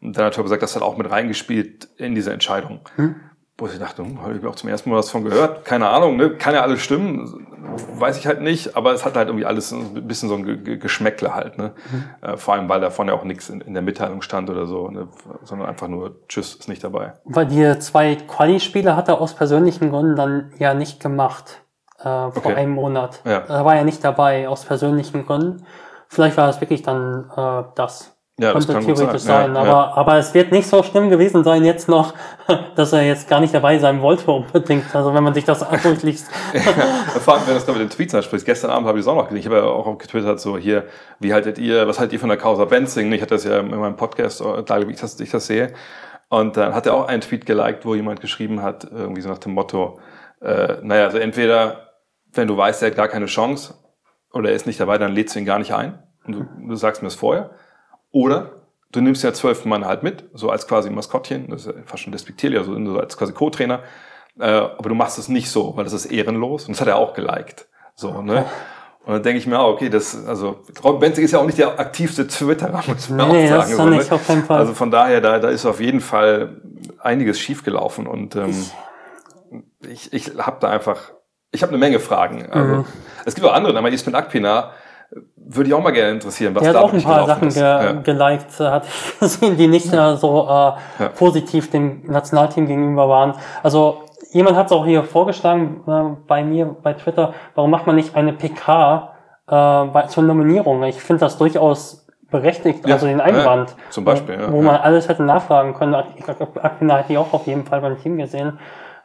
und 0.00 0.16
dann 0.16 0.24
hat 0.24 0.36
er 0.36 0.42
gesagt, 0.42 0.62
das 0.62 0.76
hat 0.76 0.82
auch 0.82 0.96
mit 0.96 1.10
reingespielt 1.10 1.88
in 1.96 2.14
diese 2.14 2.32
Entscheidung. 2.32 2.80
Hm? 2.96 3.16
Wo 3.58 3.66
ich 3.66 3.78
dachte, 3.78 4.04
hm, 4.04 4.20
habe 4.20 4.36
ich 4.36 4.44
auch 4.44 4.54
zum 4.54 4.68
ersten 4.68 4.90
Mal 4.90 4.96
was 4.96 5.08
von 5.08 5.24
gehört. 5.24 5.64
Keine 5.64 5.88
Ahnung, 5.88 6.16
ne? 6.16 6.30
kann 6.30 6.52
ja 6.52 6.60
alles 6.60 6.82
stimmen, 6.82 7.46
weiß 7.94 8.18
ich 8.18 8.26
halt 8.26 8.42
nicht, 8.42 8.76
aber 8.76 8.92
es 8.92 9.04
hat 9.04 9.16
halt 9.16 9.28
irgendwie 9.28 9.46
alles 9.46 9.72
ein 9.72 10.06
bisschen 10.06 10.28
so 10.28 10.34
ein 10.34 10.78
Geschmäckle 10.78 11.34
halt. 11.34 11.56
Ne? 11.56 11.72
Mhm. 11.90 12.04
Äh, 12.20 12.36
vor 12.36 12.54
allem, 12.54 12.68
weil 12.68 12.80
davon 12.80 13.08
ja 13.08 13.14
auch 13.14 13.24
nichts 13.24 13.48
in, 13.48 13.62
in, 13.62 13.72
der 13.72 13.82
Mitteilung 13.82 14.20
stand 14.20 14.50
oder 14.50 14.66
so, 14.66 14.88
ne? 14.88 15.08
sondern 15.42 15.68
einfach 15.68 15.88
nur, 15.88 16.16
tschüss, 16.28 16.54
ist 16.54 16.68
nicht 16.68 16.84
dabei. 16.84 17.14
Weil 17.24 17.46
die 17.46 17.78
zwei 17.78 18.16
Quali-Spiele 18.16 18.94
hat 18.94 19.08
er 19.08 19.22
aus 19.22 19.34
persönlichen 19.34 19.90
Gründen 19.90 20.16
dann 20.16 20.52
ja 20.58 20.74
nicht 20.74 21.00
gemacht 21.00 21.62
äh, 21.98 22.02
vor 22.02 22.32
okay. 22.36 22.54
einem 22.54 22.72
Monat. 22.72 23.20
Ja. 23.24 23.40
Da 23.40 23.64
war 23.64 23.74
er 23.74 23.84
nicht 23.84 24.04
dabei, 24.04 24.48
aus 24.48 24.64
persönlichen 24.64 25.24
Gründen. 25.24 25.64
Vielleicht 26.08 26.36
war 26.36 26.48
es 26.48 26.60
wirklich 26.60 26.82
dann 26.82 27.30
äh, 27.36 27.64
das. 27.74 28.15
Ja, 28.38 28.52
Könnte 28.52 28.74
das 28.74 28.84
theoretisch 28.84 29.22
sein. 29.22 29.54
sein. 29.54 29.54
Ja, 29.54 29.60
aber, 29.60 29.68
ja. 29.68 29.92
aber 29.94 30.16
es 30.18 30.34
wird 30.34 30.52
nicht 30.52 30.68
so 30.68 30.82
schlimm 30.82 31.08
gewesen 31.08 31.42
sein 31.42 31.64
jetzt 31.64 31.88
noch, 31.88 32.12
dass 32.76 32.92
er 32.92 33.02
jetzt 33.02 33.28
gar 33.28 33.40
nicht 33.40 33.54
dabei 33.54 33.78
sein 33.78 34.02
wollte 34.02 34.30
unbedingt. 34.30 34.94
Also 34.94 35.14
wenn 35.14 35.24
man 35.24 35.32
sich 35.32 35.44
das 35.44 35.64
durchliest. 35.82 36.28
ja, 36.52 36.60
vor 37.18 37.34
allem, 37.34 37.46
wenn 37.46 37.54
du 37.54 37.60
das 37.60 37.66
mit 37.66 37.78
den 37.78 37.88
Tweets 37.88 38.14
ansprichst. 38.14 38.44
Gestern 38.44 38.70
Abend 38.70 38.88
habe 38.88 38.98
ich 38.98 39.04
es 39.04 39.08
auch 39.08 39.14
noch 39.14 39.28
gesehen. 39.28 39.38
Ich 39.38 39.46
habe 39.46 39.56
ja 39.56 39.62
auch 39.62 39.96
getwittert, 39.96 40.38
so 40.38 40.58
hier, 40.58 40.84
wie 41.18 41.32
haltet 41.32 41.56
ihr, 41.56 41.88
was 41.88 41.98
haltet 41.98 42.12
ihr 42.12 42.20
von 42.20 42.28
der 42.28 42.36
Causa 42.36 42.66
Benzing? 42.66 43.10
Ich 43.12 43.22
hatte 43.22 43.36
das 43.36 43.44
ja 43.44 43.58
in 43.58 43.70
meinem 43.70 43.96
Podcast, 43.96 44.44
wie 44.44 44.92
ich 44.92 45.00
das, 45.00 45.18
ich 45.18 45.30
das 45.30 45.46
sehe. 45.46 45.72
Und 46.28 46.58
dann 46.58 46.74
hat 46.74 46.84
er 46.84 46.92
auch 46.92 47.08
einen 47.08 47.22
Tweet 47.22 47.46
geliked, 47.46 47.86
wo 47.86 47.94
jemand 47.94 48.20
geschrieben 48.20 48.62
hat, 48.62 48.84
irgendwie 48.84 49.22
so 49.22 49.30
nach 49.30 49.38
dem 49.38 49.52
Motto, 49.54 49.98
äh, 50.42 50.74
naja, 50.82 51.04
also 51.04 51.18
entweder 51.18 51.86
wenn 52.34 52.48
du 52.48 52.56
weißt, 52.56 52.82
er 52.82 52.90
hat 52.90 52.96
gar 52.96 53.08
keine 53.08 53.26
Chance 53.26 53.74
oder 54.32 54.50
er 54.50 54.56
ist 54.56 54.66
nicht 54.66 54.78
dabei, 54.78 54.98
dann 54.98 55.12
lädst 55.12 55.34
du 55.34 55.38
ihn 55.38 55.46
gar 55.46 55.58
nicht 55.58 55.72
ein. 55.72 56.02
Und 56.26 56.32
du, 56.34 56.46
du 56.68 56.74
sagst 56.74 57.00
mir 57.00 57.06
das 57.06 57.14
vorher. 57.14 57.50
Oder 58.12 58.52
du 58.92 59.00
nimmst 59.00 59.22
ja 59.22 59.32
zwölf 59.32 59.64
Mann 59.64 59.84
halt 59.84 60.02
mit, 60.02 60.24
so 60.32 60.50
als 60.50 60.66
quasi 60.66 60.90
Maskottchen, 60.90 61.48
das 61.50 61.66
ist 61.66 61.74
ja 61.74 61.82
fast 61.84 62.02
schon 62.02 62.12
despektierlich, 62.12 62.58
also 62.58 62.72
so 62.84 62.98
als 62.98 63.16
quasi 63.16 63.32
Co-Trainer. 63.32 63.80
Äh, 64.38 64.44
aber 64.44 64.88
du 64.88 64.94
machst 64.94 65.18
es 65.18 65.28
nicht 65.28 65.50
so, 65.50 65.76
weil 65.76 65.84
das 65.84 65.92
ist 65.92 66.06
ehrenlos. 66.06 66.66
Und 66.66 66.76
das 66.76 66.80
hat 66.80 66.88
er 66.88 66.96
auch 66.96 67.14
geliked. 67.14 67.68
So, 67.94 68.22
ne? 68.22 68.44
Und 69.06 69.12
dann 69.12 69.22
denke 69.22 69.38
ich 69.38 69.46
mir, 69.46 69.60
okay, 69.60 69.88
das, 69.88 70.26
also 70.26 70.64
Robin 70.82 71.00
Benzig 71.00 71.24
ist 71.24 71.30
ja 71.30 71.38
auch 71.38 71.46
nicht 71.46 71.58
der 71.58 71.78
aktivste 71.78 72.26
Twitterer, 72.26 72.82
muss 72.88 73.08
man 73.08 73.28
nee, 73.30 73.44
auch 73.44 73.48
sagen. 73.48 73.70
Das 73.70 73.76
so, 73.76 73.86
nicht, 73.86 74.10
ne? 74.10 74.16
auf 74.16 74.26
Fall. 74.44 74.58
Also 74.58 74.74
von 74.74 74.90
daher, 74.90 75.20
da, 75.20 75.38
da 75.38 75.48
ist 75.48 75.64
auf 75.64 75.80
jeden 75.80 76.00
Fall 76.00 76.60
einiges 76.98 77.38
schiefgelaufen 77.38 78.08
und 78.08 78.34
ähm, 78.34 78.66
ich, 79.88 80.12
ich 80.12 80.32
habe 80.38 80.56
da 80.60 80.70
einfach, 80.70 81.12
ich 81.52 81.62
habe 81.62 81.70
eine 81.70 81.78
Menge 81.78 82.00
Fragen. 82.00 82.50
Also, 82.50 82.74
mhm. 82.74 82.84
Es 83.24 83.36
gibt 83.36 83.46
auch 83.46 83.52
andere, 83.54 83.78
aber 83.78 83.90
Ismail 83.90 84.16
Akpina 84.16 84.72
würde 85.36 85.68
ich 85.68 85.74
auch 85.74 85.82
mal 85.82 85.92
gerne 85.92 86.12
interessieren, 86.12 86.54
was 86.54 86.62
da 86.62 86.72
Der 86.72 86.80
hat 86.80 86.88
auch 86.88 86.92
ein 86.92 87.02
paar 87.02 87.26
Sachen 87.26 87.48
ge 87.48 87.62
ja. 87.62 87.92
geliked, 87.92 88.60
äh, 88.60 88.64
hatte 88.64 88.88
ich 88.88 89.18
gesehen, 89.20 89.56
die 89.56 89.68
nicht 89.68 89.92
äh, 89.92 90.16
so 90.16 90.44
äh, 90.44 90.48
ja. 90.48 91.08
positiv 91.16 91.70
dem 91.70 92.02
Nationalteam 92.06 92.66
gegenüber 92.66 93.08
waren. 93.08 93.34
Also 93.62 94.02
jemand 94.32 94.56
hat 94.56 94.66
es 94.66 94.72
auch 94.72 94.84
hier 94.84 95.04
vorgeschlagen 95.04 95.82
äh, 95.86 96.16
bei 96.26 96.44
mir 96.44 96.76
bei 96.82 96.94
Twitter, 96.94 97.34
warum 97.54 97.70
macht 97.70 97.86
man 97.86 97.96
nicht 97.96 98.16
eine 98.16 98.32
PK 98.32 99.12
äh, 99.46 99.50
bei, 99.50 100.06
zur 100.08 100.24
Nominierung? 100.24 100.82
Ich 100.84 101.00
finde 101.00 101.20
das 101.20 101.38
durchaus 101.38 102.06
berechtigt, 102.30 102.86
ja, 102.86 102.94
also 102.94 103.06
den 103.06 103.20
Einwand. 103.20 103.70
Ja, 103.70 103.90
zum 103.90 104.04
Beispiel, 104.04 104.34
ja, 104.34 104.52
Wo 104.52 104.60
man 104.60 104.76
alles 104.76 105.08
hätte 105.08 105.22
nachfragen 105.22 105.74
können. 105.74 105.94
Akpina 105.94 106.96
hätte 106.96 107.12
ich 107.12 107.18
auch 107.18 107.32
auf 107.32 107.46
jeden 107.46 107.64
Fall 107.64 107.80
beim 107.80 108.00
Team 108.02 108.18
gesehen. 108.18 108.58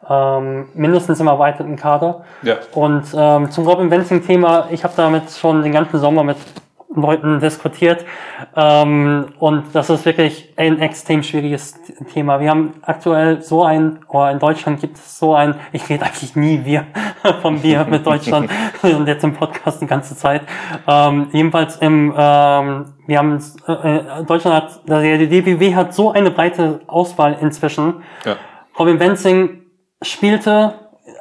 Ähm, 0.09 0.69
mindestens 0.73 1.19
im 1.19 1.27
erweiterten 1.27 1.75
Kader. 1.75 2.23
Ja. 2.41 2.55
Und 2.73 3.05
ähm, 3.15 3.51
zum 3.51 3.67
Robin 3.67 3.89
Benzing-Thema, 3.89 4.67
ich 4.71 4.83
habe 4.83 4.93
damit 4.97 5.29
schon 5.31 5.61
den 5.61 5.71
ganzen 5.71 5.99
Sommer 5.99 6.23
mit 6.23 6.37
Leuten 6.95 7.39
diskutiert. 7.39 8.05
Ähm, 8.55 9.27
und 9.39 9.63
das 9.73 9.89
ist 9.89 10.05
wirklich 10.05 10.53
ein 10.57 10.79
extrem 10.79 11.23
schwieriges 11.23 11.75
Thema. 12.13 12.39
Wir 12.39 12.49
haben 12.49 12.73
aktuell 12.81 13.41
so 13.41 13.63
ein, 13.63 13.99
oder 14.07 14.31
in 14.31 14.39
Deutschland 14.39 14.81
gibt 14.81 14.97
es 14.97 15.17
so 15.17 15.33
ein, 15.33 15.55
ich 15.71 15.87
rede 15.89 16.05
eigentlich 16.05 16.35
nie 16.35 16.65
wir 16.65 16.85
von 17.41 17.63
wir 17.63 17.85
mit 17.85 18.05
Deutschland 18.05 18.49
und 18.81 19.07
jetzt 19.07 19.23
im 19.23 19.33
Podcast 19.33 19.81
die 19.81 19.87
ganze 19.87 20.15
Zeit. 20.15 20.41
Ähm, 20.87 21.27
jedenfalls 21.31 21.77
im, 21.77 22.13
ähm, 22.17 22.85
wir 23.07 23.17
haben, 23.17 23.37
äh, 23.67 24.23
Deutschland 24.25 24.55
hat, 24.55 24.81
die 24.85 25.27
DBW 25.27 25.75
hat 25.75 25.93
so 25.93 26.11
eine 26.11 26.31
breite 26.31 26.81
Auswahl 26.87 27.37
inzwischen. 27.39 28.03
Ja. 28.25 28.35
Robin 28.77 28.97
Benzing 28.97 29.60
spielte 30.01 30.73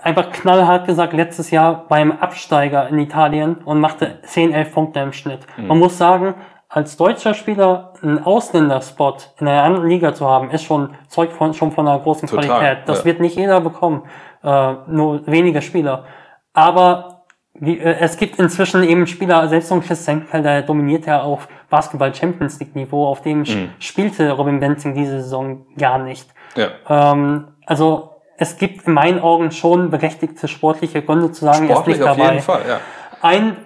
einfach 0.02 0.30
knallhart 0.30 0.86
gesagt 0.86 1.12
letztes 1.12 1.50
Jahr 1.50 1.86
beim 1.88 2.12
Absteiger 2.12 2.88
in 2.88 2.98
Italien 2.98 3.56
und 3.64 3.80
machte 3.80 4.18
10, 4.22 4.52
11 4.52 4.72
Punkte 4.72 5.00
im 5.00 5.12
Schnitt. 5.12 5.40
Mhm. 5.56 5.66
Man 5.66 5.78
muss 5.78 5.98
sagen, 5.98 6.34
als 6.68 6.96
deutscher 6.96 7.34
Spieler 7.34 7.94
einen 8.00 8.22
Ausländerspot 8.22 9.30
in 9.40 9.48
einer 9.48 9.64
anderen 9.64 9.88
Liga 9.88 10.14
zu 10.14 10.28
haben, 10.28 10.50
ist 10.50 10.62
schon 10.62 10.90
Zeug 11.08 11.32
von, 11.32 11.52
schon 11.52 11.72
von 11.72 11.88
einer 11.88 11.98
großen 11.98 12.28
Total, 12.28 12.46
Qualität. 12.46 12.78
Das 12.88 13.00
ja. 13.00 13.04
wird 13.06 13.20
nicht 13.20 13.36
jeder 13.36 13.60
bekommen, 13.60 14.04
äh, 14.44 14.74
nur 14.86 15.26
wenige 15.26 15.62
Spieler. 15.62 16.04
Aber 16.52 17.22
wie, 17.54 17.78
äh, 17.78 17.96
es 17.98 18.16
gibt 18.16 18.38
inzwischen 18.38 18.84
eben 18.84 19.06
Spieler, 19.08 19.48
selbst 19.48 19.68
so 19.68 19.74
ein 19.74 19.82
Chris 19.82 20.04
Senkel, 20.04 20.42
der 20.42 20.62
dominiert 20.62 21.06
ja 21.06 21.22
auf 21.22 21.48
Basketball 21.68 22.14
Champions 22.14 22.60
League 22.60 22.76
Niveau, 22.76 23.06
auf 23.06 23.22
dem 23.22 23.40
mhm. 23.40 23.70
spielte 23.80 24.30
Robin 24.30 24.60
Benzing 24.60 24.94
diese 24.94 25.22
Saison 25.22 25.66
gar 25.76 25.98
nicht. 25.98 26.30
Ja. 26.54 26.68
Ähm, 26.88 27.48
also 27.66 28.19
es 28.40 28.56
gibt 28.56 28.86
in 28.86 28.94
meinen 28.94 29.20
Augen 29.20 29.52
schon 29.52 29.90
berechtigte 29.90 30.48
sportliche 30.48 31.02
Gründe 31.02 31.30
zu 31.30 31.44
sagen, 31.44 31.68
er 31.68 31.78
ist 31.78 31.86
nicht 31.86 32.00
dabei. 32.00 32.22
Auf 32.22 32.30
jeden 32.30 32.42
Fall, 32.42 32.62
ja. 32.66 32.80
Ein 33.20 33.56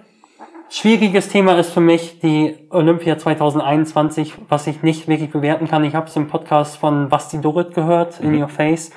schwieriges 0.68 1.28
Thema 1.28 1.56
ist 1.56 1.72
für 1.72 1.80
mich 1.80 2.18
die 2.18 2.66
Olympia 2.70 3.16
2021, 3.16 4.34
was 4.48 4.66
ich 4.66 4.82
nicht 4.82 5.06
wirklich 5.06 5.30
bewerten 5.30 5.68
kann. 5.68 5.84
Ich 5.84 5.94
habe 5.94 6.08
es 6.08 6.16
im 6.16 6.26
Podcast 6.26 6.76
von 6.76 7.08
Basti 7.08 7.40
Dorit 7.40 7.72
gehört, 7.72 8.20
mhm. 8.20 8.34
In 8.34 8.42
Your 8.42 8.48
Face, 8.48 8.90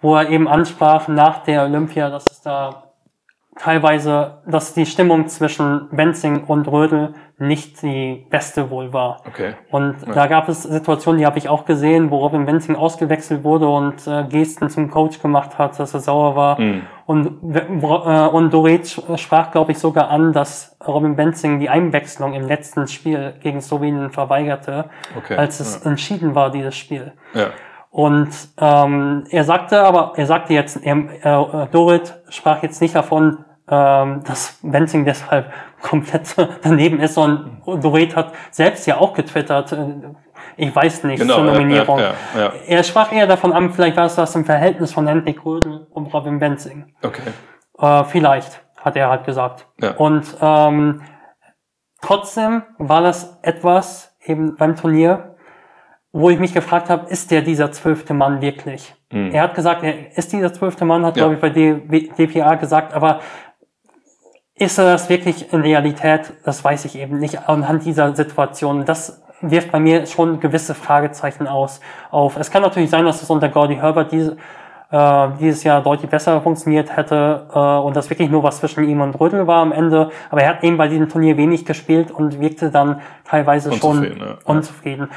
wo 0.00 0.16
er 0.16 0.28
eben 0.28 0.48
ansprach 0.48 1.06
nach 1.06 1.44
der 1.44 1.62
Olympia, 1.62 2.10
dass 2.10 2.26
es 2.28 2.42
da 2.42 2.90
teilweise, 3.54 4.42
dass 4.44 4.74
die 4.74 4.86
Stimmung 4.86 5.28
zwischen 5.28 5.88
Benzing 5.92 6.42
und 6.44 6.66
Rödel 6.66 7.14
nicht 7.38 7.82
die 7.82 8.26
beste 8.30 8.70
wohl 8.70 8.94
war. 8.94 9.20
Okay. 9.26 9.54
Und 9.70 9.96
ja. 10.06 10.12
da 10.12 10.26
gab 10.26 10.48
es 10.48 10.62
Situationen, 10.62 11.18
die 11.18 11.26
habe 11.26 11.36
ich 11.36 11.50
auch 11.50 11.66
gesehen, 11.66 12.10
wo 12.10 12.18
Robin 12.18 12.46
Benzing 12.46 12.76
ausgewechselt 12.76 13.44
wurde 13.44 13.68
und 13.68 14.06
äh, 14.06 14.24
Gesten 14.24 14.70
zum 14.70 14.90
Coach 14.90 15.20
gemacht 15.20 15.58
hat, 15.58 15.78
dass 15.78 15.92
er 15.92 16.00
sauer 16.00 16.34
war. 16.34 16.58
Mhm. 16.58 16.82
Und, 17.04 17.54
äh, 17.54 18.28
und 18.28 18.54
Doret 18.54 18.88
sprach, 19.16 19.50
glaube 19.50 19.72
ich, 19.72 19.78
sogar 19.78 20.08
an, 20.08 20.32
dass 20.32 20.78
Robin 20.86 21.14
Benzing 21.14 21.60
die 21.60 21.68
Einwechslung 21.68 22.32
im 22.32 22.48
letzten 22.48 22.88
Spiel 22.88 23.34
gegen 23.42 23.60
Slowenien 23.60 24.10
verweigerte, 24.10 24.86
okay. 25.16 25.36
als 25.36 25.60
es 25.60 25.84
ja. 25.84 25.90
entschieden 25.90 26.34
war, 26.34 26.50
dieses 26.50 26.74
Spiel. 26.74 27.12
Ja. 27.34 27.48
Und 27.90 28.28
ähm, 28.58 29.24
er 29.30 29.44
sagte 29.44 29.82
aber, 29.82 30.14
er 30.16 30.26
sagte 30.26 30.54
jetzt, 30.54 30.78
er, 30.82 30.96
äh, 31.22 31.66
Dorit 31.70 32.14
sprach 32.30 32.62
jetzt 32.62 32.80
nicht 32.80 32.94
davon, 32.94 33.44
ähm, 33.68 34.22
dass 34.24 34.58
Benzing 34.62 35.04
deshalb 35.04 35.52
komplett 35.82 36.34
daneben 36.62 37.00
ist 37.00 37.18
und 37.18 37.62
Doret 37.66 38.14
hat 38.14 38.32
selbst 38.50 38.86
ja 38.86 38.98
auch 38.98 39.14
getwittert, 39.14 39.72
äh, 39.72 39.94
ich 40.56 40.74
weiß 40.74 41.04
nicht, 41.04 41.20
genau, 41.20 41.34
zur 41.34 41.44
Nominierung. 41.44 41.98
Ja, 41.98 42.14
ja, 42.34 42.40
ja. 42.40 42.52
Er 42.66 42.82
sprach 42.82 43.12
eher 43.12 43.26
davon 43.26 43.52
an, 43.52 43.72
vielleicht 43.72 43.96
war 43.96 44.06
es 44.06 44.14
das 44.14 44.34
im 44.34 44.44
Verhältnis 44.44 44.92
von 44.92 45.06
Henrik 45.06 45.44
Rödel 45.44 45.86
und 45.90 46.12
Robin 46.14 46.38
Benzing. 46.38 46.94
Okay. 47.02 47.22
Äh, 47.78 48.04
vielleicht, 48.04 48.62
hat 48.80 48.96
er 48.96 49.10
halt 49.10 49.24
gesagt. 49.24 49.66
Ja. 49.82 49.92
Und 49.96 50.36
ähm, 50.40 51.02
trotzdem 52.00 52.62
war 52.78 53.02
das 53.02 53.38
etwas 53.42 54.16
eben 54.24 54.56
beim 54.56 54.76
Turnier, 54.76 55.36
wo 56.12 56.30
ich 56.30 56.38
mich 56.38 56.54
gefragt 56.54 56.88
habe, 56.88 57.10
ist 57.10 57.30
der 57.30 57.42
dieser 57.42 57.72
zwölfte 57.72 58.14
Mann 58.14 58.40
wirklich? 58.40 58.94
Mhm. 59.12 59.32
Er 59.32 59.42
hat 59.42 59.54
gesagt, 59.54 59.82
er 59.82 60.16
ist 60.16 60.32
dieser 60.32 60.52
zwölfte 60.52 60.84
Mann, 60.84 61.04
hat, 61.04 61.16
ja. 61.16 61.28
glaube 61.28 61.34
ich, 61.34 61.40
bei 61.40 61.50
DPA 61.50 62.54
gesagt, 62.54 62.94
aber 62.94 63.20
ist 64.58 64.78
er 64.78 64.92
das 64.92 65.08
wirklich 65.08 65.52
in 65.52 65.60
Realität? 65.60 66.32
Das 66.44 66.64
weiß 66.64 66.86
ich 66.86 66.98
eben 66.98 67.18
nicht 67.18 67.48
anhand 67.48 67.84
dieser 67.84 68.14
Situation. 68.14 68.84
Das 68.84 69.22
wirft 69.42 69.70
bei 69.70 69.78
mir 69.78 70.06
schon 70.06 70.40
gewisse 70.40 70.74
Fragezeichen 70.74 71.46
aus, 71.46 71.80
auf. 72.10 72.36
Es 72.38 72.50
kann 72.50 72.62
natürlich 72.62 72.90
sein, 72.90 73.04
dass 73.04 73.22
es 73.22 73.28
unter 73.28 73.50
Gordy 73.50 73.76
Herbert 73.76 74.12
diese, 74.12 74.38
äh, 74.90 75.28
dieses 75.38 75.62
Jahr 75.62 75.82
deutlich 75.82 76.10
besser 76.10 76.40
funktioniert 76.40 76.96
hätte 76.96 77.46
äh, 77.52 77.58
und 77.58 77.94
das 77.96 78.08
wirklich 78.08 78.30
nur 78.30 78.42
was 78.42 78.58
zwischen 78.58 78.88
ihm 78.88 79.02
und 79.02 79.20
Rödel 79.20 79.46
war 79.46 79.60
am 79.60 79.72
Ende. 79.72 80.10
Aber 80.30 80.42
er 80.42 80.48
hat 80.48 80.64
eben 80.64 80.78
bei 80.78 80.88
diesem 80.88 81.10
Turnier 81.10 81.36
wenig 81.36 81.66
gespielt 81.66 82.10
und 82.10 82.40
wirkte 82.40 82.70
dann 82.70 83.02
teilweise 83.24 83.70
unzufrieden, 83.70 84.18
schon 84.18 84.28
ja. 84.28 84.38
unzufrieden. 84.44 85.08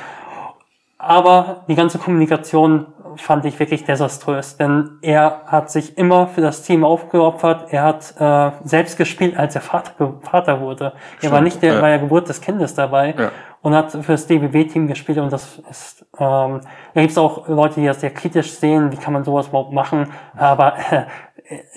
Aber 0.98 1.64
die 1.70 1.76
ganze 1.76 1.98
Kommunikation 1.98 2.88
fand 3.16 3.46
ich 3.46 3.60
wirklich 3.60 3.84
desaströs, 3.84 4.58
denn 4.58 5.00
er 5.02 5.44
hat 5.46 5.70
sich 5.70 5.98
immer 5.98 6.28
für 6.28 6.42
das 6.42 6.64
Team 6.64 6.84
aufgeopfert. 6.84 7.72
Er 7.72 7.84
hat 7.84 8.14
äh, 8.20 8.52
selbst 8.64 8.98
gespielt, 8.98 9.38
als 9.38 9.56
er 9.56 9.62
Vater, 9.62 10.20
Vater 10.22 10.62
wurde. 10.62 10.94
Stimmt, 11.18 11.24
er 11.24 11.32
war 11.32 11.42
nicht 11.42 11.62
der, 11.62 11.76
ja. 11.76 11.82
bei 11.82 11.90
der 11.90 12.00
Geburt 12.00 12.30
des 12.30 12.42
Kindes 12.42 12.76
dabei 12.76 13.16
ja. 13.18 13.32
und 13.62 13.76
hat 13.76 13.92
für 13.92 14.12
das 14.14 14.28
DBB-Team 14.28 14.88
gespielt. 14.88 15.18
Und 15.18 15.32
das 15.32 15.62
ist, 15.70 16.06
ähm, 16.20 16.62
da 16.94 17.02
gibt 17.02 17.12
es 17.12 17.18
auch 17.18 17.48
Leute, 17.48 17.80
die 17.80 17.88
das 17.88 18.02
sehr 18.02 18.12
kritisch 18.12 18.52
sehen. 18.52 18.92
Wie 18.92 18.98
kann 18.98 19.14
man 19.14 19.24
sowas 19.24 19.48
überhaupt 19.48 19.74
machen? 19.74 20.08
Aber 20.36 20.76
äh, 20.92 21.06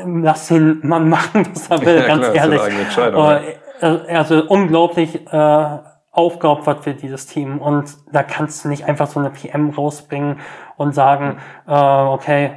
lass 0.04 0.48
den 0.48 0.80
Mann 0.82 1.08
machen, 1.08 1.48
was 1.52 1.70
er 1.70 1.84
will, 1.84 1.96
ja, 2.00 2.06
ganz 2.06 2.30
klar, 2.30 2.34
ehrlich. 2.34 3.56
Äh, 3.80 4.14
also 4.14 4.44
unglaublich. 4.48 5.26
Äh, 5.32 5.78
aufgeopfert 6.12 6.84
für 6.84 6.92
dieses 6.92 7.26
Team. 7.26 7.58
Und 7.58 7.96
da 8.12 8.22
kannst 8.22 8.64
du 8.64 8.68
nicht 8.68 8.84
einfach 8.84 9.08
so 9.08 9.18
eine 9.18 9.30
PM 9.30 9.70
rausbringen 9.70 10.40
und 10.82 10.94
sagen, 10.94 11.38
äh, 11.66 11.72
okay, 11.72 12.52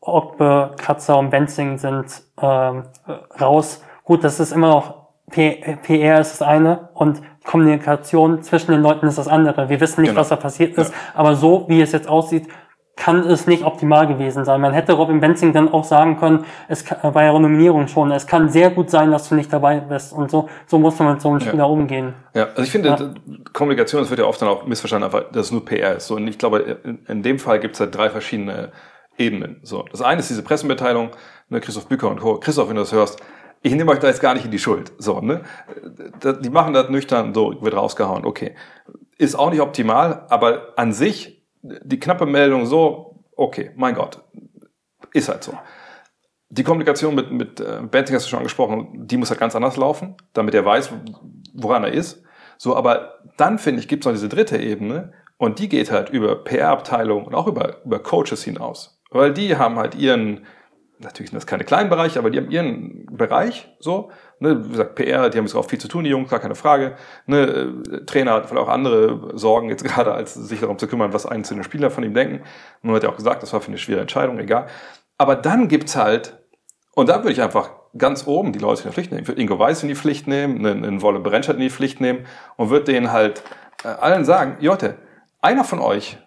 Ogbe, 0.00 0.74
Kratzer 0.76 1.18
und 1.18 1.30
Benzing 1.30 1.78
sind 1.78 2.22
äh, 2.40 2.72
raus. 3.40 3.82
Gut, 4.04 4.24
das 4.24 4.40
ist 4.40 4.52
immer 4.52 4.68
noch 4.68 4.98
PR 5.30 6.20
ist 6.20 6.32
das 6.32 6.42
eine 6.42 6.88
und 6.94 7.20
Kommunikation 7.44 8.42
zwischen 8.42 8.72
den 8.72 8.82
Leuten 8.82 9.06
ist 9.06 9.18
das 9.18 9.28
andere. 9.28 9.68
Wir 9.68 9.80
wissen 9.80 10.00
nicht, 10.00 10.10
genau. 10.10 10.20
was 10.20 10.28
da 10.28 10.36
passiert 10.36 10.76
ist, 10.76 10.90
ja. 10.90 10.98
aber 11.14 11.34
so 11.34 11.66
wie 11.68 11.80
es 11.80 11.92
jetzt 11.92 12.08
aussieht, 12.08 12.48
kann 12.98 13.20
es 13.20 13.46
nicht 13.46 13.64
optimal 13.64 14.06
gewesen 14.06 14.44
sein. 14.44 14.60
Man 14.60 14.72
hätte 14.72 14.92
Robin 14.92 15.20
Benzing 15.20 15.52
dann 15.52 15.72
auch 15.72 15.84
sagen 15.84 16.18
können, 16.18 16.44
es 16.68 16.84
war 17.02 17.22
ja 17.22 17.32
Nominierung 17.32 17.86
schon, 17.86 18.10
es 18.10 18.26
kann 18.26 18.48
sehr 18.48 18.70
gut 18.70 18.90
sein, 18.90 19.12
dass 19.12 19.28
du 19.28 19.36
nicht 19.36 19.52
dabei 19.52 19.80
bist. 19.80 20.12
Und 20.12 20.30
so, 20.30 20.48
so 20.66 20.78
muss 20.78 20.98
man 20.98 21.12
mit 21.12 21.22
so 21.22 21.30
einem 21.30 21.40
Spieler 21.40 21.58
ja. 21.58 21.64
umgehen. 21.64 22.14
Ja, 22.34 22.48
also 22.48 22.62
ich 22.62 22.70
finde, 22.70 22.88
ja. 22.88 23.14
Kommunikation, 23.52 24.02
das 24.02 24.10
wird 24.10 24.20
ja 24.20 24.26
oft 24.26 24.42
dann 24.42 24.48
auch 24.48 24.66
missverstanden, 24.66 25.04
einfach, 25.04 25.30
dass 25.30 25.46
es 25.46 25.52
nur 25.52 25.64
PR 25.64 25.96
ist. 25.96 26.08
So, 26.08 26.16
und 26.16 26.26
ich 26.26 26.38
glaube, 26.38 26.78
in, 26.84 26.98
in 27.06 27.22
dem 27.22 27.38
Fall 27.38 27.60
gibt 27.60 27.74
es 27.74 27.80
halt 27.80 27.94
drei 27.94 28.10
verschiedene 28.10 28.72
Ebenen. 29.16 29.60
So, 29.62 29.84
das 29.90 30.02
eine 30.02 30.20
ist 30.20 30.30
diese 30.30 30.42
Pressemitteilung, 30.42 31.10
ne, 31.48 31.60
Christoph 31.60 31.86
Bücker 31.86 32.08
und 32.08 32.20
Co. 32.20 32.38
Christoph, 32.38 32.68
wenn 32.68 32.76
du 32.76 32.82
das 32.82 32.92
hörst, 32.92 33.20
ich 33.62 33.74
nehme 33.74 33.90
euch 33.90 33.98
da 33.98 34.08
jetzt 34.08 34.20
gar 34.20 34.34
nicht 34.34 34.44
in 34.44 34.50
die 34.50 34.58
Schuld. 34.58 34.92
So, 34.98 35.20
ne? 35.20 35.42
Die 36.42 36.50
machen 36.50 36.74
das 36.74 36.90
nüchtern, 36.90 37.34
so 37.34 37.60
wird 37.62 37.74
rausgehauen, 37.74 38.24
okay. 38.24 38.54
Ist 39.16 39.36
auch 39.36 39.50
nicht 39.50 39.60
optimal, 39.60 40.26
aber 40.28 40.74
an 40.76 40.92
sich 40.92 41.37
die 41.82 41.98
knappe 41.98 42.26
Meldung 42.26 42.66
so, 42.66 43.24
okay, 43.36 43.70
mein 43.76 43.94
Gott, 43.94 44.22
ist 45.12 45.28
halt 45.28 45.44
so. 45.44 45.52
Die 46.50 46.64
Kommunikation 46.64 47.14
mit, 47.14 47.30
mit 47.30 47.60
äh, 47.60 47.80
Benzing 47.82 48.16
hast 48.16 48.26
du 48.26 48.30
schon 48.30 48.38
angesprochen, 48.38 49.06
die 49.06 49.16
muss 49.16 49.30
halt 49.30 49.40
ganz 49.40 49.54
anders 49.54 49.76
laufen, 49.76 50.16
damit 50.32 50.54
er 50.54 50.64
weiß, 50.64 50.92
woran 51.54 51.84
er 51.84 51.92
ist. 51.92 52.22
So, 52.56 52.74
aber 52.74 53.20
dann 53.36 53.58
finde 53.58 53.80
ich, 53.80 53.88
gibt 53.88 54.02
es 54.02 54.06
noch 54.06 54.12
diese 54.12 54.28
dritte 54.28 54.56
Ebene 54.56 55.12
und 55.36 55.58
die 55.58 55.68
geht 55.68 55.90
halt 55.90 56.10
über 56.10 56.42
PR-Abteilung 56.42 57.24
und 57.24 57.34
auch 57.34 57.46
über, 57.46 57.84
über 57.84 58.00
Coaches 58.00 58.42
hinaus. 58.42 59.00
Weil 59.10 59.32
die 59.32 59.56
haben 59.56 59.76
halt 59.76 59.94
ihren, 59.94 60.46
natürlich 60.98 61.30
sind 61.30 61.36
das 61.36 61.46
keine 61.46 61.64
kleinen 61.64 61.90
Bereiche, 61.90 62.18
aber 62.18 62.30
die 62.30 62.38
haben 62.38 62.50
ihren 62.50 63.06
Bereich 63.06 63.68
so. 63.78 64.10
Ne, 64.40 64.64
wie 64.64 64.70
gesagt, 64.70 64.94
PR, 64.94 65.28
die 65.30 65.38
haben 65.38 65.46
jetzt 65.46 65.56
auch 65.56 65.68
viel 65.68 65.80
zu 65.80 65.88
tun, 65.88 66.04
die 66.04 66.10
Jungs, 66.10 66.30
gar 66.30 66.38
keine 66.38 66.54
Frage. 66.54 66.94
Ne, 67.26 67.72
äh, 67.90 68.04
Trainer 68.04 68.34
hat 68.34 68.46
vielleicht 68.46 68.66
auch 68.66 68.70
andere 68.70 69.36
Sorgen 69.36 69.68
jetzt 69.68 69.84
gerade, 69.94 70.12
als 70.12 70.34
sich 70.34 70.60
darum 70.60 70.78
zu 70.78 70.86
kümmern, 70.86 71.12
was 71.12 71.26
einzelne 71.26 71.64
Spieler 71.64 71.90
von 71.90 72.04
ihm 72.04 72.14
denken. 72.14 72.42
Man 72.82 72.94
hat 72.94 73.02
ja 73.02 73.08
auch 73.08 73.16
gesagt, 73.16 73.42
das 73.42 73.52
war 73.52 73.60
für 73.60 73.68
eine 73.68 73.78
schwere 73.78 74.00
Entscheidung, 74.00 74.38
egal. 74.38 74.68
Aber 75.16 75.34
dann 75.34 75.66
gibt's 75.66 75.96
halt, 75.96 76.38
und 76.94 77.08
da 77.08 77.18
würde 77.18 77.32
ich 77.32 77.42
einfach 77.42 77.70
ganz 77.96 78.26
oben 78.26 78.52
die 78.52 78.58
Leute 78.60 78.82
in 78.82 78.88
die 78.88 78.94
Pflicht 78.94 79.10
nehmen. 79.10 79.22
Ich 79.22 79.28
würde 79.28 79.40
Ingo 79.40 79.58
Weiß 79.58 79.82
in 79.82 79.88
die 79.88 79.96
Pflicht 79.96 80.28
nehmen, 80.28 80.64
einen, 80.64 80.84
einen 80.84 81.02
Wolle 81.02 81.18
Brentschert 81.18 81.56
in 81.56 81.62
die 81.62 81.70
Pflicht 81.70 82.00
nehmen 82.00 82.26
und 82.56 82.70
würde 82.70 82.92
denen 82.92 83.10
halt 83.10 83.42
äh, 83.82 83.88
allen 83.88 84.24
sagen, 84.24 84.56
Jotte, 84.60 84.98
einer 85.40 85.64
von 85.64 85.80
euch 85.80 86.18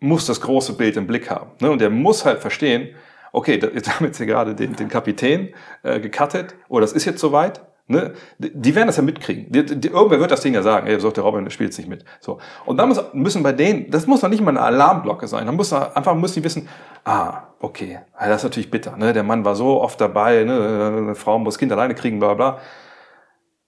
muss 0.00 0.26
das 0.26 0.40
große 0.40 0.74
Bild 0.74 0.96
im 0.96 1.06
Blick 1.06 1.30
haben. 1.30 1.52
Ne? 1.60 1.70
Und 1.70 1.80
der 1.80 1.90
muss 1.90 2.24
halt 2.26 2.40
verstehen, 2.40 2.94
okay, 3.34 3.58
da, 3.58 3.68
jetzt 3.68 3.94
haben 3.94 4.06
jetzt 4.06 4.18
hier 4.18 4.26
gerade 4.26 4.54
den, 4.54 4.74
den 4.76 4.88
Kapitän 4.88 5.50
äh, 5.82 6.00
gecuttet, 6.00 6.54
oder 6.68 6.82
das 6.82 6.92
ist 6.92 7.04
jetzt 7.04 7.20
soweit. 7.20 7.60
Ne? 7.86 8.14
Die 8.38 8.74
werden 8.74 8.86
das 8.86 8.96
ja 8.96 9.02
mitkriegen. 9.02 9.52
Die, 9.52 9.62
die, 9.62 9.88
irgendwer 9.88 10.18
wird 10.18 10.30
das 10.30 10.40
Ding 10.40 10.54
ja 10.54 10.62
sagen, 10.62 10.86
ey, 10.86 10.98
sagt 10.98 11.18
der 11.18 11.24
Robin, 11.24 11.44
der 11.44 11.50
spielt 11.50 11.72
es 11.72 11.76
nicht 11.76 11.90
mit. 11.90 12.02
So. 12.18 12.38
Und 12.64 12.78
dann 12.78 12.88
muss, 12.88 13.02
müssen 13.12 13.42
bei 13.42 13.52
denen, 13.52 13.90
das 13.90 14.06
muss 14.06 14.22
noch 14.22 14.30
nicht 14.30 14.42
mal 14.42 14.52
eine 14.52 14.62
Alarmglocke 14.62 15.28
sein. 15.28 15.44
Dann 15.44 15.56
muss 15.56 15.70
einfach 15.70 16.14
müssen 16.14 16.36
die 16.36 16.44
wissen, 16.44 16.66
ah, 17.04 17.42
okay, 17.60 17.98
das 18.18 18.38
ist 18.38 18.44
natürlich 18.44 18.70
bitter. 18.70 18.96
Ne? 18.96 19.12
Der 19.12 19.22
Mann 19.22 19.44
war 19.44 19.54
so 19.54 19.82
oft 19.82 20.00
dabei, 20.00 20.44
ne? 20.44 20.94
eine 20.96 21.14
Frau 21.14 21.38
muss 21.38 21.58
Kind 21.58 21.72
alleine 21.72 21.94
kriegen, 21.94 22.20
bla 22.20 22.32
bla. 22.32 22.58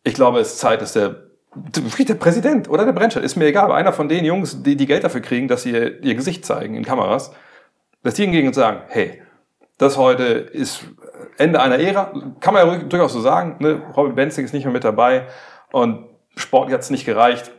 Ich 0.02 0.14
glaube, 0.14 0.40
es 0.40 0.52
ist 0.52 0.58
Zeit, 0.60 0.80
dass 0.80 0.94
der 0.94 1.26
der 1.56 2.14
Präsident 2.14 2.68
oder 2.68 2.84
der 2.84 2.92
Brennstadt, 2.92 3.24
ist 3.24 3.36
mir 3.36 3.46
egal, 3.46 3.64
aber 3.64 3.76
einer 3.76 3.92
von 3.94 4.10
den 4.10 4.26
Jungs, 4.26 4.62
die, 4.62 4.76
die 4.76 4.86
Geld 4.86 5.04
dafür 5.04 5.22
kriegen, 5.22 5.48
dass 5.48 5.62
sie 5.62 5.70
ihr, 5.70 6.02
ihr 6.04 6.14
Gesicht 6.14 6.44
zeigen 6.44 6.74
in 6.74 6.84
Kameras, 6.84 7.32
dass 8.02 8.14
die 8.14 8.22
hingehen 8.24 8.46
und 8.46 8.54
sagen, 8.54 8.80
hey, 8.88 9.22
das 9.78 9.98
heute 9.98 10.24
ist 10.24 10.84
Ende 11.38 11.60
einer 11.60 11.78
Ära, 11.78 12.12
kann 12.40 12.54
man 12.54 12.66
ja 12.66 12.78
durchaus 12.78 13.12
so 13.12 13.20
sagen. 13.20 13.56
Ne? 13.58 13.82
Robin 13.96 14.14
Benzing 14.14 14.44
ist 14.44 14.52
nicht 14.52 14.64
mehr 14.64 14.72
mit 14.72 14.84
dabei 14.84 15.26
und 15.72 16.06
sportlich 16.34 16.74
hat 16.74 16.80
es 16.80 16.90
nicht 16.90 17.04
gereicht. 17.04 17.52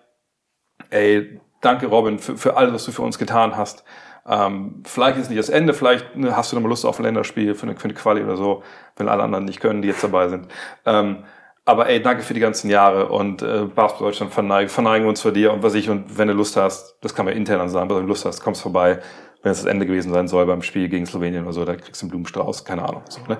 Ey, 0.90 1.40
danke 1.62 1.88
Robin 1.88 2.20
für, 2.20 2.38
für 2.38 2.58
alles, 2.58 2.74
was 2.74 2.86
du 2.86 2.92
für 2.92 3.02
uns 3.04 3.20
getan 3.20 3.56
hast. 3.56 3.84
Ähm, 4.28 4.84
vielleicht 4.86 5.18
ist 5.18 5.30
nicht 5.30 5.40
das 5.40 5.50
Ende, 5.50 5.74
vielleicht 5.74 6.16
ne, 6.16 6.36
hast 6.36 6.52
du 6.52 6.56
nochmal 6.56 6.70
Lust 6.70 6.86
auf 6.86 7.00
ein 7.00 7.04
Länderspiel 7.04 7.56
für 7.56 7.64
eine, 7.64 7.78
für 7.78 7.86
eine 7.86 7.94
Quali 7.94 8.24
oder 8.24 8.36
so, 8.36 8.64
wenn 8.98 9.08
alle 9.08 9.24
anderen 9.24 9.46
nicht 9.46 9.62
können, 9.62 9.82
die 9.82 9.88
jetzt 9.88 10.04
dabei 10.04 10.28
sind. 10.28 10.48
Ähm, 10.86 11.24
aber 11.64 11.88
ey, 11.88 12.02
danke 12.02 12.24
für 12.24 12.34
die 12.34 12.40
ganzen 12.40 12.70
Jahre 12.70 13.10
und 13.10 13.42
äh, 13.42 13.66
Basketball 13.66 14.08
Deutschland 14.08 14.34
verneigen, 14.34 14.70
verneigen 14.70 15.08
uns 15.08 15.22
vor 15.22 15.32
dir 15.32 15.54
und 15.54 15.64
was 15.64 15.76
ich 15.76 15.90
und 15.90 16.18
wenn 16.18 16.28
du 16.28 16.34
Lust 16.34 16.58
hast, 16.58 16.98
das 17.02 17.14
kann 17.14 17.26
man 17.26 17.36
intern 17.36 17.68
sagen, 17.70 17.90
wenn 17.90 18.02
du 18.02 18.08
Lust 18.08 18.26
hast, 18.26 18.42
kommst 18.42 18.62
vorbei 18.62 19.00
wenn 19.44 19.52
es 19.52 19.60
das 19.60 19.68
Ende 19.68 19.86
gewesen 19.86 20.12
sein 20.12 20.28
soll 20.28 20.46
beim 20.46 20.62
Spiel 20.62 20.90
gegen 20.90 21.06
Slowenien 21.06 21.44
oder 21.44 21.54
so, 21.54 21.66
da 21.66 21.76
kriegst 21.76 22.02
du 22.02 22.06
einen 22.06 22.12
Blumenstrauß, 22.12 22.66
keine 22.66 22.88
Ahnung. 22.88 23.04
So, 23.10 23.22
ne? 23.28 23.38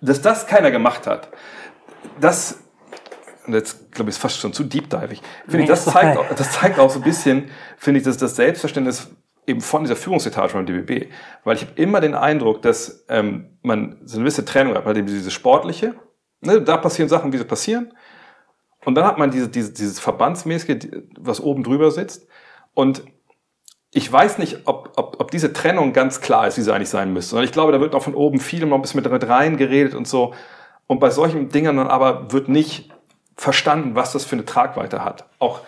Dass 0.00 0.22
das 0.22 0.46
keiner 0.46 0.70
gemacht 0.70 1.06
hat, 1.06 1.30
das, 2.20 2.62
und 3.46 3.54
jetzt 3.54 3.92
glaube 3.92 4.10
ich, 4.10 4.16
ist 4.16 4.22
fast 4.22 4.38
schon 4.38 4.52
zu 4.52 4.64
deepdivig, 4.64 5.20
finde 5.44 5.58
nee, 5.58 5.62
ich, 5.64 5.68
das 5.68 5.84
zeigt, 5.84 6.16
auch, 6.16 6.28
das 6.34 6.52
zeigt 6.52 6.78
auch 6.78 6.90
so 6.90 7.00
ein 7.00 7.04
bisschen, 7.04 7.50
finde 7.76 7.98
ich, 7.98 8.04
dass 8.04 8.16
das 8.16 8.36
Selbstverständnis 8.36 9.10
eben 9.46 9.60
von 9.60 9.82
dieser 9.84 9.96
Führungsetage 9.96 10.52
beim 10.54 10.66
DBB. 10.66 11.10
Weil 11.44 11.56
ich 11.56 11.62
habe 11.62 11.72
immer 11.76 12.00
den 12.00 12.14
Eindruck, 12.14 12.62
dass 12.62 13.04
ähm, 13.08 13.58
man 13.62 14.00
so 14.04 14.16
eine 14.16 14.24
gewisse 14.24 14.44
Trennung 14.44 14.74
hat, 14.74 14.84
weil 14.84 14.96
eben 14.96 15.06
diese 15.06 15.30
sportliche, 15.30 15.94
ne, 16.40 16.60
da 16.60 16.76
passieren 16.76 17.08
Sachen, 17.08 17.32
wie 17.32 17.38
sie 17.38 17.44
passieren. 17.44 17.94
Und 18.84 18.94
dann 18.94 19.04
hat 19.04 19.18
man 19.18 19.30
diese, 19.30 19.48
diese, 19.48 19.72
dieses 19.72 20.00
Verbandsmäßige, 20.00 20.88
was 21.18 21.40
oben 21.40 21.62
drüber 21.62 21.90
sitzt. 21.90 22.28
Und 22.74 23.02
ich 23.96 24.12
weiß 24.12 24.36
nicht, 24.36 24.58
ob, 24.66 24.92
ob, 24.96 25.16
ob 25.20 25.30
diese 25.30 25.54
Trennung 25.54 25.94
ganz 25.94 26.20
klar 26.20 26.46
ist, 26.46 26.58
wie 26.58 26.60
sie 26.60 26.72
eigentlich 26.72 26.90
sein 26.90 27.14
müsste. 27.14 27.34
Und 27.34 27.44
ich 27.44 27.52
glaube, 27.52 27.72
da 27.72 27.80
wird 27.80 27.94
noch 27.94 28.02
von 28.02 28.14
oben 28.14 28.40
viel 28.40 28.66
noch 28.66 28.76
ein 28.76 28.82
bisschen 28.82 29.00
mit, 29.02 29.10
mit 29.10 29.26
reingeredet 29.26 29.94
und 29.94 30.06
so. 30.06 30.34
Und 30.86 31.00
bei 31.00 31.08
solchen 31.08 31.48
Dingen 31.48 31.78
dann 31.78 31.86
aber 31.86 32.30
wird 32.30 32.50
nicht 32.50 32.90
verstanden, 33.36 33.94
was 33.94 34.12
das 34.12 34.26
für 34.26 34.36
eine 34.36 34.44
Tragweite 34.44 35.02
hat. 35.02 35.24
Auch, 35.38 35.60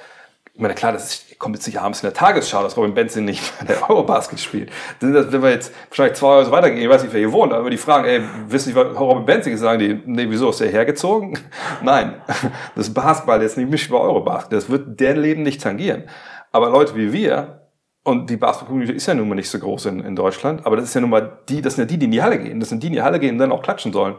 ich 0.53 0.61
meine, 0.61 0.75
klar, 0.75 0.93
das 0.93 1.07
ist, 1.07 1.39
kommt 1.39 1.57
jetzt 1.57 1.67
nicht 1.67 1.81
abends 1.81 2.03
in 2.03 2.07
der 2.07 2.13
Tagesschau, 2.13 2.63
dass 2.63 2.77
Robin 2.77 2.93
Benzin 2.93 3.25
nicht 3.25 3.43
bei 3.61 3.65
der 3.73 3.89
Eurobasket 3.89 4.41
spielt. 4.41 4.71
Wenn 5.01 5.43
wir 5.43 5.51
jetzt 5.51 5.73
wahrscheinlich 5.89 6.19
zwei 6.19 6.33
Jahre 6.33 6.45
so 6.45 6.51
weitergehen, 6.51 6.83
ich 6.83 6.89
weiß 6.91 7.05
nicht, 7.05 7.15
wer 7.15 7.21
hier 7.21 7.33
wohnt, 7.33 7.55
aber 7.55 7.71
die 7.71 7.79
fragen, 7.79 8.05
ey, 8.05 8.21
wissen 8.49 8.69
Sie, 8.69 8.75
was 8.75 8.89
Robin 9.01 9.25
Benzin? 9.25 9.57
Sagen 9.57 9.79
die, 9.79 10.03
nee, 10.05 10.27
wieso, 10.29 10.51
ist 10.51 10.61
der 10.61 10.69
hergezogen? 10.69 11.39
Nein, 11.83 12.21
das 12.77 12.93
Basketball 12.93 13.41
ist 13.41 13.57
nicht 13.57 13.71
mischt 13.71 13.89
über 13.89 14.03
Eurobasket. 14.03 14.53
Das 14.53 14.69
wird 14.69 15.01
deren 15.01 15.23
Leben 15.23 15.43
nicht 15.45 15.63
tangieren. 15.63 16.05
Aber 16.53 16.69
Leute 16.69 16.95
wie 16.95 17.11
wir, 17.15 17.68
und 18.05 18.31
die 18.31 18.37
Basketball-Community 18.37 18.97
ist 18.97 19.07
ja 19.07 19.15
nun 19.15 19.29
mal 19.29 19.35
nicht 19.35 19.51
so 19.51 19.59
groß 19.59 19.87
in, 19.87 20.01
in 20.01 20.17
Deutschland, 20.17 20.65
aber 20.65 20.77
das 20.77 20.87
ist 20.87 20.95
ja 20.95 21.01
nun 21.01 21.11
mal 21.11 21.39
die, 21.49 21.61
das 21.61 21.75
sind 21.75 21.85
ja 21.85 21.89
die, 21.89 21.99
die 21.99 22.07
in 22.07 22.13
die 22.13 22.23
Halle 22.23 22.39
gehen. 22.39 22.61
Das 22.61 22.71
sind 22.71 22.83
die, 22.83 22.87
die 22.89 22.95
in 22.95 23.01
die 23.01 23.03
Halle 23.03 23.19
gehen 23.19 23.35
und 23.35 23.39
dann 23.39 23.53
auch 23.53 23.63
klatschen 23.63 23.93
sollen. 23.93 24.17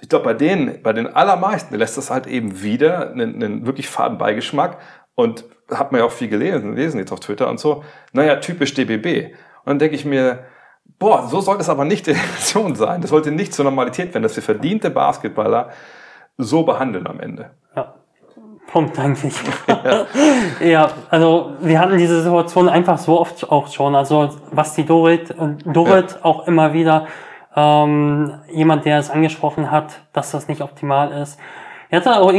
Ich 0.00 0.08
glaube, 0.08 0.24
bei 0.24 0.34
denen, 0.34 0.82
bei 0.82 0.92
den 0.92 1.06
allermeisten 1.06 1.74
lässt 1.76 1.96
das 1.96 2.10
halt 2.10 2.26
eben 2.26 2.62
wieder 2.62 3.10
einen, 3.10 3.36
einen 3.36 3.66
wirklich 3.66 3.88
faden 3.88 4.18
Beigeschmack 4.18 4.78
und 5.14 5.44
hat 5.70 5.92
man 5.92 6.00
ja 6.00 6.06
auch 6.06 6.12
viel 6.12 6.28
gelesen, 6.28 6.74
lesen 6.74 6.98
jetzt 6.98 7.12
auf 7.12 7.20
Twitter 7.20 7.48
und 7.48 7.60
so. 7.60 7.84
Naja, 8.12 8.36
typisch 8.36 8.74
DBB. 8.74 9.34
Und 9.64 9.66
dann 9.66 9.78
denke 9.78 9.94
ich 9.94 10.04
mir, 10.04 10.44
boah, 10.98 11.28
so 11.28 11.40
soll 11.40 11.58
das 11.58 11.68
aber 11.68 11.84
nicht 11.84 12.06
die 12.06 12.12
Relation 12.12 12.74
sein. 12.74 13.00
Das 13.00 13.10
sollte 13.10 13.30
nicht 13.30 13.52
zur 13.54 13.64
Normalität 13.64 14.14
werden, 14.14 14.22
dass 14.22 14.36
wir 14.36 14.42
verdiente 14.42 14.90
Basketballer 14.90 15.70
so 16.38 16.62
behandeln 16.64 17.06
am 17.06 17.20
Ende. 17.20 17.50
Punkt 18.72 18.98
eigentlich. 18.98 19.34
Ja. 19.68 20.06
ja. 20.60 20.90
also 21.10 21.52
wir 21.60 21.78
hatten 21.78 21.98
diese 21.98 22.22
Situation 22.22 22.68
einfach 22.68 22.98
so 22.98 23.20
oft 23.20 23.50
auch 23.50 23.68
schon. 23.68 23.94
Also 23.94 24.30
was 24.50 24.74
die 24.74 24.84
Dorit, 24.84 25.34
Dorit 25.64 26.12
ja. 26.12 26.18
auch 26.22 26.46
immer 26.46 26.72
wieder, 26.72 27.06
ähm, 27.54 28.32
jemand, 28.50 28.86
der 28.86 28.98
es 28.98 29.10
angesprochen 29.10 29.70
hat, 29.70 30.00
dass 30.12 30.30
das 30.30 30.48
nicht 30.48 30.62
optimal 30.62 31.12
ist. 31.12 31.38
Er 31.90 32.00
hatte 32.00 32.16
auch 32.16 32.32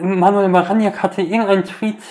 Manuel 0.00 0.48
Maraniak 0.48 1.02
hatte 1.02 1.22
irgendeinen 1.22 1.64
Tweet 1.64 2.02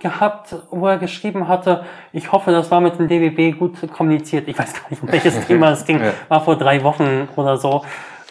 gehabt, 0.00 0.54
wo 0.70 0.86
er 0.86 0.96
geschrieben 0.96 1.48
hatte, 1.48 1.84
ich 2.12 2.32
hoffe, 2.32 2.52
das 2.52 2.70
war 2.70 2.80
mit 2.80 2.98
dem 2.98 3.08
DWB 3.08 3.58
gut 3.58 3.92
kommuniziert. 3.92 4.48
Ich 4.48 4.58
weiß 4.58 4.72
gar 4.72 4.88
nicht, 4.88 5.02
um 5.02 5.12
welches 5.12 5.38
Thema 5.46 5.72
es 5.72 5.84
ging. 5.84 6.00
War 6.28 6.40
vor 6.40 6.56
drei 6.56 6.82
Wochen 6.84 7.28
oder 7.36 7.58
so. 7.58 7.82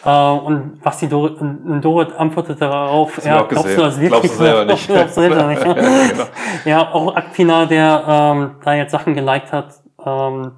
Äh, 0.04 0.10
und 0.10 0.80
was 0.82 0.98
die 0.98 1.08
Dorit, 1.08 1.38
Dorit 1.82 2.14
antwortete 2.16 2.60
darauf, 2.60 3.24
ja, 3.24 3.42
glaubst 3.42 3.76
du 3.76 3.80
das 3.82 4.00
wirklich? 4.00 4.10
Glaubst 4.22 4.38
du 4.38 4.42
selber 4.42 4.64
nicht. 4.64 4.86
glaubst 4.88 5.16
du 5.16 5.20
selber 5.20 5.46
nicht. 5.46 5.64
ja, 5.64 5.72
genau. 5.72 6.24
ja, 6.64 6.92
auch 6.92 7.16
Akpina, 7.16 7.66
der 7.66 8.04
ähm, 8.06 8.50
da 8.64 8.74
jetzt 8.74 8.92
Sachen 8.92 9.14
geliked 9.14 9.52
hat, 9.52 9.74
ähm, 10.04 10.52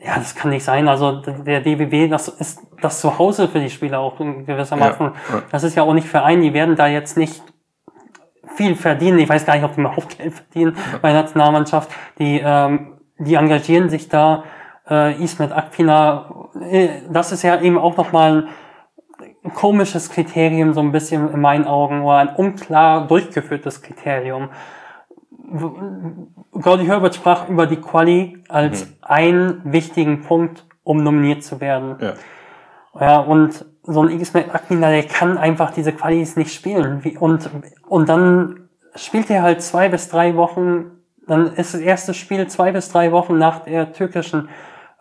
ja, 0.00 0.14
das 0.16 0.34
kann 0.34 0.50
nicht 0.50 0.64
sein. 0.64 0.88
Also 0.88 1.20
der 1.20 1.60
DBB, 1.60 2.10
das 2.10 2.28
ist 2.28 2.60
das 2.80 3.00
Zuhause 3.00 3.48
für 3.48 3.60
die 3.60 3.70
Spieler 3.70 3.98
auch 3.98 4.20
in 4.20 4.46
gewissermaßen. 4.46 5.06
Ja, 5.06 5.34
ja. 5.36 5.42
Das 5.50 5.64
ist 5.64 5.74
ja 5.74 5.82
auch 5.82 5.92
nicht 5.92 6.06
Verein, 6.06 6.40
die 6.40 6.54
werden 6.54 6.76
da 6.76 6.86
jetzt 6.86 7.16
nicht 7.16 7.42
viel 8.54 8.76
verdienen. 8.76 9.18
Ich 9.18 9.28
weiß 9.28 9.44
gar 9.44 9.54
nicht, 9.56 9.64
ob 9.64 9.74
die 9.74 9.80
mal 9.80 9.94
Hauptgeld 9.94 10.34
verdienen 10.34 10.76
ja. 10.76 10.98
bei 11.02 11.12
der 11.12 11.22
Nationalmannschaft. 11.22 11.90
Die, 12.18 12.40
ähm, 12.42 12.98
die 13.18 13.34
engagieren 13.34 13.90
sich 13.90 14.08
da 14.08 14.44
äh, 14.90 15.22
Ismet 15.22 15.52
Akpina, 15.52 16.48
äh, 16.60 16.88
das 17.10 17.32
ist 17.32 17.42
ja 17.42 17.60
eben 17.60 17.78
auch 17.78 17.96
nochmal 17.96 18.48
ein 19.44 19.52
komisches 19.54 20.10
Kriterium, 20.10 20.74
so 20.74 20.80
ein 20.80 20.92
bisschen 20.92 21.32
in 21.32 21.40
meinen 21.40 21.66
Augen, 21.66 22.02
oder 22.02 22.18
ein 22.18 22.34
unklar 22.36 23.06
durchgeführtes 23.06 23.82
Kriterium. 23.82 24.50
Gordy 26.52 26.86
Herbert 26.86 27.14
sprach 27.14 27.48
über 27.48 27.66
die 27.66 27.76
Quali 27.76 28.42
als 28.48 28.86
mhm. 28.86 28.92
einen 29.00 29.60
wichtigen 29.64 30.22
Punkt, 30.22 30.66
um 30.84 31.02
nominiert 31.02 31.42
zu 31.42 31.60
werden. 31.60 31.96
Ja, 32.00 32.14
ja 33.00 33.18
und 33.20 33.64
so 33.82 34.02
ein 34.02 34.20
Ismet 34.20 34.54
Akpina, 34.54 34.90
der 34.90 35.04
kann 35.04 35.38
einfach 35.38 35.70
diese 35.70 35.92
Qualis 35.92 36.36
nicht 36.36 36.52
spielen. 36.52 37.02
Und, 37.18 37.48
und 37.86 38.08
dann 38.08 38.68
spielt 38.94 39.30
er 39.30 39.42
halt 39.42 39.62
zwei 39.62 39.88
bis 39.88 40.10
drei 40.10 40.36
Wochen, 40.36 40.90
dann 41.26 41.46
ist 41.54 41.74
das 41.74 41.80
erste 41.80 42.12
Spiel 42.12 42.46
zwei 42.48 42.72
bis 42.72 42.90
drei 42.90 43.12
Wochen 43.12 43.38
nach 43.38 43.60
der 43.60 43.92
türkischen 43.92 44.48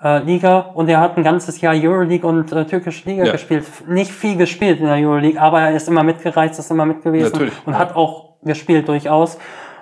äh, 0.04 0.20
Liga 0.20 0.60
und 0.74 0.90
er 0.90 1.00
hat 1.00 1.18
ein 1.18 1.24
ganzes 1.24 1.62
Jahr 1.62 1.74
Euroleague 1.76 2.28
und 2.28 2.52
äh, 2.52 2.66
türkische 2.66 3.10
Liga 3.10 3.26
ja. 3.26 3.32
gespielt. 3.32 3.66
Nicht 3.88 4.12
viel 4.12 4.38
gespielt 4.38 4.80
in 4.80 4.86
der 4.86 4.96
Euroleague, 4.96 5.40
aber 5.42 5.62
er 5.62 5.76
ist 5.76 5.88
immer 5.88 6.04
mitgereizt, 6.04 6.60
ist 6.60 6.72
immer 6.72 6.86
mit 6.86 7.02
gewesen 7.02 7.32
Natürlich. 7.32 7.54
und 7.66 7.74
ja. 7.74 7.80
hat 7.80 7.96
auch 7.96 8.36
gespielt 8.44 8.88
durchaus. 8.88 9.38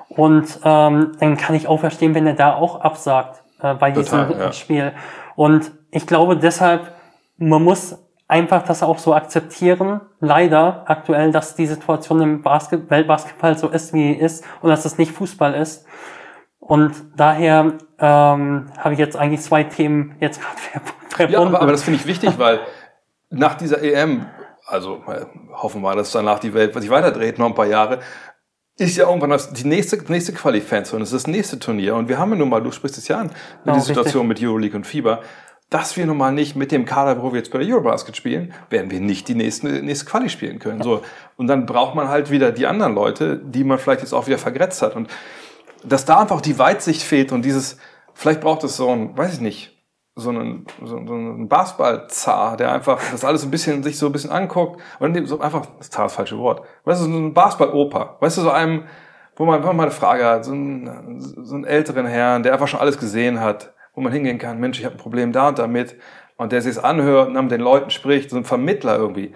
Und 0.09 0.59
ähm, 0.63 1.13
dann 1.19 1.37
kann 1.37 1.55
ich 1.55 1.67
auch 1.67 1.79
verstehen, 1.79 2.15
wenn 2.15 2.27
er 2.27 2.35
da 2.35 2.55
auch 2.55 2.81
absagt 2.81 3.43
äh, 3.61 3.73
bei 3.73 3.91
Total, 3.91 4.27
diesem 4.27 4.41
ja. 4.41 4.51
Spiel. 4.53 4.91
Und 5.35 5.71
ich 5.91 6.07
glaube 6.07 6.37
deshalb, 6.37 6.93
man 7.37 7.63
muss 7.63 7.97
einfach 8.27 8.63
das 8.63 8.81
auch 8.81 8.97
so 8.97 9.13
akzeptieren, 9.13 10.01
leider 10.19 10.83
aktuell, 10.87 11.31
dass 11.31 11.55
die 11.55 11.67
Situation 11.67 12.21
im 12.21 12.41
Basket 12.41 12.89
Weltbasketball 12.89 13.57
so 13.57 13.69
ist, 13.69 13.93
wie 13.93 14.11
ist 14.13 14.43
und 14.61 14.69
dass 14.69 14.85
es 14.85 14.97
nicht 14.97 15.11
Fußball 15.11 15.53
ist. 15.53 15.85
Und 16.67 16.93
daher 17.15 17.73
ähm, 17.99 18.71
habe 18.77 18.93
ich 18.93 18.99
jetzt 18.99 19.15
eigentlich 19.15 19.41
zwei 19.41 19.63
Themen 19.63 20.15
jetzt 20.19 20.41
gerade 20.41 20.57
verbunden. 21.09 21.33
Ja, 21.33 21.39
aber, 21.39 21.61
aber 21.61 21.71
das 21.71 21.83
finde 21.83 21.99
ich 21.99 22.07
wichtig, 22.07 22.39
weil 22.39 22.59
nach 23.29 23.53
dieser 23.55 23.83
EM, 23.83 24.25
also 24.65 25.03
hoffen 25.53 25.81
wir 25.81 25.89
mal, 25.89 25.95
dass 25.95 26.11
danach 26.11 26.39
die 26.39 26.55
Welt 26.55 26.73
sich 26.73 26.89
weiterdreht, 26.89 27.37
noch 27.37 27.45
ein 27.45 27.53
paar 27.53 27.67
Jahre, 27.67 27.99
ist 28.77 28.97
ja 28.97 29.07
irgendwann 29.07 29.29
das, 29.29 29.53
die 29.53 29.67
nächste, 29.67 29.97
nächste 30.11 30.33
Qualifanzone, 30.33 31.01
das 31.01 31.13
ist 31.13 31.25
das 31.25 31.31
nächste 31.31 31.59
Turnier. 31.59 31.95
Und 31.95 32.09
wir 32.09 32.17
haben 32.17 32.31
ja 32.31 32.37
nun 32.37 32.49
mal, 32.49 32.63
du 32.63 32.71
sprichst 32.71 32.97
es 32.97 33.07
ja 33.07 33.19
an, 33.19 33.27
mit 33.63 33.73
oh, 33.73 33.73
die 33.73 33.81
Situation 33.81 34.27
richtig. 34.27 34.41
mit 34.41 34.49
Euroleague 34.49 34.75
und 34.75 34.87
Fieber, 34.87 35.21
dass 35.69 35.95
wir 35.97 36.05
nun 36.07 36.17
mal 36.17 36.31
nicht 36.31 36.55
mit 36.55 36.71
dem 36.71 36.85
Kader, 36.85 37.21
wo 37.21 37.31
wir 37.31 37.37
jetzt 37.37 37.51
bei 37.51 37.59
der 37.59 37.67
Eurobasket 37.67 38.17
spielen, 38.17 38.53
werden 38.71 38.89
wir 38.89 38.99
nicht 38.99 39.27
die 39.27 39.35
nächste, 39.35 39.67
nächste 39.67 40.05
Quali 40.05 40.29
spielen 40.29 40.57
können. 40.57 40.81
So. 40.81 41.01
Und 41.37 41.47
dann 41.47 41.67
braucht 41.67 41.93
man 41.93 42.09
halt 42.09 42.31
wieder 42.31 42.51
die 42.51 42.65
anderen 42.65 42.95
Leute, 42.95 43.37
die 43.37 43.63
man 43.63 43.77
vielleicht 43.77 44.01
jetzt 44.01 44.13
auch 44.13 44.25
wieder 44.25 44.39
vergrätzt 44.39 44.81
hat. 44.81 44.95
Und 44.95 45.09
dass 45.87 46.05
da 46.05 46.19
einfach 46.19 46.41
die 46.41 46.57
Weitsicht 46.57 47.01
fehlt 47.01 47.31
und 47.31 47.43
dieses, 47.43 47.77
vielleicht 48.13 48.41
braucht 48.41 48.63
es 48.63 48.77
so 48.77 48.89
ein, 48.89 49.17
weiß 49.17 49.35
ich 49.35 49.41
nicht, 49.41 49.71
so 50.15 50.29
einen, 50.29 50.65
so, 50.81 51.05
so 51.05 51.13
einen 51.13 51.49
Basketball-Zar, 51.49 52.57
der 52.57 52.71
einfach 52.71 53.01
das 53.11 53.25
alles 53.25 53.43
ein 53.43 53.51
bisschen, 53.51 53.83
sich 53.83 53.97
so 53.97 54.05
ein 54.05 54.11
bisschen 54.11 54.31
anguckt 54.31 54.81
und 54.99 55.27
so 55.27 55.39
einfach, 55.39 55.65
das 55.77 55.87
ist 55.87 55.97
das 55.97 56.13
falsche 56.13 56.37
Wort, 56.37 56.65
weißt 56.85 57.01
du, 57.01 57.11
so 57.11 57.17
ein 57.17 57.33
Basketball-Opa, 57.33 58.17
weißt 58.19 58.37
du, 58.37 58.41
so 58.41 58.51
einem, 58.51 58.85
wo 59.35 59.45
man 59.45 59.55
einfach 59.55 59.73
mal 59.73 59.83
eine 59.83 59.91
Frage 59.91 60.25
hat, 60.25 60.45
so 60.45 60.53
einen, 60.53 61.19
so 61.19 61.55
einen 61.55 61.65
älteren 61.65 62.05
Herrn, 62.05 62.43
der 62.43 62.53
einfach 62.53 62.67
schon 62.67 62.79
alles 62.79 62.97
gesehen 62.97 63.41
hat, 63.41 63.73
wo 63.93 64.01
man 64.01 64.13
hingehen 64.13 64.37
kann, 64.37 64.59
Mensch, 64.59 64.79
ich 64.79 64.85
habe 64.85 64.95
ein 64.95 64.99
Problem 64.99 65.33
da 65.33 65.49
und 65.49 65.59
damit, 65.59 65.97
und 66.37 66.51
der 66.51 66.61
sich 66.61 66.71
es 66.71 66.83
anhört 66.83 67.29
und 67.29 67.33
dann 67.33 67.45
mit 67.45 67.51
den 67.51 67.61
Leuten 67.61 67.89
spricht, 67.89 68.29
so 68.29 68.37
ein 68.37 68.45
Vermittler 68.45 68.97
irgendwie. 68.97 69.33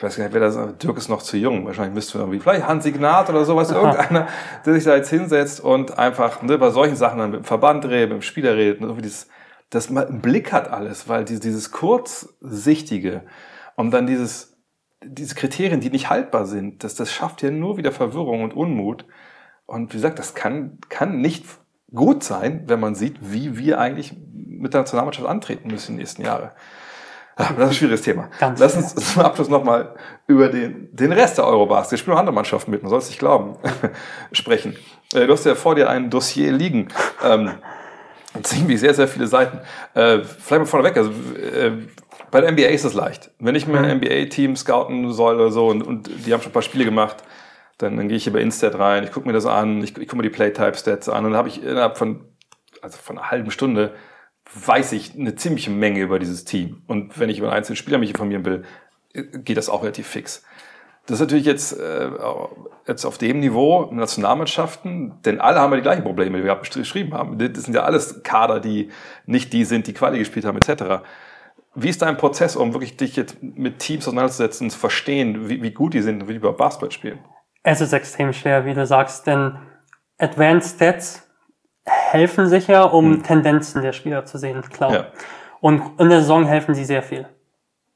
Ich 0.00 0.04
weiß 0.04 0.16
gar 0.16 0.24
nicht, 0.24 0.32
wer 0.32 0.40
das 0.40 0.56
ist, 0.56 0.82
Dirk 0.82 0.96
ist 0.96 1.10
noch 1.10 1.20
zu 1.20 1.36
jung, 1.36 1.66
wahrscheinlich 1.66 1.92
müsste 1.92 2.16
irgendwie, 2.16 2.40
vielleicht 2.40 2.66
Hansi 2.66 2.90
Gnad 2.90 3.28
oder 3.28 3.44
sowas, 3.44 3.70
irgendeiner, 3.70 4.28
der 4.64 4.72
sich 4.72 4.84
da 4.84 4.96
jetzt 4.96 5.10
hinsetzt 5.10 5.60
und 5.60 5.98
einfach 5.98 6.40
ne, 6.40 6.56
bei 6.56 6.70
solchen 6.70 6.96
Sachen 6.96 7.18
dann 7.18 7.32
mit 7.32 7.40
dem 7.40 7.44
Verband 7.44 7.84
redet, 7.84 8.08
mit 8.08 8.18
dem 8.20 8.22
Spieler 8.22 8.56
redet 8.56 8.80
irgendwie 8.80 9.02
dieses, 9.02 9.28
dass 9.68 9.90
man 9.90 10.06
einen 10.06 10.22
Blick 10.22 10.54
hat 10.54 10.70
alles, 10.70 11.06
weil 11.10 11.26
dieses, 11.26 11.42
dieses 11.42 11.70
kurzsichtige 11.70 13.24
und 13.76 13.90
dann 13.90 14.06
dieses, 14.06 14.56
diese 15.04 15.34
Kriterien, 15.34 15.80
die 15.80 15.90
nicht 15.90 16.08
haltbar 16.08 16.46
sind, 16.46 16.82
das, 16.82 16.94
das 16.94 17.12
schafft 17.12 17.42
ja 17.42 17.50
nur 17.50 17.76
wieder 17.76 17.92
Verwirrung 17.92 18.42
und 18.42 18.56
Unmut. 18.56 19.04
Und 19.66 19.92
wie 19.92 19.98
gesagt, 19.98 20.18
das 20.18 20.34
kann, 20.34 20.78
kann 20.88 21.20
nicht 21.20 21.44
gut 21.94 22.24
sein, 22.24 22.62
wenn 22.68 22.80
man 22.80 22.94
sieht, 22.94 23.18
wie 23.20 23.58
wir 23.58 23.78
eigentlich 23.78 24.16
mit 24.32 24.72
der 24.72 24.80
Nationalmannschaft 24.80 25.28
antreten 25.28 25.68
müssen 25.68 25.90
in 25.90 25.96
den 25.96 26.00
nächsten 26.00 26.22
Jahren. 26.22 26.52
Das 27.40 27.58
ist 27.58 27.58
ein 27.58 27.72
schwieriges 27.74 28.02
Thema. 28.02 28.28
Ganz 28.38 28.60
Lass 28.60 28.76
uns 28.76 28.94
zum 28.94 29.22
Abschluss 29.22 29.48
nochmal 29.48 29.94
über 30.26 30.48
den, 30.48 30.94
den 30.94 31.12
Rest 31.12 31.38
der 31.38 31.46
Eurobasket, 31.46 31.98
spielen 31.98 32.14
noch 32.14 32.20
andere 32.20 32.34
Mannschaften 32.34 32.70
mit, 32.70 32.82
man 32.82 32.90
soll 32.90 32.98
es 32.98 33.08
nicht 33.08 33.18
glauben, 33.18 33.56
sprechen. 34.32 34.76
Äh, 35.14 35.26
du 35.26 35.32
hast 35.32 35.46
ja 35.46 35.54
vor 35.54 35.74
dir 35.74 35.88
ein 35.88 36.10
Dossier 36.10 36.52
liegen. 36.52 36.88
Ähm, 37.24 37.52
ziemlich 38.42 38.80
sehr, 38.80 38.94
sehr 38.94 39.08
viele 39.08 39.26
Seiten. 39.26 39.58
Äh, 39.94 40.20
vielleicht 40.20 40.60
mal 40.60 40.66
vorneweg, 40.66 40.96
also 40.96 41.10
äh, 41.10 41.72
bei 42.30 42.40
der 42.40 42.52
NBA 42.52 42.68
ist 42.68 42.84
es 42.84 42.94
leicht. 42.94 43.30
Wenn 43.38 43.54
ich 43.54 43.66
mir 43.66 43.78
ein 43.78 43.98
mhm. 43.98 44.04
NBA-Team 44.04 44.56
scouten 44.56 45.12
soll 45.12 45.36
oder 45.36 45.50
so 45.50 45.68
und, 45.68 45.82
und 45.82 46.08
die 46.26 46.32
haben 46.32 46.40
schon 46.40 46.50
ein 46.50 46.54
paar 46.54 46.62
Spiele 46.62 46.84
gemacht, 46.84 47.16
dann, 47.78 47.96
dann 47.96 48.08
gehe 48.08 48.16
ich 48.16 48.24
hier 48.24 48.32
bei 48.32 48.40
Instat 48.40 48.78
rein, 48.78 49.04
ich 49.04 49.12
gucke 49.12 49.26
mir 49.26 49.32
das 49.32 49.46
an, 49.46 49.82
ich, 49.82 49.96
ich 49.96 50.06
gucke 50.06 50.16
mir 50.16 50.22
die 50.22 50.30
Playtype-Stats 50.30 51.08
an 51.08 51.24
und 51.24 51.32
dann 51.32 51.38
habe 51.38 51.48
ich 51.48 51.62
innerhalb 51.62 51.96
von, 51.96 52.20
also 52.82 52.98
von 52.98 53.18
einer 53.18 53.30
halben 53.30 53.50
Stunde 53.50 53.94
weiß 54.54 54.92
ich 54.92 55.14
eine 55.14 55.34
ziemliche 55.34 55.70
Menge 55.70 56.00
über 56.00 56.18
dieses 56.18 56.44
Team. 56.44 56.82
Und 56.86 57.18
wenn 57.18 57.30
ich 57.30 57.38
über 57.38 57.48
einen 57.48 57.58
einzelnen 57.58 57.76
Spieler 57.76 57.98
mich 57.98 58.10
informieren 58.10 58.44
will, 58.44 58.64
geht 59.12 59.56
das 59.56 59.68
auch 59.68 59.82
relativ 59.82 60.06
fix. 60.06 60.44
Das 61.06 61.16
ist 61.16 61.20
natürlich 61.20 61.46
jetzt, 61.46 61.72
äh, 61.72 62.08
jetzt 62.86 63.04
auf 63.04 63.18
dem 63.18 63.40
Niveau 63.40 63.88
Nationalmannschaften, 63.90 65.14
denn 65.24 65.40
alle 65.40 65.58
haben 65.58 65.72
ja 65.72 65.76
die 65.76 65.82
gleichen 65.82 66.04
Probleme, 66.04 66.38
die 66.38 66.44
wir 66.44 66.54
beschrieben 66.54 67.14
haben. 67.14 67.38
Das 67.38 67.64
sind 67.64 67.74
ja 67.74 67.82
alles 67.82 68.22
Kader, 68.22 68.60
die 68.60 68.90
nicht 69.26 69.52
die 69.52 69.64
sind, 69.64 69.86
die 69.86 69.92
Quali 69.92 70.18
gespielt 70.18 70.44
haben, 70.44 70.58
etc. 70.58 71.02
Wie 71.74 71.88
ist 71.88 72.02
dein 72.02 72.16
Prozess, 72.16 72.54
um 72.54 72.74
wirklich 72.74 72.96
dich 72.96 73.16
jetzt 73.16 73.42
mit 73.42 73.78
Teams 73.78 74.06
auseinanderzusetzen 74.06 74.70
zu 74.70 74.78
verstehen, 74.78 75.48
wie, 75.48 75.62
wie 75.62 75.72
gut 75.72 75.94
die 75.94 76.02
sind 76.02 76.22
und 76.22 76.28
wie 76.28 76.32
die 76.32 76.38
über 76.38 76.52
Basketball 76.52 76.92
spielen? 76.92 77.18
Es 77.62 77.80
ist 77.80 77.92
extrem 77.92 78.32
schwer, 78.32 78.64
wie 78.64 78.74
du 78.74 78.86
sagst, 78.86 79.26
denn 79.26 79.56
Advanced 80.18 80.76
Stats 80.76 81.29
helfen 82.10 82.46
sicher, 82.48 82.92
um 82.92 83.14
hm. 83.14 83.22
Tendenzen 83.22 83.82
der 83.82 83.92
Spieler 83.92 84.24
zu 84.24 84.38
sehen, 84.38 84.62
klar. 84.70 84.92
Ja. 84.92 85.04
Und 85.60 86.00
in 86.00 86.08
der 86.08 86.20
Saison 86.20 86.44
helfen 86.46 86.74
sie 86.74 86.84
sehr 86.84 87.02
viel. 87.02 87.26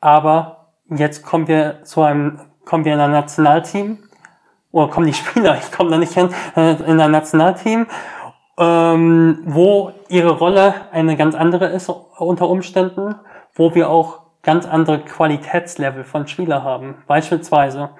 Aber 0.01 0.75
jetzt 0.91 1.23
kommen 1.23 1.49
wir 1.49 1.83
zu 1.85 2.03
einem, 2.03 2.41
kommen 2.65 2.85
wir 2.85 2.95
in 2.95 3.01
ein 3.01 3.11
Nationalteam, 3.11 3.99
oder 4.71 4.89
kommen 4.89 5.07
die 5.07 5.15
Spieler, 5.15 5.57
ich 5.57 5.73
komme 5.73 5.91
da 5.91 5.99
nicht 5.99 6.13
hin, 6.13 6.29
äh, 6.57 6.75
in 6.83 7.01
ein 7.01 7.11
Nationalteam, 7.11 7.87
ähm, 8.59 9.43
wo 9.47 9.93
ihre 10.09 10.33
Rolle 10.33 10.75
eine 10.93 11.17
ganz 11.17 11.35
andere 11.35 11.67
ist 11.67 11.89
unter 11.89 12.49
Umständen, 12.49 13.17
wo 13.55 13.75
wir 13.75 13.89
auch 13.89 14.21
ganz 14.43 14.67
andere 14.67 15.01
Qualitätslevel 15.01 16.05
von 16.05 16.27
Spieler 16.27 16.63
haben. 16.63 17.03
Beispielsweise, 17.07 17.91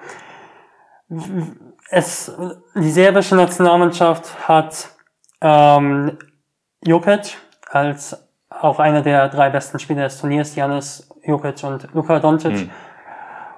es, 1.89 2.35
die 2.75 2.91
serbische 2.91 3.35
Nationalmannschaft 3.35 4.47
hat 4.47 4.94
ähm, 5.45 6.17
Jokic 6.83 7.37
als 7.69 8.27
auch 8.49 8.79
einer 8.79 9.01
der 9.01 9.29
drei 9.29 9.49
besten 9.49 9.79
Spieler 9.79 10.03
des 10.03 10.19
Turniers, 10.19 10.55
Janis 10.55 11.07
Jokic 11.23 11.63
und 11.63 11.93
Luka 11.93 12.19
Doncic. 12.19 12.53
Mhm. 12.53 12.69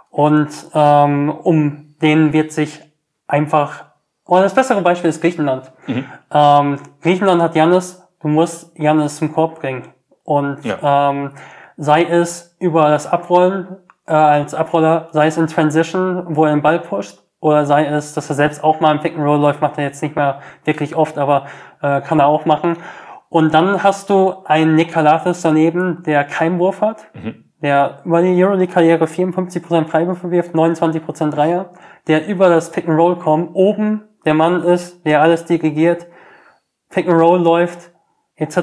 Und 0.09 0.49
ähm, 0.73 1.29
um 1.29 1.95
den 2.01 2.33
wird 2.33 2.51
sich 2.51 2.81
einfach, 3.27 3.85
oder 4.25 4.43
das 4.43 4.53
bessere 4.53 4.81
Beispiel 4.81 5.09
ist 5.09 5.21
Griechenland. 5.21 5.71
Mhm. 5.85 6.05
Ähm, 6.31 6.79
Griechenland 7.01 7.41
hat 7.41 7.55
Janis, 7.55 8.03
du 8.21 8.27
musst 8.27 8.77
Janis 8.77 9.17
zum 9.17 9.33
Korb 9.33 9.59
bringen. 9.59 9.87
Und 10.23 10.65
ja. 10.65 11.09
ähm, 11.09 11.31
sei 11.77 12.03
es 12.03 12.55
über 12.59 12.89
das 12.89 13.07
Abrollen 13.07 13.77
äh, 14.07 14.13
als 14.13 14.53
Abroller, 14.53 15.07
sei 15.11 15.27
es 15.27 15.37
in 15.37 15.47
Transition, 15.47 16.35
wo 16.35 16.45
er 16.45 16.51
den 16.51 16.61
Ball 16.61 16.79
pusht, 16.79 17.19
oder 17.39 17.65
sei 17.65 17.85
es, 17.85 18.13
dass 18.13 18.29
er 18.29 18.35
selbst 18.35 18.63
auch 18.63 18.79
mal 18.79 18.95
im 18.95 19.01
Pick 19.01 19.15
and 19.15 19.23
Roll 19.23 19.39
läuft, 19.39 19.61
macht 19.61 19.77
er 19.77 19.83
jetzt 19.83 20.01
nicht 20.01 20.15
mehr 20.15 20.41
wirklich 20.63 20.95
oft, 20.95 21.17
aber 21.17 21.45
äh, 21.81 22.01
kann 22.01 22.19
er 22.19 22.27
auch 22.27 22.45
machen. 22.45 22.77
Und 23.29 23.53
dann 23.53 23.83
hast 23.83 24.09
du 24.09 24.35
einen 24.45 24.75
Nick 24.75 24.91
Kalathis 24.91 25.41
daneben, 25.41 26.03
der 26.03 26.23
keinen 26.23 26.59
Wurf 26.59 26.81
hat, 26.81 27.07
mhm. 27.13 27.45
der 27.61 27.99
über 28.05 28.21
die 28.21 28.41
Euroleague-Karriere 28.41 29.05
54% 29.05 29.85
Freiwürfe 29.85 30.31
wirft, 30.31 30.55
29% 30.55 31.31
Dreier, 31.31 31.71
der 32.07 32.27
über 32.27 32.49
das 32.49 32.71
Pick 32.71 32.87
and 32.87 32.97
Roll 32.97 33.17
kommt, 33.17 33.51
oben 33.53 34.03
der 34.25 34.33
Mann 34.33 34.63
ist, 34.63 35.05
der 35.05 35.21
alles 35.21 35.45
dirigiert, 35.45 36.07
Pick 36.89 37.07
and 37.07 37.19
Roll 37.19 37.41
läuft, 37.41 37.91
etc. 38.35 38.57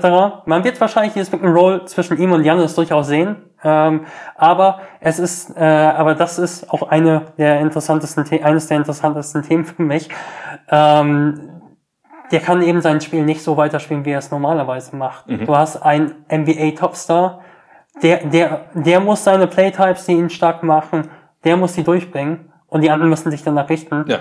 Man 0.46 0.64
wird 0.64 0.80
wahrscheinlich 0.80 1.12
dieses 1.12 1.30
Pick 1.30 1.42
and 1.42 1.54
Roll 1.54 1.84
zwischen 1.86 2.16
ihm 2.18 2.32
und 2.32 2.44
Janis 2.44 2.74
durchaus 2.74 3.08
sehen, 3.08 3.36
ähm, 3.62 4.06
aber 4.36 4.80
es 5.00 5.18
ist, 5.18 5.56
äh, 5.56 5.62
aber 5.62 6.14
das 6.14 6.38
ist 6.38 6.70
auch 6.70 6.88
eine 6.88 7.32
der 7.36 7.60
interessantesten, 7.60 8.24
eines 8.42 8.68
der 8.68 8.78
interessantesten 8.78 9.42
Themen 9.42 9.64
für 9.64 9.82
mich. 9.82 10.08
Ähm, 10.70 11.50
der 12.34 12.40
kann 12.40 12.62
eben 12.62 12.80
sein 12.80 13.00
Spiel 13.00 13.24
nicht 13.24 13.44
so 13.44 13.56
weiterspielen, 13.56 14.04
wie 14.04 14.10
er 14.10 14.18
es 14.18 14.32
normalerweise 14.32 14.96
macht. 14.96 15.28
Mhm. 15.28 15.46
Du 15.46 15.56
hast 15.56 15.76
einen 15.76 16.24
NBA-Topstar, 16.28 17.42
der, 18.02 18.24
der, 18.26 18.64
der 18.74 18.98
muss 18.98 19.22
seine 19.22 19.46
Playtypes, 19.46 20.06
die 20.06 20.14
ihn 20.14 20.30
stark 20.30 20.64
machen, 20.64 21.08
der 21.44 21.56
muss 21.56 21.74
die 21.74 21.84
durchbringen 21.84 22.52
und 22.66 22.80
die 22.80 22.90
anderen 22.90 23.08
müssen 23.08 23.30
sich 23.30 23.44
danach 23.44 23.68
richten. 23.68 24.04
Ja. 24.08 24.18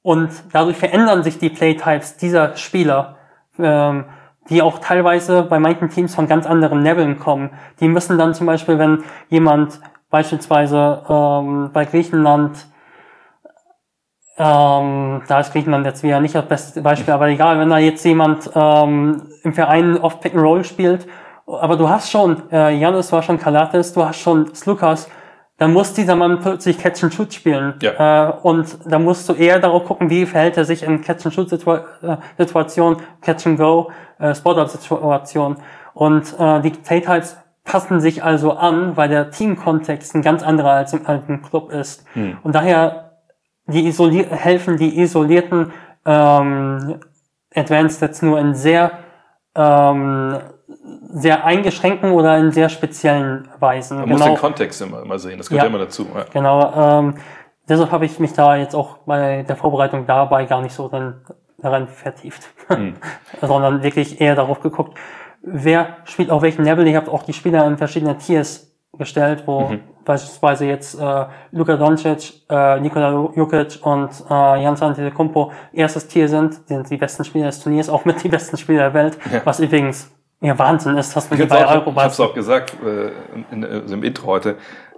Und 0.00 0.30
dadurch 0.50 0.78
verändern 0.78 1.22
sich 1.22 1.36
die 1.36 1.50
Playtypes 1.50 2.16
dieser 2.16 2.56
Spieler. 2.56 3.16
Ähm, 3.58 4.06
die 4.48 4.62
auch 4.62 4.78
teilweise 4.78 5.42
bei 5.42 5.58
manchen 5.58 5.90
Teams 5.90 6.14
von 6.14 6.28
ganz 6.28 6.46
anderen 6.46 6.80
Leveln 6.80 7.18
kommen. 7.18 7.50
Die 7.80 7.88
müssen 7.88 8.16
dann 8.16 8.32
zum 8.32 8.46
Beispiel, 8.46 8.78
wenn 8.78 9.02
jemand 9.28 9.80
beispielsweise 10.08 11.02
ähm, 11.08 11.70
bei 11.72 11.84
Griechenland, 11.84 12.66
ähm, 14.38 15.22
da 15.26 15.40
ist 15.40 15.52
Griechenland 15.52 15.86
jetzt 15.86 16.02
wieder 16.02 16.20
nicht 16.20 16.34
das 16.34 16.46
beste 16.46 16.82
Beispiel, 16.82 17.14
aber 17.14 17.28
egal, 17.28 17.58
wenn 17.58 17.70
da 17.70 17.78
jetzt 17.78 18.04
jemand 18.04 18.50
ähm, 18.54 19.22
im 19.42 19.54
Verein 19.54 19.98
oft 19.98 20.20
Pick 20.20 20.34
and 20.34 20.42
Roll 20.42 20.64
spielt, 20.64 21.06
aber 21.46 21.76
du 21.76 21.88
hast 21.88 22.10
schon, 22.10 22.42
äh, 22.50 22.76
Janis 22.76 23.12
war 23.12 23.22
schon 23.22 23.38
Kalates, 23.38 23.92
du 23.92 24.04
hast 24.04 24.18
schon 24.18 24.54
Slukas, 24.54 25.08
dann 25.58 25.72
muss 25.72 25.94
dieser 25.94 26.16
Mann 26.16 26.40
plötzlich 26.40 26.78
Catch 26.78 27.04
and 27.04 27.14
Shoot 27.14 27.32
spielen. 27.32 27.74
Ja. 27.80 28.28
Äh, 28.28 28.32
und 28.42 28.76
da 28.84 28.98
musst 28.98 29.28
du 29.28 29.32
eher 29.32 29.58
darauf 29.58 29.84
gucken, 29.84 30.10
wie 30.10 30.26
verhält 30.26 30.56
er 30.56 30.64
sich 30.64 30.82
in 30.82 31.00
Catch 31.00 31.24
and 31.24 31.34
Shoot 31.34 31.48
Situation, 31.48 32.96
Catch 33.22 33.46
and 33.46 33.58
Go, 33.58 33.90
äh, 34.18 34.34
Spot-Up 34.34 34.68
Situation. 34.68 35.56
Und 35.94 36.34
äh, 36.38 36.60
die 36.60 36.72
Details 36.72 37.38
passen 37.64 38.00
sich 38.00 38.22
also 38.22 38.52
an, 38.52 38.96
weil 38.96 39.08
der 39.08 39.30
Teamkontext 39.30 40.14
ein 40.14 40.22
ganz 40.22 40.42
anderer 40.42 40.72
als 40.72 40.92
im 40.92 41.06
alten 41.06 41.42
Club 41.42 41.72
ist. 41.72 42.04
Hm. 42.12 42.36
Und 42.42 42.54
daher 42.54 43.05
die 43.66 43.86
isolier 43.86 44.26
helfen 44.30 44.76
die 44.76 45.00
isolierten 45.00 45.72
ähm, 46.04 47.00
Advanced 47.54 48.00
jetzt 48.02 48.22
nur 48.22 48.38
in 48.38 48.54
sehr 48.54 48.92
ähm, 49.54 50.38
sehr 51.08 51.44
eingeschränkten 51.44 52.10
oder 52.10 52.36
in 52.38 52.52
sehr 52.52 52.68
speziellen 52.68 53.48
Weisen. 53.58 53.98
Man 53.98 54.06
genau. 54.06 54.18
muss 54.18 54.26
den 54.26 54.36
Kontext 54.36 54.82
immer, 54.82 55.02
immer 55.02 55.18
sehen, 55.18 55.38
das 55.38 55.48
gehört 55.48 55.64
ja, 55.64 55.68
immer 55.68 55.78
dazu. 55.78 56.06
Ja. 56.14 56.24
Genau, 56.32 56.98
ähm, 57.00 57.14
deshalb 57.68 57.90
habe 57.90 58.04
ich 58.04 58.18
mich 58.18 58.32
da 58.32 58.56
jetzt 58.56 58.74
auch 58.74 58.98
bei 58.98 59.42
der 59.42 59.56
Vorbereitung 59.56 60.06
dabei 60.06 60.44
gar 60.44 60.60
nicht 60.60 60.74
so 60.74 60.88
dann 60.88 61.22
daran 61.58 61.88
vertieft, 61.88 62.48
mhm. 62.68 62.94
sondern 63.40 63.82
wirklich 63.82 64.20
eher 64.20 64.34
darauf 64.34 64.60
geguckt, 64.60 64.98
wer 65.42 65.98
spielt 66.04 66.30
auf 66.30 66.42
welchem 66.42 66.64
Level. 66.64 66.86
Ich 66.86 66.96
habe 66.96 67.10
auch 67.10 67.22
die 67.22 67.32
Spieler 67.32 67.66
in 67.66 67.78
verschiedene 67.78 68.18
Tiers 68.18 68.72
gestellt, 68.98 69.44
wo 69.46 69.68
mhm. 69.68 69.80
Beispielsweise 70.06 70.64
jetzt 70.64 70.98
äh, 70.98 71.26
Luka 71.50 71.76
Doncic, 71.76 72.32
äh, 72.48 72.80
Nikola 72.80 73.30
Jukic 73.34 73.78
und 73.82 74.10
äh, 74.30 74.62
Jans 74.62 74.80
Antetokounmpo 74.80 75.52
erstes 75.74 76.08
Tier 76.08 76.28
sind, 76.28 76.66
sind 76.66 76.88
die 76.88 76.96
besten 76.96 77.24
Spieler 77.24 77.46
des 77.46 77.60
Turniers, 77.60 77.90
auch 77.90 78.06
mit 78.06 78.22
die 78.22 78.28
besten 78.28 78.56
Spieler 78.56 78.90
der 78.90 78.94
Welt, 78.94 79.18
ja. 79.30 79.42
was 79.44 79.60
übrigens 79.60 80.10
ja 80.40 80.58
Wahnsinn 80.58 80.96
ist, 80.96 81.14
dass 81.14 81.28
man 81.28 81.40
Ich 81.40 81.46
die 81.46 81.52
habe 81.52 81.64
bei 81.64 81.70
es 81.70 81.76
Eurobasket. 81.76 82.26
auch 82.26 82.34
gesagt 82.34 82.76
äh, 82.84 83.08
in, 83.34 83.62
in, 83.62 83.64
also 83.64 83.94
im 83.94 84.02
Intro 84.02 84.26
heute, 84.26 84.56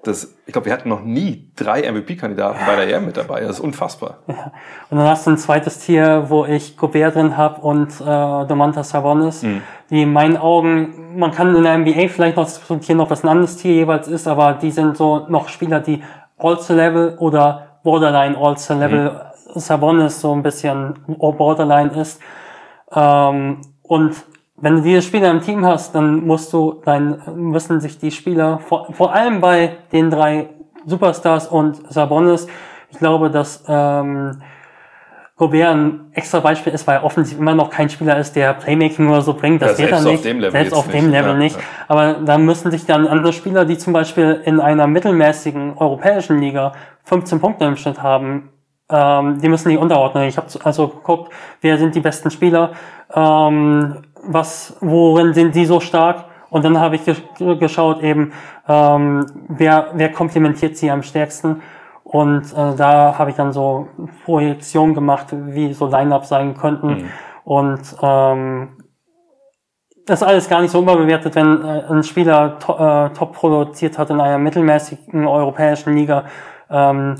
dass 0.09 0.35
ich 0.47 0.53
glaube, 0.53 0.67
wir 0.67 0.73
hatten 0.73 0.89
noch 0.89 1.03
nie 1.03 1.51
drei 1.57 1.83
MVP-Kandidaten 1.91 2.59
bei 2.67 2.75
der 2.77 2.97
EM 2.97 3.07
mit 3.07 3.17
dabei. 3.17 3.41
Das 3.43 3.51
ist 3.51 3.61
unfassbar. 3.61 4.19
Und 4.27 4.99
dann 4.99 5.07
hast 5.07 5.27
du 5.27 5.31
ein 5.31 5.39
zweites 5.39 5.79
Tier, 5.81 6.25
wo 6.29 6.45
ich 6.45 6.77
Gobert 6.77 7.15
drin 7.15 7.37
habe 7.37 7.61
und 7.61 8.01
äh, 8.01 8.05
Domantas 8.05 8.91
Sabonis, 8.91 9.43
Mhm. 9.43 9.63
die 9.91 10.03
in 10.03 10.13
meinen 10.13 10.37
Augen, 10.37 11.17
man 11.19 11.31
kann 11.33 11.55
in 11.55 11.63
der 11.63 11.79
NBA 11.79 12.09
vielleicht 12.09 12.37
noch 12.37 12.45
diskutieren, 12.47 13.01
ob 13.01 13.09
das 13.11 13.23
ein 13.25 13.29
anderes 13.29 13.57
Tier 13.57 13.75
jeweils 13.75 14.09
ist, 14.09 14.27
aber 14.27 14.55
die 14.55 14.71
sind 14.71 14.97
so 14.97 15.27
noch 15.29 15.49
Spieler, 15.49 15.81
die 15.81 16.03
All-Star-Level 16.39 17.17
oder 17.19 17.79
Borderline 17.85 18.37
All-Star-Level, 18.37 19.11
Mhm. 19.55 19.61
Sabonis 19.61 20.21
so 20.21 20.33
ein 20.35 20.43
bisschen 20.43 20.95
Borderline 21.07 21.91
ist. 22.01 22.21
Ähm, 22.95 23.61
und 23.83 24.15
wenn 24.61 24.77
du 24.77 24.83
diese 24.83 25.03
Spieler 25.03 25.31
im 25.31 25.41
Team 25.41 25.65
hast, 25.65 25.95
dann 25.95 26.27
musst 26.27 26.53
du, 26.53 26.81
dann 26.85 27.21
müssen 27.37 27.81
sich 27.81 27.99
die 27.99 28.11
Spieler, 28.11 28.59
vor, 28.59 28.93
vor 28.93 29.15
allem 29.15 29.41
bei 29.41 29.77
den 29.93 30.11
drei 30.11 30.49
Superstars 30.85 31.47
und 31.49 31.81
Sabonis, 31.93 32.47
ich 32.91 32.99
glaube, 32.99 33.31
dass 33.31 33.65
ähm, 33.69 34.41
Gobert 35.37 35.69
ein 35.69 36.01
extra 36.15 36.41
Beispiel 36.41 36.73
ist, 36.73 36.87
weil 36.89 36.97
er 36.97 37.05
offensiv 37.05 37.39
immer 37.39 37.55
noch 37.55 37.71
kein 37.71 37.89
Spieler 37.89 38.19
ist, 38.19 38.35
der 38.35 38.55
Playmaking 38.55 39.09
oder 39.09 39.21
so 39.21 39.35
bringt. 39.35 39.63
Das 39.63 39.79
Ja, 39.79 39.85
wird 39.85 39.93
er 39.93 39.99
selbst 39.99 40.07
auf 40.07 40.13
nicht. 40.13 40.25
dem 40.25 40.41
Level 40.41 40.51
selbst 40.53 40.73
auf 40.75 40.89
dem 40.89 41.05
nicht. 41.05 41.13
Level 41.13 41.33
Ja, 41.33 41.37
nicht. 41.39 41.57
ja. 41.57 41.63
Aber 41.87 42.15
da 42.15 42.39
müssen 42.39 42.73
sich 42.73 42.87
dann 42.87 43.07
andere 43.07 43.33
Spieler, 43.33 43.65
die 43.65 43.79
zum 43.79 43.93
Beispiel 43.93 44.41
in 44.45 44.59
einer 44.61 44.89
mittelmäßigen 44.89 45.77
europäischen 45.77 46.41
Liga 46.41 46.73
15 47.05 47.39
Punkte 47.39 47.67
im 47.67 47.77
Schnitt 47.77 48.03
haben, 48.03 48.51
ähm, 48.91 49.41
die 49.41 49.49
müssen 49.49 49.69
die 49.69 49.77
unterordnen. 49.77 50.25
Ich 50.25 50.37
habe 50.39 50.49
also 50.65 50.89
geguckt, 50.89 51.33
wer 51.61 51.79
sind 51.79 51.95
die 51.95 52.01
besten 52.01 52.31
Spieler, 52.31 52.73
ähm, 53.15 53.99
was, 54.29 54.77
worin 54.81 55.35
sind 55.35 55.55
die 55.55 55.67
so 55.67 55.81
stark? 55.81 56.27
Und 56.51 56.65
dann 56.65 56.79
habe 56.79 56.97
ich 56.97 57.03
gesch- 57.03 57.59
geschaut 57.59 58.03
eben, 58.03 58.33
ähm, 58.69 59.27
wer, 59.49 59.89
wer 59.95 60.13
komplementiert 60.13 60.77
sie 60.77 60.91
am 60.91 61.03
stärksten. 61.03 61.63
Und 62.05 62.53
äh, 62.53 62.75
da 62.77 63.19
habe 63.19 63.31
ich 63.31 63.37
dann 63.37 63.53
so 63.53 63.89
Projektionen 64.25 64.95
gemacht, 64.95 65.27
wie 65.31 65.75
so 65.75 65.87
Line-Ups 65.87 66.29
sein 66.31 66.57
könnten. 66.57 67.11
Und 67.45 67.81
ähm, 68.03 68.79
das 70.07 70.23
ist 70.23 70.27
alles 70.27 70.49
gar 70.49 70.63
nicht 70.63 70.71
so 70.71 70.81
überbewertet, 70.81 71.35
wenn 71.35 71.63
äh, 71.63 71.83
ein 71.91 72.03
Spieler 72.03 72.59
to 72.59 72.73
äh, 72.79 73.11
top 73.11 73.35
produziert 73.35 73.99
hat 73.99 74.09
in 74.09 74.21
einer 74.21 74.39
mittelmäßigen 74.39 75.27
europäischen 75.27 75.95
Liga, 75.95 76.25
ähm, 76.71 77.17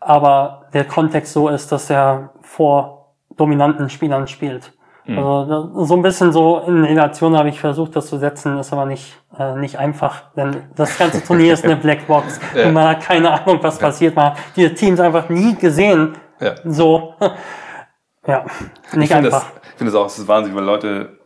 aber 0.00 0.64
der 0.72 0.84
Kontext 0.84 1.34
so 1.34 1.48
ist, 1.48 1.70
dass 1.70 1.90
er 1.90 2.30
vor 2.40 3.14
dominanten 3.36 3.90
Spielern 3.90 4.26
spielt. 4.28 4.72
Also 5.06 5.44
da, 5.46 5.84
so 5.84 5.94
ein 5.94 6.02
bisschen 6.02 6.30
so 6.32 6.60
in 6.66 6.84
Relation 6.84 7.36
habe 7.36 7.48
ich 7.48 7.58
versucht, 7.58 7.96
das 7.96 8.06
zu 8.06 8.18
setzen, 8.18 8.58
ist 8.58 8.72
aber 8.72 8.86
nicht 8.86 9.16
äh, 9.36 9.56
nicht 9.56 9.76
einfach, 9.78 10.32
denn 10.36 10.62
das 10.76 10.96
ganze 10.96 11.24
Turnier 11.24 11.54
ist 11.54 11.64
eine 11.64 11.76
Blackbox 11.84 12.38
Ja. 12.54 12.66
und 12.68 12.74
man 12.74 12.88
hat 12.88 13.00
keine 13.02 13.30
Ahnung, 13.30 13.58
was 13.62 13.78
passiert. 13.78 14.14
Man 14.14 14.26
hat 14.26 14.36
diese 14.54 14.74
Teams 14.74 15.00
einfach 15.00 15.28
nie 15.28 15.56
gesehen. 15.56 16.14
Ja. 16.40 16.54
So, 16.64 17.14
ja, 18.26 18.44
nicht 18.92 19.10
ich 19.10 19.12
finde 19.12 19.30
das, 19.30 19.34
einfach. 19.42 19.46
ich 19.64 19.78
finde 19.78 19.92
das 19.92 20.00
auch, 20.00 20.04
das 20.04 20.18
ist 20.18 20.28
wahnsinnig, 20.28 20.56
weil 20.56 20.64
Leute 20.66 21.18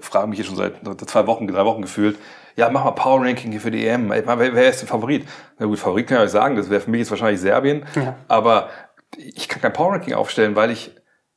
fragen 0.00 0.30
mich 0.30 0.38
hier 0.38 0.46
schon 0.46 0.56
seit 0.56 0.74
seit 0.84 1.00
zwei 1.08 1.26
Wochen, 1.26 1.46
drei 1.46 1.64
Wochen 1.64 1.82
gefühlt, 1.82 2.18
ja, 2.56 2.70
mach 2.70 2.84
mal 2.84 2.92
Power 2.92 3.20
Ranking 3.20 3.50
hier 3.50 3.60
für 3.60 3.70
die 3.70 3.86
EM. 3.86 4.12
Ey, 4.12 4.22
Wer, 4.26 4.38
wer 4.54 4.68
ist 4.68 4.80
der 4.80 4.88
Favorit? 4.88 5.26
Na 5.58 5.66
gut, 5.66 5.78
Favorit 5.78 6.06
kann 6.06 6.18
ich 6.18 6.24
euch 6.24 6.30
sagen, 6.30 6.56
das 6.56 6.70
wäre 6.70 6.80
für 6.80 6.90
mich 6.90 7.00
jetzt 7.00 7.10
wahrscheinlich 7.10 7.40
Serbien. 7.40 7.84
Ja. 7.96 8.14
Aber 8.28 8.68
ich 9.16 9.48
kann 9.48 9.60
kein 9.60 9.72
Power 9.72 9.92
Ranking 9.92 10.14
aufstellen, 10.14 10.54
weil 10.56 10.70
ich, 10.70 10.94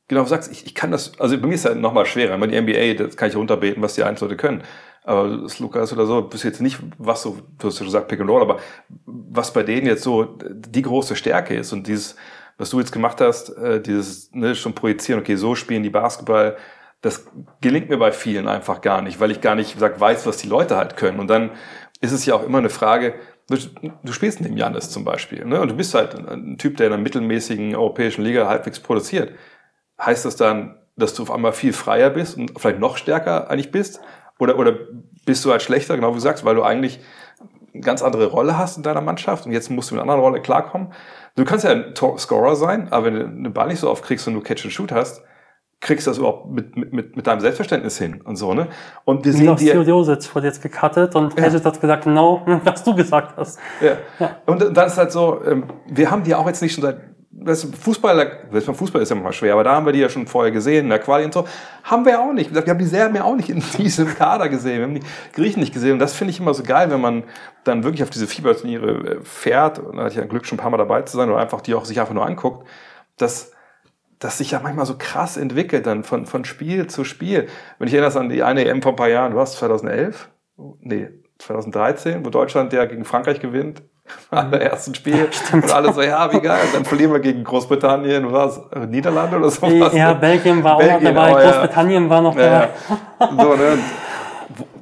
genau 0.08 0.24
sagst, 0.24 0.50
ich, 0.50 0.66
ich 0.66 0.74
kann 0.74 0.90
das, 0.90 1.12
also 1.18 1.38
bei 1.38 1.46
mir 1.46 1.54
ist 1.54 1.64
es 1.64 1.72
ja 1.72 1.78
noch 1.78 1.92
mal 1.92 2.06
schwerer. 2.06 2.34
Ich 2.34 2.40
meine, 2.40 2.52
die 2.52 2.60
NBA, 2.60 3.04
das 3.04 3.16
kann 3.16 3.28
ich 3.28 3.36
runterbeten, 3.36 3.82
was 3.82 3.94
die 3.94 4.02
Einzelne 4.02 4.36
können. 4.36 4.62
Aber 5.04 5.28
das 5.38 5.58
Lukas 5.58 5.92
oder 5.92 6.06
so, 6.06 6.22
bist 6.22 6.44
jetzt 6.44 6.60
nicht, 6.60 6.78
was 6.98 7.22
so, 7.22 7.38
du 7.58 7.68
hast 7.68 7.78
ja 7.78 7.84
gesagt, 7.84 8.08
Pick 8.08 8.20
and 8.20 8.28
Roll, 8.28 8.42
aber 8.42 8.58
was 9.06 9.52
bei 9.52 9.62
denen 9.62 9.86
jetzt 9.86 10.02
so 10.02 10.24
die 10.24 10.82
große 10.82 11.16
Stärke 11.16 11.54
ist 11.54 11.72
und 11.72 11.86
dieses, 11.86 12.16
was 12.58 12.70
du 12.70 12.80
jetzt 12.80 12.92
gemacht 12.92 13.20
hast, 13.20 13.50
äh, 13.56 13.80
dieses 13.80 14.32
ne, 14.32 14.54
schon 14.54 14.74
projizieren, 14.74 15.20
okay, 15.20 15.36
so 15.36 15.54
spielen 15.54 15.82
die 15.82 15.90
Basketball, 15.90 16.56
das 17.00 17.26
gelingt 17.60 17.88
mir 17.88 17.98
bei 17.98 18.12
vielen 18.12 18.48
einfach 18.48 18.80
gar 18.80 19.02
nicht, 19.02 19.20
weil 19.20 19.30
ich 19.30 19.40
gar 19.40 19.54
nicht 19.54 19.74
gesagt, 19.74 20.00
weiß, 20.00 20.26
was 20.26 20.38
die 20.38 20.48
Leute 20.48 20.76
halt 20.76 20.96
können. 20.96 21.20
Und 21.20 21.28
dann 21.28 21.52
ist 22.00 22.12
es 22.12 22.26
ja 22.26 22.34
auch 22.34 22.44
immer 22.44 22.58
eine 22.58 22.70
Frage, 22.70 23.14
du, 23.48 23.56
du 24.02 24.12
spielst 24.12 24.40
neben 24.40 24.56
Janis 24.56 24.90
zum 24.90 25.04
Beispiel, 25.04 25.44
ne? 25.44 25.60
und 25.60 25.68
du 25.70 25.76
bist 25.76 25.94
halt 25.94 26.14
ein 26.14 26.58
Typ, 26.58 26.76
der 26.76 26.88
in 26.88 26.92
einer 26.92 27.02
mittelmäßigen 27.02 27.76
europäischen 27.76 28.24
Liga 28.24 28.48
halbwegs 28.48 28.80
produziert. 28.80 29.32
Heißt 30.00 30.24
das 30.24 30.36
dann, 30.36 30.76
dass 30.96 31.14
du 31.14 31.22
auf 31.22 31.30
einmal 31.30 31.52
viel 31.52 31.72
freier 31.72 32.10
bist 32.10 32.36
und 32.36 32.58
vielleicht 32.58 32.80
noch 32.80 32.96
stärker 32.96 33.50
eigentlich 33.50 33.70
bist? 33.70 34.00
Oder, 34.38 34.58
oder 34.58 34.74
bist 35.24 35.44
du 35.44 35.50
halt 35.50 35.62
schlechter, 35.62 35.96
genau 35.96 36.10
wie 36.10 36.14
du 36.14 36.20
sagst, 36.20 36.44
weil 36.44 36.54
du 36.54 36.62
eigentlich 36.62 37.00
eine 37.74 37.82
ganz 37.82 38.02
andere 38.02 38.26
Rolle 38.26 38.56
hast 38.56 38.76
in 38.76 38.82
deiner 38.82 39.00
Mannschaft 39.00 39.46
und 39.46 39.52
jetzt 39.52 39.70
musst 39.70 39.90
du 39.90 39.94
mit 39.94 40.02
einer 40.02 40.10
anderen 40.10 40.28
Rolle 40.28 40.42
klarkommen? 40.42 40.92
Du 41.36 41.44
kannst 41.44 41.64
ja 41.64 41.70
ein 41.70 41.94
Tor- 41.94 42.18
Scorer 42.18 42.56
sein, 42.56 42.88
aber 42.92 43.06
wenn 43.06 43.14
du 43.14 43.24
den 43.24 43.52
Ball 43.52 43.68
nicht 43.68 43.80
so 43.80 43.90
oft 43.90 44.04
kriegst 44.04 44.26
und 44.26 44.34
du 44.34 44.40
Catch 44.40 44.64
and 44.64 44.72
Shoot 44.72 44.92
hast, 44.92 45.22
kriegst 45.80 46.06
du 46.06 46.10
das 46.10 46.18
überhaupt 46.18 46.50
mit, 46.50 46.76
mit, 46.76 47.14
mit, 47.16 47.26
deinem 47.26 47.40
Selbstverständnis 47.40 47.98
hin 47.98 48.20
und 48.22 48.34
so, 48.36 48.52
ne? 48.52 48.66
Und 49.04 49.24
wir 49.24 49.32
sehen 49.32 49.54
dir, 49.54 49.72
Theodosic 49.74 50.34
wurde 50.34 50.48
jetzt 50.48 50.60
gecuttet 50.60 51.14
und 51.14 51.38
Ja. 51.38 51.44
Paget 51.44 51.64
hat 51.64 51.80
gesagt, 51.80 52.04
genau, 52.04 52.42
was 52.64 52.82
du 52.82 52.94
gesagt 52.96 53.36
hast. 53.36 53.60
Ja. 53.80 53.96
Ja. 54.18 54.36
Und 54.46 54.76
dann 54.76 54.86
ist 54.86 54.98
halt 54.98 55.12
so, 55.12 55.40
ähm, 55.44 55.64
wir 55.86 56.10
haben 56.10 56.24
die 56.24 56.34
auch 56.34 56.46
jetzt 56.48 56.62
nicht 56.62 56.74
schon 56.74 56.82
seit, 56.82 56.98
du, 57.40 57.54
Fußball, 57.54 58.48
du, 58.50 58.60
Fußball 58.74 59.02
ist 59.02 59.08
ja 59.08 59.16
mal 59.16 59.32
schwer, 59.32 59.54
aber 59.54 59.64
da 59.64 59.74
haben 59.74 59.86
wir 59.86 59.92
die 59.92 60.00
ja 60.00 60.08
schon 60.08 60.26
vorher 60.26 60.52
gesehen, 60.52 60.84
in 60.84 60.90
der 60.90 60.98
Quali 60.98 61.24
und 61.24 61.32
so. 61.32 61.46
Haben 61.84 62.04
wir 62.04 62.20
auch 62.20 62.32
nicht. 62.32 62.54
Wir 62.54 62.62
haben 62.66 62.78
die 62.78 62.84
Serben 62.84 63.14
ja 63.14 63.24
auch 63.24 63.36
nicht 63.36 63.48
in 63.48 63.62
diesem 63.78 64.14
Kader 64.14 64.48
gesehen. 64.48 64.78
Wir 64.78 64.84
haben 64.84 64.94
die 64.94 65.06
Griechen 65.32 65.60
nicht 65.60 65.72
gesehen. 65.72 65.92
Und 65.92 65.98
das 65.98 66.14
finde 66.14 66.32
ich 66.32 66.40
immer 66.40 66.54
so 66.54 66.62
geil, 66.62 66.90
wenn 66.90 67.00
man 67.00 67.24
dann 67.64 67.84
wirklich 67.84 68.02
auf 68.02 68.10
diese 68.10 68.26
Fieberturniere 68.26 68.90
äh, 68.90 69.24
fährt. 69.24 69.78
Und 69.78 69.96
da 69.96 70.02
hatte 70.02 70.12
ich 70.12 70.18
ja 70.18 70.24
Glück, 70.24 70.46
schon 70.46 70.56
ein 70.58 70.62
paar 70.62 70.70
Mal 70.70 70.78
dabei 70.78 71.02
zu 71.02 71.16
sein 71.16 71.30
oder 71.30 71.38
einfach 71.38 71.60
die 71.60 71.74
auch 71.74 71.84
sich 71.84 72.00
einfach 72.00 72.14
nur 72.14 72.26
anguckt, 72.26 72.66
dass 73.16 73.52
das 74.18 74.38
sich 74.38 74.50
ja 74.50 74.60
manchmal 74.60 74.86
so 74.86 74.96
krass 74.98 75.36
entwickelt 75.36 75.86
dann 75.86 76.02
von, 76.02 76.26
von 76.26 76.44
Spiel 76.44 76.88
zu 76.88 77.04
Spiel. 77.04 77.46
Wenn 77.78 77.88
ich 77.88 77.94
erinnere 77.94 78.18
an 78.18 78.28
die 78.28 78.42
eine 78.42 78.64
EM 78.64 78.82
vor 78.82 78.92
ein 78.92 78.96
paar 78.96 79.08
Jahren, 79.08 79.36
was, 79.36 79.56
2011? 79.58 80.28
Nee, 80.80 81.10
2013, 81.38 82.24
wo 82.24 82.30
Deutschland 82.30 82.72
ja 82.72 82.84
gegen 82.84 83.04
Frankreich 83.04 83.40
gewinnt. 83.40 83.82
Am 84.30 84.52
ersten 84.52 84.94
Spiel. 84.94 85.28
Und 85.52 85.72
alle 85.72 85.92
so, 85.92 86.02
ja, 86.02 86.30
wie 86.32 86.40
geil. 86.40 86.60
Dann 86.72 86.84
verlieren 86.84 87.12
wir 87.12 87.20
gegen 87.20 87.44
Großbritannien, 87.44 88.30
was? 88.32 88.60
Niederlande 88.88 89.36
oder 89.38 89.50
sowas. 89.50 89.92
Ja? 89.94 90.12
Belgien 90.14 90.62
war 90.62 90.76
auch 90.76 90.80
noch 90.80 90.86
Belgien, 90.88 91.14
dabei, 91.14 91.34
oh, 91.34 91.38
ja. 91.38 91.44
Großbritannien 91.50 92.10
war 92.10 92.20
noch 92.20 92.36
Ja, 92.36 92.42
dabei. 92.42 92.68
ja. 93.20 93.28
So, 93.44 93.54
ne? 93.54 93.78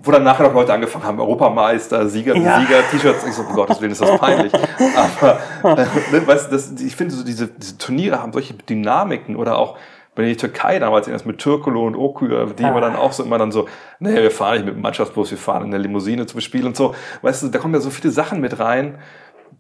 Wo, 0.03 0.11
dann 0.13 0.23
nachher 0.23 0.45
noch 0.45 0.55
Leute 0.55 0.73
angefangen 0.73 1.05
haben, 1.05 1.19
Europameister, 1.21 2.07
Sieger, 2.09 2.37
Ja. 2.37 2.61
Sieger-T-Shirts. 2.61 3.27
Ich 3.27 3.35
so, 3.35 3.43
um 3.43 3.53
Gottes 3.55 3.81
Willen, 3.81 3.93
ist 3.93 4.01
das 4.01 4.17
peinlich. 4.19 4.53
Aber, 5.63 5.79
äh, 5.83 5.87
ne, 6.13 6.27
weißt 6.27 6.47
du, 6.47 6.55
das, 6.55 6.71
ich 6.81 6.95
finde, 6.95 7.15
so 7.15 7.25
diese, 7.25 7.49
diese 7.49 7.77
Turniere 7.77 8.23
haben 8.23 8.33
solche 8.33 8.55
Dynamiken 8.55 9.35
oder 9.37 9.59
auch, 9.59 9.77
wenn 10.17 10.27
die 10.27 10.37
Türkei 10.37 10.79
damals 10.79 11.07
erst 11.09 11.27
mit 11.27 11.39
Türkolo 11.39 11.87
und 11.87 11.95
Okür, 11.95 12.47
die 12.59 12.63
Ja. 12.63 12.71
immer 12.71 12.81
dann 12.81 12.97
auch 12.97 13.13
so 13.13 13.23
immer 13.23 13.39
dann 13.39 13.53
so, 13.53 13.69
nee, 14.01 14.15
wir 14.15 14.31
fahren 14.31 14.55
nicht 14.57 14.65
mit 14.67 14.75
dem 14.75 14.81
Mannschaftsbus, 14.83 15.31
wir 15.31 15.39
fahren 15.39 15.65
in 15.65 15.71
der 15.71 15.81
Limousine 15.81 16.27
zum 16.27 16.41
Spiel 16.41 16.67
und 16.67 16.77
so. 16.77 16.95
Weißt 17.23 17.43
du, 17.43 17.49
da 17.49 17.59
kommen 17.59 17.75
ja 17.75 17.81
so 17.81 17.91
viele 17.91 18.11
Sachen 18.11 18.41
mit 18.41 18.59
rein, 18.59 18.99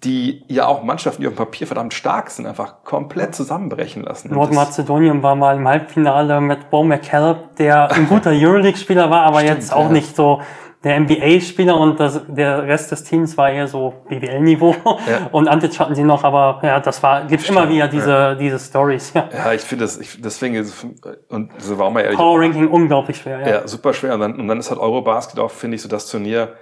die 0.05 0.45
ja 0.49 0.67
auch 0.67 0.83
Mannschaften, 0.83 1.23
die 1.23 1.29
auf 1.29 1.35
dem 1.35 1.39
Papier 1.39 1.67
verdammt 1.67 1.95
stark 1.95 2.31
sind, 2.31 2.47
einfach 2.47 2.85
komplett 2.85 3.35
zusammenbrechen 3.35 4.03
lassen. 4.03 4.33
Nordmazedonien 4.33 5.23
war 5.23 5.35
mal 5.35 5.57
im 5.57 5.67
Halbfinale 5.67 6.41
mit 6.41 6.71
Bo 6.71 6.85
McCallum, 6.85 7.39
der 7.59 7.91
ein 7.91 8.09
guter 8.09 8.31
Euroleague-Spieler 8.31 9.11
war, 9.11 9.23
aber 9.23 9.43
jetzt 9.43 9.73
auch 9.73 9.87
ja. 9.87 9.93
nicht 9.93 10.15
so 10.15 10.41
der 10.85 11.01
NBA-Spieler 11.01 11.77
und 11.77 11.99
das, 11.99 12.21
der 12.29 12.63
Rest 12.63 12.93
des 12.93 13.03
Teams 13.03 13.37
war 13.37 13.51
eher 13.51 13.67
so 13.67 13.95
BWL-Niveau. 14.09 14.77
Ja. 14.85 15.29
Und 15.33 15.49
Antic 15.49 15.81
hatten 15.81 15.95
sie 15.95 16.05
noch, 16.05 16.23
aber 16.23 16.61
ja, 16.63 16.79
das 16.79 17.03
war, 17.03 17.27
gibt 17.27 17.49
immer 17.49 17.69
wieder 17.69 17.89
diese, 17.89 18.37
diese 18.39 18.59
Stories. 18.59 19.13
Ja. 19.13 19.29
Ja, 19.33 19.53
ich 19.53 19.63
finde 19.63 19.85
das, 19.85 19.99
ich, 19.99 20.21
deswegen 20.21 20.55
ist, 20.55 20.87
und 21.29 21.51
so 21.59 21.79
war 21.79 21.91
mal 21.91 22.03
ehrlich, 22.03 22.19
Power 22.19 22.41
Ranking 22.41 22.69
unglaublich 22.69 23.17
schwer, 23.17 23.41
ja. 23.41 23.49
ja, 23.49 23.67
super 23.67 23.95
schwer. 23.95 24.15
Und 24.15 24.21
dann, 24.21 24.39
und 24.39 24.47
dann 24.47 24.59
ist 24.59 24.71
halt 24.71 24.79
Eurobasket 24.79 25.41
auch, 25.41 25.51
finde 25.51 25.75
ich, 25.75 25.83
so 25.83 25.89
das 25.89 26.09
Turnier, 26.09 26.55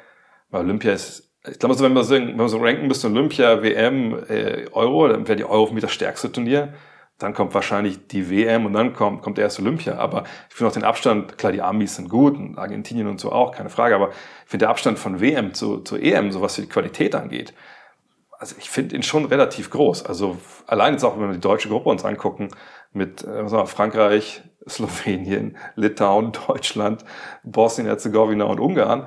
weil 0.50 0.62
Olympia 0.62 0.92
ist, 0.92 1.33
ich 1.50 1.58
glaube, 1.58 1.74
so, 1.74 1.84
wenn 1.84 1.92
man 1.92 2.04
so, 2.04 2.14
wenn 2.14 2.36
man 2.36 2.48
so 2.48 2.58
ranken 2.58 2.86
müsste, 2.86 3.08
Olympia, 3.08 3.62
WM, 3.62 4.18
äh, 4.28 4.66
Euro, 4.72 5.08
dann 5.08 5.28
wäre 5.28 5.36
die 5.36 5.44
Euro 5.44 5.66
für 5.66 5.74
mich 5.74 5.82
das 5.82 5.92
stärkste 5.92 6.32
Turnier. 6.32 6.74
Dann 7.18 7.32
kommt 7.32 7.54
wahrscheinlich 7.54 8.08
die 8.08 8.28
WM 8.28 8.66
und 8.66 8.72
dann 8.72 8.92
kommt, 8.92 9.22
kommt 9.22 9.38
erst 9.38 9.60
Olympia. 9.60 9.96
Aber 9.96 10.24
ich 10.48 10.54
finde 10.54 10.70
auch 10.70 10.74
den 10.74 10.84
Abstand, 10.84 11.38
klar, 11.38 11.52
die 11.52 11.62
Amis 11.62 11.96
sind 11.96 12.08
gut 12.08 12.36
und 12.36 12.58
Argentinien 12.58 13.06
und 13.06 13.20
so 13.20 13.30
auch, 13.30 13.52
keine 13.52 13.70
Frage. 13.70 13.94
Aber 13.94 14.10
ich 14.10 14.50
finde 14.50 14.64
der 14.64 14.70
Abstand 14.70 14.98
von 14.98 15.20
WM 15.20 15.54
zu, 15.54 15.78
zu 15.78 15.96
EM, 15.96 16.32
so 16.32 16.40
was 16.40 16.56
die 16.56 16.66
Qualität 16.66 17.14
angeht, 17.14 17.54
also 18.38 18.56
ich 18.58 18.68
finde 18.68 18.96
ihn 18.96 19.02
schon 19.02 19.24
relativ 19.24 19.70
groß. 19.70 20.04
Also 20.04 20.36
allein 20.66 20.94
jetzt 20.94 21.04
auch, 21.04 21.18
wenn 21.18 21.28
wir 21.28 21.34
die 21.34 21.40
deutsche 21.40 21.68
Gruppe 21.68 21.88
uns 21.88 22.04
angucken, 22.04 22.48
mit 22.92 23.24
äh, 23.24 23.50
wir, 23.50 23.66
Frankreich, 23.66 24.42
Slowenien, 24.68 25.56
Litauen, 25.76 26.32
Deutschland, 26.46 27.04
Bosnien-Herzegowina 27.42 28.44
und 28.44 28.60
Ungarn. 28.60 29.06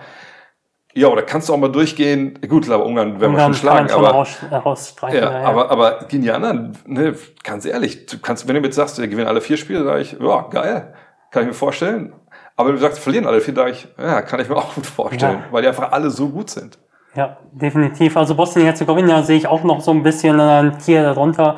Ja, 0.98 1.14
da 1.14 1.22
kannst 1.22 1.48
du 1.48 1.54
auch 1.54 1.58
mal 1.58 1.72
durchgehen. 1.72 2.40
Gut, 2.50 2.68
aber 2.72 2.84
Ungarn 2.84 3.22
werden 3.22 3.36
wir 3.36 3.40
schon 3.44 3.54
schlagen, 3.54 3.82
man 3.82 3.90
schon 3.90 4.04
aber, 4.04 4.16
raus, 4.16 4.38
rausstreichen. 4.52 5.20
ja, 5.20 5.42
aber, 5.44 5.70
aber 5.70 6.06
gegen 6.08 6.24
die 6.24 6.32
anderen, 6.32 6.76
ne, 6.88 7.14
ganz 7.44 7.66
ehrlich, 7.66 8.08
du 8.08 8.18
kannst, 8.18 8.48
wenn 8.48 8.56
du 8.56 8.62
mir 8.62 8.68
jetzt 8.68 8.78
sagst, 8.78 8.98
wir 9.00 9.08
gewinnen 9.08 9.28
alle 9.28 9.42
vier 9.42 9.58
Spiele, 9.58 9.84
sage 9.84 10.02
ich, 10.02 10.18
ja, 10.20 10.42
geil, 10.50 10.96
kann 11.30 11.44
ich 11.44 11.50
mir 11.50 11.54
vorstellen. 11.54 12.14
Aber 12.56 12.72
du 12.72 12.80
sagst, 12.80 12.98
verlieren 12.98 13.28
alle 13.28 13.42
viel, 13.42 13.54
da 13.54 13.68
ich, 13.68 13.88
ja, 14.00 14.24
kann 14.24 14.40
ich 14.40 14.50
mir 14.50 14.56
auch 14.56 14.74
gut 14.74 14.88
vorstellen, 14.88 15.38
ja. 15.38 15.52
weil 15.52 15.62
die 15.62 15.68
einfach 15.68 15.92
alle 15.92 16.10
so 16.10 16.30
gut 16.30 16.50
sind. 16.50 16.80
Ja, 17.14 17.38
definitiv. 17.52 18.18
Also 18.18 18.34
Bosnien-Herzegowina 18.34 19.22
sehe 19.22 19.38
ich 19.38 19.46
auch 19.46 19.64
noch 19.64 19.82
so 19.82 19.92
ein 19.92 20.02
bisschen 20.02 20.40
ein 20.40 20.80
Tier 20.80 21.04
darunter, 21.04 21.58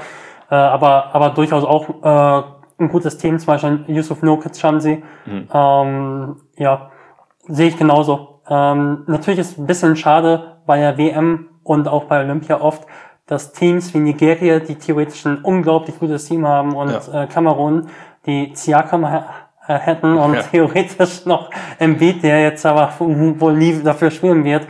äh, 0.51 0.55
aber, 0.55 1.15
aber 1.15 1.29
durchaus 1.29 1.63
auch 1.63 1.87
äh, 2.03 2.43
ein 2.83 2.89
gutes 2.89 3.17
Team, 3.17 3.39
zum 3.39 3.47
Beispiel 3.47 3.85
Yusuf 3.87 4.21
Nurkic 4.21 4.61
haben 4.61 4.81
sie. 4.81 5.01
Mhm. 5.25 5.47
Ähm, 5.53 6.35
ja, 6.57 6.91
sehe 7.47 7.69
ich 7.69 7.77
genauso. 7.77 8.38
Ähm, 8.49 9.03
natürlich 9.07 9.39
ist 9.39 9.51
es 9.51 9.57
ein 9.57 9.67
bisschen 9.67 9.95
schade 9.95 10.57
bei 10.65 10.79
der 10.79 10.97
WM 10.97 11.49
und 11.63 11.87
auch 11.87 12.05
bei 12.05 12.19
Olympia 12.21 12.59
oft, 12.61 12.85
dass 13.27 13.53
Teams 13.53 13.93
wie 13.93 13.99
Nigeria, 13.99 14.59
die 14.59 14.75
theoretisch 14.75 15.25
ein 15.25 15.39
unglaublich 15.43 15.99
gutes 15.99 16.25
Team 16.25 16.47
haben 16.47 16.73
und 16.75 16.91
ja. 16.91 17.23
äh, 17.23 17.27
Kamerun, 17.27 17.89
die 18.25 18.51
Siakam 18.55 19.07
hätten 19.61 20.17
und 20.17 20.33
ja. 20.33 20.41
theoretisch 20.51 21.25
noch 21.25 21.51
Embiid, 21.77 22.23
der 22.23 22.41
jetzt 22.41 22.65
aber 22.65 22.91
wohl 22.99 23.53
nie 23.53 23.83
dafür 23.83 24.09
spielen 24.09 24.43
wird, 24.43 24.65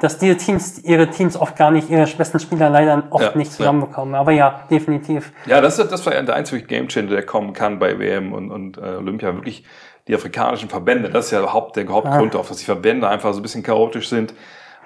dass 0.00 0.18
diese 0.18 0.36
Teams, 0.36 0.78
ihre 0.84 1.08
Teams 1.08 1.36
oft 1.36 1.56
gar 1.56 1.70
nicht, 1.70 1.90
ihre 1.90 2.06
besten 2.06 2.38
Spieler 2.40 2.68
leider 2.70 3.02
oft 3.10 3.32
ja, 3.32 3.36
nicht 3.36 3.52
zusammenbekommen. 3.52 4.14
Ja. 4.14 4.20
Aber 4.20 4.32
ja, 4.32 4.64
definitiv. 4.70 5.32
Ja, 5.46 5.60
das, 5.60 5.78
ist, 5.78 5.90
das 5.90 6.04
war 6.06 6.14
ja 6.14 6.22
der 6.22 6.34
einzige 6.34 6.64
Gamechanger, 6.64 7.10
der 7.10 7.26
kommen 7.26 7.52
kann 7.52 7.78
bei 7.78 7.98
WM 7.98 8.32
und, 8.32 8.50
und 8.50 8.78
äh, 8.78 8.80
Olympia. 8.80 9.34
Wirklich 9.34 9.64
die 10.06 10.14
afrikanischen 10.14 10.68
Verbände, 10.68 11.08
das 11.08 11.26
ist 11.26 11.30
ja 11.30 11.40
überhaupt 11.40 11.76
der 11.76 11.88
Hauptgrund, 11.88 12.34
ah. 12.34 12.38
auf 12.38 12.48
dass 12.48 12.58
die 12.58 12.64
Verbände 12.64 13.08
einfach 13.08 13.32
so 13.32 13.40
ein 13.40 13.42
bisschen 13.42 13.62
chaotisch 13.62 14.08
sind 14.08 14.34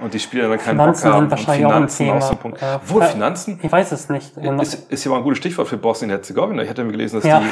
und 0.01 0.15
die 0.15 0.21
Spieler 0.21 0.49
dann 0.49 0.59
keinen 0.59 0.77
Finanzen 0.77 1.05
Bock 1.05 1.13
haben. 1.13 1.21
Sind 1.23 1.31
wahrscheinlich 1.31 1.67
Finanzen 1.67 2.11
auch 2.11 2.31
ein 2.31 2.55
Thema. 2.55 2.75
Äh, 2.75 2.91
Wohl 2.91 3.03
Finanzen? 3.03 3.61
Ich 3.63 3.73
weiß 3.73 3.93
es 3.93 4.09
nicht. 4.09 4.37
Ist, 4.37 4.93
ist 4.93 5.05
ja 5.05 5.11
mal 5.11 5.19
ein 5.19 5.23
gutes 5.25 5.39
Stichwort 5.39 5.69
für 5.69 5.77
Bosnien-Herzegowina. 5.77 6.63
Ich 6.63 6.71
hatte 6.71 6.85
mir 6.85 6.93
gelesen, 6.93 7.17
dass 7.17 7.25
ja. 7.25 7.41
die 7.41 7.47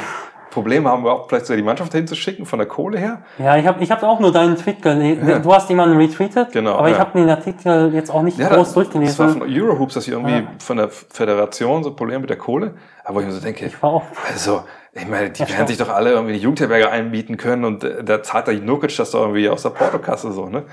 Probleme 0.57 0.89
haben, 0.89 1.03
überhaupt 1.03 1.29
vielleicht 1.29 1.45
sogar 1.45 1.59
die 1.59 1.63
Mannschaft 1.63 1.93
dahin 1.93 2.07
zu 2.07 2.15
schicken, 2.15 2.47
von 2.47 2.59
der 2.59 2.67
Kohle 2.67 2.99
her. 2.99 3.23
Ja, 3.39 3.57
ich 3.59 3.67
habe 3.67 3.83
ich 3.83 3.91
hab 3.91 4.03
auch 4.03 4.21
nur 4.21 4.33
deinen 4.33 4.57
Tweet 4.57 4.81
gelesen. 4.81 5.29
Ja. 5.29 5.39
Du 5.39 5.53
hast 5.53 5.69
jemanden 5.69 5.99
retweetet, 5.99 6.53
genau, 6.53 6.77
aber 6.77 6.89
ja. 6.89 6.95
ich 6.95 7.01
habe 7.01 7.19
den 7.19 7.29
Artikel 7.29 7.93
jetzt 7.93 8.11
auch 8.11 8.23
nicht 8.23 8.39
ja, 8.39 8.49
groß 8.49 8.73
durchgelesen. 8.73 9.19
Das 9.19 9.19
war 9.19 9.47
von 9.47 9.55
Eurohoops, 9.55 9.95
dass 9.95 10.05
sie 10.05 10.13
irgendwie 10.13 10.47
von 10.59 10.79
der 10.79 10.89
Föderation 10.89 11.85
so 11.85 11.95
Probleme 11.95 12.21
mit 12.21 12.31
der 12.31 12.39
Kohle. 12.39 12.73
Aber 13.05 13.21
ich 13.21 13.27
mir 13.27 13.33
so 13.33 13.41
denke, 13.41 13.67
ich 13.67 13.83
war 13.83 13.91
auch 13.91 14.03
also, 14.33 14.63
ich 14.97 15.09
meine, 15.09 15.31
die 15.31 15.49
werden 15.49 15.67
sich 15.67 15.77
doch 15.77 15.89
alle 15.89 16.11
irgendwie 16.11 16.35
die 16.35 16.41
Jugendherberge 16.41 16.91
einbieten 16.91 17.37
können 17.37 17.65
und 17.65 17.85
äh, 17.85 18.03
da 18.03 18.23
zahlt 18.23 18.47
der 18.47 18.55
Nukic 18.55 18.97
das 18.97 19.11
doch 19.11 19.23
irgendwie 19.23 19.49
aus 19.49 19.63
der 19.63 19.71
Portokasse 19.71 20.33
so, 20.33 20.49
ne? 20.49 20.65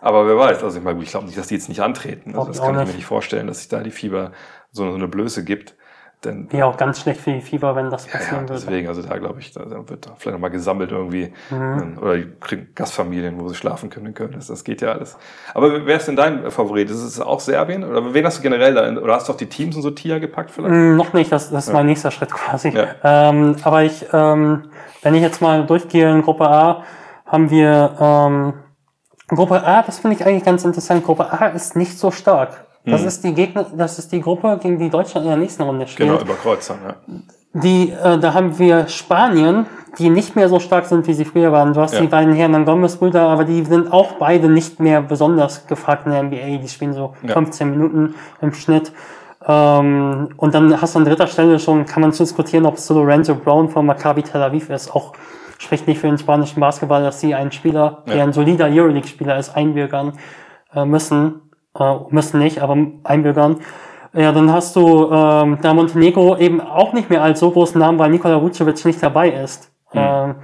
Aber 0.00 0.26
wer 0.26 0.36
weiß, 0.36 0.62
also 0.62 0.78
ich 0.78 0.84
meine, 0.84 1.02
ich 1.02 1.10
glaube 1.10 1.26
nicht, 1.26 1.38
dass 1.38 1.46
die 1.46 1.54
jetzt 1.54 1.68
nicht 1.70 1.80
antreten. 1.80 2.34
Also 2.36 2.48
das 2.48 2.60
kann 2.60 2.78
ich 2.78 2.86
mir 2.88 2.94
nicht 2.94 3.06
vorstellen, 3.06 3.46
dass 3.46 3.60
sich 3.60 3.68
da 3.68 3.80
die 3.80 3.90
Fieber 3.90 4.32
so 4.70 4.84
eine 4.84 5.08
Blöße 5.08 5.44
gibt. 5.44 5.74
Denn, 6.24 6.52
Wäre 6.52 6.66
auch 6.66 6.76
ganz 6.76 7.00
schlecht 7.00 7.20
für 7.20 7.32
die 7.32 7.40
Fieber, 7.40 7.76
wenn 7.76 7.90
das 7.90 8.06
passieren 8.06 8.46
ja, 8.46 8.54
ja, 8.54 8.54
deswegen, 8.54 8.86
würde. 8.86 8.88
also 8.88 9.02
da 9.02 9.18
glaube 9.18 9.40
ich, 9.40 9.52
da 9.52 9.62
wird 9.88 10.06
da 10.06 10.12
vielleicht 10.16 10.34
nochmal 10.34 10.50
gesammelt 10.50 10.90
irgendwie. 10.92 11.32
Mhm. 11.50 11.98
Oder 12.00 12.16
die 12.16 12.32
kriegen 12.40 12.68
Gastfamilien, 12.74 13.38
wo 13.38 13.48
sie 13.48 13.54
schlafen 13.54 13.90
können 13.90 14.14
können. 14.14 14.32
Das, 14.34 14.46
das 14.46 14.64
geht 14.64 14.82
ja 14.82 14.92
alles. 14.92 15.16
Aber 15.52 15.86
wer 15.86 15.96
ist 15.96 16.08
denn 16.08 16.16
dein 16.16 16.50
Favorit? 16.50 16.90
Ist 16.90 17.02
es 17.02 17.20
auch 17.20 17.40
Serbien? 17.40 17.84
Oder 17.84 18.14
wen 18.14 18.24
hast 18.24 18.38
du 18.38 18.42
generell 18.42 18.74
da? 18.74 19.00
Oder 19.00 19.14
hast 19.14 19.28
du 19.28 19.32
auch 19.32 19.36
die 19.36 19.48
Teams 19.48 19.76
und 19.76 19.82
so 19.82 19.90
TIA 19.90 20.18
gepackt 20.18 20.50
vielleicht? 20.50 20.74
Mm, 20.74 20.96
noch 20.96 21.12
nicht, 21.12 21.30
das, 21.30 21.50
das 21.50 21.64
ist 21.64 21.68
ja. 21.68 21.74
mein 21.74 21.86
nächster 21.86 22.10
Schritt 22.10 22.30
quasi. 22.30 22.72
Ähm, 23.02 23.56
aber 23.62 23.82
ich, 23.82 24.06
ähm, 24.12 24.64
wenn 25.02 25.14
ich 25.14 25.22
jetzt 25.22 25.42
mal 25.42 25.66
durchgehe 25.66 26.10
in 26.10 26.22
Gruppe 26.22 26.48
A, 26.48 26.84
haben 27.26 27.50
wir 27.50 27.96
ähm, 28.00 28.54
Gruppe 29.28 29.62
A, 29.64 29.82
das 29.82 29.98
finde 29.98 30.16
ich 30.16 30.26
eigentlich 30.26 30.44
ganz 30.44 30.64
interessant. 30.64 31.04
Gruppe 31.04 31.32
A 31.32 31.46
ist 31.48 31.76
nicht 31.76 31.98
so 31.98 32.10
stark. 32.10 32.63
Das 32.86 33.00
hm. 33.00 33.08
ist 33.08 33.24
die 33.24 33.34
Gegner, 33.34 33.66
das 33.76 33.98
ist 33.98 34.12
die 34.12 34.20
Gruppe, 34.20 34.58
gegen 34.62 34.78
die 34.78 34.90
Deutschland 34.90 35.24
in 35.24 35.30
der 35.30 35.38
nächsten 35.38 35.62
Runde 35.62 35.86
spielt. 35.86 36.10
Genau, 36.10 36.20
über 36.20 36.34
Kreuz 36.34 36.68
dann, 36.68 36.78
ja. 36.86 36.94
Die, 37.54 37.90
äh, 37.90 38.18
da 38.18 38.34
haben 38.34 38.58
wir 38.58 38.88
Spanien, 38.88 39.66
die 39.98 40.10
nicht 40.10 40.34
mehr 40.34 40.48
so 40.48 40.58
stark 40.58 40.86
sind, 40.86 41.06
wie 41.06 41.14
sie 41.14 41.24
früher 41.24 41.52
waren. 41.52 41.72
Du 41.72 41.80
hast 41.80 41.94
ja. 41.94 42.00
die 42.00 42.08
beiden 42.08 42.34
Herren 42.34 42.64
Gomez-Brüder, 42.64 43.22
aber 43.22 43.44
die 43.44 43.64
sind 43.64 43.92
auch 43.92 44.14
beide 44.18 44.48
nicht 44.50 44.80
mehr 44.80 45.00
besonders 45.00 45.66
gefragt 45.68 46.04
in 46.06 46.12
der 46.12 46.24
NBA. 46.24 46.58
Die 46.60 46.68
spielen 46.68 46.92
so 46.92 47.14
ja. 47.22 47.32
15 47.32 47.70
Minuten 47.70 48.16
im 48.40 48.52
Schnitt. 48.52 48.92
Ähm, 49.46 50.30
und 50.36 50.54
dann 50.54 50.80
hast 50.80 50.94
du 50.94 50.98
an 50.98 51.04
dritter 51.04 51.28
Stelle 51.28 51.58
schon, 51.60 51.86
kann 51.86 52.00
man 52.00 52.10
diskutieren, 52.10 52.66
ob 52.66 52.74
es 52.74 52.86
so 52.86 52.94
Lorenzo 52.94 53.36
Brown 53.36 53.68
von 53.68 53.86
Maccabi 53.86 54.22
Tel 54.22 54.42
Aviv 54.42 54.68
ist. 54.70 54.94
Auch 54.94 55.12
spricht 55.58 55.86
nicht 55.86 56.00
für 56.00 56.08
den 56.08 56.18
spanischen 56.18 56.60
Basketball, 56.60 57.02
dass 57.02 57.20
sie 57.20 57.34
einen 57.34 57.52
Spieler, 57.52 58.02
ja. 58.06 58.14
der 58.14 58.24
ein 58.24 58.32
solider 58.32 58.66
Euroleague-Spieler 58.66 59.38
ist, 59.38 59.54
einbürgern 59.56 60.14
äh, 60.74 60.84
müssen 60.84 61.42
äh, 61.78 61.94
müssen 62.10 62.38
nicht, 62.38 62.60
aber 62.60 62.76
einbürgern. 63.04 63.60
Ja, 64.12 64.30
dann 64.30 64.52
hast 64.52 64.76
du 64.76 65.10
ähm, 65.10 65.58
da 65.60 65.74
Montenegro 65.74 66.36
eben 66.36 66.60
auch 66.60 66.92
nicht 66.92 67.10
mehr 67.10 67.22
als 67.22 67.40
so 67.40 67.50
großen 67.50 67.80
Namen, 67.80 67.98
weil 67.98 68.10
Nikola 68.10 68.40
Vucevic 68.40 68.84
nicht 68.84 69.02
dabei 69.02 69.30
ist. 69.30 69.72
Mhm. 69.92 70.00
Ähm, 70.00 70.34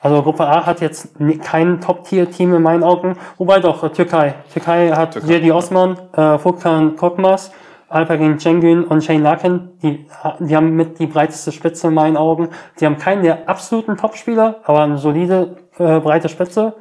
also 0.00 0.22
Gruppe 0.22 0.46
A 0.46 0.66
hat 0.66 0.80
jetzt 0.80 1.14
kein 1.42 1.80
Top-Tier-Team 1.80 2.54
in 2.54 2.62
meinen 2.62 2.82
Augen, 2.82 3.16
wobei 3.38 3.60
doch 3.60 3.84
äh, 3.84 3.88
Türkei. 3.88 4.34
Türkei 4.52 4.90
hat 4.90 5.16
Jedi 5.24 5.50
Osman, 5.52 5.96
äh, 6.12 6.36
Furkan 6.38 6.96
Korkmaz, 6.96 7.52
Alpergin 7.88 8.38
Cengün 8.40 8.84
und 8.84 9.04
Shane 9.04 9.22
Larkin. 9.22 9.70
Die, 9.82 10.06
die 10.40 10.56
haben 10.56 10.74
mit 10.74 10.98
die 10.98 11.06
breiteste 11.06 11.52
Spitze 11.52 11.86
in 11.86 11.94
meinen 11.94 12.16
Augen. 12.16 12.48
Die 12.80 12.84
haben 12.86 12.98
keinen 12.98 13.22
der 13.22 13.48
absoluten 13.48 13.96
Top-Spieler, 13.96 14.56
aber 14.64 14.82
eine 14.82 14.98
solide, 14.98 15.56
äh, 15.78 16.00
breite 16.00 16.28
Spitze. 16.28 16.74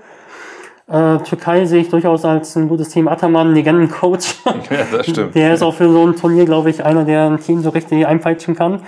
Äh, 0.93 1.17
Türkei 1.23 1.65
sehe 1.65 1.81
ich 1.81 1.89
durchaus 1.89 2.23
als 2.23 2.55
ein 2.55 2.67
gutes 2.67 2.89
Team. 2.89 3.07
Ataman, 3.07 3.55
Legendencoach. 3.55 4.35
Ja, 4.69 4.77
das 4.91 5.07
stimmt. 5.07 5.33
Der 5.33 5.53
ist 5.53 5.63
auch 5.63 5.73
für 5.73 5.91
so 5.91 6.05
ein 6.05 6.15
Turnier, 6.15 6.45
glaube 6.45 6.69
ich, 6.69 6.85
einer, 6.85 7.03
der 7.03 7.25
ein 7.25 7.39
Team 7.39 7.61
so 7.61 7.71
richtig 7.71 8.05
einpeitschen 8.05 8.55
kann. 8.55 8.81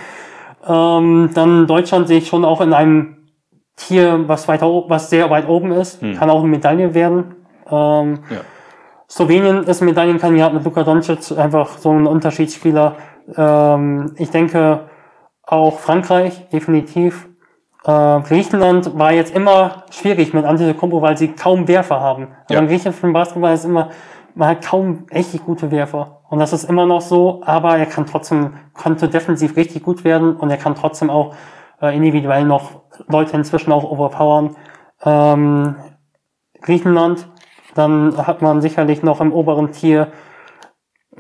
Ähm, 0.68 1.32
dann 1.34 1.66
Deutschland 1.66 2.08
sehe 2.08 2.20
ich 2.20 2.28
schon 2.28 2.46
auch 2.46 2.62
in 2.62 2.74
einem 2.74 3.18
Tier, 3.76 4.24
was 4.28 4.48
weiter, 4.48 4.68
was 4.88 5.10
sehr 5.10 5.32
weit 5.32 5.50
oben 5.50 5.72
ist. 5.72 6.02
Hm. 6.02 6.16
Kann 6.16 6.30
auch 6.30 6.42
eine 6.42 6.48
Medaille 6.48 6.94
werden. 6.94 7.36
Ähm, 7.72 8.20
ja. 8.30 8.42
Slowenien 9.10 9.64
ist 9.64 9.82
ein 9.82 9.86
Medaillenkandidat 9.86 10.54
mit 10.54 10.64
Luka 10.64 10.84
Doncic, 10.84 11.36
einfach 11.38 11.80
so 11.80 11.92
ein 11.92 12.06
Unterschiedsspieler. 12.06 12.98
Ähm, 13.36 14.14
ich 14.18 14.30
denke 14.30 14.82
auch 15.42 15.80
Frankreich, 15.80 16.50
definitiv. 16.50 17.28
Äh, 17.86 18.22
Griechenland 18.22 18.98
war 18.98 19.12
jetzt 19.14 19.36
immer 19.36 19.84
schwierig 19.92 20.34
mit 20.34 20.44
Antetokounmpo, 20.44 21.02
weil 21.02 21.18
sie 21.18 21.30
kaum 21.30 21.68
Werfer 21.68 22.00
haben. 22.00 22.30
Also 22.50 22.62
ja. 22.62 22.68
Griechenland 22.68 22.96
für 22.96 23.08
den 23.08 23.14
Basketball 23.14 23.54
ist 23.54 23.66
immer, 23.66 23.90
man 24.34 24.50
hat 24.50 24.66
kaum 24.66 25.06
echt 25.10 25.46
gute 25.46 25.70
Werfer. 25.72 26.22
Und 26.30 26.40
das 26.40 26.52
ist 26.52 26.64
immer 26.64 26.86
noch 26.86 27.02
so, 27.02 27.42
aber 27.46 27.78
er 27.78 27.86
kann 27.86 28.08
trotzdem, 28.08 28.56
konnte 28.74 29.08
defensiv 29.08 29.56
richtig 29.56 29.84
gut 29.84 30.04
werden 30.04 30.36
und 30.36 30.50
er 30.50 30.58
kann 30.58 30.76
trotzdem 30.76 31.10
auch 31.10 31.36
äh, 31.82 31.96
individuell 31.96 32.46
noch 32.46 32.82
Leute 33.08 33.38
inzwischen 33.38 33.72
auch 33.72 33.84
overpowern. 33.84 34.56
Ähm, 35.04 35.76
Griechenland, 36.62 37.30
dann 37.76 38.18
hat 38.26 38.42
man 38.42 38.62
sicherlich 38.62 39.04
noch 39.04 39.22
im 39.22 39.32
oberen 39.32 39.72
Tier, 39.72 40.12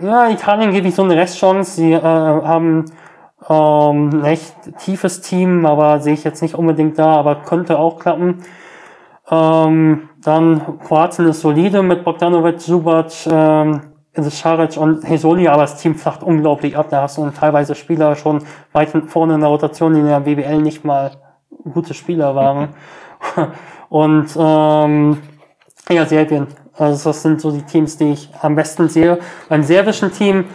ja, 0.01 0.29
Italien 0.29 0.71
gebe 0.71 0.89
ich 0.89 0.95
so 0.95 1.03
eine 1.03 1.15
Restchance. 1.15 1.75
Sie 1.75 1.93
äh, 1.93 2.01
haben 2.01 2.85
ähm, 3.49 4.23
echt 4.23 4.55
tiefes 4.79 5.21
Team, 5.21 5.65
aber 5.65 5.99
sehe 5.99 6.13
ich 6.13 6.23
jetzt 6.23 6.41
nicht 6.41 6.55
unbedingt 6.55 6.97
da, 6.97 7.15
aber 7.15 7.35
könnte 7.35 7.77
auch 7.77 7.99
klappen. 7.99 8.43
Ähm, 9.29 10.09
dann 10.23 10.79
Kroatien 10.79 11.27
ist 11.27 11.41
solide 11.41 11.83
mit 11.83 12.03
Bogdanovic, 12.03 12.59
Zubac, 12.59 13.11
ähm, 13.27 13.81
Šaric 14.29 14.77
und 14.77 15.07
Hesoli, 15.07 15.47
aber 15.47 15.63
das 15.63 15.77
Team 15.77 15.95
flacht 15.95 16.23
unglaublich 16.23 16.77
ab. 16.77 16.87
Da 16.89 17.01
hast 17.01 17.17
du 17.17 17.29
teilweise 17.29 17.75
Spieler 17.75 18.15
schon 18.15 18.43
weit 18.71 18.89
vorne 19.07 19.35
in 19.35 19.41
der 19.41 19.49
Rotation, 19.49 19.93
die 19.93 19.99
in 19.99 20.07
der 20.07 20.21
BBL 20.21 20.61
nicht 20.61 20.85
mal 20.85 21.11
gute 21.73 21.93
Spieler 21.93 22.35
waren. 22.35 22.69
und 23.89 24.27
ähm, 24.37 25.17
ja, 25.89 26.05
Serbien. 26.05 26.47
Also 26.77 27.09
das 27.09 27.21
sind 27.21 27.41
so 27.41 27.51
die 27.51 27.63
Teams, 27.63 27.97
die 27.97 28.11
ich 28.11 28.29
am 28.41 28.55
besten 28.55 28.89
sehe. 28.89 29.19
Beim 29.49 29.63
serbischen 29.63 30.11
Team 30.11 30.45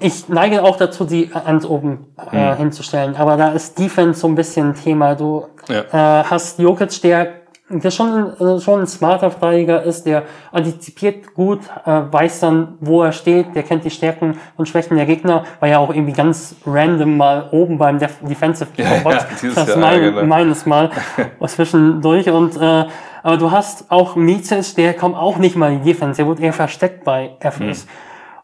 ich 0.00 0.28
neige 0.28 0.62
auch 0.62 0.76
dazu, 0.76 1.04
die 1.04 1.28
ganz 1.28 1.64
oben 1.64 2.06
äh, 2.32 2.52
mhm. 2.52 2.56
hinzustellen. 2.56 3.16
Aber 3.16 3.36
da 3.36 3.52
ist 3.52 3.78
Defense 3.78 4.20
so 4.20 4.28
ein 4.28 4.34
bisschen 4.34 4.70
ein 4.70 4.74
Thema. 4.74 5.14
Du 5.14 5.46
ja. 5.68 6.20
äh, 6.20 6.24
hast 6.24 6.58
Jokic, 6.58 7.00
der, 7.02 7.28
der 7.68 7.90
schon, 7.90 8.32
äh, 8.38 8.60
schon 8.60 8.80
ein 8.80 8.86
smarter 8.86 9.30
Verteidiger 9.30 9.82
ist, 9.82 10.04
der 10.04 10.24
antizipiert 10.52 11.34
gut, 11.34 11.60
äh, 11.84 12.02
weiß 12.10 12.40
dann, 12.40 12.78
wo 12.80 13.02
er 13.02 13.12
steht, 13.12 13.54
der 13.54 13.62
kennt 13.62 13.84
die 13.84 13.90
Stärken 13.90 14.38
und 14.56 14.68
Schwächen 14.68 14.96
der 14.96 15.06
Gegner, 15.06 15.44
war 15.60 15.68
ja 15.68 15.78
auch 15.78 15.90
irgendwie 15.90 16.12
ganz 16.12 16.56
random 16.66 17.16
mal 17.16 17.48
oben 17.52 17.78
beim 17.78 17.98
Def 17.98 18.18
Defensive 18.20 18.70
ja, 18.76 18.98
Bot. 19.02 19.14
Ja, 19.14 19.26
das 19.30 19.68
ist 19.68 19.76
mein, 19.76 20.00
genau. 20.00 20.24
meines 20.24 20.66
Mal 20.66 20.90
zwischendurch. 21.46 22.30
Und 22.30 22.56
äh, 22.56 22.84
aber 23.22 23.38
du 23.38 23.50
hast 23.50 23.90
auch 23.90 24.14
Mizic, 24.14 24.76
der 24.76 24.94
kommt 24.94 25.16
auch 25.16 25.38
nicht 25.38 25.56
mal 25.56 25.72
in 25.72 25.82
die 25.82 25.92
Defense, 25.92 26.16
der 26.18 26.28
wird 26.28 26.38
eher 26.38 26.52
versteckt 26.52 27.02
bei 27.02 27.32
FS. 27.40 27.86
Mhm. 27.86 27.88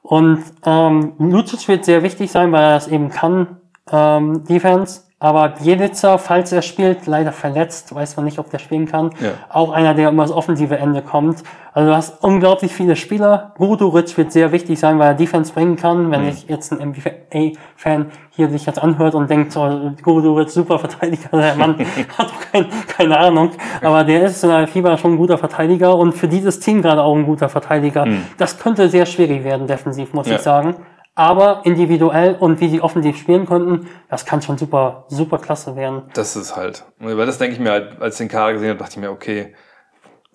Und 0.03 0.43
ähm, 0.65 1.15
Lucic 1.19 1.67
wird 1.69 1.85
sehr 1.85 2.03
wichtig 2.03 2.31
sein, 2.31 2.53
weil 2.53 2.63
er 2.63 2.75
das 2.75 2.89
eben 2.89 3.09
kann, 3.09 3.61
ähm, 3.91 4.45
Defense. 4.45 5.03
Aber 5.23 5.51
Bielitzer, 5.51 6.19
falls 6.19 6.51
er 6.51 6.63
spielt, 6.63 7.07
leider 7.07 7.31
verletzt, 7.31 7.95
weiß 7.95 8.17
man 8.17 8.25
nicht, 8.25 8.41
ob 8.41 8.51
der 8.51 8.59
spielen 8.59 8.87
kann. 8.87 9.11
Ja. 9.21 9.31
Auch 9.51 9.71
einer, 9.71 9.95
der 9.95 10.09
immer 10.09 10.25
das 10.25 10.33
offensive 10.33 10.77
Ende 10.79 11.01
kommt. 11.01 11.45
Also 11.73 11.91
du 11.91 11.97
hast 11.97 12.25
unglaublich 12.25 12.75
viele 12.75 12.97
Spieler. 12.97 13.53
Guduric 13.57 14.19
wird 14.19 14.33
sehr 14.33 14.51
wichtig 14.51 14.81
sein, 14.81 14.99
weil 14.99 15.11
er 15.11 15.15
Defense 15.15 15.53
bringen 15.53 15.77
kann. 15.77 16.11
Wenn 16.11 16.27
ich 16.27 16.49
jetzt 16.49 16.73
ein 16.73 16.89
NBA-Fan 16.89 18.07
hier 18.31 18.51
sich 18.51 18.67
jetzt 18.67 18.83
anhört 18.83 19.15
und 19.15 19.31
denkt, 19.31 19.53
so, 19.53 19.93
Guduric, 20.03 20.51
super 20.51 20.81
Verteidiger, 20.81 21.29
der 21.33 21.55
Mann 21.55 21.79
hat 22.19 22.27
doch 22.29 22.51
kein, 22.53 22.67
keine 22.89 23.17
Ahnung. 23.17 23.53
Aber 23.81 24.03
der 24.03 24.25
ist 24.25 24.43
in 24.43 24.51
der 24.51 24.67
FIBA 24.67 24.99
schon 24.99 25.13
ein 25.13 25.19
guter 25.19 25.39
Verteidiger 25.39 25.97
und 25.97 26.15
für 26.15 26.27
dieses 26.27 26.59
Team 26.59 26.83
gerade 26.83 27.01
auch 27.01 27.15
ein 27.15 27.25
guter 27.27 27.49
Verteidiger. 27.49 28.09
Das 28.39 28.59
könnte 28.59 28.89
sehr 28.89 29.07
schwierig 29.07 29.45
werden, 29.45 29.69
defensiv, 29.69 30.13
muss 30.15 30.27
Ja. 30.27 30.35
ich 30.35 30.41
sagen. 30.43 30.75
Aber 31.15 31.61
individuell 31.65 32.37
und 32.37 32.61
wie 32.61 32.69
sie 32.69 32.81
offensiv 32.81 33.19
spielen 33.19 33.45
könnten, 33.45 33.89
das 34.09 34.25
kann 34.25 34.41
schon 34.41 34.57
super, 34.57 35.05
super 35.09 35.39
klasse 35.39 35.77
werden. 35.77 36.05
Das 36.15 36.37
ist 36.37 36.57
halt. 36.57 36.85
Weil 36.99 37.27
das 37.27 37.37
denke 37.37 37.55
ich 37.55 37.61
mir 37.61 37.71
halt, 37.71 38.01
als 38.01 38.15
ich 38.15 38.19
den 38.27 38.29
Kader 38.29 38.55
gesehen 38.55 38.71
habe, 38.71 38.79
dachte 38.79 38.93
ich 38.93 38.99
mir, 38.99 39.11
okay, 39.11 39.55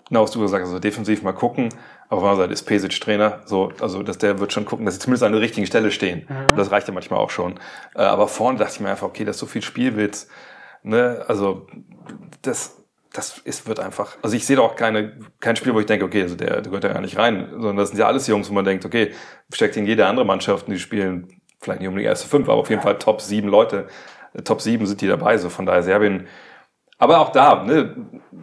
genau 0.07 0.23
was 0.23 0.31
du 0.31 0.39
gesagt 0.39 0.61
hast, 0.61 0.69
also 0.69 0.79
defensiv 0.79 1.23
mal 1.23 1.33
gucken. 1.33 1.69
Aber 2.09 2.17
auf 2.17 2.23
der 2.23 2.29
anderen 2.31 2.49
Seite 2.49 2.53
ist 2.53 2.63
Pesic 2.63 3.01
Trainer, 3.01 3.41
so, 3.45 3.71
also 3.81 4.01
dass 4.03 4.17
der 4.17 4.39
wird 4.39 4.53
schon 4.53 4.65
gucken, 4.65 4.85
dass 4.85 4.95
sie 4.95 5.01
zumindest 5.01 5.23
an 5.23 5.33
der 5.33 5.41
richtigen 5.41 5.65
Stelle 5.65 5.91
stehen. 5.91 6.27
Und 6.29 6.57
das 6.57 6.71
reicht 6.71 6.87
ja 6.87 6.93
manchmal 6.93 7.19
auch 7.19 7.31
schon. 7.31 7.59
Äh, 7.95 8.03
aber 8.03 8.27
vorne 8.27 8.59
dachte 8.59 8.73
ich 8.75 8.79
mir 8.79 8.89
einfach, 8.89 9.07
okay, 9.07 9.25
das 9.25 9.37
ist 9.37 9.39
so 9.41 9.45
viel 9.45 9.61
Spielwitz. 9.61 10.27
Ne? 10.83 11.25
Also 11.27 11.67
das, 12.43 12.83
das 13.17 13.39
ist, 13.39 13.67
wird 13.67 13.79
einfach. 13.79 14.15
Also 14.21 14.35
ich 14.35 14.45
sehe 14.45 14.55
da 14.55 14.61
auch 14.61 14.75
keine, 14.75 15.17
kein 15.39 15.55
Spiel, 15.55 15.73
wo 15.73 15.79
ich 15.79 15.87
denke, 15.87 16.05
okay, 16.05 16.21
also 16.21 16.35
der, 16.35 16.61
der 16.61 16.61
gehört 16.61 16.83
ja 16.83 16.93
gar 16.93 17.01
nicht 17.01 17.17
rein, 17.17 17.47
sondern 17.51 17.77
das 17.77 17.89
sind 17.89 17.97
ja 17.97 18.05
alles 18.05 18.27
Jungs, 18.27 18.49
wo 18.49 18.53
man 18.53 18.63
denkt, 18.63 18.85
okay, 18.85 19.11
steckt 19.51 19.75
in 19.75 19.87
jede 19.87 20.05
andere 20.05 20.25
Mannschaft, 20.25 20.67
die 20.67 20.77
spielen 20.77 21.41
vielleicht 21.59 21.79
nicht 21.79 21.89
um 21.89 21.97
die 21.97 22.03
erste 22.03 22.27
fünf, 22.27 22.47
aber 22.47 22.59
auf 22.59 22.69
jeden 22.69 22.83
Fall 22.83 22.99
Top 22.99 23.21
sieben 23.21 23.49
Leute, 23.49 23.87
Top 24.43 24.61
sieben 24.61 24.85
sind 24.85 25.01
die 25.01 25.07
dabei. 25.07 25.37
So 25.39 25.49
von 25.49 25.65
daher 25.65 25.81
Serbien. 25.81 26.27
Aber 26.99 27.19
auch 27.19 27.31
da, 27.31 27.63
ne, 27.63 27.95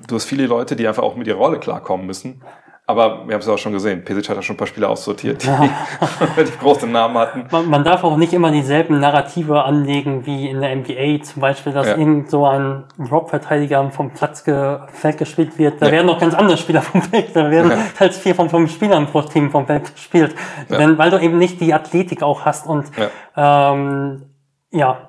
du 0.09 0.15
hast 0.17 0.25
viele 0.25 0.47
Leute, 0.47 0.75
die 0.75 0.89
einfach 0.89 1.05
auch 1.05 1.15
mit 1.15 1.29
ihrer 1.29 1.39
Rolle 1.39 1.61
klarkommen 1.61 2.07
müssen. 2.07 2.43
Aber 2.87 3.27
wir 3.27 3.33
haben 3.33 3.41
es 3.41 3.47
ja 3.47 3.55
auch 3.55 3.59
schon 3.59 3.73
gesehen, 3.73 4.05
Pesic 4.05 4.29
hat 4.29 4.37
ja 4.37 4.43
schon 4.43 4.55
ein 4.55 4.59
paar 4.59 4.67
Spieler 4.67 4.91
aussortiert, 4.91 5.43
die, 5.43 5.49
die 6.45 6.59
große 6.61 6.87
Namen 6.87 7.17
hatten. 7.17 7.47
Man, 7.51 7.71
man 7.71 7.83
darf 7.83 8.05
auch 8.05 8.19
nicht 8.19 8.35
immer 8.35 8.51
dieselben 8.51 9.01
Narrative 9.01 9.65
anlegen 9.65 10.27
wie 10.27 10.51
in 10.51 10.61
der 10.61 10.77
NBA, 10.77 11.23
zum 11.23 11.41
Beispiel, 11.41 11.73
dass 11.73 11.87
Ja. 11.89 11.97
irgend 11.97 12.29
so 12.29 12.45
ein 12.47 12.85
Drop-Verteidiger 12.99 13.91
vom 13.91 14.11
Platz 14.11 14.45
ge 14.45 14.81
Feld 14.89 15.17
gespielt 15.17 15.57
wird. 15.59 15.81
Da 15.81 15.87
Ja. 15.87 15.93
werden 15.93 16.07
noch 16.07 16.19
ganz 16.21 16.35
andere 16.35 16.59
Spieler 16.59 16.83
vom 16.83 17.01
Feld, 17.01 17.35
da 17.35 17.51
werden 17.51 17.71
Ja. 17.71 17.79
teils 17.97 18.19
vier 18.19 18.35
von 18.35 18.51
fünf 18.51 18.71
Spielern 18.71 19.07
pro 19.07 19.23
Team 19.23 19.51
vom 19.51 19.67
Feld 19.67 19.95
gespielt. 19.95 20.35
Ja. 20.69 20.77
Denn, 20.77 20.99
weil 20.99 21.09
du 21.11 21.19
eben 21.19 21.39
nicht 21.39 21.63
die 21.63 21.73
Athletik 21.73 22.23
auch 22.23 22.45
hast 22.45 22.67
und 22.67 22.85
ähm, 23.35 24.27
ja, 24.73 25.09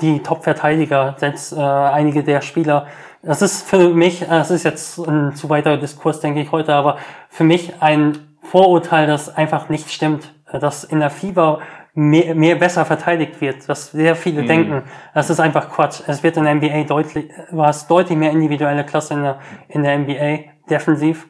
die 0.00 0.20
Top-Verteidiger, 0.22 1.14
selbst 1.18 1.52
äh, 1.52 1.60
einige 1.60 2.22
der 2.24 2.40
Spieler, 2.40 2.86
das 3.22 3.42
ist 3.42 3.68
für 3.68 3.90
mich, 3.90 4.22
äh, 4.22 4.26
das 4.26 4.50
ist 4.50 4.64
jetzt 4.64 4.98
ein 4.98 5.34
zu 5.34 5.48
weiter 5.48 5.76
Diskurs, 5.76 6.20
denke 6.20 6.40
ich 6.40 6.52
heute, 6.52 6.74
aber 6.74 6.98
für 7.28 7.44
mich 7.44 7.74
ein 7.80 8.18
Vorurteil, 8.42 9.06
das 9.06 9.34
einfach 9.34 9.68
nicht 9.68 9.90
stimmt, 9.90 10.34
dass 10.52 10.84
in 10.84 10.98
der 11.00 11.10
FIBA 11.10 11.60
mehr, 11.94 12.34
mehr 12.34 12.56
besser 12.56 12.84
verteidigt 12.84 13.40
wird, 13.40 13.68
was 13.68 13.92
sehr 13.92 14.16
viele 14.16 14.44
denken. 14.44 14.82
Das 15.14 15.30
ist 15.30 15.40
einfach 15.40 15.70
Quatsch. 15.70 16.00
Es 16.06 16.22
wird 16.22 16.36
in 16.36 16.44
der 16.44 16.54
NBA 16.54 16.84
deutlich, 16.84 17.30
war 17.50 17.68
es 17.70 17.86
deutlich 17.86 18.18
mehr 18.18 18.30
individuelle 18.32 18.84
Klasse 18.84 19.14
in 19.14 19.22
der, 19.22 19.38
in 19.68 19.82
der 19.82 19.98
NBA, 19.98 20.50
defensiv, 20.68 21.28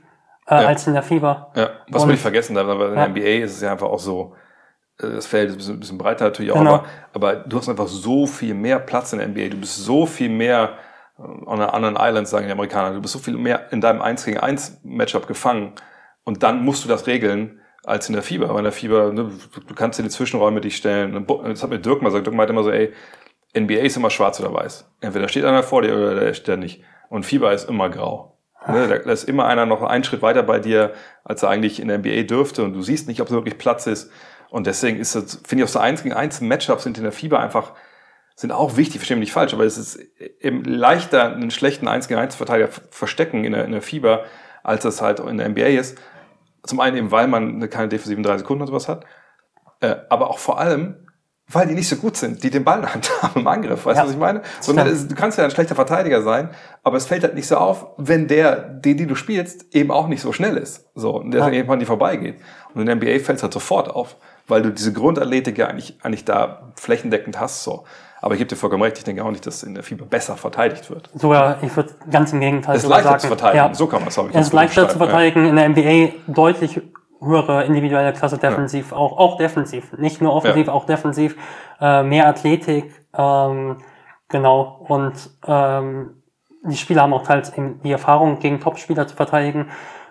äh, 0.49 0.63
Ja. 0.63 0.69
als 0.69 0.87
in 0.87 0.95
der 0.95 1.03
FIBA. 1.03 1.53
Ja, 1.57 1.71
was 1.91 2.03
man 2.03 2.13
nicht 2.13 2.21
vergessen 2.23 2.57
aber 2.57 2.89
in 2.89 2.95
Ja. 2.97 3.07
der 3.07 3.09
NBA 3.09 3.45
ist 3.45 3.57
es 3.57 3.61
ja 3.61 3.73
einfach 3.73 3.89
auch 3.89 3.99
so, 3.99 4.35
äh, 5.01 5.09
das 5.11 5.27
Feld 5.27 5.55
ist 5.57 5.69
ein 5.69 5.81
bisschen, 5.81 5.99
breiter 5.99 6.25
natürlich 6.27 6.53
auch, 6.53 6.59
Genau. 6.59 6.75
aber, 6.75 6.85
aber 7.13 7.35
du 7.37 7.59
hast 7.59 7.69
einfach 7.69 7.89
so 7.89 8.27
viel 8.27 8.55
mehr 8.55 8.79
Platz 8.79 9.13
in 9.13 9.19
der 9.19 9.29
NBA, 9.29 9.49
du 9.49 9.59
bist 9.59 9.77
so 9.85 10.07
viel 10.07 10.31
mehr 10.31 10.71
on 11.47 11.61
a 11.61 11.67
anderen 11.67 11.97
Island, 11.99 12.29
sagen 12.29 12.47
die 12.47 12.53
Amerikaner, 12.53 12.95
du 12.95 13.01
bist 13.01 13.13
so 13.13 13.19
viel 13.19 13.37
mehr 13.37 13.73
in 13.73 13.81
deinem 13.81 14.03
1 14.03 14.25
gegen 14.25 14.39
1 14.39 14.81
Matchup 14.85 15.27
gefangen 15.27 15.73
und 16.25 16.43
dann 16.43 16.65
musst 16.65 16.85
du 16.85 16.89
das 16.89 17.07
regeln 17.07 17.61
als 17.85 18.09
in 18.09 18.15
der 18.15 18.23
Fieber. 18.23 18.49
Weil 18.51 18.59
in 18.59 18.65
der 18.65 18.73
Fieber, 18.73 19.13
ne, 19.13 19.31
du 19.67 19.75
kannst 19.75 19.99
in 19.99 20.05
die 20.05 20.11
Zwischenräume 20.11 20.61
dich 20.61 20.77
stellen. 20.77 21.27
Das 21.27 21.63
hat 21.63 21.71
mir 21.71 21.79
Dirk 21.79 22.03
mal 22.03 22.09
gesagt. 22.09 22.27
Dirk 22.27 22.37
meinte 22.37 22.53
immer 22.53 22.63
so, 22.63 22.71
ey, 22.71 22.93
NBA 23.57 23.81
ist 23.81 23.97
immer 23.97 24.11
schwarz 24.11 24.41
oder 24.41 24.53
weiß. 24.53 24.89
Entweder 25.01 25.29
steht 25.29 25.45
einer 25.45 25.63
vor 25.63 25.83
dir 25.83 25.95
oder 25.95 26.15
der 26.15 26.35
steht 26.35 26.49
da 26.49 26.57
nicht. 26.57 26.83
Und 27.09 27.25
Fieber 27.27 27.53
ist 27.53 27.69
immer 27.69 27.91
grau. 27.91 28.39
Ne, 28.69 28.87
da, 28.87 28.99
da 28.99 29.11
ist 29.11 29.25
immer 29.25 29.47
einer 29.47 29.67
noch 29.67 29.83
einen 29.83 30.05
Schritt 30.05 30.23
weiter 30.23 30.45
bei 30.45 30.61
dir, 30.61 30.93
als 31.25 31.43
er 31.43 31.51
eigentlich 31.51 31.81
in 31.81 31.89
der 31.89 31.99
NBA 31.99 32.23
dürfte. 32.23 32.63
Und 32.63 32.73
du 32.73 32.83
siehst 32.83 33.09
nicht, 33.09 33.21
ob 33.21 33.27
es 33.27 33.33
wirklich 33.33 33.59
Platz 33.59 33.87
ist. 33.87 34.11
Und 34.51 34.67
deswegen 34.67 34.99
ist 34.99 35.15
das, 35.15 35.41
finde 35.45 35.65
ich, 35.65 35.69
auch 35.69 35.73
so 35.73 35.79
eins 35.81 36.03
gegen 36.03 36.15
eins 36.15 36.41
Matchups 36.41 36.85
sind 36.85 36.99
in 36.99 37.05
der 37.05 37.13
Fieber 37.13 37.41
einfach, 37.41 37.73
sind 38.43 38.53
auch 38.53 38.77
wichtig, 38.77 38.99
verstehe 38.99 39.17
mich 39.17 39.29
nicht 39.29 39.33
falsch, 39.33 39.55
aber 39.55 39.65
es 39.65 39.79
ist 39.79 39.99
eben 40.41 40.63
leichter, 40.65 41.33
einen 41.35 41.51
schlechten 41.51 41.89
1 41.89 42.09
gegen 42.09 42.21
1 42.21 42.35
Verteidiger 42.37 42.69
verstecken 42.91 43.45
in 43.45 43.53
der, 43.53 43.65
in 43.65 43.73
der 43.73 43.83
Fieber, 43.83 44.25
als 44.63 44.85
es 44.85 45.01
halt 45.01 45.19
in 45.21 45.39
der 45.39 45.49
NBA 45.49 45.67
ist. 45.81 45.99
Zum 46.65 46.79
einen 46.81 46.97
eben, 46.97 47.11
weil 47.11 47.27
man 47.29 47.57
eine- 47.57 47.69
keine 47.69 47.89
defensiven 47.89 48.23
drei 48.23 48.37
Sekunden 48.39 48.63
oder 48.63 48.71
sowas 48.71 48.89
hat, 48.89 49.05
äh, 49.81 49.97
aber 50.11 50.31
auch 50.31 50.39
vor 50.39 50.61
allem, 50.61 51.09
weil 51.49 51.67
die 51.67 51.75
nicht 51.75 51.89
so 51.89 51.97
gut 51.97 52.17
sind, 52.17 52.43
die 52.45 52.51
den 52.51 52.63
Ball 52.65 52.77
in 52.77 52.83
der 52.83 52.95
Hand 52.95 53.11
haben 53.23 53.41
im 53.41 53.47
Angriff. 53.49 53.85
Weißt 53.85 53.97
du, 53.99 54.03
Ja. 54.03 54.07
was 54.07 54.13
ich 54.13 54.19
meine? 54.19 54.43
Es, 54.91 55.09
du 55.09 55.15
kannst 55.15 55.39
ja 55.39 55.45
ein 55.45 55.51
schlechter 55.51 55.75
Verteidiger 55.75 56.23
sein, 56.23 56.51
aber 56.85 56.97
es 56.97 57.07
fällt 57.07 57.25
halt 57.25 57.35
nicht 57.35 57.49
so 57.49 57.57
auf, 57.57 57.87
wenn 57.99 58.29
der, 58.29 58.57
den, 58.57 58.97
den 58.97 59.09
du 59.09 59.15
spielst, 59.17 59.75
eben 59.75 59.91
auch 59.91 60.07
nicht 60.09 60.21
so 60.23 60.33
schnell 60.33 60.57
ist. 60.57 60.89
So, 60.95 61.17
und 61.17 61.33
der 61.33 61.41
Ja. 61.41 61.49
irgendwann 61.51 61.81
die 61.81 61.87
vorbeigeht. 61.87 62.37
Und 62.75 62.81
in 62.81 62.87
der 62.87 62.95
NBA 62.97 63.19
fällt 63.25 63.39
es 63.39 63.43
halt 63.43 63.53
sofort 63.53 63.89
auf, 63.91 64.17
weil 64.49 64.63
du 64.63 64.71
diese 64.71 64.93
Grundathletik 64.93 65.59
ja 65.59 65.67
eigentlich, 65.69 65.99
eigentlich 66.03 66.25
da 66.25 66.73
flächendeckend 66.77 67.39
hast. 67.41 67.65
So. 67.65 67.85
Aber 68.21 68.35
ich 68.35 68.39
gebe 68.39 68.49
dir 68.49 68.57
vollkommen 68.57 68.83
recht, 68.85 68.99
ich 68.99 69.05
denke 69.05 69.25
auch 69.25 69.31
nicht, 69.31 69.47
dass 69.47 69.63
in 69.65 69.75
der 69.75 69.83
Fieber 69.83 70.05
besser 70.07 70.37
verteidigt 70.37 70.89
wird. 70.91 71.11
Sogar, 71.15 71.63
ich 71.63 71.75
würde 71.75 71.91
ganz 72.11 72.33
im 72.33 72.41
Gegenteil 72.41 72.77
Es 72.77 72.85
ist 72.85 72.89
leichter 72.89 73.09
sagen. 73.11 73.21
zu 73.21 73.27
verteidigen, 73.29 73.65
Ja. 73.65 73.75
so 73.75 73.87
kann 73.89 74.01
man 74.01 74.09
es, 74.09 74.19
habe 74.19 74.29
ich 74.29 74.35
Es 74.37 74.47
ist 74.47 74.53
leichter 74.53 74.89
zu 74.89 74.99
verteidigen 74.99 75.45
in 75.47 75.57
der 75.57 75.69
NBA 75.69 76.13
deutlich 76.29 76.81
höhere 77.21 77.65
individuelle 77.65 78.13
Klasse 78.13 78.39
defensiv, 78.39 78.93
auch, 78.93 79.17
auch 79.19 79.39
defensiv, 79.39 79.93
nicht 79.97 80.21
nur 80.21 80.33
offensiv, 80.35 80.69
auch 80.69 80.87
defensiv, 80.87 81.37
äh, 81.81 82.03
mehr 82.03 82.29
Athletik, 82.29 82.93
ähm, 83.17 83.79
genau, 84.29 84.85
und 84.89 85.31
ähm, 85.47 86.23
die 86.65 86.77
Spieler 86.77 87.03
haben 87.03 87.13
auch 87.15 87.25
teils 87.25 87.57
eben 87.57 87.81
die 87.83 87.91
Erfahrung, 87.93 88.39
gegen 88.39 88.61
Topspieler 88.61 89.07
zu 89.09 89.17
verteidigen, 89.17 89.71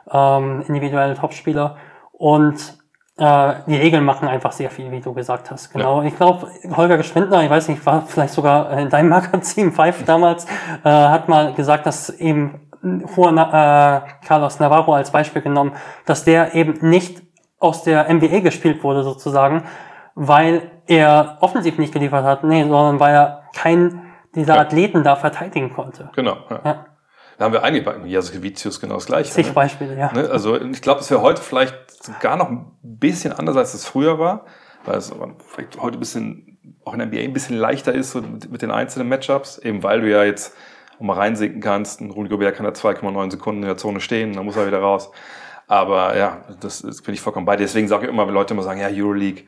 ähm, 0.10 0.64
individuelle 0.68 1.16
Topspieler 1.16 1.78
und 2.12 2.78
äh, 3.22 3.54
die 3.68 3.76
Regeln 3.76 4.04
machen 4.04 4.28
einfach 4.28 4.52
sehr 4.52 4.72
viel, 4.72 4.90
wie 4.90 5.00
du 5.00 5.14
gesagt 5.14 5.52
hast. 5.52 5.72
Genau. 5.72 6.02
Ich 6.02 6.16
glaube, 6.16 6.48
Holger 6.76 6.98
Geschwindner, 6.98 7.44
ich 7.44 7.52
weiß 7.52 7.68
nicht, 7.68 7.86
war 7.86 8.02
vielleicht 8.08 8.34
sogar 8.34 8.72
in 8.80 8.90
deinem 8.90 9.10
Magazin 9.18 9.72
Five 9.72 10.04
damals, 10.06 10.46
äh, 10.84 10.90
hat 10.90 11.30
mal 11.30 11.54
gesagt, 11.54 11.86
dass 11.86 12.10
eben 12.10 12.68
Juan 12.82 13.38
äh, 13.38 14.02
Carlos 14.26 14.60
Navarro 14.60 14.96
als 14.96 15.12
Beispiel 15.12 15.44
genommen, 15.44 15.74
dass 16.08 16.24
der 16.24 16.56
eben 16.56 16.80
nicht 16.82 17.22
aus 17.60 17.84
der 17.84 18.12
NBA 18.12 18.40
gespielt 18.40 18.84
wurde 18.84 19.04
sozusagen, 19.04 19.66
weil 20.16 20.64
er 20.88 21.38
offensiv 21.42 21.78
nicht 21.78 21.94
geliefert 21.94 22.26
hat, 22.26 22.44
nee, 22.44 22.64
sondern 22.64 23.00
weil 23.00 23.14
er 23.14 23.44
keinen 23.56 24.02
dieser 24.34 24.56
Ja. 24.56 24.62
Athleten 24.62 25.04
da 25.04 25.16
verteidigen 25.16 25.72
konnte. 25.72 26.10
Genau. 26.16 26.38
Ja. 26.50 26.60
Ja, 26.66 26.86
Da 27.42 27.46
haben 27.46 27.54
wir 27.54 27.64
einige 27.64 27.84
bei 27.84 27.98
Jasowitzius 28.06 28.80
genau 28.80 28.94
das 28.94 29.08
Gleiche. 29.08 29.32
zig 29.32 29.48
ne? 29.48 29.54
Beispiele, 29.54 29.98
ja. 29.98 30.14
Ne? 30.14 30.30
Also 30.30 30.62
ich 30.62 30.80
glaube, 30.80 31.00
es 31.00 31.10
wäre 31.10 31.22
heute 31.22 31.42
vielleicht 31.42 31.74
sogar 32.04 32.38
noch 32.38 32.52
ein 32.52 32.72
bisschen 32.84 33.34
anders, 33.34 33.58
als 33.58 33.74
es 33.74 33.84
früher 33.84 34.20
war, 34.20 34.46
weil 34.86 35.00
es 35.00 35.12
vielleicht 35.48 35.82
heute 35.82 35.98
ein 35.98 36.00
bisschen, 36.00 36.60
auch 36.86 36.94
in 36.94 37.00
der 37.00 37.08
NBA 37.08 37.22
ein 37.22 37.34
bisschen 37.34 37.58
leichter 37.58 37.96
ist 37.96 38.12
so 38.12 38.22
mit, 38.22 38.52
mit 38.52 38.62
den 38.62 38.70
einzelnen 38.70 39.10
Matchups, 39.10 39.58
eben 39.58 39.82
weil 39.82 40.02
du 40.02 40.12
ja 40.12 40.24
jetzt 40.24 40.56
auch 41.00 41.02
mal 41.02 41.16
reinsinken 41.16 41.62
kannst. 41.62 42.00
Ein 42.00 42.12
Rudy 42.12 42.30
Gobert 42.30 42.58
kann 42.58 42.64
da 42.64 42.74
2,9 42.74 43.32
Sekunden 43.32 43.64
in 43.64 43.68
der 43.70 43.78
Zone 43.78 44.02
stehen, 44.02 44.34
dann 44.34 44.46
muss 44.46 44.56
er 44.56 44.68
wieder 44.68 44.82
raus. 44.82 45.10
Aber 45.66 46.16
ja, 46.16 46.44
das, 46.60 46.84
das 46.84 47.02
bin 47.02 47.16
ich 47.16 47.22
vollkommen 47.22 47.48
bei 47.48 47.56
dir. 47.56 47.64
Deswegen 47.64 47.88
sage 47.88 48.06
ich 48.06 48.12
immer, 48.12 48.28
wenn 48.28 48.36
Leute 48.36 48.54
immer 48.54 48.62
sagen, 48.62 48.82
ja, 48.82 48.90
Euroleague, 48.92 49.46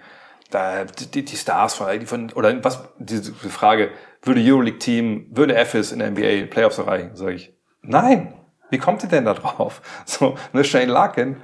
da, 0.50 0.86
die, 0.86 1.24
die 1.24 1.38
Stars 1.38 1.76
von, 1.76 2.00
die 2.00 2.08
von, 2.08 2.32
oder 2.34 2.64
was, 2.64 2.90
diese 2.98 3.36
Frage, 3.36 3.92
würde 4.24 4.42
Euroleague-Team, 4.44 5.28
würde 5.30 5.54
FS 5.64 5.92
in 5.92 6.00
der 6.00 6.10
NBA 6.10 6.48
Playoffs 6.50 6.80
erreichen? 6.80 7.12
Sage 7.16 7.34
ich, 7.34 7.54
nein. 7.84 8.34
Wie 8.70 8.78
kommt 8.80 9.04
ihr 9.04 9.10
denn 9.10 9.26
da 9.26 9.34
drauf? 9.34 9.82
So, 10.06 10.36
ne, 10.52 10.64
Shane 10.64 10.90
Larkin 10.90 11.38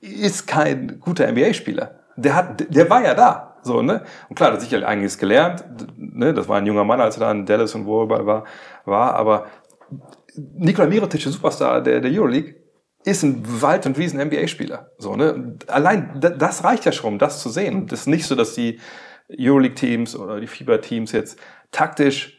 ist 0.00 0.46
kein 0.46 0.98
guter 1.00 1.30
NBA-Spieler. 1.30 2.00
Der 2.16 2.34
hat, 2.34 2.64
der 2.74 2.90
war 2.90 3.02
ja 3.02 3.14
da. 3.14 3.56
So, 3.62 3.80
ne? 3.80 4.02
Und 4.28 4.36
klar, 4.36 4.50
der 4.50 4.54
hat 4.54 4.60
sicherlich 4.60 4.86
einiges 4.86 5.16
gelernt. 5.16 5.64
Ne? 5.96 6.34
Das 6.34 6.48
war 6.48 6.58
ein 6.58 6.66
junger 6.66 6.84
Mann, 6.84 7.00
als 7.00 7.16
er 7.16 7.20
da 7.20 7.30
in 7.30 7.46
Dallas 7.46 7.74
und 7.74 7.86
wo 7.86 8.08
war, 8.08 8.44
war. 8.84 9.14
Aber 9.14 9.46
Nikola 10.36 10.88
Mirotic, 10.88 11.22
der 11.22 11.32
Superstar 11.32 11.80
der, 11.80 12.00
der 12.00 12.10
Euroleague, 12.10 12.56
ist 13.04 13.22
ein 13.22 13.42
Wald- 13.62 13.86
und 13.86 13.96
Wiesen-NBA-Spieler. 13.96 14.90
So, 14.98 15.14
ne? 15.16 15.56
Allein 15.68 16.10
da- 16.20 16.30
das 16.30 16.64
reicht 16.64 16.84
ja 16.84 16.92
schon, 16.92 17.14
um 17.14 17.18
das 17.18 17.40
zu 17.40 17.48
sehen. 17.48 17.86
Das 17.86 18.00
ist 18.00 18.06
nicht 18.06 18.26
so, 18.26 18.34
dass 18.34 18.54
die 18.54 18.80
Euroleague-Teams 19.30 20.16
oder 20.16 20.40
die 20.40 20.46
FIBA-Teams 20.46 21.12
jetzt 21.12 21.38
taktisch 21.70 22.33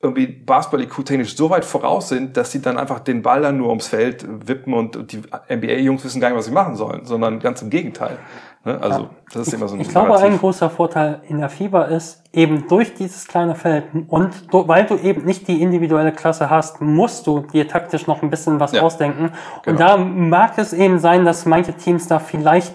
irgendwie 0.00 0.26
Basketball-IQ-technisch 0.26 1.36
so 1.36 1.50
weit 1.50 1.64
voraus 1.64 2.08
sind, 2.08 2.36
dass 2.36 2.52
sie 2.52 2.62
dann 2.62 2.78
einfach 2.78 3.00
den 3.00 3.22
Ball 3.22 3.42
dann 3.42 3.56
nur 3.56 3.68
ums 3.68 3.88
Feld 3.88 4.24
wippen 4.46 4.72
und 4.72 5.12
die 5.12 5.22
NBA-Jungs 5.52 6.04
wissen 6.04 6.20
gar 6.20 6.28
nicht, 6.28 6.38
was 6.38 6.44
sie 6.44 6.52
machen 6.52 6.76
sollen, 6.76 7.04
sondern 7.04 7.40
ganz 7.40 7.62
im 7.62 7.70
Gegenteil. 7.70 8.16
Ne? 8.64 8.80
Also 8.80 9.00
ja. 9.00 9.10
das 9.32 9.48
ist 9.48 9.54
immer 9.54 9.66
so 9.66 9.74
ein 9.74 9.80
Ich 9.80 9.88
glaube, 9.88 10.16
ein 10.18 10.38
großer 10.38 10.70
Vorteil 10.70 11.22
in 11.28 11.38
der 11.38 11.48
FIBA 11.48 11.84
ist, 11.84 12.22
eben 12.32 12.68
durch 12.68 12.94
dieses 12.94 13.26
kleine 13.26 13.56
Feld 13.56 13.86
und 14.06 14.52
du, 14.52 14.68
weil 14.68 14.86
du 14.86 14.96
eben 14.96 15.24
nicht 15.24 15.48
die 15.48 15.60
individuelle 15.60 16.12
Klasse 16.12 16.48
hast, 16.48 16.80
musst 16.80 17.26
du 17.26 17.40
dir 17.40 17.66
taktisch 17.66 18.06
noch 18.06 18.22
ein 18.22 18.30
bisschen 18.30 18.60
was 18.60 18.72
ja. 18.72 18.82
ausdenken. 18.82 19.32
Genau. 19.64 19.72
Und 19.72 19.80
da 19.80 19.96
mag 19.96 20.58
es 20.58 20.72
eben 20.72 21.00
sein, 21.00 21.24
dass 21.24 21.44
manche 21.44 21.72
Teams 21.72 22.06
da 22.06 22.20
vielleicht 22.20 22.74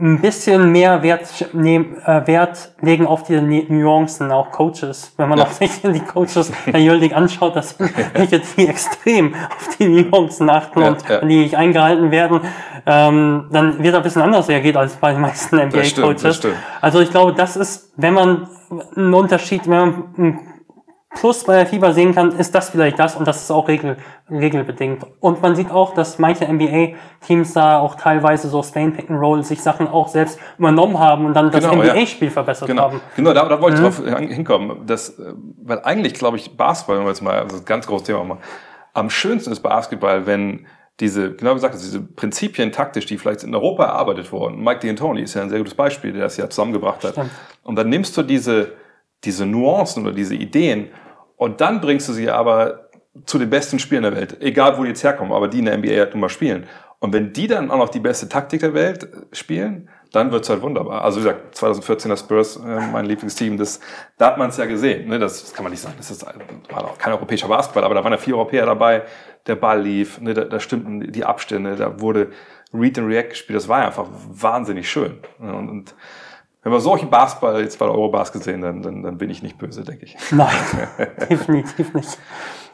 ein 0.00 0.20
bisschen 0.20 0.72
mehr 0.72 1.02
Wert, 1.02 1.48
nehm, 1.52 1.96
äh, 2.04 2.26
Wert 2.26 2.72
legen 2.80 3.06
auf 3.06 3.24
die 3.24 3.40
Nuancen, 3.40 4.32
auch 4.32 4.50
Coaches. 4.50 5.12
Wenn 5.16 5.28
man 5.28 5.38
ja. 5.38 5.44
auch 5.44 5.50
sich 5.50 5.82
die 5.82 6.00
Coaches 6.00 6.52
der 6.66 6.80
Euroleague 6.80 7.16
anschaut, 7.16 7.56
dass 7.56 7.78
welche 7.78 8.40
die 8.56 8.68
extrem 8.68 9.34
auf 9.34 9.76
die 9.78 9.88
Nuancen 9.88 10.48
achten 10.48 10.80
ja, 10.80 10.88
und 10.88 11.08
ja. 11.08 11.20
die 11.20 11.40
nicht 11.40 11.56
eingehalten 11.56 12.10
werden, 12.10 12.40
ähm, 12.86 13.46
dann 13.52 13.82
wird 13.82 13.94
er 13.94 14.00
ein 14.00 14.02
bisschen 14.02 14.22
anders 14.22 14.48
reagiert 14.48 14.76
als 14.76 14.96
bei 14.96 15.12
den 15.12 15.20
meisten 15.20 15.56
NBA-Coaches. 15.56 16.46
Also 16.80 17.00
ich 17.00 17.10
glaube, 17.10 17.34
das 17.34 17.56
ist, 17.56 17.92
wenn 17.96 18.14
man 18.14 18.48
einen 18.96 19.14
Unterschied, 19.14 19.68
wenn 19.68 19.78
man 19.78 20.04
einen 20.16 20.49
Plus 21.12 21.42
bei 21.42 21.56
der 21.56 21.66
FIBA 21.66 21.92
sehen 21.92 22.14
kann, 22.14 22.38
ist 22.38 22.54
das 22.54 22.70
vielleicht 22.70 22.98
das 23.00 23.16
und 23.16 23.26
das 23.26 23.42
ist 23.42 23.50
auch 23.50 23.66
regel, 23.66 23.96
regelbedingt. 24.30 25.04
Und 25.18 25.42
man 25.42 25.56
sieht 25.56 25.72
auch, 25.72 25.92
dass 25.92 26.20
manche 26.20 26.46
NBA-Teams 26.46 27.52
da 27.52 27.80
auch 27.80 27.96
teilweise 27.96 28.48
so 28.48 28.62
Spain 28.62 28.92
Pick 28.92 29.10
and 29.10 29.20
Roll 29.20 29.42
sich 29.42 29.60
Sachen 29.60 29.88
auch 29.88 30.06
selbst 30.06 30.38
übernommen 30.56 31.00
haben 31.00 31.26
und 31.26 31.34
dann 31.34 31.50
das 31.50 31.68
genau, 31.68 31.82
NBA-Spiel 31.82 32.28
ja. 32.28 32.32
verbessert 32.32 32.68
genau. 32.68 32.82
haben. 32.82 33.00
Genau, 33.16 33.34
da, 33.34 33.48
da 33.48 33.60
wollte 33.60 33.76
ich 33.76 33.98
mhm. 33.98 34.06
drauf 34.06 34.18
hinkommen. 34.20 34.86
Das, 34.86 35.18
äh, 35.18 35.34
weil 35.64 35.80
eigentlich, 35.80 36.14
glaube 36.14 36.36
ich, 36.36 36.56
Basketball, 36.56 36.98
wenn 36.98 37.04
wir 37.04 37.10
jetzt 37.10 37.22
mal, 37.22 37.40
also 37.40 37.56
ein 37.56 37.64
ganz 37.64 37.88
großes 37.88 38.06
Thema 38.06 38.22
mal, 38.22 38.38
am 38.94 39.10
schönsten 39.10 39.50
ist 39.50 39.60
Basketball, 39.60 40.26
wenn 40.26 40.66
diese, 41.00 41.32
genau 41.32 41.52
wie 41.52 41.54
gesagt, 41.54 41.74
diese 41.74 42.00
Prinzipien 42.00 42.70
taktisch, 42.70 43.06
die 43.06 43.18
vielleicht 43.18 43.42
in 43.42 43.54
Europa 43.54 43.84
erarbeitet 43.84 44.30
wurden. 44.30 44.62
Mike 44.62 44.86
D'Antoni 44.86 45.22
ist 45.22 45.34
ja 45.34 45.42
ein 45.42 45.48
sehr 45.48 45.58
gutes 45.58 45.74
Beispiel, 45.74 46.12
der 46.12 46.22
das 46.22 46.36
ja 46.36 46.48
zusammengebracht 46.48 47.02
hat. 47.02 47.12
Stimmt. 47.12 47.30
Und 47.64 47.76
dann 47.76 47.88
nimmst 47.88 48.16
du 48.16 48.22
diese, 48.22 48.72
diese 49.24 49.46
Nuancen 49.46 50.04
oder 50.04 50.14
diese 50.14 50.34
Ideen 50.34 50.88
und 51.36 51.60
dann 51.60 51.80
bringst 51.80 52.08
du 52.08 52.12
sie 52.12 52.30
aber 52.30 52.90
zu 53.26 53.38
den 53.38 53.50
besten 53.50 53.78
Spielern 53.78 54.04
der 54.04 54.16
Welt, 54.16 54.36
egal 54.40 54.78
wo 54.78 54.82
die 54.82 54.90
jetzt 54.90 55.02
herkommen, 55.02 55.32
aber 55.32 55.48
die 55.48 55.58
in 55.58 55.64
der 55.64 55.78
NBA 55.78 55.98
halt 55.98 56.14
immer 56.14 56.28
spielen. 56.28 56.66
Und 57.00 57.14
wenn 57.14 57.32
die 57.32 57.46
dann 57.46 57.70
auch 57.70 57.78
noch 57.78 57.88
die 57.88 57.98
beste 57.98 58.28
Taktik 58.28 58.60
der 58.60 58.74
Welt 58.74 59.04
äh, 59.04 59.34
spielen, 59.34 59.88
dann 60.12 60.32
wird's 60.32 60.50
halt 60.50 60.60
wunderbar. 60.60 61.02
Also 61.02 61.20
wie 61.20 61.24
gesagt, 61.24 61.56
2014er 61.56 62.18
Spurs, 62.18 62.56
äh, 62.56 62.80
mein 62.92 63.06
Lieblingsteam, 63.06 63.56
das, 63.56 63.80
da 64.18 64.26
hat 64.26 64.38
man 64.38 64.50
es 64.50 64.58
ja 64.58 64.66
gesehen. 64.66 65.08
Ne? 65.08 65.18
Das, 65.18 65.40
das 65.40 65.54
kann 65.54 65.64
man 65.64 65.72
nicht 65.72 65.80
sagen, 65.80 65.94
das 65.96 66.10
ist, 66.10 66.26
war 66.70 66.84
auch 66.84 66.98
kein 66.98 67.12
europäischer 67.14 67.48
Basketball, 67.48 67.84
aber 67.84 67.94
da 67.94 68.04
waren 68.04 68.12
ja 68.12 68.18
vier 68.18 68.34
Europäer 68.34 68.66
dabei, 68.66 69.02
der 69.46 69.56
Ball 69.56 69.80
lief, 69.80 70.20
ne? 70.20 70.34
da, 70.34 70.44
da 70.44 70.60
stimmten 70.60 71.10
die 71.10 71.24
Abstände, 71.24 71.76
da 71.76 72.00
wurde 72.00 72.30
Read 72.74 72.98
and 72.98 73.08
React 73.08 73.30
gespielt, 73.30 73.56
das 73.56 73.68
war 73.68 73.86
einfach 73.86 74.06
wahnsinnig 74.10 74.90
schön. 74.90 75.20
Und, 75.38 75.68
und 75.70 75.94
wenn 76.62 76.72
wir 76.72 76.80
solchen 76.80 77.10
Basketball 77.10 77.60
jetzt 77.60 77.78
bei 77.78 77.86
der 77.86 77.94
Eurobasket 77.94 78.42
sehen, 78.42 78.60
dann, 78.60 78.82
dann, 78.82 79.02
dann 79.02 79.18
bin 79.18 79.30
ich 79.30 79.42
nicht 79.42 79.58
böse, 79.58 79.84
denke 79.84 80.04
ich. 80.04 80.16
Nein, 80.30 80.54
definitiv 81.30 81.94
nicht. 81.94 82.18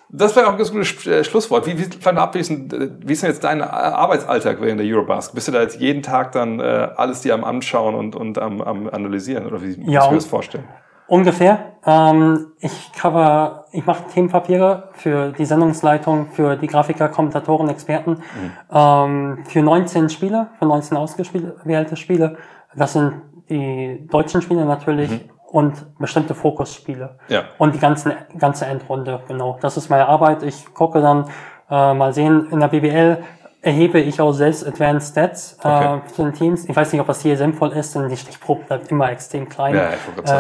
Das 0.08 0.36
wäre 0.36 0.46
auch 0.46 0.52
ein 0.52 0.58
ganz 0.58 0.70
gutes 0.70 1.06
äh, 1.06 1.24
Schlusswort. 1.24 1.66
Wie, 1.66 1.78
wie, 1.78 1.84
vielleicht 1.84 2.18
abschließend, 2.18 2.72
äh, 2.72 2.90
wie 3.00 3.12
ist 3.12 3.22
denn 3.22 3.30
jetzt 3.30 3.42
dein 3.42 3.60
Arbeitsalltag 3.60 4.60
während 4.60 4.80
der 4.80 4.86
Eurobasket? 4.86 5.34
Bist 5.34 5.48
du 5.48 5.52
da 5.52 5.62
jetzt 5.62 5.80
jeden 5.80 6.02
Tag 6.02 6.32
dann 6.32 6.60
äh, 6.60 6.88
alles 6.96 7.22
dir 7.22 7.34
am 7.34 7.44
Anschauen 7.44 7.94
und, 7.94 8.14
und 8.14 8.38
am, 8.38 8.60
am 8.60 8.88
Analysieren? 8.88 9.46
Oder 9.46 9.62
wie 9.62 9.72
ja, 9.72 10.00
musst 10.00 10.06
du 10.06 10.10
dir 10.10 10.16
das 10.16 10.26
vorstellen? 10.26 10.64
Ungefähr. 11.08 11.72
Ähm, 11.84 12.52
ich 12.58 12.92
cover, 12.92 13.66
ich 13.72 13.84
mache 13.86 14.04
Themenpapiere 14.12 14.90
für 14.94 15.32
die 15.32 15.44
Sendungsleitung, 15.44 16.28
für 16.32 16.56
die 16.56 16.66
Grafiker, 16.66 17.08
Kommentatoren, 17.08 17.68
Experten, 17.68 18.10
mhm. 18.12 18.52
ähm, 18.72 19.38
für 19.48 19.62
19 19.62 20.08
Spiele, 20.08 20.48
für 20.58 20.66
19 20.66 20.96
ausgewählte 20.96 21.96
Spiele. 21.96 22.38
Das 22.74 22.92
sind 22.92 23.22
die 23.48 24.06
deutschen 24.10 24.42
Spiele 24.42 24.64
natürlich 24.64 25.10
mhm. 25.10 25.20
und 25.46 25.98
bestimmte 25.98 26.34
Fokusspiele. 26.34 27.18
Ja. 27.28 27.44
Und 27.58 27.74
die 27.74 27.78
ganzen, 27.78 28.12
ganze 28.38 28.66
Endrunde, 28.66 29.20
genau. 29.28 29.58
Das 29.60 29.76
ist 29.76 29.88
meine 29.88 30.08
Arbeit. 30.08 30.42
Ich 30.42 30.72
gucke 30.74 31.00
dann 31.00 31.28
äh, 31.70 31.94
mal 31.94 32.12
sehen, 32.12 32.48
in 32.50 32.60
der 32.60 32.68
BBL 32.68 33.18
erhebe 33.66 33.98
ich 33.98 34.20
auch 34.20 34.32
selbst 34.32 34.64
Advanced 34.64 35.10
Stats 35.10 35.58
äh, 35.64 35.66
okay. 35.66 36.00
zu 36.14 36.22
den 36.22 36.32
Teams. 36.32 36.68
Ich 36.68 36.76
weiß 36.76 36.92
nicht, 36.92 37.00
ob 37.00 37.08
das 37.08 37.22
hier 37.22 37.36
sinnvoll 37.36 37.72
ist, 37.72 37.96
denn 37.96 38.08
die 38.08 38.16
Stichprobe 38.16 38.62
bleibt 38.64 38.92
immer 38.92 39.10
extrem 39.10 39.48
klein. 39.48 39.74
Ja, 39.74 39.90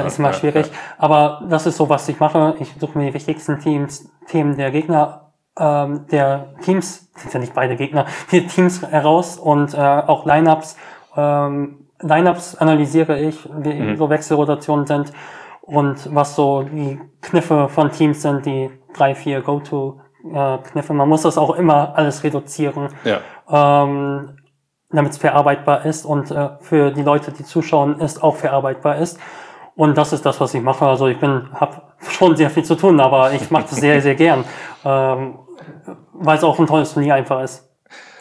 äh, 0.02 0.06
ist 0.06 0.20
immer 0.20 0.30
ja, 0.30 0.34
schwierig. 0.34 0.66
Ja. 0.66 0.72
Aber 0.98 1.42
das 1.48 1.66
ist 1.66 1.76
so, 1.76 1.88
was 1.88 2.08
ich 2.08 2.20
mache. 2.20 2.54
Ich 2.60 2.72
suche 2.78 2.96
mir 2.96 3.06
die 3.06 3.14
wichtigsten 3.14 3.58
Teams, 3.58 4.08
Themen 4.28 4.56
der 4.56 4.70
Gegner, 4.70 5.32
ähm, 5.58 6.06
der 6.10 6.54
Teams, 6.62 7.10
sind 7.16 7.34
ja 7.34 7.40
nicht 7.40 7.54
beide 7.54 7.74
Gegner, 7.74 8.06
die 8.30 8.46
Teams 8.46 8.82
heraus 8.82 9.38
und 9.38 9.74
äh, 9.74 9.78
auch 9.78 10.24
Lineups 10.24 10.76
ähm, 11.16 11.85
Lineups 12.00 12.56
analysiere 12.56 13.18
ich, 13.18 13.48
wie 13.58 13.74
mhm. 13.74 13.96
so 13.96 14.10
Wechselrotationen 14.10 14.86
sind 14.86 15.12
und 15.62 16.14
was 16.14 16.36
so 16.36 16.62
die 16.62 17.00
Kniffe 17.22 17.68
von 17.68 17.90
Teams 17.90 18.22
sind, 18.22 18.46
die 18.46 18.70
drei, 18.94 19.14
vier 19.14 19.40
Go-To-Kniffe. 19.40 20.92
Man 20.92 21.08
muss 21.08 21.22
das 21.22 21.38
auch 21.38 21.56
immer 21.56 21.96
alles 21.96 22.22
reduzieren, 22.22 22.88
ja. 23.04 23.20
ähm, 23.48 24.38
damit 24.90 25.12
es 25.12 25.18
verarbeitbar 25.18 25.84
ist 25.84 26.04
und 26.04 26.30
äh, 26.30 26.50
für 26.60 26.90
die 26.90 27.02
Leute, 27.02 27.32
die 27.32 27.44
zuschauen, 27.44 28.00
ist 28.00 28.22
auch 28.22 28.36
verarbeitbar 28.36 28.96
ist. 28.96 29.18
Und 29.74 29.98
das 29.98 30.12
ist 30.12 30.24
das, 30.24 30.40
was 30.40 30.54
ich 30.54 30.62
mache. 30.62 30.86
Also 30.86 31.06
ich 31.06 31.20
bin, 31.20 31.48
habe 31.52 31.82
schon 32.08 32.34
sehr 32.34 32.48
viel 32.48 32.64
zu 32.64 32.76
tun, 32.76 32.98
aber 32.98 33.32
ich 33.32 33.50
mache 33.50 33.64
das 33.64 33.76
sehr, 33.76 34.00
sehr 34.00 34.14
gern, 34.14 34.44
ähm, 34.84 35.38
weil 36.12 36.38
es 36.38 36.44
auch 36.44 36.58
ein 36.58 36.66
tolles 36.66 36.94
Turnier 36.94 37.14
einfach 37.14 37.42
ist. 37.42 37.68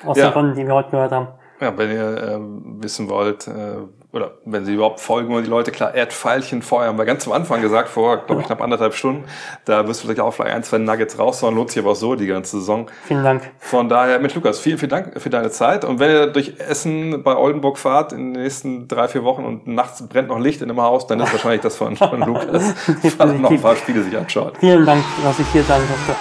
Aus 0.06 0.18
ja. 0.18 0.26
den 0.26 0.34
Gründen, 0.34 0.56
die 0.56 0.68
wir 0.68 0.74
heute 0.74 0.92
gehört 0.92 1.12
haben. 1.12 1.28
Ja, 1.62 1.78
wenn 1.78 1.90
ihr 1.90 2.18
äh, 2.18 2.40
wissen 2.84 3.10
wollt, 3.10 3.48
äh, 3.48 3.78
oder 4.12 4.32
wenn 4.46 4.66
sie 4.66 4.74
überhaupt 4.74 5.00
folgen 5.00 5.30
wollen, 5.30 5.44
die 5.44 5.50
Leute, 5.50 5.72
klar, 5.72 5.94
Erdpfeilchen 5.94 6.62
vorher 6.62 6.90
haben 6.90 6.98
wir 6.98 7.06
ganz 7.06 7.28
am 7.28 7.34
Anfang 7.34 7.62
gesagt, 7.62 7.90
vor, 7.90 8.18
glaube 8.26 8.42
ich, 8.42 8.48
knapp 8.48 8.62
anderthalb 8.62 8.94
Stunden. 8.94 9.26
Da 9.66 9.88
wirst 9.88 10.02
du 10.02 10.08
vielleicht 10.08 10.22
auch 10.22 10.34
vielleicht 10.34 10.56
ein, 10.56 10.64
zwei 10.64 10.78
Nuggets 10.78 11.20
raushauen, 11.20 11.56
lohnt 11.56 11.72
sich 11.72 11.82
aber 11.82 11.92
auch 11.92 11.96
so 11.96 12.16
die 12.16 12.28
ganze 12.28 12.60
Saison. 12.60 12.90
Vielen 13.06 13.24
Dank. 13.24 13.52
Von 13.60 13.90
daher, 13.90 14.20
Mensch, 14.20 14.36
Lukas, 14.36 14.60
vielen, 14.60 14.78
vielen 14.78 14.90
Dank 14.90 15.22
für 15.22 15.30
deine 15.30 15.50
Zeit. 15.50 15.86
Und 15.86 16.00
wenn 16.00 16.12
ihr 16.12 16.28
durch 16.28 16.54
Essen 16.60 17.24
bei 17.24 17.36
Oldenburg 17.36 17.78
fahrt 17.78 18.14
in 18.14 18.34
den 18.34 18.44
nächsten 18.44 18.88
drei, 18.88 19.08
vier 19.08 19.24
Wochen 19.24 19.44
und 19.44 19.68
nachts 19.68 20.08
brennt 20.08 20.30
noch 20.30 20.40
Licht 20.40 20.62
in 20.62 20.70
dem 20.70 20.82
Haus, 20.82 21.08
dann 21.08 21.20
ist 21.20 21.32
wahrscheinlich 21.32 21.62
das 21.62 21.76
von, 21.76 21.96
von 21.98 22.20
Lukas, 22.26 22.74
weil 23.18 23.30
er 23.30 23.34
noch 23.34 23.52
ein 23.52 23.62
paar 23.62 23.76
Spiele 23.76 24.02
sich 24.04 24.18
anschaut. 24.18 24.58
Vielen 24.60 24.86
Dank, 24.86 25.04
dass 25.24 25.40
ich 25.40 25.48
hier 25.54 25.64
sein 25.64 25.82
durfte. 25.88 26.16